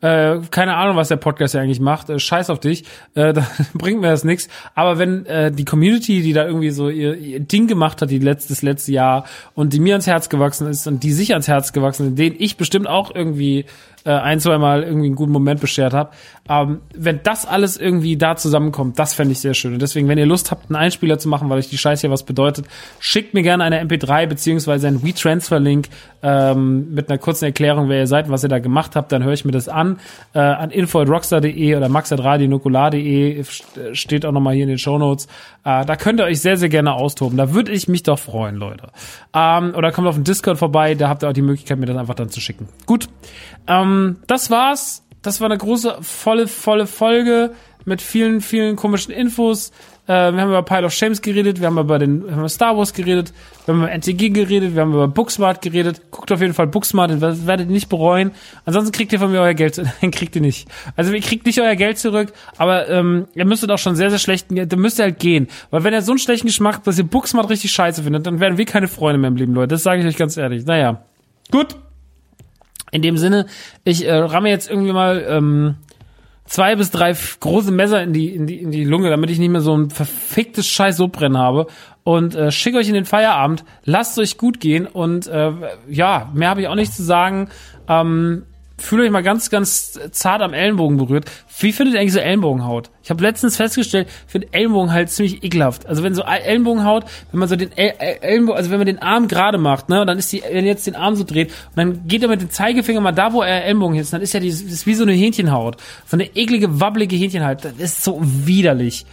äh, 0.01 0.41
keine 0.51 0.77
Ahnung, 0.77 0.97
was 0.97 1.09
der 1.09 1.17
Podcast 1.17 1.55
ja 1.55 1.61
eigentlich 1.61 1.81
macht, 1.81 2.11
äh, 2.11 2.19
scheiß 2.19 2.51
auf 2.51 2.61
dich, 2.61 2.85
äh, 3.15 3.33
da 3.35 3.47
bringt 3.75 4.01
mir 4.01 4.09
das 4.09 4.25
nichts. 4.25 4.49
Aber 4.75 4.99
wenn 4.99 5.27
äh, 5.27 5.51
die 5.51 5.65
Community, 5.65 6.23
die 6.23 6.33
da 6.33 6.47
irgendwie 6.47 6.71
so 6.71 6.89
ihr, 6.89 7.17
ihr 7.17 7.41
Ding 7.41 7.67
gemacht 7.67 8.03
hat, 8.03 8.11
die 8.11 8.19
letztes 8.19 8.63
letzte 8.63 8.93
Jahr 8.93 9.25
und 9.55 9.73
die 9.73 9.81
mir 9.81 9.95
ans 9.95 10.07
Herz 10.07 10.29
gewachsen 10.29 10.69
ist 10.69 10.87
und 10.87 11.03
die 11.03 11.13
sich 11.13 11.33
ans 11.33 11.49
Herz 11.49 11.73
gewachsen 11.73 12.05
sind, 12.05 12.19
denen 12.19 12.37
ich 12.39 12.57
bestimmt 12.57 12.87
auch 12.87 13.15
irgendwie 13.15 13.65
äh, 14.07 14.11
ein, 14.11 14.39
zwei 14.39 14.59
Mal 14.59 14.85
irgendwie 14.85 15.07
einen 15.07 15.17
guten 15.17 15.33
Moment 15.33 15.61
beschert 15.61 15.93
habe. 15.93 16.11
Ähm, 16.49 16.81
wenn 16.95 17.21
das 17.25 17.45
alles 17.45 17.77
irgendwie 17.77 18.17
da 18.17 18.37
zusammenkommt, 18.37 18.99
das 18.99 19.15
fände 19.15 19.33
ich 19.33 19.41
sehr 19.41 19.55
schön. 19.55 19.73
Und 19.73 19.83
deswegen, 19.83 20.07
wenn 20.09 20.19
ihr 20.19 20.27
Lust 20.27 20.51
habt, 20.51 20.71
einen 20.71 20.77
Einspieler 20.77 21.19
zu 21.19 21.29
machen, 21.29 21.51
weil 21.51 21.59
euch 21.59 21.69
die 21.69 21.79
Scheiße 21.79 22.03
hier 22.03 22.11
was 22.11 22.23
bedeutet, 22.23 22.67
schickt 23.01 23.35
mir 23.35 23.43
gerne 23.43 23.65
eine 23.65 23.83
MP3 23.83 24.27
beziehungsweise 24.27 24.87
einen 24.87 25.03
WeTransfer-Link 25.03 25.89
ähm, 26.23 26.95
mit 26.95 27.11
einer 27.11 27.19
kurzen 27.19 27.47
Erklärung, 27.47 27.89
wer 27.89 27.99
ihr 27.99 28.07
seid 28.07 28.31
was 28.31 28.43
ihr 28.43 28.49
da 28.49 28.59
gemacht 28.59 28.97
habt. 28.97 29.13
Dann 29.13 29.25
höre 29.25 29.33
ich 29.33 29.45
mir 29.45 29.53
das 29.53 29.69
an. 29.69 29.86
Äh, 30.35 30.39
an 30.39 30.71
info.rockstar.de 30.71 31.77
oder 31.77 31.89
max.radionukular.de 31.89 33.45
steht 33.93 34.27
auch 34.27 34.33
nochmal 34.33 34.55
hier 34.55 34.65
in 34.65 34.69
den 34.69 34.79
Shownotes. 34.79 35.27
Äh, 35.65 35.85
da 35.85 35.97
könnt 35.97 36.21
ihr 36.21 36.25
euch 36.25 36.41
sehr, 36.41 36.57
sehr 36.57 36.69
gerne 36.69 36.95
austoben. 36.95 37.37
Da 37.37 37.55
würde 37.55 37.73
ich 37.73 37.89
mich 37.89 38.03
doch 38.03 38.19
freuen, 38.19 38.57
Leute. 38.57 38.89
Ähm, 39.35 39.75
oder 39.77 39.93
kommt 39.93 40.09
auf 40.09 40.17
den 40.17 40.25
Discord 40.25 40.59
vorbei, 40.59 40.95
da 40.95 41.09
habt 41.09 41.23
ihr 41.23 41.29
auch 41.29 41.35
die 41.35 41.43
Möglichkeit, 41.43 41.79
mir 41.79 41.87
das 41.87 41.97
einfach 41.97 42.15
dann 42.15 42.29
zu 42.29 42.41
schicken. 42.41 42.69
Gut. 42.87 43.09
Ähm, 43.67 44.19
das 44.27 44.51
war's. 44.51 45.03
Das 45.23 45.41
war 45.41 45.49
eine 45.49 45.59
große, 45.59 45.97
volle, 46.03 46.47
volle 46.47 46.87
Folge 46.87 47.53
mit 47.85 48.03
vielen, 48.03 48.41
vielen 48.41 48.77
komischen 48.77 49.13
Infos. 49.13 49.73
Äh, 50.07 50.33
wir 50.33 50.41
haben 50.41 50.49
über 50.51 50.63
Pile 50.63 50.87
of 50.87 50.93
Shames 50.93 51.21
geredet, 51.21 51.61
wir 51.61 51.67
haben 51.67 51.79
über 51.79 51.99
den 51.99 52.31
haben 52.31 52.39
über 52.39 52.49
Star 52.49 52.77
Wars 52.77 52.93
geredet, 52.93 53.33
wir 53.65 53.75
haben 53.75 53.83
über 53.83 53.91
NTG 53.91 54.31
geredet, 54.31 54.75
wir 54.75 54.83
haben 54.83 54.93
über 54.93 55.09
Booksmart 55.09 55.63
geredet. 55.63 56.01
Guckt 56.11 56.31
auf 56.31 56.41
jeden 56.41 56.55
Fall 56.55 56.69
Booksmart, 56.69 57.21
das 57.21 57.47
werdet 57.47 57.69
ihr 57.69 57.73
nicht 57.73 57.89
bereuen. 57.89 58.31
Ansonsten 58.65 58.93
kriegt 58.93 59.13
ihr 59.13 59.19
von 59.19 59.33
mir 59.33 59.41
euer 59.41 59.55
Geld, 59.55 59.79
nein, 60.03 60.11
kriegt 60.11 60.37
ihr 60.37 60.43
nicht. 60.43 60.69
Also 60.95 61.13
ihr 61.13 61.21
kriegt 61.21 61.45
nicht 61.45 61.61
euer 61.61 61.75
Geld 61.75 61.99
zurück, 61.99 62.33
aber 62.57 62.89
ähm, 62.89 63.27
ihr 63.35 63.45
müsstet 63.45 63.71
auch 63.71 63.79
schon 63.79 63.97
sehr, 63.97 64.11
sehr 64.11 64.21
schlechten, 64.21 64.69
dann 64.69 64.79
müsst 64.79 64.99
ihr 65.01 65.05
halt 65.05 65.19
gehen. 65.19 65.49
Weil 65.71 65.83
wenn 65.83 65.93
ihr 65.93 66.03
so 66.03 66.13
einen 66.13 66.19
schlechten 66.19 66.47
Geschmack 66.47 66.77
habt, 66.77 66.87
dass 66.87 66.99
ihr 66.99 67.05
Booksmart 67.05 67.51
richtig 67.51 67.73
scheiße 67.73 68.03
findet, 68.03 68.27
dann 68.27 68.39
werden 68.39 68.59
wir 68.59 68.65
keine 68.65 68.89
Freunde 68.89 69.19
mehr 69.19 69.29
im 69.29 69.37
Leben, 69.37 69.55
Leute. 69.55 69.69
Das 69.69 69.83
sage 69.83 70.01
ich 70.01 70.07
euch 70.07 70.17
ganz 70.17 70.37
ehrlich. 70.37 70.65
Naja. 70.67 71.03
Gut. 71.51 71.77
In 72.93 73.03
dem 73.03 73.19
Sinne, 73.19 73.47
ich 73.85 74.07
äh, 74.07 74.15
ramme 74.15 74.49
jetzt 74.49 74.71
irgendwie 74.71 74.93
mal 74.93 75.25
ähm, 75.29 75.75
zwei 76.47 76.77
bis 76.77 76.91
drei 76.91 77.15
große 77.41 77.73
Messer 77.73 78.03
in 78.03 78.13
die, 78.13 78.35
in 78.35 78.47
die, 78.47 78.61
in 78.61 78.71
die 78.71 78.85
Lunge, 78.85 79.11
damit 79.11 79.31
ich 79.31 79.39
nicht 79.39 79.51
mehr 79.51 79.61
so 79.61 79.77
ein 79.77 79.91
verficktes 79.91 80.67
Scheiß 80.67 80.97
Sodbrennen 80.97 81.39
habe. 81.39 81.67
Und 82.05 82.35
äh, 82.37 82.53
schicke 82.53 82.79
euch 82.79 82.89
in 82.89 82.95
den 82.95 83.05
Feierabend, 83.05 83.65
lasst 83.85 84.19
euch 84.19 84.39
gut 84.39 84.61
gehen 84.61 84.87
und 84.87 85.27
äh, 85.27 85.51
ja, 85.89 86.31
mehr 86.35 86.51
habe 86.51 86.61
ich 86.61 86.69
auch 86.69 86.77
nicht 86.77 86.95
zu 86.95 87.03
sagen. 87.03 87.49
Ähm, 87.89 88.45
fühlt 88.79 89.03
euch 89.03 89.11
mal 89.11 89.23
ganz, 89.23 89.51
ganz 89.51 89.99
zart 90.11 90.43
am 90.43 90.53
Ellenbogen 90.53 90.97
berührt. 90.97 91.31
Wie 91.59 91.73
findet 91.73 91.95
ihr 91.95 92.01
eigentlich 92.01 92.13
so 92.13 92.19
Ellenbogenhaut? 92.19 92.91
Ich 93.03 93.11
habe 93.11 93.23
letztens 93.23 93.57
festgestellt, 93.57 94.09
ich 94.27 94.33
finde 94.33 94.49
Ellenbogen 94.53 94.93
halt 94.93 95.11
ziemlich 95.11 95.43
ekelhaft. 95.43 95.87
Also 95.87 96.03
wenn 96.03 96.15
so 96.15 96.23
Ellenbogenhaut, 96.23 97.05
wenn 97.31 97.41
man 97.41 97.49
so 97.49 97.57
den 97.57 97.73
El 97.77 97.95
Ellenbogen, 97.99 98.59
also 98.59 98.71
wenn 98.71 98.79
man 98.79 98.87
den 98.87 99.01
Arm 99.01 99.29
gerade 99.29 99.59
macht, 99.59 99.89
ne, 99.89 100.01
und 100.01 100.07
dann 100.07 100.19
ist 100.19 100.33
die, 100.33 100.43
wenn 100.51 100.67
jetzt 100.67 100.87
den 100.87 100.97
Arm 100.97 101.17
so 101.17 101.25
dreht, 101.25 101.49
und 101.49 101.77
dann 101.77 102.07
geht 102.07 102.23
er 102.23 102.29
mit 102.29 102.41
dem 102.41 102.51
Zeigefinger 102.51 103.01
mal 103.01 103.13
da, 103.13 103.33
wo 103.33 103.43
er 103.43 103.65
Ellenbogen 103.65 103.99
ist, 103.99 104.13
dann 104.13 104.21
ist 104.21 104.35
ja 104.35 104.41
die, 104.41 104.49
ist 104.49 104.87
wie 104.87 104.95
so 104.95 105.05
eine 105.05 105.13
Hähnchenhaut. 105.13 105.77
So 106.07 106.17
eine 106.17 106.37
eklige, 106.37 106.81
wabbelige 106.81 107.17
Hähnchenhaut. 107.17 107.65
Das 107.65 107.75
ist 107.79 108.05
so 108.05 108.21
widerlich. 108.23 109.07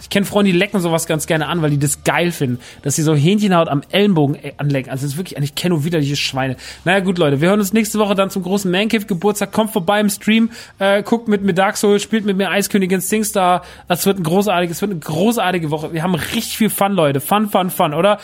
Ich 0.00 0.10
kenne 0.10 0.26
Freunde, 0.26 0.50
die 0.50 0.58
lecken 0.58 0.80
sowas 0.80 1.06
ganz 1.06 1.26
gerne 1.26 1.46
an, 1.46 1.62
weil 1.62 1.70
die 1.70 1.78
das 1.78 2.02
geil 2.04 2.32
finden, 2.32 2.58
dass 2.82 2.96
sie 2.96 3.02
so 3.02 3.14
Hähnchenhaut 3.14 3.68
am 3.68 3.82
Ellenbogen 3.90 4.34
äh, 4.36 4.52
anlecken. 4.56 4.90
Also 4.90 5.04
das 5.04 5.12
ist 5.12 5.18
wirklich, 5.18 5.38
ich 5.38 5.54
kenne 5.54 5.74
nur 5.74 5.84
widerliche 5.84 6.16
Schweine. 6.16 6.56
Naja 6.84 7.00
gut, 7.00 7.18
Leute, 7.18 7.40
wir 7.40 7.48
hören 7.48 7.60
uns 7.60 7.72
nächste 7.72 7.98
Woche 7.98 8.14
dann 8.14 8.30
zum 8.30 8.42
großen 8.42 8.70
Mancave 8.70 9.06
Geburtstag. 9.06 9.52
Kommt 9.52 9.72
vorbei 9.72 10.00
im 10.00 10.10
Stream, 10.10 10.50
äh, 10.78 11.02
guckt 11.02 11.28
mit 11.28 11.42
mir 11.42 11.54
Dark 11.54 11.76
Souls, 11.76 12.02
spielt 12.02 12.24
mit 12.24 12.36
mir 12.36 12.50
Eiskönigin 12.50 13.00
Singstar. 13.00 13.62
Das 13.88 14.04
wird 14.06 14.18
ein 14.18 14.24
großartiges, 14.24 14.80
wird 14.80 14.90
eine 14.90 15.00
großartige 15.00 15.70
Woche. 15.70 15.92
Wir 15.92 16.02
haben 16.02 16.14
richtig 16.14 16.56
viel 16.56 16.70
Fun, 16.70 16.92
Leute. 16.92 17.20
Fun, 17.20 17.48
fun, 17.48 17.70
fun, 17.70 17.94
oder? 17.94 18.18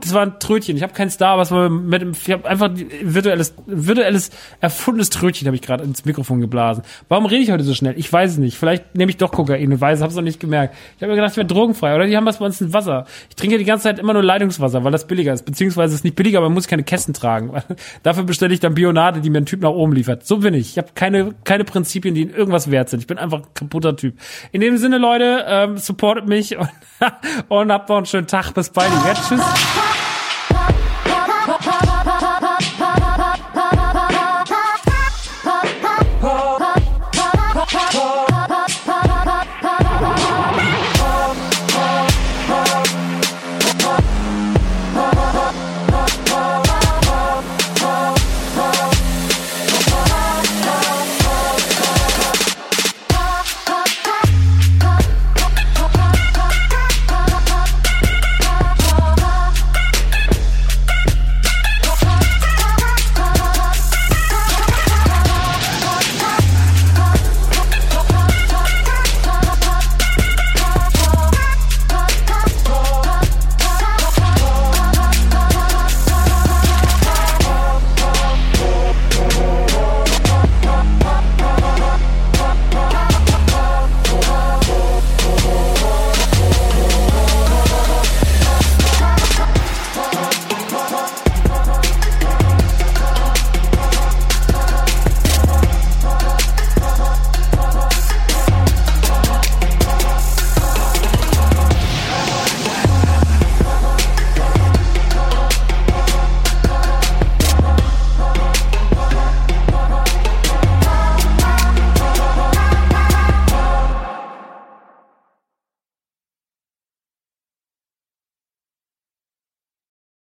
Das 0.00 0.12
war 0.12 0.22
ein 0.22 0.38
Trötchen. 0.38 0.76
Ich 0.76 0.82
habe 0.82 0.92
keinen 0.92 1.10
Star, 1.10 1.38
was 1.38 1.50
man 1.50 1.86
mit 1.86 2.04
ich 2.16 2.32
habe 2.32 2.48
einfach 2.48 2.70
virtuelles 3.02 3.54
virtuelles 3.66 4.30
erfundenes 4.60 5.10
Trötchen 5.10 5.46
habe 5.46 5.56
ich 5.56 5.62
gerade 5.62 5.84
ins 5.84 6.04
Mikrofon 6.04 6.40
geblasen. 6.40 6.82
Warum 7.08 7.26
rede 7.26 7.42
ich 7.42 7.50
heute 7.50 7.64
so 7.64 7.74
schnell? 7.74 7.94
Ich 7.96 8.12
weiß 8.12 8.32
es 8.32 8.38
nicht. 8.38 8.56
Vielleicht 8.56 8.96
nehme 8.96 9.10
ich 9.10 9.16
doch 9.16 9.30
Kokain 9.32 9.72
und 9.72 9.80
weiß, 9.80 10.00
habe 10.00 10.10
es 10.10 10.16
noch 10.16 10.22
nicht 10.22 10.40
gemerkt. 10.40 10.74
Ich 10.96 11.02
habe 11.02 11.12
mir 11.12 11.16
gedacht, 11.16 11.32
ich 11.32 11.36
wäre 11.36 11.46
drogenfrei 11.46 11.94
oder 11.94 12.06
die 12.06 12.16
haben 12.16 12.26
was 12.26 12.38
bei 12.38 12.46
uns 12.46 12.60
in 12.60 12.72
Wasser. 12.72 13.06
Ich 13.28 13.36
trinke 13.36 13.58
die 13.58 13.64
ganze 13.64 13.84
Zeit 13.84 13.98
immer 13.98 14.12
nur 14.12 14.22
Leitungswasser, 14.22 14.84
weil 14.84 14.92
das 14.92 15.06
billiger 15.06 15.32
ist, 15.32 15.44
beziehungsweise 15.44 15.94
ist 15.94 16.04
nicht 16.04 16.16
billiger, 16.16 16.38
aber 16.38 16.48
man 16.48 16.54
muss 16.54 16.68
keine 16.68 16.82
Kästen 16.82 17.14
tragen. 17.14 17.52
Dafür 18.02 18.24
bestelle 18.24 18.52
ich 18.52 18.60
dann 18.60 18.74
Bionade, 18.74 19.20
die 19.20 19.30
mir 19.30 19.38
ein 19.38 19.46
Typ 19.46 19.60
nach 19.60 19.70
oben 19.70 19.92
liefert. 19.92 20.26
So 20.26 20.38
bin 20.38 20.54
ich. 20.54 20.70
Ich 20.72 20.78
habe 20.78 20.88
keine 20.94 21.34
keine 21.44 21.64
Prinzipien, 21.64 22.14
die 22.14 22.22
in 22.22 22.30
irgendwas 22.30 22.70
wert 22.70 22.88
sind. 22.88 23.00
Ich 23.00 23.06
bin 23.06 23.18
einfach 23.18 23.38
ein 23.38 23.54
kaputter 23.54 23.96
Typ. 23.96 24.18
In 24.52 24.60
dem 24.60 24.76
Sinne, 24.78 24.98
Leute, 24.98 25.44
ähm, 25.46 25.76
supportet 25.76 26.26
mich 26.26 26.56
und, 26.56 26.68
und 27.48 27.72
habt 27.72 27.88
noch 27.88 27.96
einen 27.96 28.06
schönen 28.06 28.26
Tag. 28.26 28.52
Bis 28.54 28.70
bald. 28.70 28.90
Ja, 29.06 29.14
tschüss. 29.14 29.43
love. 29.44 29.83